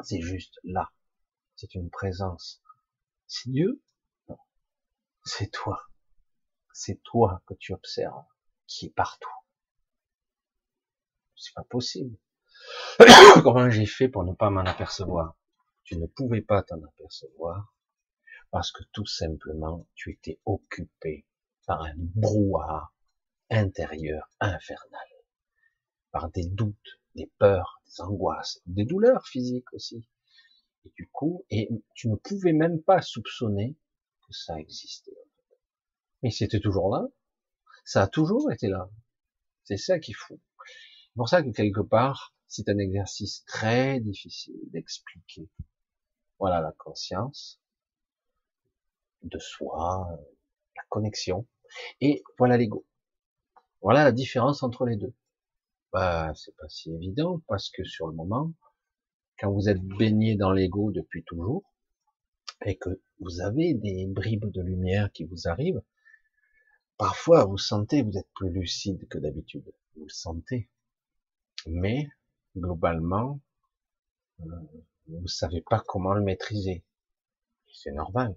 C'est 0.04 0.20
juste 0.20 0.60
là. 0.66 0.92
C'est 1.56 1.74
une 1.74 1.90
présence. 1.90 2.62
C'est 3.28 3.50
Dieu? 3.50 3.82
Non. 4.28 4.40
C'est 5.24 5.52
toi. 5.52 5.88
C'est 6.74 7.02
toi 7.02 7.42
que 7.46 7.54
tu 7.54 7.72
observes, 7.72 8.26
qui 8.68 8.88
est 8.88 8.94
partout. 8.94 9.32
C'est 11.38 11.54
pas 11.54 11.64
possible. 11.64 12.18
Comment 13.44 13.70
j'ai 13.70 13.86
fait 13.86 14.10
pour 14.10 14.24
ne 14.24 14.34
pas 14.34 14.50
m'en 14.50 14.62
apercevoir? 14.62 15.36
tu 15.90 15.98
ne 15.98 16.06
pouvais 16.06 16.44
pas 16.44 16.62
t'en 16.62 16.84
apercevoir 16.84 17.74
parce 18.52 18.72
que 18.72 18.84
tout 18.92 19.08
simplement 19.08 19.88
tu 19.96 20.12
étais 20.12 20.40
occupé 20.46 21.26
par 21.66 21.82
un 21.82 21.96
brouhaha 21.98 22.92
intérieur 23.50 24.30
infernal, 24.40 25.08
par 26.12 26.30
des 26.30 26.46
doutes, 26.46 27.02
des 27.16 27.32
peurs, 27.40 27.82
des 27.88 28.02
angoisses, 28.02 28.62
des 28.68 28.86
douleurs 28.86 29.26
physiques 29.26 29.74
aussi. 29.74 30.08
Et 30.86 30.92
du 30.92 31.10
coup, 31.10 31.44
et 31.50 31.70
tu 31.96 32.08
ne 32.08 32.16
pouvais 32.18 32.54
même 32.54 32.84
pas 32.84 33.02
soupçonner 33.02 33.76
que 34.28 34.34
ça 34.34 34.60
existait. 34.60 35.18
Mais 36.22 36.30
c'était 36.30 36.60
toujours 36.60 36.96
là. 36.96 37.08
Ça 37.84 38.04
a 38.04 38.08
toujours 38.08 38.52
été 38.52 38.68
là. 38.68 38.92
C'est 39.64 39.78
ça 39.78 39.98
qui 39.98 40.12
est 40.12 40.16
fou. 40.16 40.40
C'est 40.68 41.16
pour 41.16 41.30
ça 41.30 41.42
que 41.42 41.50
quelque 41.50 41.82
part, 41.82 42.36
c'est 42.50 42.68
un 42.68 42.78
exercice 42.78 43.46
très 43.46 44.02
difficile 44.02 44.60
d'expliquer 44.72 45.48
voilà 46.40 46.62
la 46.62 46.72
conscience 46.72 47.62
de 49.24 49.38
soi, 49.40 50.08
la 50.76 50.84
connexion. 50.90 51.48
Et 52.02 52.24
voilà 52.38 52.58
l'ego. 52.58 52.86
Voilà 53.82 54.04
la 54.04 54.12
différence 54.12 54.64
entre 54.64 54.86
les 54.86 54.96
deux. 54.96 55.14
Bah, 55.92 56.32
c'est 56.36 56.56
pas 56.56 56.70
si 56.70 56.92
évident 56.94 57.42
parce 57.48 57.70
que 57.70 57.84
sur 57.84 58.08
le 58.08 58.14
moment, 58.14 58.54
quand 59.40 59.52
vous 59.52 59.70
êtes 59.70 59.82
baigné 59.82 60.36
dans 60.36 60.52
l'ego 60.52 60.92
depuis 60.92 61.24
toujours 61.24 61.64
et 62.66 62.78
que 62.78 63.02
vous 63.20 63.42
avez 63.42 63.74
des 63.74 64.06
bribes 64.06 64.52
de 64.52 64.62
lumière 64.62 65.12
qui 65.12 65.26
vous 65.26 65.48
arrivent, 65.48 65.82
parfois 66.98 67.46
vous 67.46 67.58
sentez, 67.58 68.02
vous 68.04 68.18
êtes 68.18 68.30
plus 68.36 68.50
lucide 68.50 69.08
que 69.08 69.18
d'habitude. 69.18 69.74
Vous 69.96 70.04
le 70.04 70.10
sentez. 70.10 70.70
Mais, 71.68 72.10
globalement, 72.56 73.40
euh, 74.42 74.46
vous 75.08 75.28
savez 75.28 75.62
pas 75.62 75.84
comment 75.88 76.14
le 76.14 76.22
maîtriser. 76.22 76.86
C'est 77.72 77.92
normal. 77.92 78.36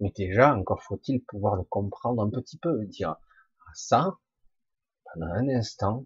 Mais 0.00 0.10
déjà, 0.10 0.54
encore 0.54 0.82
faut-il 0.82 1.24
pouvoir 1.24 1.56
le 1.56 1.64
comprendre 1.64 2.22
un 2.22 2.30
petit 2.30 2.58
peu, 2.58 2.84
dire 2.86 3.10
ah, 3.10 3.70
ça, 3.74 4.18
pendant 5.04 5.26
un 5.26 5.48
instant, 5.48 6.04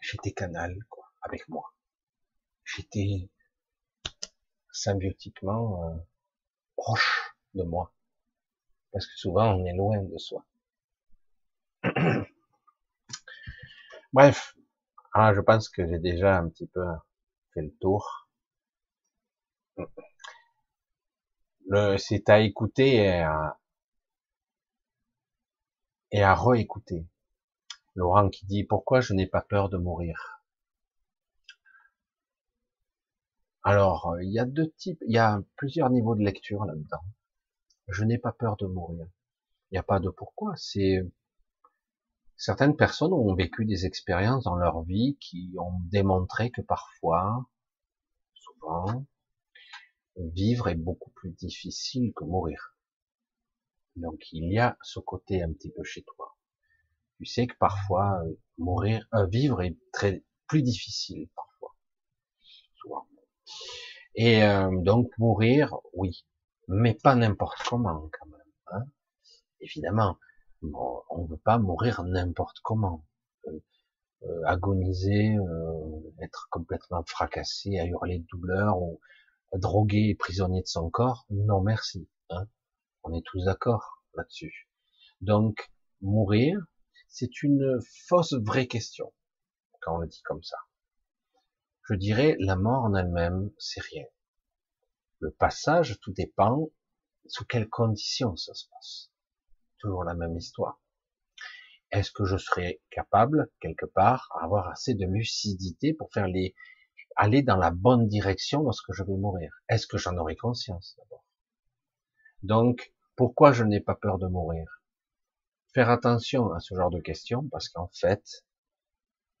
j'étais 0.00 0.32
canal, 0.32 0.76
quoi, 0.88 1.12
avec 1.22 1.48
moi. 1.48 1.74
J'étais 2.64 3.28
symbiotiquement 4.72 5.84
euh, 5.84 5.96
proche 6.76 7.34
de 7.54 7.62
moi. 7.62 7.92
Parce 8.92 9.06
que 9.06 9.16
souvent, 9.16 9.54
on 9.54 9.64
est 9.64 9.74
loin 9.74 10.02
de 10.02 10.18
soi. 10.18 10.44
Bref, 14.12 14.57
ah, 15.20 15.34
je 15.34 15.40
pense 15.40 15.68
que 15.68 15.86
j'ai 15.86 15.98
déjà 15.98 16.38
un 16.38 16.48
petit 16.48 16.66
peu 16.68 16.80
le 17.56 17.70
tour. 17.80 18.28
C'est 21.98 22.28
à 22.28 22.40
écouter 22.40 22.96
et 22.96 23.20
à, 23.20 23.58
et 26.12 26.22
à 26.22 26.34
réécouter. 26.34 27.06
Laurent 27.94 28.28
qui 28.30 28.46
dit 28.46 28.64
pourquoi 28.64 29.00
je 29.00 29.12
n'ai 29.12 29.26
pas 29.26 29.42
peur 29.42 29.68
de 29.68 29.76
mourir? 29.76 30.40
Alors, 33.64 34.16
il 34.22 34.30
y 34.30 34.38
a 34.38 34.44
deux 34.44 34.70
types, 34.70 35.02
il 35.06 35.14
y 35.14 35.18
a 35.18 35.42
plusieurs 35.56 35.90
niveaux 35.90 36.14
de 36.14 36.24
lecture 36.24 36.64
là-dedans. 36.64 37.04
Je 37.88 38.04
n'ai 38.04 38.18
pas 38.18 38.32
peur 38.32 38.56
de 38.56 38.66
mourir. 38.66 39.06
Il 39.70 39.74
n'y 39.74 39.78
a 39.78 39.82
pas 39.82 40.00
de 40.00 40.10
pourquoi. 40.10 40.54
C'est 40.56 41.06
certaines 42.38 42.76
personnes 42.76 43.12
ont 43.12 43.34
vécu 43.34 43.64
des 43.66 43.84
expériences 43.84 44.44
dans 44.44 44.54
leur 44.54 44.82
vie 44.82 45.18
qui 45.20 45.52
ont 45.58 45.80
démontré 45.90 46.50
que 46.50 46.62
parfois, 46.62 47.46
souvent, 48.32 49.04
vivre 50.16 50.68
est 50.68 50.76
beaucoup 50.76 51.10
plus 51.10 51.30
difficile 51.30 52.12
que 52.14 52.24
mourir. 52.24 52.74
Donc 53.96 54.32
il 54.32 54.52
y 54.52 54.58
a 54.58 54.78
ce 54.82 55.00
côté 55.00 55.42
un 55.42 55.52
petit 55.52 55.70
peu 55.70 55.82
chez 55.82 56.02
toi. 56.02 56.36
Tu 57.18 57.26
sais 57.26 57.48
que 57.48 57.56
parfois 57.58 58.22
mourir, 58.56 59.04
euh, 59.14 59.26
vivre 59.26 59.60
est 59.62 59.76
très 59.92 60.22
plus 60.46 60.62
difficile 60.62 61.28
parfois, 61.34 61.74
souvent. 62.76 63.08
Et 64.14 64.44
euh, 64.44 64.70
donc 64.82 65.10
mourir, 65.18 65.76
oui, 65.92 66.24
mais 66.68 66.94
pas 66.94 67.16
n'importe 67.16 67.58
comment 67.68 68.08
quand 68.12 68.26
même. 68.26 68.52
Hein 68.68 68.84
Évidemment, 69.60 70.16
On 70.62 71.22
ne 71.22 71.28
veut 71.28 71.38
pas 71.38 71.58
mourir 71.58 72.02
n'importe 72.04 72.58
comment. 72.62 73.04
Euh, 73.46 73.60
euh, 74.24 74.42
agoniser, 74.46 75.36
euh, 75.36 76.14
être 76.20 76.48
complètement 76.50 77.04
fracassé, 77.04 77.78
à 77.78 77.86
hurler 77.86 78.18
de 78.18 78.26
douleur, 78.26 78.82
ou 78.82 79.00
drogué 79.54 80.08
et 80.08 80.14
prisonnier 80.16 80.62
de 80.62 80.66
son 80.66 80.90
corps, 80.90 81.24
non 81.30 81.60
merci. 81.60 82.08
Hein. 82.30 82.48
On 83.04 83.14
est 83.14 83.24
tous 83.24 83.44
d'accord 83.44 84.02
là-dessus. 84.14 84.68
Donc, 85.20 85.70
mourir, 86.00 86.58
c'est 87.06 87.42
une 87.44 87.78
fausse 88.08 88.34
vraie 88.34 88.66
question, 88.66 89.12
quand 89.80 89.96
on 89.96 89.98
le 89.98 90.08
dit 90.08 90.22
comme 90.24 90.42
ça. 90.42 90.58
Je 91.88 91.94
dirais, 91.94 92.36
la 92.40 92.56
mort 92.56 92.84
en 92.84 92.94
elle-même, 92.94 93.52
c'est 93.58 93.80
rien. 93.80 94.04
Le 95.20 95.30
passage, 95.30 96.00
tout 96.00 96.12
dépend 96.12 96.70
sous 97.26 97.44
quelles 97.44 97.68
conditions 97.68 98.36
ça 98.36 98.52
se 98.54 98.66
passe 98.68 99.07
toujours 99.78 100.04
la 100.04 100.14
même 100.14 100.36
histoire. 100.36 100.80
Est-ce 101.90 102.10
que 102.12 102.24
je 102.24 102.36
serai 102.36 102.82
capable, 102.90 103.50
quelque 103.60 103.86
part, 103.86 104.28
à 104.34 104.44
avoir 104.44 104.68
assez 104.68 104.94
de 104.94 105.06
lucidité 105.06 105.94
pour 105.94 106.12
faire 106.12 106.28
les, 106.28 106.54
aller 107.16 107.42
dans 107.42 107.56
la 107.56 107.70
bonne 107.70 108.08
direction 108.08 108.62
lorsque 108.62 108.92
je 108.92 109.02
vais 109.02 109.16
mourir? 109.16 109.52
Est-ce 109.68 109.86
que 109.86 109.96
j'en 109.96 110.16
aurai 110.18 110.36
conscience, 110.36 110.94
d'abord? 110.98 111.24
Donc, 112.42 112.92
pourquoi 113.16 113.52
je 113.52 113.64
n'ai 113.64 113.80
pas 113.80 113.94
peur 113.94 114.18
de 114.18 114.26
mourir? 114.28 114.82
Faire 115.74 115.90
attention 115.90 116.52
à 116.52 116.60
ce 116.60 116.74
genre 116.74 116.90
de 116.90 117.00
questions, 117.00 117.48
parce 117.48 117.68
qu'en 117.68 117.88
fait, 117.88 118.44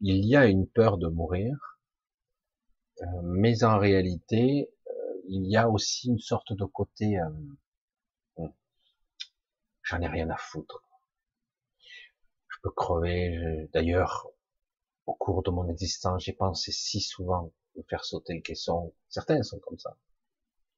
il 0.00 0.24
y 0.24 0.36
a 0.36 0.46
une 0.46 0.66
peur 0.66 0.98
de 0.98 1.08
mourir, 1.08 1.78
euh, 3.02 3.06
mais 3.22 3.62
en 3.62 3.78
réalité, 3.78 4.70
euh, 4.88 4.92
il 5.28 5.46
y 5.46 5.56
a 5.56 5.68
aussi 5.68 6.08
une 6.08 6.18
sorte 6.18 6.52
de 6.52 6.64
côté 6.64 7.18
euh, 7.18 7.28
J'en 9.88 10.02
ai 10.02 10.06
rien 10.06 10.28
à 10.28 10.36
foutre. 10.36 10.82
Je 11.80 12.58
peux 12.62 12.70
crever. 12.70 13.68
D'ailleurs, 13.72 14.28
au 15.06 15.14
cours 15.14 15.42
de 15.42 15.50
mon 15.50 15.66
existence, 15.70 16.24
j'ai 16.24 16.34
pensé 16.34 16.72
si 16.72 17.00
souvent 17.00 17.54
me 17.74 17.82
faire 17.88 18.04
sauter 18.04 18.34
le 18.34 18.42
caisson. 18.42 18.94
Certains 19.08 19.42
sont 19.42 19.58
comme 19.60 19.78
ça. 19.78 19.96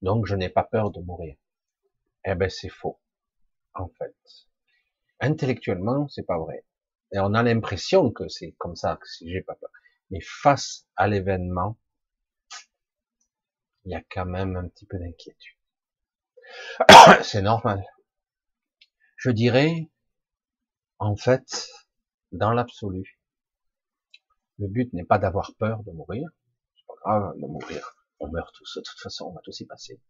Donc, 0.01 0.27
je 0.27 0.37
n'ai 0.37 0.49
pas 0.49 0.63
peur 0.63 0.93
de 0.93 1.01
mourir. 1.01 1.35
Eh 2.25 2.37
ben, 2.37 2.49
c'est 2.49 2.69
faux. 2.69 3.01
En 3.75 3.89
fait. 3.89 4.15
Intellectuellement, 5.19 6.07
c'est 6.07 6.23
pas 6.23 6.39
vrai. 6.39 6.65
Et 7.13 7.19
on 7.19 7.35
a 7.35 7.43
l'impression 7.43 8.13
que 8.13 8.29
c'est 8.29 8.53
comme 8.59 8.77
ça, 8.77 8.97
que 8.97 9.09
si 9.09 9.29
j'ai 9.29 9.43
pas 9.43 9.57
peur. 9.57 9.71
Mais 10.11 10.21
face 10.21 10.87
à 10.95 11.09
l'événement, 11.09 11.77
il 13.85 13.91
y 13.91 13.97
a 13.97 14.03
quand 14.09 14.27
même 14.27 14.57
un 14.57 14.69
petit 14.69 14.87
peu 14.87 15.01
d'inquiétude. 15.01 15.57
c'est 17.25 17.43
normal 17.43 17.85
je 19.21 19.31
dirais, 19.31 19.91
En 20.99 21.15
fait, 21.15 21.69
dans 22.33 22.53
l'absolu, 22.53 23.21
le 24.59 24.67
but 24.67 24.93
n'est 24.95 25.05
pas 25.05 25.19
d'avoir 25.19 25.55
peur 25.59 25.83
de 25.83 25.93
mourir. 25.93 26.29
C'est 26.75 26.87
pas 26.87 26.95
grave 27.05 27.37
de 27.37 27.47
mourir. 27.47 27.97
On 28.19 28.29
meurt 28.29 28.55
tous, 28.55 28.79
de 28.79 28.83
toute 28.83 28.99
façon, 28.99 29.27
on 29.27 29.33
va 29.33 29.41
tous 29.43 29.61
y 29.61 29.67
passer. 29.67 30.01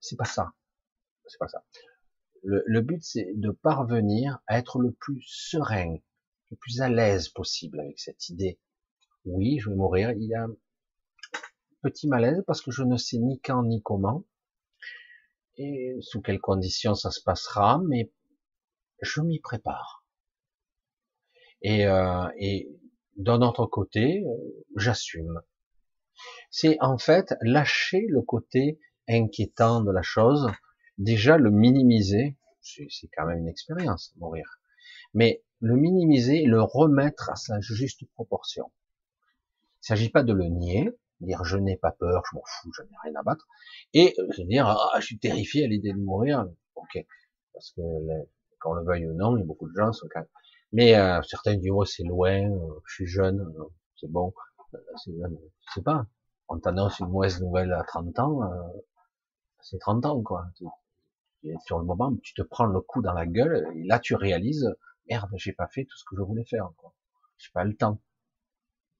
C'est 0.00 0.16
pas 0.16 0.24
ça. 0.24 0.52
C'est 1.26 1.38
pas 1.38 1.48
ça. 1.48 1.62
Le, 2.42 2.62
le 2.66 2.80
but, 2.80 3.02
c'est 3.02 3.30
de 3.34 3.50
parvenir 3.50 4.38
à 4.46 4.58
être 4.58 4.78
le 4.78 4.92
plus 4.92 5.22
serein, 5.26 5.96
le 6.50 6.56
plus 6.56 6.80
à 6.80 6.88
l'aise 6.88 7.28
possible 7.28 7.80
avec 7.80 7.98
cette 7.98 8.30
idée. 8.30 8.58
Oui, 9.26 9.58
je 9.58 9.68
vais 9.68 9.76
mourir. 9.76 10.12
Il 10.12 10.24
y 10.24 10.34
a 10.34 10.44
un 10.44 10.56
petit 11.82 12.08
malaise 12.08 12.42
parce 12.46 12.62
que 12.62 12.70
je 12.70 12.84
ne 12.84 12.96
sais 12.96 13.18
ni 13.18 13.38
quand 13.40 13.64
ni 13.64 13.82
comment 13.82 14.24
et 15.58 15.96
sous 16.00 16.22
quelles 16.22 16.40
conditions 16.40 16.94
ça 16.94 17.10
se 17.10 17.20
passera, 17.20 17.80
mais 17.86 18.10
je 19.02 19.20
m'y 19.20 19.40
prépare. 19.40 20.04
Et, 21.62 21.86
euh, 21.86 22.28
et 22.38 22.68
d'un 23.16 23.42
autre 23.42 23.66
côté, 23.66 24.22
euh, 24.24 24.64
j'assume. 24.76 25.42
C'est 26.50 26.76
en 26.80 26.98
fait 26.98 27.34
lâcher 27.42 28.06
le 28.08 28.22
côté 28.22 28.78
inquiétant 29.08 29.82
de 29.82 29.90
la 29.90 30.02
chose, 30.02 30.48
déjà 30.96 31.36
le 31.36 31.50
minimiser, 31.50 32.36
c'est 32.60 33.08
quand 33.16 33.26
même 33.26 33.38
une 33.38 33.48
expérience, 33.48 34.12
mourir, 34.16 34.60
mais 35.14 35.42
le 35.60 35.76
minimiser 35.76 36.44
le 36.44 36.62
remettre 36.62 37.30
à 37.30 37.36
sa 37.36 37.60
juste 37.60 38.04
proportion. 38.12 38.70
Il 38.70 39.94
ne 39.94 39.96
s'agit 39.96 40.10
pas 40.10 40.22
de 40.22 40.32
le 40.32 40.46
nier, 40.46 40.90
dire 41.20 41.44
je 41.44 41.56
n'ai 41.56 41.76
pas 41.76 41.92
peur, 41.92 42.22
je 42.30 42.36
m'en 42.36 42.42
fous, 42.44 42.70
je 42.76 42.82
n'ai 42.82 42.96
rien 43.04 43.14
à 43.16 43.22
battre, 43.22 43.46
et 43.94 44.14
euh, 44.18 44.32
se 44.32 44.42
dire 44.42 44.66
ah, 44.66 45.00
je 45.00 45.06
suis 45.06 45.18
terrifié 45.18 45.64
à 45.64 45.68
l'idée 45.68 45.92
de 45.92 45.98
mourir, 45.98 46.46
ok, 46.74 47.06
parce 47.52 47.72
que 47.72 47.82
qu'on 48.60 48.74
le 48.74 48.84
veuille 48.84 49.06
ou 49.06 49.14
non, 49.14 49.36
il 49.36 49.40
y 49.40 49.42
a 49.42 49.46
beaucoup 49.46 49.68
de 49.68 49.74
gens 49.76 49.92
sont 49.92 50.08
quand 50.12 50.20
même... 50.20 50.28
Mais 50.72 50.96
euh, 50.96 51.22
certains 51.22 51.56
disent 51.56 51.70
oh 51.72 51.84
c'est 51.84 52.04
loin, 52.04 52.50
euh, 52.50 52.80
je 52.86 52.94
suis 52.94 53.06
jeune, 53.06 53.52
c'est 54.00 54.10
bon, 54.10 54.32
c'est 54.96 55.12
je 55.12 55.72
sais 55.74 55.82
pas, 55.82 56.06
on 56.48 56.58
t'annonce 56.58 56.98
une 56.98 57.08
mauvaise 57.08 57.40
nouvelle 57.40 57.72
à 57.72 57.84
30 57.84 58.18
ans, 58.18 58.40
c'est 59.60 59.78
30 59.78 60.06
ans 60.06 60.22
quoi. 60.22 60.46
Et 61.44 61.54
sur 61.66 61.78
le 61.78 61.84
moment, 61.84 62.12
tu 62.22 62.34
te 62.34 62.42
prends 62.42 62.66
le 62.66 62.80
coup 62.80 63.00
dans 63.00 63.12
la 63.12 63.26
gueule, 63.26 63.66
et 63.76 63.84
là 63.84 63.98
tu 63.98 64.14
réalises, 64.14 64.68
merde, 65.08 65.30
j'ai 65.36 65.52
pas 65.52 65.68
fait 65.68 65.84
tout 65.84 65.96
ce 65.96 66.04
que 66.04 66.16
je 66.16 66.22
voulais 66.22 66.44
faire, 66.44 66.70
quoi. 66.76 66.92
J'ai 67.38 67.50
pas 67.52 67.64
le 67.64 67.76
temps. 67.76 68.00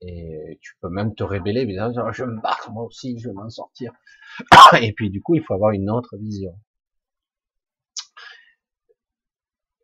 Et 0.01 0.59
tu 0.63 0.75
peux 0.81 0.89
même 0.89 1.15
te 1.15 1.25
rébeller, 1.25 1.67
dire, 1.67 2.13
je 2.13 2.25
me 2.25 2.41
bats, 2.41 2.57
moi 2.71 2.85
aussi, 2.85 3.19
je 3.19 3.29
vais 3.29 3.35
m'en 3.35 3.49
sortir. 3.49 3.93
Et 4.81 4.93
puis 4.93 5.11
du 5.11 5.21
coup, 5.21 5.35
il 5.35 5.43
faut 5.43 5.55
avoir 5.55 5.73
une 5.73 5.91
autre 5.91 6.17
vision. 6.17 6.59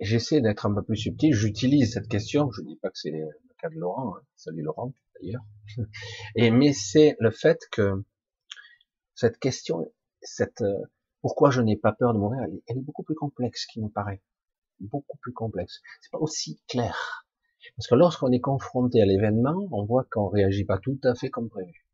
J'essaie 0.00 0.40
d'être 0.40 0.66
un 0.66 0.74
peu 0.74 0.82
plus 0.82 0.96
subtil, 0.96 1.32
j'utilise 1.32 1.92
cette 1.94 2.08
question, 2.08 2.50
je 2.50 2.62
dis 2.62 2.76
pas 2.76 2.90
que 2.90 2.98
c'est 2.98 3.10
le 3.10 3.28
cas 3.58 3.68
de 3.70 3.76
Laurent, 3.76 4.16
hein. 4.16 4.22
salut 4.36 4.62
Laurent 4.62 4.92
d'ailleurs, 5.20 5.44
et 6.36 6.50
mais 6.50 6.72
c'est 6.72 7.16
le 7.20 7.30
fait 7.30 7.60
que 7.70 8.04
cette 9.14 9.38
question, 9.38 9.92
cette 10.20 10.62
euh, 10.62 10.82
pourquoi 11.22 11.50
je 11.50 11.62
n'ai 11.62 11.76
pas 11.76 11.92
peur 11.92 12.12
de 12.12 12.18
mourir, 12.18 12.42
elle 12.66 12.76
est 12.76 12.82
beaucoup 12.82 13.04
plus 13.04 13.14
complexe 13.14 13.66
qu'il 13.66 13.82
ne 13.82 13.88
paraît, 13.88 14.20
beaucoup 14.80 15.16
plus 15.22 15.32
complexe. 15.32 15.80
C'est 16.02 16.10
pas 16.10 16.18
aussi 16.18 16.60
clair. 16.68 17.23
Parce 17.76 17.86
que 17.88 17.94
lorsqu'on 17.94 18.30
est 18.32 18.40
confronté 18.40 19.00
à 19.00 19.06
l'événement, 19.06 19.66
on 19.72 19.84
voit 19.84 20.04
qu'on 20.10 20.28
réagit 20.28 20.64
pas 20.64 20.78
tout 20.78 20.98
à 21.04 21.14
fait 21.14 21.30
comme 21.30 21.48
prévu. 21.48 21.86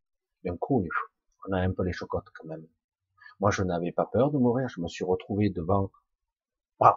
D'un 0.43 0.57
coup, 0.57 0.85
on 1.47 1.53
a 1.53 1.59
un 1.59 1.71
peu 1.71 1.83
les 1.83 1.93
chocottes 1.93 2.29
quand 2.33 2.47
même. 2.47 2.65
Moi, 3.39 3.51
je 3.51 3.63
n'avais 3.63 3.91
pas 3.91 4.05
peur 4.05 4.31
de 4.31 4.37
mourir. 4.37 4.69
Je 4.69 4.81
me 4.81 4.87
suis 4.87 5.03
retrouvé 5.03 5.49
devant, 5.49 5.91
waouh! 6.79 6.95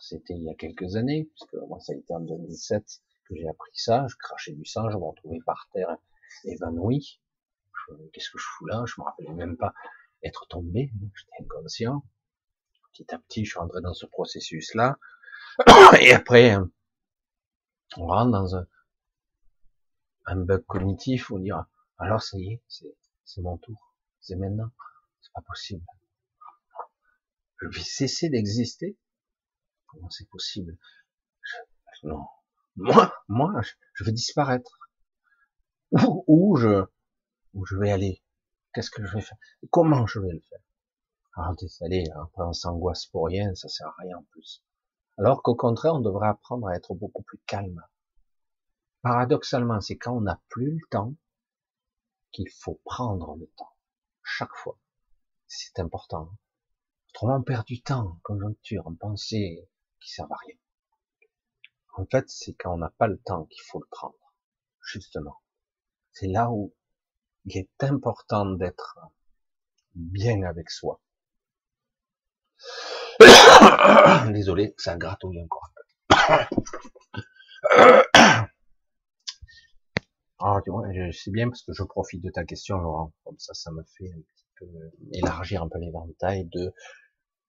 C'était 0.00 0.34
il 0.34 0.42
y 0.42 0.50
a 0.50 0.54
quelques 0.54 0.96
années, 0.96 1.24
puisque 1.24 1.54
moi, 1.68 1.78
ça 1.80 1.92
a 1.92 1.96
été 1.96 2.12
en 2.12 2.20
2007 2.20 2.84
que 3.28 3.34
j'ai 3.36 3.48
appris 3.48 3.70
ça. 3.74 4.06
Je 4.08 4.16
crachais 4.16 4.52
du 4.52 4.64
sang, 4.64 4.90
je 4.90 4.96
me 4.96 5.04
retrouvais 5.04 5.40
par 5.46 5.68
terre 5.72 5.96
évanoui. 6.44 7.20
Qu'est-ce 8.12 8.30
que 8.30 8.38
je 8.38 8.44
fous 8.44 8.66
là? 8.66 8.84
Je 8.86 8.94
me 8.98 9.04
rappelais 9.04 9.32
même 9.32 9.56
pas 9.56 9.72
être 10.22 10.46
tombé. 10.48 10.90
J'étais 11.14 11.44
inconscient. 11.44 12.02
Petit 12.92 13.14
à 13.14 13.18
petit, 13.18 13.44
je 13.44 13.50
suis 13.50 13.58
rentré 13.58 13.80
dans 13.82 13.94
ce 13.94 14.06
processus-là. 14.06 14.98
Et 16.00 16.12
après, 16.12 16.56
on 17.96 18.06
rentre 18.06 18.30
dans 18.32 18.56
un, 20.26 20.36
bug 20.36 20.64
cognitif, 20.66 21.30
on 21.30 21.38
dira, 21.38 21.68
alors 21.98 22.22
ça 22.22 22.38
y 22.38 22.54
est, 22.54 22.62
c'est 23.24 23.40
mon 23.40 23.58
tour, 23.58 23.94
c'est 24.20 24.36
maintenant, 24.36 24.70
c'est 25.20 25.32
pas 25.32 25.42
possible. 25.42 25.84
Je 27.60 27.68
vais 27.68 27.84
cesser 27.84 28.28
d'exister 28.28 28.98
Comment 29.94 30.10
c'est 30.10 30.28
possible? 30.28 30.76
Non. 32.02 32.26
Moi, 32.76 33.14
moi, 33.28 33.52
je, 33.94 34.04
vais 34.04 34.12
disparaître. 34.12 34.78
Où, 35.92 36.24
où 36.26 36.56
je, 36.56 36.84
où 37.54 37.64
je 37.64 37.76
vais 37.76 37.92
aller? 37.92 38.22
Qu'est-ce 38.72 38.90
que 38.90 39.06
je 39.06 39.14
vais 39.14 39.20
faire? 39.20 39.38
Comment 39.70 40.06
je 40.06 40.18
vais 40.18 40.32
le 40.32 40.40
faire? 40.40 40.58
Alors, 41.36 41.54
allez, 41.82 42.04
après 42.16 42.42
on 42.42 42.52
s'angoisse 42.52 43.06
pour 43.06 43.26
rien, 43.26 43.54
ça 43.54 43.68
sert 43.68 43.86
à 43.86 43.94
rien 43.98 44.18
en 44.18 44.24
plus. 44.24 44.64
Alors 45.16 45.42
qu'au 45.42 45.54
contraire, 45.54 45.94
on 45.94 46.00
devrait 46.00 46.28
apprendre 46.28 46.66
à 46.68 46.74
être 46.74 46.94
beaucoup 46.94 47.22
plus 47.22 47.38
calme. 47.46 47.82
Paradoxalement, 49.02 49.80
c'est 49.80 49.96
quand 49.96 50.16
on 50.16 50.22
n'a 50.22 50.40
plus 50.48 50.72
le 50.72 50.86
temps 50.90 51.14
qu'il 52.32 52.50
faut 52.50 52.80
prendre 52.84 53.36
le 53.36 53.46
temps. 53.56 53.76
Chaque 54.22 54.54
fois. 54.54 54.78
C'est 55.46 55.78
important. 55.78 56.36
Autrement, 57.10 57.36
on 57.36 57.42
perd 57.42 57.64
du 57.66 57.80
temps 57.80 58.18
conjoncture, 58.24 58.86
en 58.88 58.94
pensée 58.94 59.68
qui 60.00 60.10
sert 60.10 60.30
à 60.32 60.36
rien. 60.36 60.56
En 61.96 62.06
fait, 62.06 62.28
c'est 62.28 62.54
quand 62.54 62.74
on 62.74 62.78
n'a 62.78 62.90
pas 62.90 63.06
le 63.06 63.18
temps 63.18 63.44
qu'il 63.44 63.62
faut 63.62 63.78
le 63.78 63.86
prendre. 63.88 64.34
Justement. 64.82 65.40
C'est 66.10 66.26
là 66.26 66.50
où 66.50 66.74
il 67.44 67.56
est 67.56 67.84
important 67.84 68.46
d'être 68.46 68.98
bien 69.94 70.42
avec 70.42 70.70
soi. 70.70 71.00
Désolé, 74.32 74.74
ça 74.78 74.96
gratouille 74.96 75.42
encore. 75.42 75.70
Ah, 80.46 80.60
tu 80.62 80.70
vois, 80.70 80.86
bien 81.28 81.48
parce 81.48 81.62
que 81.62 81.72
je 81.72 81.82
profite 81.84 82.22
de 82.22 82.28
ta 82.28 82.44
question, 82.44 82.76
Laurent. 82.76 83.14
Comme 83.24 83.38
ça, 83.38 83.54
ça 83.54 83.70
me 83.70 83.82
fait 83.96 84.12
un 84.12 84.20
petit 84.20 84.44
peu 84.58 84.66
élargir 85.12 85.62
un 85.62 85.70
peu 85.70 85.78
l'éventail 85.78 86.44
de 86.52 86.74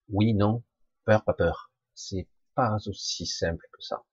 oui, 0.08 0.34
non, 0.34 0.64
peur, 1.04 1.26
pas 1.26 1.34
peur. 1.34 1.74
C'est 1.94 2.30
pas 2.54 2.78
aussi 2.86 3.26
simple 3.26 3.66
que 3.74 3.82
ça. 3.82 4.06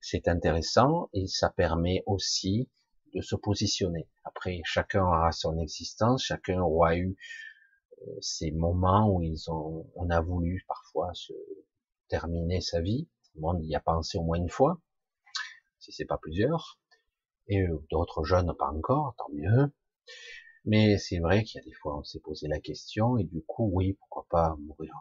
C'est 0.00 0.26
intéressant 0.26 1.10
et 1.12 1.28
ça 1.28 1.50
permet 1.50 2.02
aussi 2.06 2.68
de 3.14 3.20
se 3.20 3.36
positionner. 3.36 4.08
Après, 4.24 4.62
chacun 4.64 5.04
aura 5.04 5.30
son 5.30 5.56
existence, 5.58 6.24
chacun 6.24 6.60
aura 6.60 6.96
eu 6.96 7.16
ces 8.20 8.50
moments 8.50 9.08
où 9.10 9.22
ils 9.22 9.50
ont, 9.50 9.86
on 9.94 10.10
a 10.10 10.20
voulu 10.20 10.64
parfois 10.68 11.12
se 11.14 11.32
terminer 12.08 12.60
sa 12.60 12.80
vie. 12.80 13.08
Tout 13.24 13.30
le 13.36 13.40
monde 13.42 13.64
y 13.64 13.74
a 13.74 13.80
pensé 13.80 14.18
au 14.18 14.22
moins 14.22 14.38
une 14.38 14.50
fois, 14.50 14.80
si 15.78 15.92
c'est 15.92 16.04
pas 16.04 16.18
plusieurs. 16.18 16.78
Et 17.48 17.64
d'autres 17.90 18.24
jeunes 18.24 18.54
pas 18.58 18.68
encore, 18.68 19.14
tant 19.18 19.28
mieux. 19.32 19.72
Mais 20.64 20.96
c'est 20.98 21.18
vrai 21.18 21.42
qu'il 21.42 21.60
y 21.60 21.62
a 21.62 21.64
des 21.64 21.72
fois 21.72 21.98
on 21.98 22.04
s'est 22.04 22.20
posé 22.20 22.46
la 22.46 22.60
question 22.60 23.18
et 23.18 23.24
du 23.24 23.42
coup 23.42 23.68
oui, 23.72 23.94
pourquoi 23.94 24.26
pas 24.30 24.56
mourir. 24.60 24.94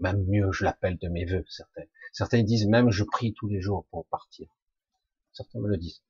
Même 0.00 0.24
mieux, 0.26 0.50
je 0.50 0.64
l'appelle 0.64 0.98
de 0.98 1.08
mes 1.08 1.24
voeux. 1.24 1.44
Certains, 1.48 1.84
certains 2.12 2.42
disent 2.42 2.66
même 2.66 2.90
je 2.90 3.04
prie 3.04 3.32
tous 3.32 3.46
les 3.46 3.60
jours 3.60 3.86
pour 3.90 4.06
partir. 4.06 4.48
Certains 5.32 5.60
me 5.60 5.68
le 5.68 5.76
disent. 5.76 6.02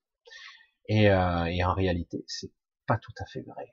Et, 0.89 1.11
euh, 1.11 1.45
et 1.47 1.65
en 1.65 1.75
réalité, 1.75 2.25
c'est 2.27 2.53
pas 2.87 2.99
tout 2.99 3.13
à 3.19 3.27
fait 3.27 3.43
vrai 3.43 3.71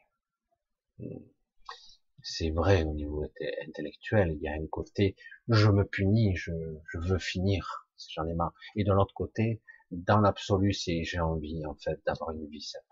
c'est 2.23 2.51
vrai 2.51 2.83
au 2.83 2.93
niveau 2.93 3.25
intellectuel, 3.67 4.33
il 4.33 4.41
y 4.41 4.47
a 4.47 4.53
un 4.53 4.67
côté, 4.67 5.15
je 5.47 5.69
me 5.69 5.85
punis, 5.85 6.35
je, 6.35 6.51
veux 6.95 7.19
finir, 7.19 7.87
j'en 8.09 8.25
ai 8.27 8.33
marre. 8.33 8.53
Et 8.75 8.83
de 8.83 8.91
l'autre 8.93 9.13
côté, 9.13 9.61
dans 9.91 10.19
l'absolu, 10.19 10.73
c'est 10.73 11.03
j'ai 11.03 11.19
envie 11.19 11.65
en 11.65 11.75
fait 11.75 11.99
d'avoir 12.05 12.31
une 12.31 12.47
vie 12.47 12.61
simple. 12.61 12.85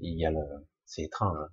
Il 0.00 0.18
y 0.18 0.26
a 0.26 0.30
le, 0.30 0.40
c'est 0.84 1.02
étrange. 1.02 1.36
Hein. 1.38 1.48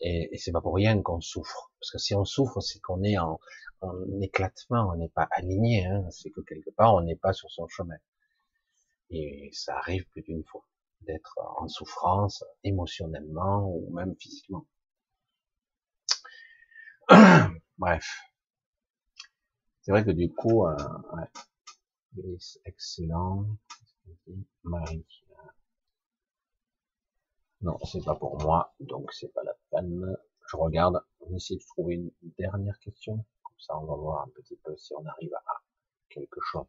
Et, 0.00 0.28
et 0.32 0.38
c'est 0.38 0.52
pas 0.52 0.60
pour 0.60 0.74
rien 0.74 1.00
qu'on 1.02 1.20
souffre, 1.20 1.72
parce 1.80 1.90
que 1.90 1.98
si 1.98 2.14
on 2.14 2.24
souffre, 2.24 2.60
c'est 2.60 2.80
qu'on 2.80 3.02
est 3.02 3.18
en, 3.18 3.40
en 3.80 4.20
éclatement, 4.20 4.90
on 4.92 4.96
n'est 4.96 5.08
pas 5.08 5.28
aligné, 5.30 5.86
hein. 5.86 6.06
c'est 6.10 6.30
que 6.30 6.40
quelque 6.42 6.70
part 6.70 6.94
on 6.94 7.02
n'est 7.02 7.16
pas 7.16 7.32
sur 7.32 7.50
son 7.50 7.66
chemin. 7.68 7.96
Et 9.10 9.50
ça 9.52 9.76
arrive 9.76 10.06
plus 10.10 10.22
d'une 10.22 10.44
fois 10.44 10.64
d'être 11.02 11.38
en 11.58 11.68
souffrance 11.68 12.44
émotionnellement 12.64 13.68
ou 13.68 13.90
même 13.94 14.16
physiquement. 14.16 14.66
Bref. 17.78 18.06
C'est 19.82 19.92
vrai 19.92 20.04
que 20.04 20.10
du 20.10 20.32
coup, 20.32 20.66
euh, 20.66 20.76
excellent. 22.64 23.46
Marie. 24.64 25.06
Non, 27.60 27.78
c'est 27.84 28.04
pas 28.04 28.14
pour 28.14 28.40
moi, 28.42 28.74
donc 28.80 29.12
c'est 29.12 29.32
pas 29.32 29.42
la 29.44 29.54
peine. 29.70 30.16
Je 30.50 30.56
regarde, 30.56 31.02
on 31.20 31.34
essaie 31.34 31.54
de 31.54 31.64
trouver 31.74 31.94
une 31.94 32.10
dernière 32.38 32.78
question. 32.80 33.24
Comme 33.42 33.58
ça, 33.58 33.78
on 33.78 33.84
va 33.86 33.94
voir 33.96 34.22
un 34.22 34.30
petit 34.34 34.56
peu 34.64 34.76
si 34.76 34.92
on 34.94 35.04
arrive 35.06 35.34
à 35.34 35.62
quelque 36.10 36.40
chose. 36.40 36.66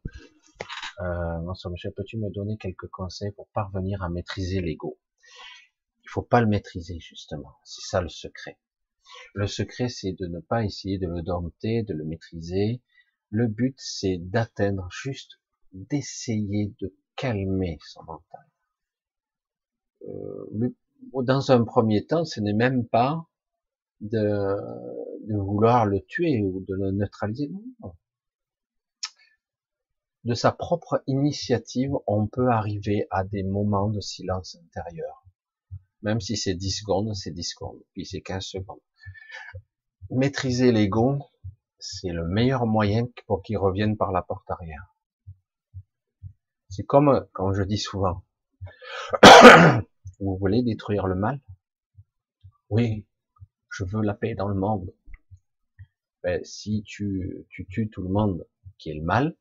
Euh, 1.00 1.38
Monsieur 1.40 1.70
Michel, 1.70 1.92
peux-tu 1.92 2.18
me 2.18 2.30
donner 2.30 2.56
quelques 2.56 2.88
conseils 2.88 3.32
pour 3.32 3.48
parvenir 3.48 4.02
à 4.02 4.08
maîtriser 4.08 4.60
l'ego? 4.60 4.98
Il 6.02 6.08
faut 6.10 6.22
pas 6.22 6.40
le 6.40 6.46
maîtriser 6.46 6.98
justement. 7.00 7.54
C'est 7.64 7.86
ça 7.86 8.00
le 8.00 8.08
secret. 8.08 8.58
Le 9.34 9.46
secret, 9.46 9.88
c'est 9.88 10.12
de 10.12 10.26
ne 10.26 10.40
pas 10.40 10.64
essayer 10.64 10.98
de 10.98 11.06
le 11.06 11.22
dompter, 11.22 11.82
de 11.82 11.94
le 11.94 12.04
maîtriser. 12.04 12.82
Le 13.30 13.46
but, 13.46 13.76
c'est 13.78 14.18
d'atteindre 14.18 14.88
juste, 14.90 15.40
d'essayer 15.72 16.74
de 16.80 16.94
calmer 17.16 17.78
son 17.86 18.02
mental. 18.04 18.46
Euh, 20.08 20.70
dans 21.22 21.50
un 21.50 21.64
premier 21.64 22.06
temps, 22.06 22.24
ce 22.24 22.40
n'est 22.40 22.52
même 22.52 22.86
pas 22.86 23.26
de, 24.00 24.56
de, 25.26 25.36
vouloir 25.36 25.86
le 25.86 26.00
tuer 26.00 26.42
ou 26.42 26.64
de 26.66 26.74
le 26.74 26.92
neutraliser. 26.92 27.50
De 30.24 30.34
sa 30.34 30.52
propre 30.52 31.02
initiative, 31.06 31.92
on 32.06 32.26
peut 32.26 32.48
arriver 32.48 33.06
à 33.10 33.24
des 33.24 33.42
moments 33.42 33.88
de 33.88 34.00
silence 34.00 34.56
intérieur. 34.56 35.24
Même 36.02 36.20
si 36.20 36.36
c'est 36.36 36.54
10 36.54 36.70
secondes, 36.70 37.14
c'est 37.14 37.32
10 37.32 37.42
secondes, 37.42 37.80
puis 37.92 38.06
c'est 38.06 38.20
15 38.20 38.44
secondes. 38.44 38.80
Maîtriser 40.10 40.72
l'ego, 40.72 41.18
c'est 41.78 42.10
le 42.10 42.26
meilleur 42.26 42.66
moyen 42.66 43.06
pour 43.26 43.42
qu'il 43.42 43.58
revienne 43.58 43.96
par 43.96 44.12
la 44.12 44.22
porte 44.22 44.50
arrière. 44.50 44.94
C'est 46.68 46.84
comme 46.84 47.26
quand 47.32 47.52
je 47.52 47.62
dis 47.62 47.78
souvent, 47.78 48.24
vous 50.20 50.36
voulez 50.36 50.62
détruire 50.62 51.06
le 51.06 51.14
mal? 51.14 51.40
Oui, 52.70 53.06
je 53.70 53.84
veux 53.84 54.02
la 54.02 54.14
paix 54.14 54.34
dans 54.34 54.48
le 54.48 54.54
monde. 54.54 54.92
Ben, 56.22 56.42
si 56.44 56.82
tu, 56.82 57.46
tu 57.48 57.66
tues 57.66 57.88
tout 57.88 58.02
le 58.02 58.08
monde 58.08 58.46
qui 58.78 58.90
est 58.90 58.94
le 58.94 59.02
mal, 59.02 59.36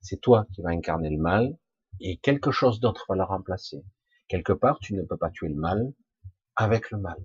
c'est 0.00 0.20
toi 0.20 0.46
qui 0.52 0.62
vas 0.62 0.70
incarner 0.70 1.10
le 1.10 1.20
mal 1.20 1.56
et 2.00 2.18
quelque 2.18 2.50
chose 2.50 2.80
d'autre 2.80 3.06
va 3.08 3.16
le 3.16 3.24
remplacer. 3.24 3.84
Quelque 4.28 4.52
part, 4.52 4.78
tu 4.78 4.94
ne 4.94 5.02
peux 5.02 5.16
pas 5.16 5.30
tuer 5.30 5.48
le 5.48 5.54
mal 5.54 5.92
avec 6.56 6.90
le 6.90 6.98
mal. 6.98 7.24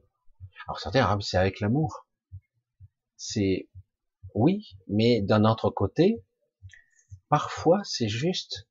Alors 0.68 0.80
certains, 0.80 1.06
ah, 1.06 1.18
c'est 1.22 1.38
avec 1.38 1.60
l'amour. 1.60 2.06
C'est 3.16 3.70
oui, 4.34 4.78
mais 4.88 5.22
d'un 5.22 5.46
autre 5.46 5.70
côté, 5.70 6.24
parfois 7.30 7.82
c'est 7.84 8.10
juste, 8.10 8.68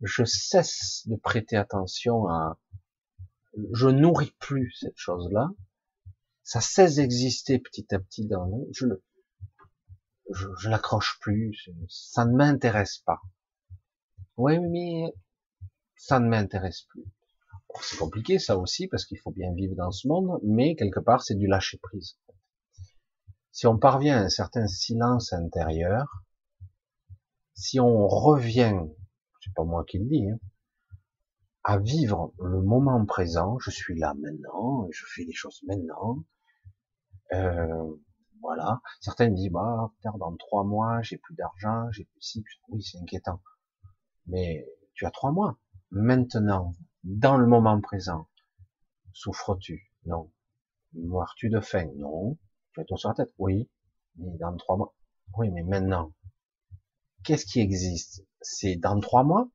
je 0.00 0.24
cesse 0.24 1.02
de 1.06 1.16
prêter 1.16 1.56
attention 1.56 2.26
à, 2.28 2.58
je 3.72 3.88
nourris 3.88 4.34
plus 4.38 4.72
cette 4.80 4.96
chose-là, 4.96 5.50
ça 6.42 6.60
cesse 6.60 6.96
d'exister 6.96 7.58
petit 7.58 7.94
à 7.94 7.98
petit 7.98 8.26
dans 8.26 8.46
nous, 8.46 8.68
je 8.72 8.86
le, 8.86 9.02
je, 10.32 10.48
je 10.58 10.68
l'accroche 10.68 11.18
plus, 11.20 11.68
ça 11.88 12.24
ne 12.24 12.34
m'intéresse 12.34 12.98
pas. 12.98 13.20
Oui, 14.36 14.58
mais 14.58 15.12
ça 15.96 16.18
ne 16.18 16.28
m'intéresse 16.28 16.82
plus. 16.82 17.04
C'est 17.82 17.98
compliqué 17.98 18.38
ça 18.38 18.58
aussi 18.58 18.88
parce 18.88 19.04
qu'il 19.04 19.18
faut 19.18 19.30
bien 19.30 19.52
vivre 19.54 19.74
dans 19.76 19.90
ce 19.90 20.08
monde, 20.08 20.40
mais 20.42 20.74
quelque 20.74 21.00
part 21.00 21.22
c'est 21.22 21.34
du 21.34 21.46
lâcher 21.46 21.78
prise. 21.78 22.16
Si 23.52 23.66
on 23.66 23.78
parvient 23.78 24.18
à 24.18 24.24
un 24.24 24.28
certain 24.28 24.66
silence 24.66 25.32
intérieur, 25.32 26.24
si 27.54 27.80
on 27.80 28.08
revient, 28.08 28.80
c'est 29.42 29.54
pas 29.54 29.64
moi 29.64 29.84
qui 29.84 29.98
le 29.98 30.06
dis, 30.06 30.28
hein, 30.28 30.38
à 31.62 31.78
vivre 31.78 32.32
le 32.38 32.62
moment 32.62 33.04
présent, 33.04 33.58
je 33.58 33.70
suis 33.70 33.98
là 33.98 34.14
maintenant, 34.14 34.88
je 34.90 35.04
fais 35.06 35.24
des 35.24 35.32
choses 35.32 35.60
maintenant, 35.66 36.24
euh, 37.32 37.96
voilà. 38.40 38.80
Certains 39.00 39.28
disent, 39.28 39.50
bah, 39.50 39.92
dans 40.18 40.36
trois 40.36 40.64
mois, 40.64 41.02
j'ai 41.02 41.18
plus 41.18 41.34
d'argent, 41.34 41.90
j'ai 41.92 42.04
plus 42.04 42.20
si, 42.20 42.44
oui, 42.68 42.82
c'est 42.82 42.98
inquiétant. 42.98 43.40
Mais 44.26 44.66
tu 44.94 45.06
as 45.06 45.10
trois 45.10 45.32
mois. 45.32 45.58
Maintenant, 45.90 46.72
dans 47.04 47.36
le 47.36 47.46
moment 47.46 47.80
présent, 47.80 48.28
souffres-tu? 49.12 49.92
Non. 50.06 50.30
Meurs-tu 50.92 51.48
de 51.48 51.60
faim? 51.60 51.90
Non. 51.96 52.38
Tu 52.72 52.80
as 52.80 52.84
ton 52.84 52.96
sur 52.96 53.08
la 53.08 53.14
tête? 53.14 53.32
Oui. 53.38 53.68
Mais 54.16 54.36
dans 54.38 54.56
trois 54.56 54.76
mois? 54.76 54.94
Oui, 55.36 55.50
mais 55.50 55.62
maintenant, 55.62 56.12
qu'est-ce 57.24 57.46
qui 57.46 57.60
existe? 57.60 58.26
C'est 58.40 58.76
dans 58.76 58.98
trois 59.00 59.24
mois? 59.24 59.48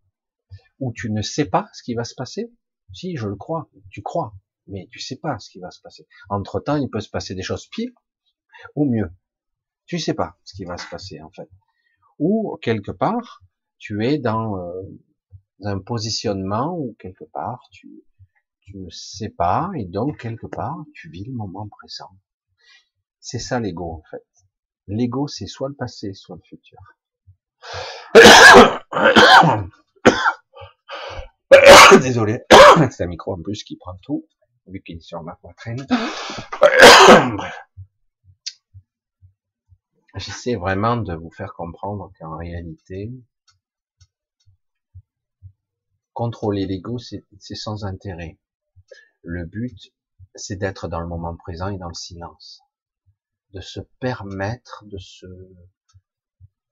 Où 0.79 0.91
tu 0.93 1.11
ne 1.11 1.21
sais 1.21 1.45
pas 1.45 1.69
ce 1.73 1.83
qui 1.83 1.93
va 1.93 2.03
se 2.03 2.15
passer? 2.15 2.51
Si, 2.93 3.15
je 3.15 3.27
le 3.27 3.35
crois. 3.35 3.69
Tu 3.89 4.01
crois, 4.01 4.35
mais 4.67 4.87
tu 4.91 4.99
sais 4.99 5.17
pas 5.17 5.39
ce 5.39 5.49
qui 5.49 5.59
va 5.59 5.71
se 5.71 5.81
passer. 5.81 6.07
Entre 6.29 6.59
temps, 6.59 6.75
il 6.77 6.89
peut 6.89 7.01
se 7.01 7.09
passer 7.09 7.35
des 7.35 7.43
choses 7.43 7.67
pires 7.67 7.91
ou 8.75 8.85
mieux. 8.85 9.11
Tu 9.85 9.99
sais 9.99 10.13
pas 10.13 10.37
ce 10.43 10.55
qui 10.55 10.65
va 10.65 10.77
se 10.77 10.89
passer 10.89 11.21
en 11.21 11.29
fait. 11.31 11.49
Ou 12.19 12.57
quelque 12.61 12.91
part, 12.91 13.43
tu 13.77 14.05
es 14.05 14.17
dans, 14.17 14.57
euh, 14.57 14.81
un 15.63 15.79
positionnement 15.79 16.77
où 16.77 16.95
quelque 16.99 17.23
part 17.25 17.61
tu, 17.71 18.03
tu 18.61 18.77
ne 18.77 18.89
sais 18.89 19.29
pas 19.29 19.69
et 19.75 19.85
donc 19.85 20.19
quelque 20.19 20.47
part 20.47 20.77
tu 20.93 21.09
vis 21.09 21.25
le 21.25 21.33
moment 21.33 21.67
présent. 21.67 22.11
C'est 23.19 23.39
ça 23.39 23.59
l'ego 23.59 23.91
en 23.91 24.03
fait. 24.09 24.25
L'ego 24.87 25.27
c'est 25.27 25.47
soit 25.47 25.69
le 25.69 25.75
passé, 25.75 26.13
soit 26.13 26.35
le 26.35 26.43
futur. 26.43 26.77
Désolé, 32.01 32.41
c'est 32.91 33.03
un 33.03 33.07
micro 33.07 33.33
en 33.33 33.41
plus 33.41 33.63
qui 33.63 33.77
prend 33.77 33.95
tout, 34.01 34.27
vu 34.67 34.81
qu'il 34.81 34.97
est 34.97 35.01
sur 35.01 35.23
ma 35.23 35.35
poitrine. 35.35 35.87
J'essaie 40.15 40.55
vraiment 40.55 40.97
de 40.97 41.13
vous 41.13 41.31
faire 41.31 41.53
comprendre 41.53 42.11
qu'en 42.17 42.37
réalité, 42.37 43.11
Contrôler 46.15 46.65
l'ego, 46.65 46.97
c'est 46.97 47.55
sans 47.55 47.83
intérêt. 47.83 48.39
Le 49.21 49.45
but, 49.45 49.93
c'est 50.33 50.55
d'être 50.55 50.87
dans 50.87 51.01
le 51.01 51.07
moment 51.07 51.35
présent 51.35 51.67
et 51.67 51.77
dans 51.77 51.89
le 51.89 51.93
silence. 51.93 52.61
De 53.49 53.59
se 53.59 53.81
permettre 53.99 54.85
de 54.85 54.97
se, 54.97 55.25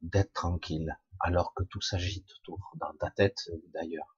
d'être 0.01 0.31
tranquille, 0.31 0.97
alors 1.19 1.53
que 1.53 1.65
tout 1.65 1.81
s'agite 1.81 2.25
autour, 2.39 2.71
dans 2.79 2.93
ta 3.01 3.11
tête 3.11 3.49
d'ailleurs. 3.73 4.15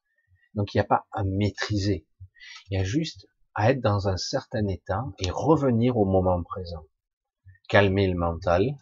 Donc 0.53 0.75
il 0.75 0.77
n'y 0.77 0.81
a 0.81 0.87
pas 0.87 1.07
à 1.11 1.23
maîtriser. 1.23 2.07
Il 2.69 2.77
y 2.77 2.79
a 2.79 2.83
juste 2.83 3.25
à 3.55 3.71
être 3.71 3.81
dans 3.81 4.07
un 4.07 4.17
certain 4.17 4.67
état 4.67 5.05
et 5.17 5.31
revenir 5.31 5.97
au 5.97 6.05
moment 6.05 6.43
présent. 6.43 6.85
Calmer 7.67 8.07
le 8.07 8.15
mental. 8.15 8.77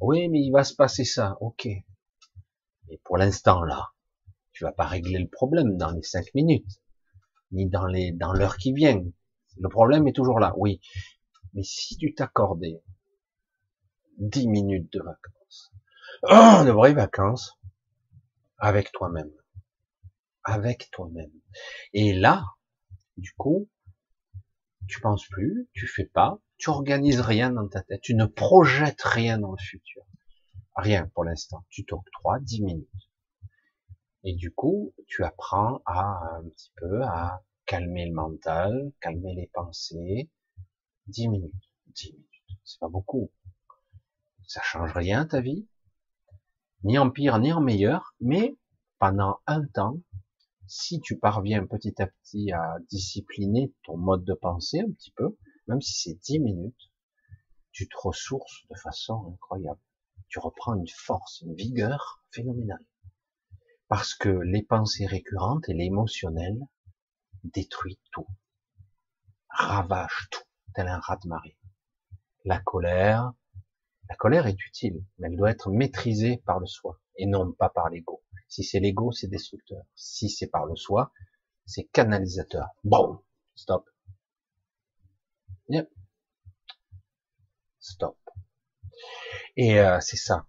Oui, 0.00 0.28
mais 0.28 0.40
il 0.40 0.50
va 0.50 0.64
se 0.64 0.74
passer 0.74 1.04
ça. 1.04 1.36
Ok. 1.40 1.68
Mais 2.88 3.00
pour 3.04 3.18
l'instant 3.18 3.62
là, 3.62 3.92
tu 4.58 4.64
vas 4.64 4.72
pas 4.72 4.86
régler 4.86 5.20
le 5.20 5.28
problème 5.28 5.76
dans 5.76 5.92
les 5.92 6.02
cinq 6.02 6.34
minutes, 6.34 6.82
ni 7.52 7.66
dans 7.66 7.86
les 7.86 8.10
dans 8.10 8.32
l'heure 8.32 8.56
qui 8.56 8.72
vient. 8.72 9.00
Le 9.56 9.68
problème 9.68 10.08
est 10.08 10.12
toujours 10.12 10.40
là, 10.40 10.52
oui. 10.56 10.80
Mais 11.54 11.62
si 11.62 11.96
tu 11.96 12.12
t'accordais 12.12 12.82
dix 14.18 14.48
minutes 14.48 14.92
de 14.92 14.98
vacances, 14.98 15.72
oh, 16.24 16.64
de 16.66 16.72
vraies 16.72 16.92
vacances, 16.92 17.56
avec 18.58 18.90
toi-même, 18.90 19.30
avec 20.42 20.90
toi-même. 20.90 21.30
Et 21.92 22.12
là, 22.12 22.44
du 23.16 23.32
coup, 23.34 23.68
tu 24.88 25.00
penses 25.00 25.28
plus, 25.28 25.68
tu 25.72 25.86
fais 25.86 26.06
pas, 26.06 26.40
tu 26.56 26.70
organises 26.70 27.20
rien 27.20 27.52
dans 27.52 27.68
ta 27.68 27.82
tête, 27.82 28.00
tu 28.00 28.16
ne 28.16 28.26
projettes 28.26 29.02
rien 29.02 29.38
dans 29.38 29.52
le 29.52 29.62
futur. 29.62 30.02
Rien 30.74 31.06
pour 31.14 31.22
l'instant. 31.22 31.64
Tu 31.70 31.84
t'octroies 31.84 32.40
dix 32.40 32.60
minutes. 32.60 33.07
Et 34.24 34.34
du 34.34 34.52
coup, 34.52 34.94
tu 35.06 35.24
apprends 35.24 35.80
à 35.86 36.36
un 36.36 36.48
petit 36.48 36.72
peu 36.76 37.02
à 37.04 37.42
calmer 37.66 38.06
le 38.06 38.14
mental, 38.14 38.92
calmer 39.00 39.34
les 39.34 39.46
pensées. 39.48 40.30
10 41.06 41.28
minutes. 41.28 41.52
10 41.86 42.12
minutes. 42.12 42.28
C'est 42.64 42.80
pas 42.80 42.88
beaucoup. 42.88 43.30
Ça 44.46 44.60
change 44.62 44.92
rien 44.92 45.26
ta 45.26 45.40
vie. 45.40 45.68
Ni 46.82 46.98
en 46.98 47.10
pire, 47.10 47.38
ni 47.38 47.52
en 47.52 47.60
meilleur. 47.60 48.14
Mais 48.20 48.56
pendant 48.98 49.38
un 49.46 49.64
temps, 49.66 50.00
si 50.66 51.00
tu 51.00 51.18
parviens 51.18 51.66
petit 51.66 52.00
à 52.02 52.06
petit 52.06 52.52
à 52.52 52.76
discipliner 52.90 53.72
ton 53.84 53.96
mode 53.96 54.24
de 54.24 54.34
pensée 54.34 54.80
un 54.80 54.90
petit 54.92 55.12
peu, 55.12 55.36
même 55.66 55.80
si 55.80 55.94
c'est 55.94 56.14
10 56.14 56.40
minutes, 56.40 56.90
tu 57.72 57.88
te 57.88 57.96
ressources 58.02 58.66
de 58.70 58.76
façon 58.76 59.32
incroyable. 59.34 59.80
Tu 60.28 60.38
reprends 60.40 60.74
une 60.74 60.88
force, 60.88 61.40
une 61.42 61.54
vigueur 61.54 62.22
phénoménale. 62.32 62.84
Parce 63.88 64.14
que 64.14 64.28
les 64.28 64.62
pensées 64.62 65.06
récurrentes 65.06 65.68
et 65.68 65.74
l'émotionnel 65.74 66.58
détruisent 67.42 67.96
tout, 68.12 68.26
ravagent 69.48 70.28
tout, 70.30 70.42
tel 70.74 70.88
un 70.88 70.98
rat 70.98 71.16
de 71.22 71.28
marée. 71.28 71.56
La 72.44 72.60
colère, 72.60 73.32
la 74.08 74.16
colère 74.16 74.46
est 74.46 74.66
utile, 74.66 75.02
mais 75.18 75.28
elle 75.28 75.36
doit 75.36 75.50
être 75.50 75.70
maîtrisée 75.70 76.42
par 76.44 76.60
le 76.60 76.66
soi 76.66 77.00
et 77.16 77.26
non 77.26 77.52
pas 77.52 77.70
par 77.70 77.88
l'ego. 77.88 78.22
Si 78.46 78.62
c'est 78.62 78.80
l'ego, 78.80 79.10
c'est 79.12 79.28
destructeur. 79.28 79.84
Si 79.94 80.28
c'est 80.28 80.46
par 80.48 80.66
le 80.66 80.76
soi, 80.76 81.12
c'est 81.66 81.84
canalisateur. 81.84 82.68
Bon, 82.84 83.22
stop. 83.54 83.88
Yep. 85.68 85.90
Stop. 87.80 88.18
Et 89.56 89.80
euh, 89.80 90.00
c'est 90.00 90.16
ça. 90.16 90.46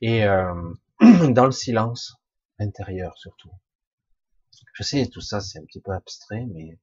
Et 0.00 0.24
euh, 0.24 0.74
dans 1.30 1.46
le 1.46 1.52
silence 1.52 2.16
intérieur 2.58 3.16
surtout. 3.18 3.50
Je 4.74 4.82
sais, 4.82 5.06
tout 5.06 5.20
ça 5.20 5.40
c'est 5.40 5.58
un 5.58 5.64
petit 5.64 5.80
peu 5.80 5.92
abstrait, 5.92 6.46
mais 6.46 6.78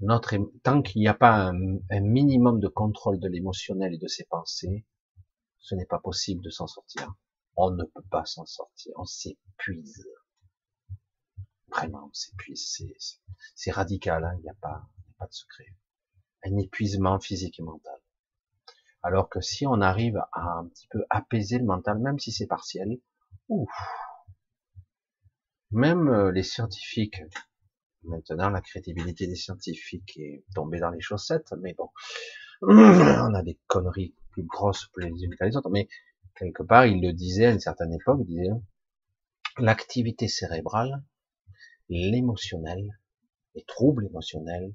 notre, 0.00 0.36
tant 0.62 0.82
qu'il 0.82 1.00
n'y 1.00 1.08
a 1.08 1.14
pas 1.14 1.50
un, 1.50 2.00
minimum 2.00 2.60
de 2.60 2.68
contrôle 2.68 3.18
de 3.18 3.28
l'émotionnel 3.28 3.94
et 3.94 3.98
de 3.98 4.08
ses 4.08 4.24
pensées, 4.24 4.84
ce 5.58 5.74
n'est 5.74 5.86
pas 5.86 5.98
possible 5.98 6.42
de 6.42 6.50
s'en 6.50 6.66
sortir. 6.66 7.14
On 7.56 7.70
ne 7.70 7.84
peut 7.84 8.04
pas 8.10 8.26
s'en 8.26 8.44
sortir. 8.44 8.92
On 8.96 9.04
s'épuise. 9.04 10.06
Vraiment, 11.68 12.08
on 12.10 12.12
s'épuise. 12.12 12.76
C'est 13.54 13.70
radical. 13.70 14.24
Hein. 14.24 14.34
Il 14.38 14.42
n'y 14.42 14.50
a 14.50 14.54
pas, 14.60 14.86
pas 15.18 15.26
de 15.26 15.32
secret. 15.32 15.74
Un 16.44 16.56
épuisement 16.58 17.18
physique 17.18 17.58
et 17.58 17.62
mental. 17.62 17.98
Alors 19.02 19.28
que 19.28 19.40
si 19.40 19.66
on 19.66 19.80
arrive 19.80 20.18
à 20.32 20.58
un 20.58 20.68
petit 20.68 20.88
peu 20.88 21.04
apaiser 21.10 21.58
le 21.58 21.64
mental, 21.64 21.98
même 21.98 22.18
si 22.18 22.32
c'est 22.32 22.46
partiel, 22.46 23.00
ouf, 23.48 23.70
même 25.70 26.08
euh, 26.08 26.32
les 26.32 26.42
scientifiques, 26.42 27.22
maintenant 28.04 28.50
la 28.50 28.60
crédibilité 28.60 29.26
des 29.26 29.34
scientifiques 29.36 30.16
est 30.18 30.44
tombée 30.54 30.80
dans 30.80 30.90
les 30.90 31.00
chaussettes, 31.00 31.52
mais 31.60 31.74
bon, 31.74 31.90
on 32.62 33.34
a 33.34 33.42
des 33.42 33.58
conneries 33.66 34.14
plus 34.30 34.44
grosses 34.44 34.88
les 34.96 35.08
unes 35.08 35.34
que 35.38 35.44
les 35.44 35.56
autres, 35.56 35.70
mais 35.70 35.88
quelque 36.36 36.62
part, 36.62 36.86
il 36.86 37.00
le 37.00 37.12
disait 37.12 37.46
à 37.46 37.50
une 37.50 37.60
certaine 37.60 37.92
époque, 37.92 38.20
il 38.20 38.26
disait, 38.26 38.50
l'activité 39.58 40.28
cérébrale, 40.28 41.02
l'émotionnel, 41.88 42.98
les 43.54 43.64
troubles 43.64 44.06
émotionnels, 44.06 44.74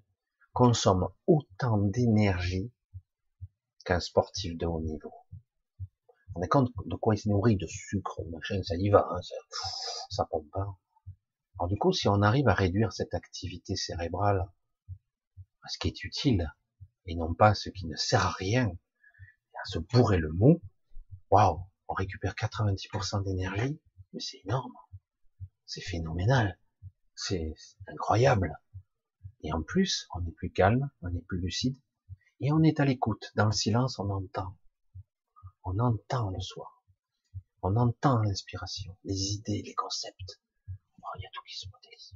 consomment 0.53 1.09
autant 1.27 1.77
d'énergie 1.77 2.71
qu'un 3.85 3.99
sportif 3.99 4.57
de 4.57 4.65
haut 4.65 4.81
niveau. 4.81 5.13
On 6.35 6.41
est 6.41 6.47
compte 6.47 6.71
de 6.85 6.95
quoi 6.95 7.15
il 7.15 7.17
se 7.17 7.29
nourrit 7.29 7.57
de 7.57 7.67
sucre, 7.67 8.21
machin, 8.31 8.61
ça 8.63 8.75
y 8.75 8.89
va, 8.89 9.07
hein, 9.11 9.21
ça, 9.21 9.35
ça 10.09 10.25
pompe 10.25 10.49
pas. 10.51 10.77
Alors 11.59 11.67
du 11.67 11.77
coup, 11.77 11.91
si 11.93 12.07
on 12.07 12.21
arrive 12.21 12.47
à 12.47 12.53
réduire 12.53 12.93
cette 12.93 13.13
activité 13.13 13.75
cérébrale 13.75 14.47
à 15.63 15.67
ce 15.67 15.77
qui 15.77 15.89
est 15.89 16.03
utile, 16.03 16.51
et 17.05 17.15
non 17.15 17.33
pas 17.33 17.53
ce 17.53 17.69
qui 17.69 17.85
ne 17.87 17.95
sert 17.95 18.25
à 18.25 18.31
rien, 18.31 18.67
à 18.67 19.65
se 19.65 19.79
bourrer 19.79 20.17
le 20.17 20.31
mou, 20.31 20.61
waouh, 21.29 21.61
on 21.87 21.93
récupère 21.93 22.33
90% 22.33 23.23
d'énergie, 23.23 23.79
mais 24.13 24.19
c'est 24.19 24.41
énorme, 24.45 24.73
c'est 25.65 25.81
phénoménal, 25.81 26.57
c'est 27.15 27.53
incroyable. 27.87 28.57
Et 29.41 29.53
en 29.53 29.61
plus, 29.61 30.07
on 30.15 30.25
est 30.25 30.31
plus 30.31 30.51
calme, 30.51 30.89
on 31.01 31.13
est 31.13 31.25
plus 31.27 31.39
lucide, 31.39 31.77
et 32.39 32.51
on 32.51 32.63
est 32.63 32.79
à 32.79 32.85
l'écoute. 32.85 33.31
Dans 33.35 33.45
le 33.45 33.51
silence, 33.51 33.99
on 33.99 34.09
entend. 34.09 34.55
On 35.73 35.79
entend 35.79 36.31
le 36.31 36.41
soir. 36.41 36.83
On 37.61 37.77
entend 37.77 38.21
l'inspiration, 38.23 38.97
les 39.05 39.35
idées, 39.35 39.61
les 39.63 39.73
concepts. 39.73 40.41
Oh, 40.67 41.07
il 41.17 41.21
y 41.21 41.25
a 41.25 41.29
tout 41.31 41.43
qui 41.47 41.57
se 41.57 41.65
modélise. 41.69 42.13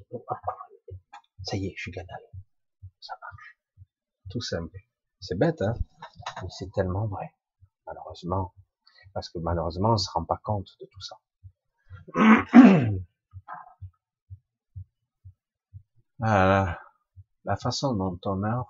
Ça 1.43 1.55
y 1.55 1.67
est, 1.67 1.73
je 1.77 1.83
suis 1.83 1.91
canal. 1.91 2.19
Ça 2.99 3.13
marche. 3.21 3.57
Tout 4.29 4.41
simple. 4.41 4.77
C'est 5.21 5.37
bête, 5.37 5.61
hein 5.61 5.73
Mais 6.41 6.49
c'est 6.49 6.69
tellement 6.73 7.07
vrai. 7.07 7.33
Malheureusement. 7.85 8.53
Parce 9.13 9.29
que 9.29 9.39
malheureusement, 9.39 9.91
on 9.91 9.97
se 9.97 10.11
rend 10.11 10.25
pas 10.25 10.41
compte 10.43 10.67
de 10.81 10.85
tout 10.87 11.01
ça. 11.01 11.17
Voilà. 16.19 16.77
La 17.45 17.55
façon 17.55 17.93
dont 17.93 18.19
on 18.25 18.35
meurt. 18.35 18.67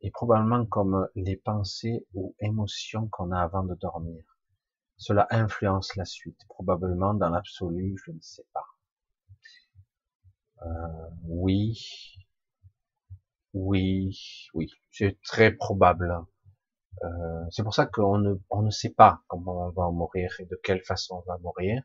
Et 0.00 0.10
probablement 0.10 0.64
comme 0.66 1.08
les 1.14 1.36
pensées 1.36 2.06
ou 2.14 2.34
émotions 2.40 3.08
qu'on 3.08 3.32
a 3.32 3.40
avant 3.40 3.64
de 3.64 3.74
dormir. 3.74 4.22
Cela 4.96 5.26
influence 5.30 5.96
la 5.96 6.04
suite, 6.04 6.40
probablement 6.48 7.14
dans 7.14 7.30
l'absolu, 7.30 7.96
je 8.04 8.12
ne 8.12 8.20
sais 8.20 8.46
pas. 8.52 8.66
Euh, 10.62 11.08
oui, 11.24 11.78
oui, 13.54 14.48
oui, 14.54 14.70
c'est 14.90 15.20
très 15.22 15.52
probable. 15.52 16.24
Euh, 17.04 17.44
c'est 17.50 17.62
pour 17.62 17.74
ça 17.74 17.86
qu'on 17.86 18.18
ne, 18.18 18.34
on 18.50 18.62
ne 18.62 18.70
sait 18.70 18.90
pas 18.90 19.22
comment 19.28 19.68
on 19.68 19.70
va 19.70 19.90
mourir 19.90 20.34
et 20.40 20.46
de 20.46 20.58
quelle 20.62 20.82
façon 20.82 21.22
on 21.24 21.30
va 21.32 21.38
mourir. 21.38 21.82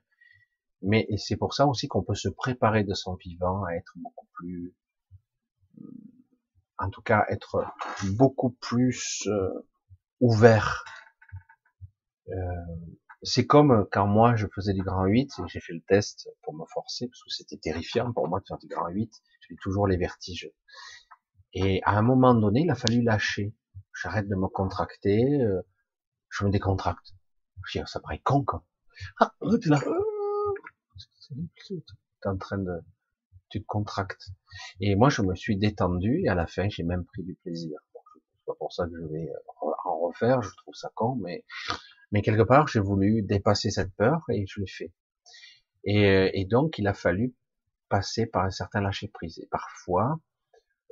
Mais 0.81 1.07
c'est 1.17 1.37
pour 1.37 1.53
ça 1.53 1.67
aussi 1.67 1.87
qu'on 1.87 2.03
peut 2.03 2.15
se 2.15 2.29
préparer 2.29 2.83
de 2.83 2.93
son 2.93 3.15
vivant 3.15 3.63
à 3.63 3.73
être 3.75 3.93
beaucoup 3.95 4.27
plus 4.33 4.73
en 6.83 6.89
tout 6.89 7.01
cas 7.01 7.25
être 7.29 7.65
beaucoup 8.15 8.51
plus 8.51 9.27
euh, 9.27 9.67
ouvert. 10.19 10.83
Euh, 12.29 12.33
c'est 13.23 13.45
comme 13.45 13.87
quand 13.91 14.05
moi 14.05 14.35
je 14.35 14.47
faisais 14.53 14.73
du 14.73 14.83
grand 14.83 15.05
8 15.05 15.31
et 15.39 15.47
j'ai 15.47 15.61
fait 15.61 15.73
le 15.73 15.81
test 15.87 16.29
pour 16.41 16.53
me 16.53 16.65
forcer 16.73 17.07
parce 17.07 17.23
que 17.23 17.29
c'était 17.29 17.57
terrifiant 17.57 18.11
pour 18.11 18.27
moi 18.27 18.41
de 18.41 18.45
faire 18.45 18.57
du 18.57 18.67
grand 18.67 18.89
8. 18.89 19.11
J'ai 19.47 19.55
toujours 19.61 19.87
les 19.87 19.97
vertiges. 19.97 20.51
Et 21.53 21.81
à 21.83 21.97
un 21.97 22.01
moment 22.01 22.33
donné, 22.33 22.61
il 22.61 22.71
a 22.71 22.75
fallu 22.75 23.01
lâcher. 23.01 23.55
J'arrête 24.01 24.27
de 24.27 24.35
me 24.35 24.47
contracter, 24.47 25.41
euh, 25.41 25.61
je 26.29 26.45
me 26.45 26.49
décontracte. 26.49 27.13
Je 27.65 27.79
dis, 27.79 27.85
ça 27.87 27.99
paraît 28.01 28.19
con 28.19 28.43
quoi. 28.43 28.65
Ah, 29.19 29.33
tu 29.61 29.69
là. 29.69 29.79
T'es 31.67 32.29
en 32.29 32.37
train 32.37 32.57
de, 32.57 32.81
tu 33.53 33.61
te 33.61 33.67
contractes. 33.67 34.29
Et 34.79 34.95
moi, 34.95 35.09
je 35.09 35.21
me 35.21 35.35
suis 35.35 35.57
détendu 35.57 36.23
et 36.25 36.27
à 36.27 36.33
la 36.33 36.47
fin, 36.47 36.67
j'ai 36.69 36.81
même 36.81 37.05
pris 37.05 37.21
du 37.21 37.35
plaisir. 37.35 37.77
C'est 37.93 38.45
pas 38.47 38.55
pour 38.57 38.73
ça 38.73 38.87
que 38.87 38.95
je 38.99 39.05
vais 39.05 39.29
en 39.85 39.99
refaire, 39.99 40.41
je 40.41 40.49
trouve 40.57 40.73
ça 40.73 40.89
con, 40.95 41.15
mais, 41.21 41.45
mais 42.11 42.23
quelque 42.23 42.41
part, 42.41 42.67
j'ai 42.67 42.79
voulu 42.79 43.21
dépasser 43.21 43.69
cette 43.69 43.93
peur 43.93 44.21
et 44.29 44.45
je 44.47 44.59
l'ai 44.59 44.67
fait. 44.67 44.91
Et, 45.83 46.31
et, 46.33 46.45
donc, 46.45 46.79
il 46.79 46.87
a 46.87 46.95
fallu 46.95 47.35
passer 47.89 48.25
par 48.25 48.45
un 48.45 48.49
certain 48.49 48.81
lâcher 48.81 49.07
prise. 49.07 49.37
Et 49.37 49.47
parfois, 49.51 50.19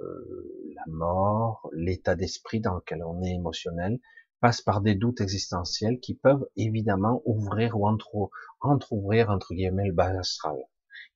euh, 0.02 0.72
la 0.76 0.84
mort, 0.88 1.68
l'état 1.74 2.16
d'esprit 2.16 2.60
dans 2.60 2.76
lequel 2.76 3.04
on 3.04 3.24
est 3.24 3.34
émotionnel, 3.34 4.00
passe 4.40 4.62
par 4.62 4.82
des 4.82 4.94
doutes 4.94 5.22
existentiels 5.22 6.00
qui 6.00 6.14
peuvent 6.14 6.46
évidemment 6.56 7.24
ouvrir 7.26 7.76
ou 7.80 7.88
entre, 7.88 8.30
entre-ouvrir 8.60 9.32
entre 9.32 9.56
guillemets 9.56 9.88
le 9.88 9.94
bas 9.94 10.10
astral. 10.20 10.58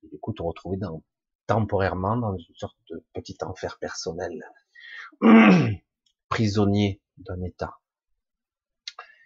Et 0.04 0.08
du 0.08 0.20
coup, 0.20 0.34
te 0.34 0.42
retrouver 0.42 0.78
dans 0.78 1.04
temporairement 1.48 2.18
dans 2.18 2.38
une 2.38 2.56
sorte 2.56 2.78
de 2.90 3.04
petit 3.14 3.38
enfer 3.42 3.78
personnel, 3.80 4.44
prisonnier 6.30 7.02
d'un 7.18 7.42
état 7.44 7.80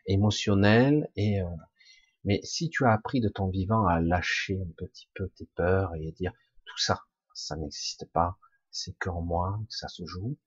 émotionnel 0.05 1.09
et 1.15 1.41
euh, 1.41 1.45
mais 2.25 2.41
si 2.43 2.69
tu 2.69 2.85
as 2.85 2.91
appris 2.91 3.21
de 3.21 3.29
ton 3.29 3.47
vivant 3.47 3.87
à 3.87 4.01
lâcher 4.01 4.59
un 4.61 4.71
petit 4.75 5.09
peu 5.15 5.29
tes 5.29 5.47
peurs 5.55 5.95
et 5.95 6.11
dire 6.11 6.33
tout 6.65 6.77
ça, 6.77 7.01
ça 7.33 7.55
n'existe 7.55 8.05
pas, 8.11 8.37
c'est 8.71 8.93
qu'en 8.99 9.21
moi 9.21 9.59
que 9.69 9.75
ça 9.75 9.87
se 9.87 10.05
joue, 10.05 10.37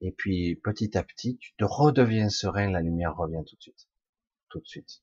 et 0.00 0.12
puis 0.12 0.56
petit 0.56 0.96
à 0.98 1.02
petit 1.02 1.38
tu 1.38 1.54
te 1.56 1.64
redeviens 1.64 2.28
serein, 2.28 2.70
la 2.70 2.82
lumière 2.82 3.16
revient 3.16 3.42
tout 3.46 3.56
de 3.56 3.62
suite, 3.62 3.88
tout 4.50 4.60
de 4.60 4.66
suite. 4.66 5.02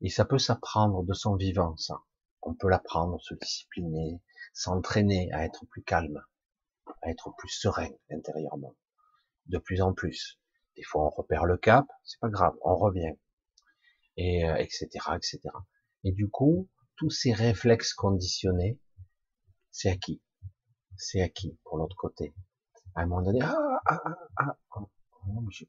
Et 0.00 0.08
ça 0.08 0.24
peut 0.24 0.38
s'apprendre 0.38 1.04
de 1.04 1.12
son 1.12 1.36
vivant, 1.36 1.76
ça. 1.76 2.02
On 2.42 2.54
peut 2.54 2.68
l'apprendre, 2.68 3.20
se 3.22 3.34
discipliner, 3.34 4.20
s'entraîner 4.52 5.30
à 5.32 5.44
être 5.44 5.64
plus 5.66 5.82
calme, 5.82 6.22
à 7.02 7.10
être 7.10 7.34
plus 7.36 7.48
serein 7.48 7.90
intérieurement, 8.10 8.74
de 9.46 9.58
plus 9.58 9.82
en 9.82 9.92
plus. 9.92 10.38
Des 10.76 10.82
fois, 10.82 11.06
on 11.06 11.10
repère 11.10 11.44
le 11.44 11.56
cap, 11.56 11.86
c'est 12.04 12.20
pas 12.20 12.28
grave, 12.28 12.54
on 12.62 12.76
revient, 12.76 13.14
et 14.16 14.42
etc., 14.58 14.88
euh, 15.08 15.16
etc. 15.16 15.40
Et 16.04 16.12
du 16.12 16.28
coup, 16.28 16.68
tous 16.96 17.10
ces 17.10 17.32
réflexes 17.32 17.94
conditionnés, 17.94 18.78
c'est 19.70 19.90
acquis, 19.90 20.22
c'est 20.96 21.22
acquis 21.22 21.58
pour 21.64 21.78
l'autre 21.78 21.96
côté. 21.96 22.34
À 22.94 23.02
un 23.02 23.06
moment 23.06 23.22
donné, 23.22 23.40
ah, 23.42 23.80
ah, 23.86 24.02
ah, 24.04 24.16
ah, 24.36 24.58
oh, 24.76 24.90
oh, 25.28 25.44
je, 25.50 25.64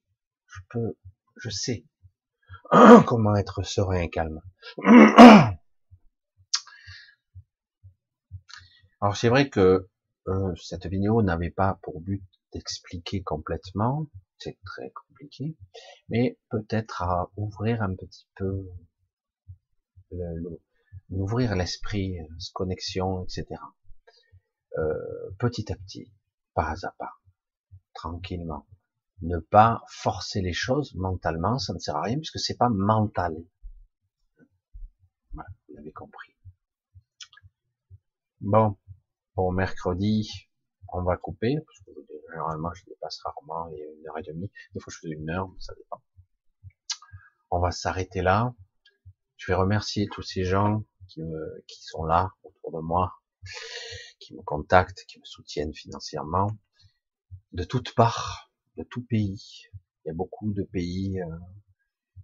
je 0.48 0.60
peux, 0.70 0.98
je 1.38 1.50
sais 1.50 1.86
comment 3.06 3.36
être 3.36 3.64
serein 3.64 4.02
et 4.02 4.10
calme. 4.10 4.42
Alors 9.04 9.18
c'est 9.18 9.28
vrai 9.28 9.50
que 9.50 9.90
euh, 10.30 10.56
cette 10.56 10.86
vidéo 10.86 11.22
n'avait 11.24 11.50
pas 11.50 11.78
pour 11.84 12.00
but 12.00 12.24
d'expliquer 12.54 13.22
complètement, 13.22 14.08
c'est 14.38 14.58
très 14.64 14.92
compliqué, 14.92 15.58
mais 16.08 16.40
peut-être 16.50 17.02
à 17.04 17.30
ouvrir 17.36 17.82
un 17.82 17.94
petit 17.96 18.30
peu, 18.38 18.66
le, 20.10 20.62
ouvrir 21.10 21.54
l'esprit, 21.58 22.18
euh, 22.22 22.28
connexion, 22.54 23.26
etc. 23.26 23.46
Euh, 24.78 25.32
petit 25.38 25.70
à 25.74 25.76
petit, 25.76 26.14
pas 26.54 26.74
à 26.84 26.92
pas, 26.98 27.12
tranquillement. 27.94 28.66
Ne 29.22 29.40
pas 29.40 29.84
forcer 29.90 30.40
les 30.40 30.54
choses 30.54 30.96
mentalement, 30.96 31.60
ça 31.60 31.74
ne 31.74 31.80
sert 31.80 31.98
à 31.98 32.04
rien 32.04 32.16
puisque 32.20 32.40
c'est 32.40 32.56
pas 32.56 32.70
mental. 32.70 33.36
Voilà, 35.34 35.50
vous 35.68 35.76
l'avez 35.76 35.92
compris. 35.92 36.34
Bon, 38.40 38.78
Bon, 39.36 39.52
mercredi, 39.52 40.48
on 40.90 41.02
va 41.02 41.18
couper, 41.18 41.56
parce 41.66 41.80
que 41.80 41.92
généralement 42.30 42.72
je 42.76 42.86
dépasse 42.86 43.20
rarement 43.24 43.68
une 43.70 44.08
heure 44.08 44.18
et 44.20 44.22
demie. 44.22 44.52
Des 44.76 44.80
fois 44.80 44.94
je 44.94 45.00
fais 45.00 45.10
une 45.10 45.28
heure, 45.32 45.50
ça 45.60 45.74
dépend. 45.74 46.04
on 47.50 47.60
va 47.60 47.72
s'arrêter 47.72 48.22
là. 48.22 48.54
Je 49.38 49.52
vais 49.52 49.56
remercier 49.56 50.08
tous 50.12 50.22
ces 50.22 50.44
gens 50.44 50.84
qui, 51.08 51.22
qui 51.68 51.84
sont 51.84 52.06
là 52.06 52.32
autour 52.44 52.74
de 52.74 52.80
moi, 52.80 53.16
qui 54.20 54.36
me 54.36 54.44
contactent, 54.44 55.04
qui 55.08 55.20
me 55.20 55.26
soutiennent 55.26 55.74
financièrement, 55.74 56.52
de 57.54 57.64
toutes 57.64 57.96
parts, 57.96 58.52
de 58.78 58.84
tout 58.84 59.04
pays. 59.04 59.64
Il 60.06 60.10
y 60.10 60.12
a 60.12 60.14
beaucoup 60.14 60.54
de 60.54 60.62
pays, 60.62 61.20
euh, 61.20 61.26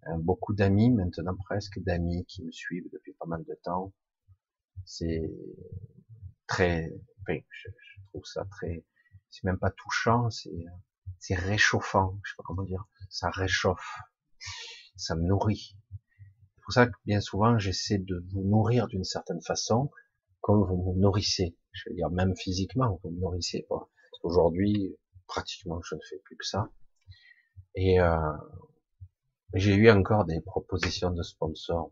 euh, 0.10 0.18
beaucoup 0.19 0.53
d'amis 0.53 0.91
maintenant 0.91 1.36
presque, 1.36 1.80
d'amis 1.80 2.26
qui 2.26 2.44
me 2.44 2.52
suivent 2.52 2.90
depuis 2.94 3.14
pas 3.14 3.26
mal 3.26 3.44
de 3.45 3.56
temps. 3.64 3.94
C'est 4.86 5.30
très, 6.50 6.92
enfin, 7.22 7.40
je, 7.50 7.70
je, 7.70 8.02
trouve 8.10 8.26
ça 8.26 8.44
très, 8.46 8.84
c'est 9.30 9.44
même 9.46 9.60
pas 9.60 9.70
touchant, 9.70 10.30
c'est, 10.32 10.66
c'est 11.20 11.36
réchauffant, 11.36 12.20
je 12.24 12.32
sais 12.32 12.36
pas 12.38 12.44
comment 12.46 12.64
dire, 12.64 12.86
ça 13.10 13.30
réchauffe, 13.30 14.00
ça 14.96 15.16
me 15.16 15.24
nourrit. 15.24 15.78
C'est 16.56 16.62
pour 16.64 16.74
ça 16.74 16.88
que 16.88 16.96
bien 17.06 17.22
souvent 17.22 17.58
j'essaie 17.58 18.00
de 18.00 18.24
vous 18.32 18.44
nourrir 18.44 18.88
d'une 18.88 19.04
certaine 19.04 19.42
façon, 19.42 19.92
comme 20.42 20.64
vous 20.68 20.82
vous 20.82 20.96
nourrissez. 21.00 21.56
Je 21.72 21.90
veux 21.90 21.96
dire, 21.96 22.10
même 22.10 22.36
physiquement, 22.36 23.00
vous 23.04 23.12
me 23.12 23.20
nourrissez 23.20 23.66
pas. 23.70 23.90
Aujourd'hui, 24.24 24.98
pratiquement, 25.28 25.80
je 25.84 25.96
ne 25.96 26.02
fais 26.10 26.18
plus 26.26 26.36
que 26.36 26.46
ça. 26.46 26.70
Et 27.76 28.00
euh, 28.00 28.18
j'ai 29.54 29.76
eu 29.76 29.90
encore 29.92 30.26
des 30.26 30.42
propositions 30.42 31.12
de 31.12 31.22
sponsors. 31.22 31.92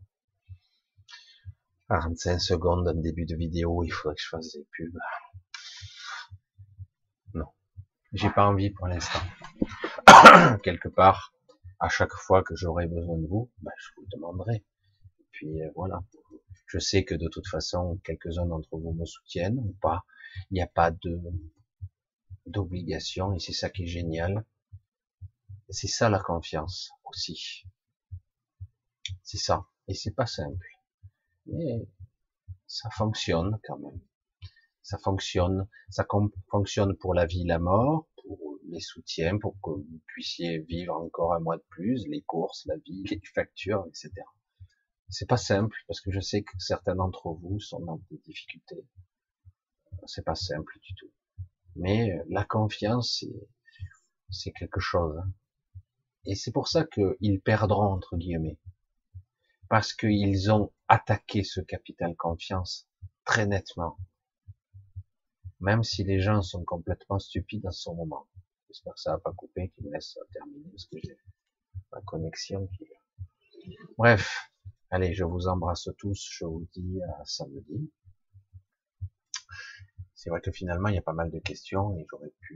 45 1.89 2.39
secondes 2.39 2.87
en 2.87 2.93
début 2.93 3.25
de 3.25 3.35
vidéo, 3.35 3.83
il 3.83 3.89
faudrait 3.89 4.15
que 4.15 4.21
je 4.21 4.29
fasse 4.29 4.53
des 4.53 4.65
pubs. 4.77 4.99
Non, 7.33 7.47
j'ai 8.13 8.29
pas 8.29 8.45
envie 8.45 8.71
pour 8.71 8.87
l'instant. 8.87 9.21
Quelque 10.63 10.89
part, 10.89 11.33
à 11.79 11.89
chaque 11.89 12.13
fois 12.13 12.43
que 12.43 12.55
j'aurai 12.55 12.87
besoin 12.87 13.17
de 13.17 13.27
vous, 13.27 13.51
ben, 13.61 13.71
je 13.77 13.89
vous 13.95 14.01
le 14.01 14.07
demanderai. 14.17 14.55
Et 15.19 15.25
puis 15.31 15.63
euh, 15.63 15.69
voilà. 15.75 16.03
Je 16.65 16.79
sais 16.79 17.05
que 17.05 17.15
de 17.15 17.29
toute 17.29 17.47
façon, 17.47 17.97
quelques-uns 18.03 18.45
d'entre 18.45 18.77
vous 18.77 18.93
me 18.93 19.05
soutiennent 19.05 19.59
ou 19.59 19.73
pas. 19.81 20.03
Il 20.51 20.55
n'y 20.55 20.61
a 20.61 20.67
pas 20.67 20.91
de 20.91 21.21
d'obligation 22.45 23.33
et 23.33 23.39
c'est 23.39 23.53
ça 23.53 23.69
qui 23.69 23.83
est 23.83 23.87
génial. 23.87 24.45
C'est 25.69 25.87
ça 25.87 26.09
la 26.09 26.19
confiance 26.19 26.91
aussi. 27.05 27.65
C'est 29.23 29.37
ça. 29.37 29.65
Et 29.87 29.93
c'est 29.93 30.15
pas 30.15 30.25
simple. 30.25 30.76
Mais 31.47 31.87
ça 32.67 32.89
fonctionne 32.91 33.59
quand 33.63 33.79
même. 33.79 33.99
Ça 34.83 34.97
fonctionne. 34.97 35.67
Ça 35.89 36.05
fonctionne 36.49 36.95
pour 36.95 37.13
la 37.13 37.25
vie, 37.25 37.43
la 37.45 37.59
mort, 37.59 38.07
pour 38.23 38.59
les 38.69 38.79
soutiens, 38.79 39.37
pour 39.37 39.53
que 39.61 39.71
vous 39.71 40.01
puissiez 40.07 40.59
vivre 40.59 40.95
encore 40.95 41.33
un 41.33 41.39
mois 41.39 41.57
de 41.57 41.65
plus, 41.69 42.05
les 42.07 42.21
courses, 42.21 42.65
la 42.65 42.77
vie, 42.77 43.03
les 43.09 43.21
factures, 43.33 43.85
etc. 43.87 44.11
C'est 45.09 45.27
pas 45.27 45.37
simple 45.37 45.77
parce 45.87 46.01
que 46.01 46.11
je 46.11 46.19
sais 46.19 46.43
que 46.43 46.51
certains 46.59 46.95
d'entre 46.95 47.29
vous 47.29 47.59
sont 47.59 47.79
dans 47.79 48.01
des 48.11 48.17
difficultés. 48.17 48.85
C'est 50.05 50.25
pas 50.25 50.35
simple 50.35 50.73
du 50.81 50.93
tout. 50.95 51.11
Mais 51.75 52.19
la 52.29 52.43
confiance, 52.43 53.23
c'est 54.29 54.51
quelque 54.51 54.79
chose. 54.79 55.17
Hein. 55.17 55.31
Et 56.25 56.35
c'est 56.35 56.51
pour 56.51 56.67
ça 56.67 56.85
qu'ils 56.85 57.41
perdront 57.41 57.93
entre 57.93 58.17
guillemets, 58.17 58.57
parce 59.69 59.93
qu'ils 59.93 60.51
ont 60.51 60.71
attaqué 60.87 61.43
ce 61.43 61.61
capital 61.61 62.15
confiance 62.15 62.87
très 63.25 63.45
nettement. 63.45 63.97
Même 65.59 65.83
si 65.83 66.03
les 66.03 66.21
gens 66.21 66.41
sont 66.41 66.63
complètement 66.63 67.19
stupides 67.19 67.65
en 67.65 67.71
ce 67.71 67.89
moment. 67.89 68.27
J'espère 68.67 68.93
que 68.93 68.99
ça 68.99 69.11
va 69.11 69.17
pas 69.19 69.33
couper, 69.33 69.69
qu'ils 69.69 69.85
me 69.85 69.93
laissent 69.93 70.17
terminer 70.33 70.69
parce 70.69 70.85
que 70.85 70.97
j'ai 71.03 71.17
ma 71.91 72.01
connexion. 72.01 72.69
Bref, 73.97 74.51
Allez, 74.89 75.13
je 75.13 75.25
vous 75.25 75.47
embrasse 75.47 75.89
tous, 75.97 76.29
je 76.31 76.45
vous 76.45 76.65
dis 76.73 77.01
à 77.03 77.25
samedi. 77.25 77.91
C'est 80.15 80.29
vrai 80.29 80.39
que 80.39 80.51
finalement, 80.51 80.87
il 80.87 80.95
y 80.95 80.97
a 80.97 81.01
pas 81.01 81.11
mal 81.11 81.29
de 81.29 81.39
questions 81.39 81.93
et 81.97 82.07
j'aurais 82.09 82.31
pu... 82.39 82.46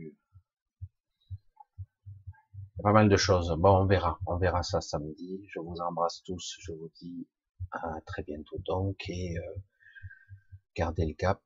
Pas 2.83 2.93
mal 2.93 3.09
de 3.09 3.17
choses. 3.17 3.55
Bon, 3.59 3.81
on 3.81 3.85
verra. 3.85 4.19
On 4.25 4.37
verra 4.37 4.63
ça 4.63 4.81
samedi. 4.81 5.45
Je 5.49 5.59
vous 5.59 5.75
embrasse 5.81 6.23
tous. 6.23 6.57
Je 6.61 6.71
vous 6.71 6.91
dis 6.99 7.27
à 7.71 8.01
très 8.07 8.23
bientôt 8.23 8.57
donc 8.65 9.07
et 9.07 9.37
euh, 9.37 9.61
gardez 10.75 11.05
le 11.05 11.13
cap. 11.13 11.41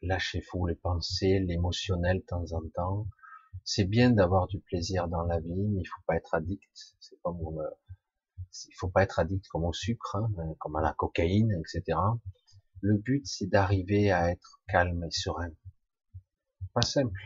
Lâchez-vous 0.00 0.66
les 0.66 0.74
pensées, 0.74 1.38
l'émotionnel 1.38 2.18
de 2.18 2.24
temps 2.24 2.52
en 2.52 2.62
temps. 2.74 3.06
C'est 3.64 3.84
bien 3.84 4.10
d'avoir 4.10 4.48
du 4.48 4.58
plaisir 4.58 5.06
dans 5.06 5.22
la 5.22 5.38
vie, 5.38 5.68
mais 5.68 5.82
il 5.82 5.86
faut 5.86 6.02
pas 6.06 6.16
être 6.16 6.34
addict. 6.34 6.96
C'est 6.98 7.20
comme 7.22 7.40
on, 7.40 7.56
il 8.68 8.74
faut 8.74 8.88
pas 8.88 9.04
être 9.04 9.20
addict 9.20 9.46
comme 9.48 9.64
au 9.64 9.72
sucre, 9.72 10.16
hein, 10.16 10.54
comme 10.58 10.74
à 10.74 10.82
la 10.82 10.94
cocaïne, 10.94 11.52
etc. 11.52 11.98
Le 12.80 12.96
but, 12.96 13.24
c'est 13.24 13.46
d'arriver 13.46 14.10
à 14.10 14.30
être 14.30 14.60
calme 14.66 15.04
et 15.04 15.10
serein. 15.12 15.52
Pas 16.74 16.82
simple. 16.82 17.20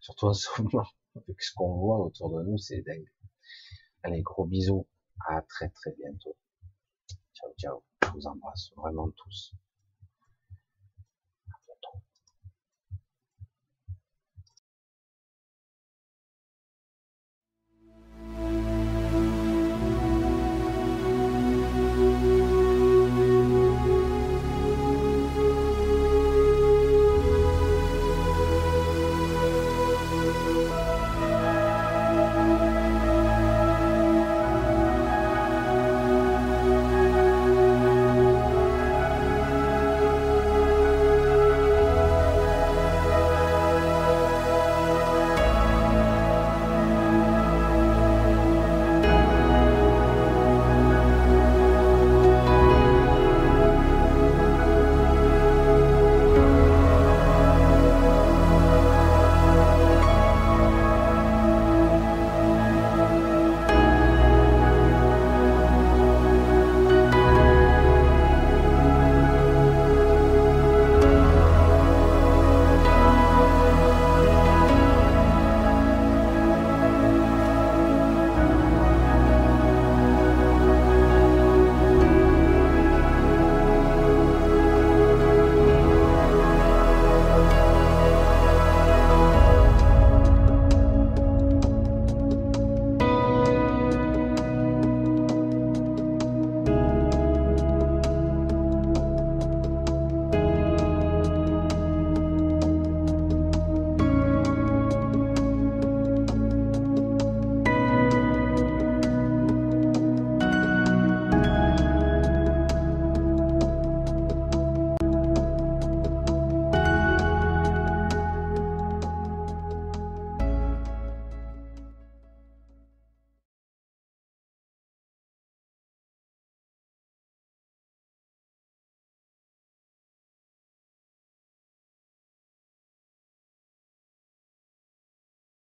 Surtout 0.00 0.26
en 0.26 0.34
ce 0.34 0.48
moment, 0.62 0.88
avec 1.26 1.42
ce 1.42 1.52
qu'on 1.54 1.78
voit 1.78 1.98
autour 1.98 2.30
de 2.30 2.42
nous, 2.44 2.58
c'est 2.58 2.82
dingue. 2.82 3.10
Allez, 4.02 4.22
gros 4.22 4.46
bisous. 4.46 4.86
À 5.26 5.42
très 5.42 5.68
très 5.70 5.92
bientôt. 5.98 6.36
Ciao, 7.34 7.50
ciao. 7.58 7.82
Je 8.04 8.10
vous 8.10 8.26
embrasse 8.26 8.70
vraiment 8.76 9.10
tous. 9.10 9.54